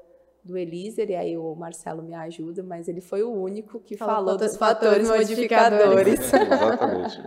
do 0.44 0.56
Elíser, 0.56 1.10
e 1.10 1.16
aí 1.16 1.36
o 1.36 1.54
Marcelo 1.54 2.02
me 2.02 2.14
ajuda, 2.14 2.62
mas 2.62 2.88
ele 2.88 3.00
foi 3.00 3.22
o 3.22 3.30
único 3.32 3.80
que 3.80 3.96
falou, 3.96 4.14
falou 4.14 4.36
dos 4.36 4.56
fatores, 4.56 5.08
fatores 5.08 5.28
modificadores. 5.28 6.20
Exatamente. 6.32 7.22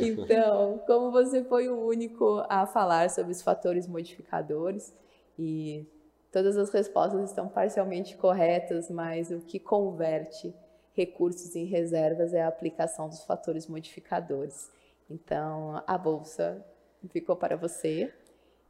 então, 0.00 0.82
como 0.86 1.12
você 1.12 1.44
foi 1.44 1.68
o 1.68 1.86
único 1.86 2.44
a 2.48 2.66
falar 2.66 3.08
sobre 3.10 3.32
os 3.32 3.40
fatores 3.40 3.86
modificadores, 3.86 4.92
e 5.38 5.86
todas 6.32 6.56
as 6.56 6.70
respostas 6.70 7.30
estão 7.30 7.48
parcialmente 7.48 8.16
corretas, 8.16 8.90
mas 8.90 9.30
o 9.30 9.40
que 9.40 9.58
converte 9.58 10.52
recursos 10.92 11.54
em 11.54 11.64
reservas 11.64 12.32
é 12.32 12.42
a 12.42 12.48
aplicação 12.48 13.08
dos 13.08 13.22
fatores 13.24 13.66
modificadores. 13.66 14.70
Então, 15.08 15.82
a 15.86 15.98
bolsa 15.98 16.64
ficou 17.10 17.36
para 17.36 17.56
você. 17.56 18.12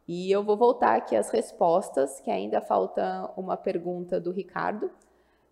E 0.07 0.31
eu 0.31 0.43
vou 0.43 0.57
voltar 0.57 0.97
aqui 0.97 1.17
às 1.17 1.31
respostas, 1.31 2.21
que 2.21 2.31
ainda 2.31 2.61
falta 2.61 3.31
uma 3.37 3.57
pergunta 3.57 4.21
do 4.21 4.31
Ricardo. 4.31 4.91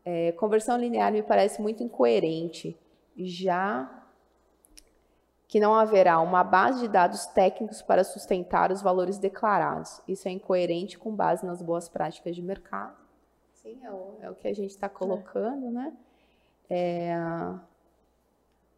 É, 0.05 0.33
conversão 0.33 0.77
linear 0.77 1.12
me 1.12 1.23
parece 1.23 1.62
muito 1.62 1.83
incoerente, 1.83 2.79
já 3.16 4.03
que 5.49 5.61
não 5.61 5.74
haverá 5.74 6.19
uma 6.20 6.43
base 6.43 6.81
de 6.81 6.89
dados 6.89 7.27
técnicos 7.27 7.83
para 7.83 8.05
sustentar 8.05 8.73
os 8.73 8.81
valores 8.81 9.19
declarados. 9.19 10.01
Isso 10.09 10.27
é 10.27 10.31
incoerente 10.31 10.99
com 10.99 11.15
base 11.15 11.45
nas 11.45 11.61
boas 11.61 11.89
práticas 11.89 12.35
de 12.35 12.43
mercado. 12.43 12.97
Sim, 13.53 13.79
é 13.83 13.91
o, 13.91 14.16
é 14.20 14.31
o 14.31 14.35
que 14.35 14.49
a 14.49 14.55
gente 14.55 14.70
está 14.70 14.89
colocando, 14.89 15.66
é. 15.66 15.70
né? 15.70 15.93
É, 16.70 17.15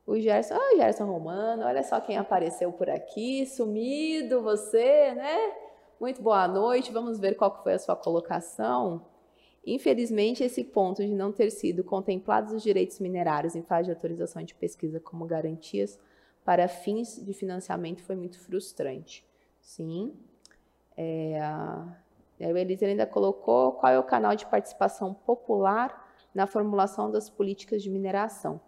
o 0.06 0.18
Gerson, 0.18 0.54
ah, 0.54 0.76
Gerson 0.76 1.06
Romano, 1.06 1.64
olha 1.64 1.82
só 1.82 2.00
quem 2.00 2.18
apareceu 2.18 2.72
por 2.72 2.90
aqui, 2.90 3.46
sumido 3.46 4.42
você, 4.42 5.14
né? 5.14 5.63
Muito 6.04 6.20
boa 6.20 6.46
noite. 6.46 6.92
Vamos 6.92 7.18
ver 7.18 7.34
qual 7.34 7.62
foi 7.62 7.72
a 7.72 7.78
sua 7.78 7.96
colocação. 7.96 9.06
Infelizmente, 9.66 10.44
esse 10.44 10.62
ponto 10.62 11.02
de 11.02 11.14
não 11.14 11.32
ter 11.32 11.48
sido 11.48 11.82
contemplados 11.82 12.52
os 12.52 12.62
direitos 12.62 13.00
minerários 13.00 13.56
em 13.56 13.62
fase 13.62 13.86
de 13.86 13.92
autorização 13.92 14.42
de 14.42 14.54
pesquisa 14.54 15.00
como 15.00 15.24
garantias 15.24 15.98
para 16.44 16.68
fins 16.68 17.24
de 17.24 17.32
financiamento 17.32 18.02
foi 18.02 18.16
muito 18.16 18.38
frustrante. 18.38 19.26
Sim. 19.62 20.12
É, 20.94 21.40
o 22.38 22.54
Elisa 22.54 22.84
ainda 22.84 23.06
colocou 23.06 23.72
qual 23.72 23.90
é 23.90 23.98
o 23.98 24.04
canal 24.04 24.36
de 24.36 24.44
participação 24.44 25.14
popular 25.14 26.06
na 26.34 26.46
formulação 26.46 27.10
das 27.10 27.30
políticas 27.30 27.82
de 27.82 27.88
mineração. 27.88 28.60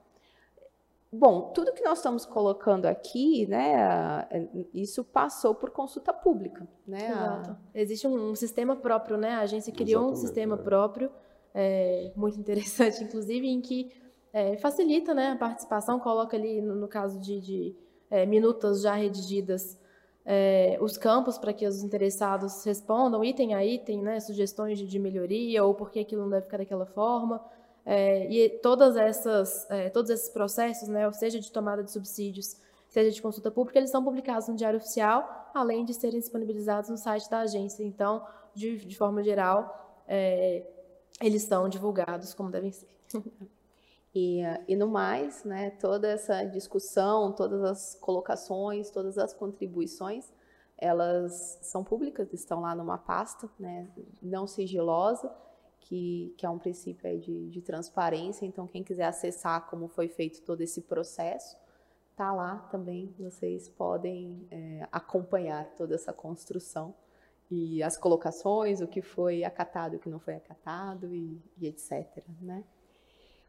Bom, 1.12 1.53
tudo 1.55 1.73
que 1.73 1.83
nós 1.83 1.99
estamos 1.99 2.27
colocando 2.27 2.87
aqui, 2.87 3.47
né, 3.47 4.28
isso 4.74 5.05
passou 5.05 5.55
por 5.55 5.70
consulta 5.70 6.12
pública, 6.12 6.66
né? 6.87 7.11
Exato. 7.11 7.57
Existe 7.74 8.07
um, 8.07 8.31
um, 8.31 8.35
sistema 8.35 8.74
próprio, 8.74 9.16
né? 9.16 9.31
A 9.31 9.41
agência 9.41 9.73
criou 9.73 10.03
Exatamente, 10.03 10.19
um 10.19 10.20
sistema 10.20 10.55
é. 10.57 10.59
próprio, 10.59 11.11
é, 11.55 12.12
muito 12.16 12.39
interessante, 12.41 13.05
inclusive, 13.05 13.47
em 13.47 13.61
que 13.61 13.93
é, 14.33 14.57
facilita, 14.59 15.15
né, 15.15 15.31
a 15.31 15.37
participação, 15.37 15.99
coloca 15.99 16.37
ali, 16.37 16.61
no, 16.61 16.74
no 16.74 16.89
caso 16.89 17.19
de, 17.19 17.41
de 17.41 17.77
é, 18.11 18.27
minutas 18.27 18.83
já 18.83 18.95
redigidas, 18.95 19.78
é, 20.24 20.77
os 20.81 20.99
campos 20.99 21.39
para 21.39 21.53
que 21.53 21.65
os 21.65 21.83
interessados 21.83 22.65
respondam 22.65 23.24
item 23.24 23.55
a 23.55 23.65
item, 23.65 24.03
né, 24.03 24.19
sugestões 24.19 24.77
de, 24.77 24.87
de 24.87 24.99
melhoria 24.99 25.65
ou 25.65 25.73
por 25.73 25.91
que 25.91 26.01
aquilo 26.01 26.23
não 26.23 26.31
deve 26.31 26.43
ficar 26.43 26.59
daquela 26.59 26.85
forma. 26.85 27.43
É, 27.88 28.28
e 28.28 28.48
todas 28.58 28.96
essas, 28.96 29.70
é, 29.70 29.88
todos 29.88 30.10
esses 30.10 30.28
processos, 30.28 30.88
né, 30.88 31.10
seja 31.12 31.38
de 31.38 31.52
tomada 31.52 31.84
de 31.84 31.92
subsídios, 31.92 32.56
seja 32.88 33.12
de 33.12 33.22
consulta 33.22 33.48
pública, 33.48 33.78
eles 33.78 33.90
são 33.90 34.02
publicados 34.02 34.48
no 34.48 34.56
Diário 34.56 34.78
Oficial, 34.78 35.50
além 35.54 35.84
de 35.84 35.94
serem 35.94 36.18
disponibilizados 36.18 36.90
no 36.90 36.98
site 36.98 37.30
da 37.30 37.40
agência. 37.40 37.84
Então, 37.84 38.26
de, 38.52 38.84
de 38.84 38.96
forma 38.96 39.22
geral, 39.22 40.02
é, 40.08 40.66
eles 41.20 41.44
são 41.44 41.68
divulgados 41.68 42.34
como 42.34 42.50
devem 42.50 42.72
ser. 42.72 42.88
E, 44.18 44.40
e 44.66 44.74
no 44.74 44.88
mais, 44.88 45.44
né, 45.44 45.68
toda 45.72 46.08
essa 46.08 46.42
discussão, 46.42 47.32
todas 47.32 47.62
as 47.62 47.94
colocações, 47.96 48.88
todas 48.88 49.18
as 49.18 49.34
contribuições, 49.34 50.32
elas 50.78 51.58
são 51.60 51.84
públicas, 51.84 52.32
estão 52.32 52.62
lá 52.62 52.74
numa 52.74 52.96
pasta, 52.96 53.46
né, 53.58 53.86
não 54.22 54.46
sigilosa, 54.46 55.30
que, 55.86 56.34
que 56.36 56.44
é 56.44 56.50
um 56.50 56.58
princípio 56.58 57.18
de, 57.18 57.48
de 57.48 57.62
transparência. 57.62 58.44
Então, 58.44 58.66
quem 58.66 58.82
quiser 58.82 59.04
acessar 59.04 59.66
como 59.68 59.86
foi 59.86 60.08
feito 60.08 60.42
todo 60.42 60.60
esse 60.60 60.82
processo, 60.82 61.56
tá 62.16 62.32
lá 62.32 62.58
também. 62.70 63.14
Vocês 63.18 63.68
podem 63.68 64.46
é, 64.50 64.88
acompanhar 64.90 65.64
toda 65.76 65.94
essa 65.94 66.12
construção 66.12 66.92
e 67.48 67.82
as 67.84 67.96
colocações, 67.96 68.80
o 68.80 68.88
que 68.88 69.00
foi 69.00 69.44
acatado, 69.44 69.96
o 69.96 69.98
que 70.00 70.08
não 70.08 70.18
foi 70.18 70.34
acatado 70.34 71.14
e, 71.14 71.40
e 71.56 71.68
etc. 71.68 72.24
Né? 72.40 72.64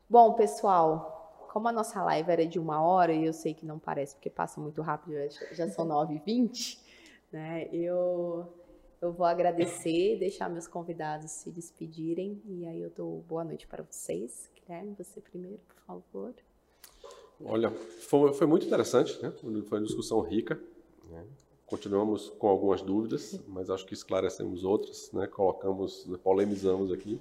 Bom, 0.08 0.34
pessoal, 0.34 1.48
como 1.52 1.68
a 1.68 1.72
nossa 1.72 2.04
live 2.04 2.32
era 2.32 2.46
de 2.46 2.60
uma 2.60 2.80
hora 2.84 3.14
e 3.14 3.26
eu 3.26 3.34
sei 3.34 3.56
que 3.56 3.66
não 3.66 3.80
parece 3.80 4.14
porque 4.14 4.30
passa 4.30 4.62
muito 4.62 4.80
rápido, 4.84 5.14
já 5.54 5.68
são 5.70 5.88
9h20, 5.88 6.78
né? 7.32 7.68
Eu 7.72 8.54
eu 9.02 9.12
vou 9.12 9.26
agradecer, 9.26 10.18
deixar 10.20 10.50
meus 10.50 10.68
convidados 10.68 11.32
se 11.32 11.52
despedirem 11.52 12.42
e 12.46 12.66
aí 12.66 12.82
eu 12.82 12.90
dou 12.90 13.24
boa 13.28 13.44
noite 13.44 13.68
para 13.68 13.84
vocês. 13.84 14.50
Guilherme, 14.56 14.96
você 14.98 15.22
primeiro, 15.22 15.60
por 15.68 15.76
favor. 15.86 16.34
Olha, 17.44 17.70
foi, 17.72 18.34
foi 18.34 18.48
muito 18.48 18.66
interessante, 18.66 19.22
né? 19.22 19.32
Foi 19.32 19.80
uma 19.80 19.86
discussão 19.86 20.20
rica. 20.22 20.60
Né? 21.10 21.24
Continuamos 21.66 22.30
com 22.30 22.48
algumas 22.48 22.82
dúvidas, 22.82 23.40
mas 23.48 23.70
acho 23.70 23.86
que 23.86 23.94
esclarecemos 23.94 24.64
outras, 24.64 25.12
né? 25.12 25.28
Colocamos, 25.28 26.08
polemizamos 26.24 26.92
aqui. 26.92 27.20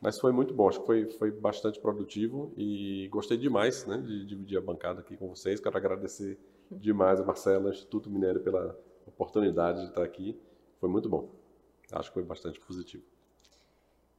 Mas 0.00 0.18
foi 0.18 0.32
muito 0.32 0.54
bom, 0.54 0.66
acho 0.66 0.80
que 0.80 0.86
foi, 0.86 1.04
foi 1.10 1.30
bastante 1.30 1.78
produtivo 1.78 2.50
e 2.56 3.06
gostei 3.08 3.36
demais 3.36 3.84
né, 3.84 3.98
de 3.98 4.24
dividir 4.24 4.56
a 4.56 4.60
bancada 4.62 5.00
aqui 5.00 5.14
com 5.14 5.28
vocês. 5.28 5.60
Quero 5.60 5.76
agradecer 5.76 6.38
demais 6.70 7.20
a 7.20 7.24
Marcela, 7.24 7.70
Instituto 7.70 8.08
Minério, 8.08 8.40
pela 8.40 8.78
oportunidade 9.06 9.82
de 9.82 9.88
estar 9.88 10.02
aqui. 10.02 10.40
Foi 10.80 10.88
muito 10.88 11.08
bom. 11.08 11.28
Acho 11.92 12.08
que 12.08 12.14
foi 12.14 12.24
bastante 12.24 12.58
positivo. 12.58 13.04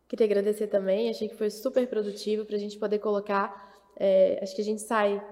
Queria 0.08 0.26
agradecer 0.26 0.68
também, 0.68 1.10
achei 1.10 1.28
que 1.28 1.36
foi 1.36 1.50
super 1.50 1.88
produtivo 1.88 2.46
para 2.46 2.56
a 2.56 2.60
gente 2.60 2.78
poder 2.78 3.00
colocar. 3.00 3.74
É, 3.96 4.40
acho 4.42 4.56
que 4.56 4.62
a 4.62 4.66
gente 4.66 4.82
sai 4.82 5.24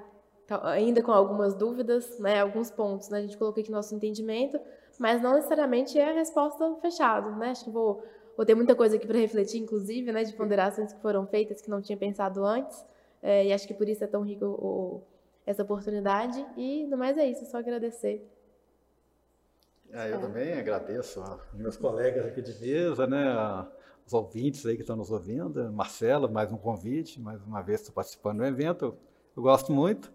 ainda 0.64 1.04
com 1.04 1.12
algumas 1.12 1.54
dúvidas, 1.54 2.18
né, 2.18 2.40
alguns 2.42 2.72
pontos, 2.72 3.10
né, 3.10 3.20
a 3.20 3.22
gente 3.22 3.38
colocou 3.38 3.62
aqui 3.62 3.72
nosso 3.72 3.94
entendimento, 3.94 4.60
mas 4.98 5.22
não 5.22 5.36
necessariamente 5.36 5.98
é 5.98 6.10
a 6.10 6.14
resposta 6.14 6.76
fechada, 6.82 7.30
né, 7.36 7.52
acho 7.52 7.66
que 7.66 7.70
vou, 7.70 8.04
vou 8.36 8.46
ter 8.46 8.56
muita 8.56 8.76
coisa 8.76 8.96
aqui 8.96 9.06
para 9.06 9.20
refletir, 9.20 9.60
inclusive, 9.60 10.12
né, 10.12 10.24
de 10.24 10.34
ponderações 10.34 10.92
que 10.92 11.02
foram 11.02 11.28
feitas 11.28 11.62
que 11.62 11.70
não 11.70 11.82
tinha 11.82 11.98
pensado 11.98 12.44
antes, 12.44 12.84
é, 13.22 13.46
e 13.46 13.54
acho 13.54 13.68
que 13.68 13.74
por 13.74 13.88
isso 13.88 14.04
é 14.04 14.08
tão 14.08 14.24
rico 14.24 14.46
o, 14.46 15.04
essa 15.46 15.62
oportunidade, 15.62 16.44
e 16.58 16.86
no 16.88 16.98
mais 16.98 17.18
é 17.18 17.28
isso, 17.28 17.46
só 17.46 17.58
agradecer 17.60 18.28
ah, 19.94 20.08
eu 20.08 20.20
também 20.20 20.54
agradeço 20.54 21.22
aos 21.22 21.42
meus 21.54 21.78
colegas 21.78 22.26
aqui 22.26 22.42
de 22.42 22.60
mesa, 22.60 23.08
né, 23.08 23.68
os 24.06 24.14
ouvintes 24.14 24.66
aí 24.66 24.76
que 24.76 24.82
estão 24.82 24.96
nos 24.96 25.12
ouvindo. 25.12 25.72
Marcelo, 25.72 26.30
mais 26.32 26.52
um 26.52 26.58
convite, 26.58 27.20
mais 27.20 27.42
uma 27.44 27.62
vez 27.62 27.82
estou 27.82 27.94
participando 27.94 28.38
do 28.38 28.46
evento, 28.46 28.98
eu 29.36 29.44
gosto 29.44 29.72
muito. 29.72 30.12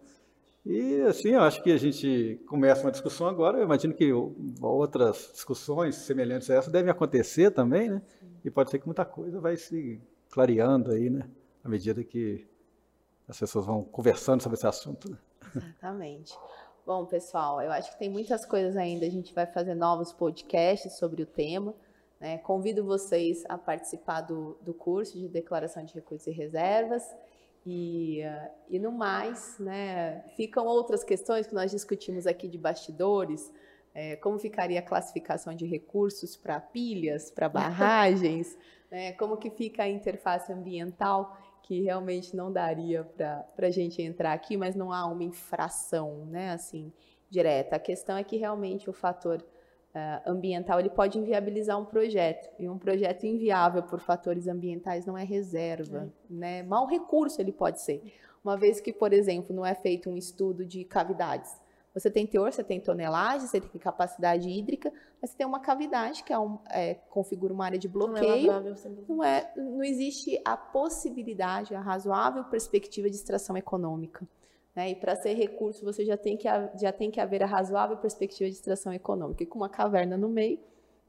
E 0.65 1.01
assim, 1.01 1.29
eu 1.29 1.41
acho 1.41 1.61
que 1.61 1.71
a 1.71 1.77
gente 1.77 2.41
começa 2.47 2.81
uma 2.81 2.91
discussão 2.91 3.27
agora, 3.27 3.59
eu 3.59 3.63
imagino 3.63 3.93
que 3.93 4.11
outras 4.61 5.29
discussões 5.31 5.95
semelhantes 5.95 6.49
a 6.49 6.55
essa 6.55 6.71
devem 6.71 6.89
acontecer 6.89 7.51
também, 7.51 7.89
né? 7.89 8.01
E 8.43 8.49
pode 8.49 8.71
ser 8.71 8.79
que 8.79 8.85
muita 8.85 9.05
coisa 9.05 9.39
vai 9.39 9.57
se 9.57 10.01
clareando 10.31 10.91
aí, 10.91 11.09
né? 11.09 11.29
À 11.63 11.69
medida 11.69 12.03
que 12.03 12.47
as 13.27 13.39
pessoas 13.39 13.65
vão 13.65 13.83
conversando 13.83 14.41
sobre 14.41 14.57
esse 14.57 14.67
assunto. 14.67 15.11
Né? 15.11 15.17
Exatamente. 15.55 16.33
Bom, 16.85 17.03
pessoal, 17.03 17.59
eu 17.63 17.71
acho 17.71 17.91
que 17.91 17.97
tem 17.97 18.11
muitas 18.11 18.45
coisas 18.45 18.77
ainda. 18.77 19.07
A 19.07 19.09
gente 19.09 19.33
vai 19.33 19.47
fazer 19.47 19.73
novos 19.73 20.13
podcasts 20.13 20.93
sobre 20.93 21.23
o 21.23 21.25
tema. 21.25 21.73
Né? 22.19 22.37
Convido 22.37 22.85
vocês 22.85 23.43
a 23.49 23.57
participar 23.57 24.21
do, 24.21 24.55
do 24.61 24.71
curso 24.71 25.17
de 25.17 25.27
declaração 25.27 25.83
de 25.83 25.95
recursos 25.95 26.27
e 26.27 26.31
reservas. 26.31 27.03
E, 27.65 28.21
uh, 28.23 28.51
e 28.69 28.77
no 28.77 28.91
mais, 28.91 29.57
né, 29.57 30.23
ficam 30.35 30.67
outras 30.67 31.03
questões 31.03 31.47
que 31.47 31.55
nós 31.55 31.71
discutimos 31.71 32.27
aqui 32.27 32.47
de 32.47 32.59
bastidores, 32.59 33.51
é, 33.91 34.15
como 34.17 34.37
ficaria 34.37 34.77
a 34.77 34.83
classificação 34.83 35.55
de 35.55 35.65
recursos 35.65 36.37
para 36.37 36.59
pilhas, 36.59 37.31
para 37.31 37.49
barragens, 37.49 38.55
né, 38.91 39.13
como 39.13 39.37
que 39.37 39.49
fica 39.49 39.81
a 39.81 39.89
interface 39.89 40.53
ambiental, 40.53 41.35
que 41.65 41.81
realmente 41.81 42.35
não 42.35 42.51
daria 42.51 43.03
para 43.03 43.67
a 43.67 43.71
gente 43.71 43.99
entrar 43.99 44.33
aqui, 44.33 44.55
mas 44.55 44.75
não 44.75 44.93
há 44.93 45.03
uma 45.07 45.23
infração, 45.23 46.23
né, 46.27 46.51
assim, 46.51 46.93
direta. 47.27 47.75
A 47.75 47.79
questão 47.79 48.15
é 48.15 48.23
que 48.23 48.37
realmente 48.37 48.87
o 48.87 48.93
fator 48.93 49.41
uh, 49.41 50.29
ambiental 50.29 50.79
ele 50.79 50.91
pode 50.91 51.17
inviabilizar 51.17 51.79
um 51.79 51.85
projeto, 51.85 52.51
e 52.59 52.69
um 52.69 52.77
projeto 52.77 53.25
inviável 53.25 53.81
por 53.81 53.99
fatores 53.99 54.47
ambientais 54.47 55.07
não 55.07 55.17
é 55.17 55.23
reserva, 55.23 56.07
é. 56.29 56.33
né, 56.33 56.63
mau 56.63 56.85
recurso 56.85 57.41
ele 57.41 57.51
pode 57.51 57.81
ser. 57.81 58.13
Uma 58.43 58.55
vez 58.55 58.79
que, 58.79 58.93
por 58.93 59.11
exemplo, 59.11 59.55
não 59.55 59.65
é 59.65 59.73
feito 59.73 60.07
um 60.07 60.15
estudo 60.15 60.63
de 60.63 60.83
cavidades, 60.83 61.59
você 61.95 62.11
tem 62.11 62.27
teor, 62.27 62.51
você 62.51 62.61
tem 62.61 62.79
tonelagem, 62.79 63.47
você 63.47 63.61
tem 63.61 63.79
capacidade 63.79 64.49
hídrica, 64.49 64.91
mas 65.21 65.31
você 65.31 65.37
tem 65.37 65.47
uma 65.47 65.61
cavidade 65.61 66.23
que 66.23 66.33
é 66.33 66.37
um, 66.37 66.59
é, 66.69 66.95
configura 67.09 67.53
uma 67.53 67.63
área 67.63 67.79
de 67.79 67.87
bloqueio. 67.87 68.51
Não, 68.51 68.73
é 68.73 68.75
não, 69.07 69.23
é, 69.23 69.53
não 69.55 69.83
existe 69.83 70.39
a 70.43 70.57
possibilidade, 70.57 71.73
a 71.73 71.79
razoável 71.79 72.43
perspectiva 72.43 73.09
de 73.09 73.15
extração 73.15 73.55
econômica. 73.55 74.27
Né? 74.75 74.89
E 74.89 74.95
para 74.95 75.15
ser 75.15 75.35
recurso, 75.35 75.85
você 75.85 76.03
já 76.03 76.17
tem, 76.17 76.35
que, 76.35 76.49
já 76.77 76.91
tem 76.91 77.09
que 77.09 77.21
haver 77.21 77.41
a 77.41 77.45
razoável 77.45 77.95
perspectiva 77.95 78.49
de 78.49 78.57
extração 78.57 78.91
econômica. 78.91 79.43
E 79.43 79.45
com 79.45 79.57
uma 79.57 79.69
caverna 79.69 80.17
no 80.17 80.27
meio, 80.27 80.59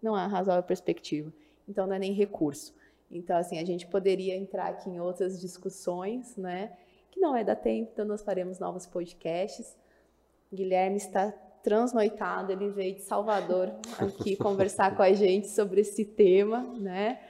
não 0.01 0.15
há 0.15 0.29
razoável 0.29 0.63
perspectiva. 0.63 1.33
Então, 1.69 1.85
não 1.85 1.95
é 1.95 1.99
nem 1.99 2.13
recurso. 2.13 2.73
Então, 3.11 3.37
assim, 3.37 3.59
a 3.59 3.65
gente 3.65 3.89
poderia 3.89 4.37
entrar 4.37 4.69
aqui 4.69 4.89
em 4.89 5.01
outras 5.01 5.41
discussões, 5.41 6.37
né? 6.37 6.77
Que 7.11 7.19
não 7.19 7.35
é 7.35 7.43
da 7.43 7.57
tempo, 7.57 7.91
então 7.93 8.05
nós 8.05 8.23
faremos 8.23 8.61
novos 8.61 8.87
podcasts. 8.87 9.77
Guilherme 10.53 10.97
está 10.97 11.33
transnoitado, 11.63 12.53
ele 12.53 12.71
veio 12.71 12.95
de 12.95 13.03
Salvador 13.03 13.73
aqui 13.99 14.37
conversar 14.39 14.95
com 14.97 15.03
a 15.03 15.13
gente 15.13 15.49
sobre 15.49 15.81
esse 15.81 16.05
tema, 16.05 16.61
né? 16.79 17.21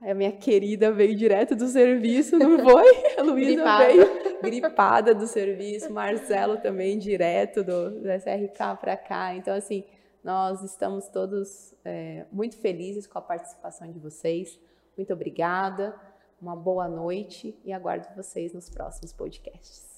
A 0.00 0.12
minha 0.12 0.30
querida 0.30 0.92
veio 0.92 1.16
direto 1.16 1.56
do 1.56 1.66
serviço, 1.66 2.38
não 2.38 2.58
foi? 2.58 2.84
A 3.18 3.22
Luísa 3.22 3.78
veio 3.78 4.40
gripada 4.42 5.14
do 5.14 5.26
serviço, 5.26 5.90
Marcelo 5.92 6.58
também 6.58 6.98
direto 6.98 7.64
do, 7.64 8.02
do 8.02 8.08
SRK 8.10 8.76
para 8.78 8.96
cá. 8.96 9.34
Então, 9.34 9.54
assim, 9.54 9.82
nós 10.22 10.62
estamos 10.62 11.08
todos 11.08 11.74
é, 11.84 12.26
muito 12.30 12.56
felizes 12.58 13.06
com 13.06 13.18
a 13.18 13.22
participação 13.22 13.90
de 13.90 13.98
vocês. 13.98 14.60
Muito 14.96 15.12
obrigada, 15.12 15.98
uma 16.40 16.54
boa 16.54 16.86
noite 16.86 17.58
e 17.64 17.72
aguardo 17.72 18.06
vocês 18.14 18.52
nos 18.52 18.68
próximos 18.68 19.12
podcasts. 19.12 19.93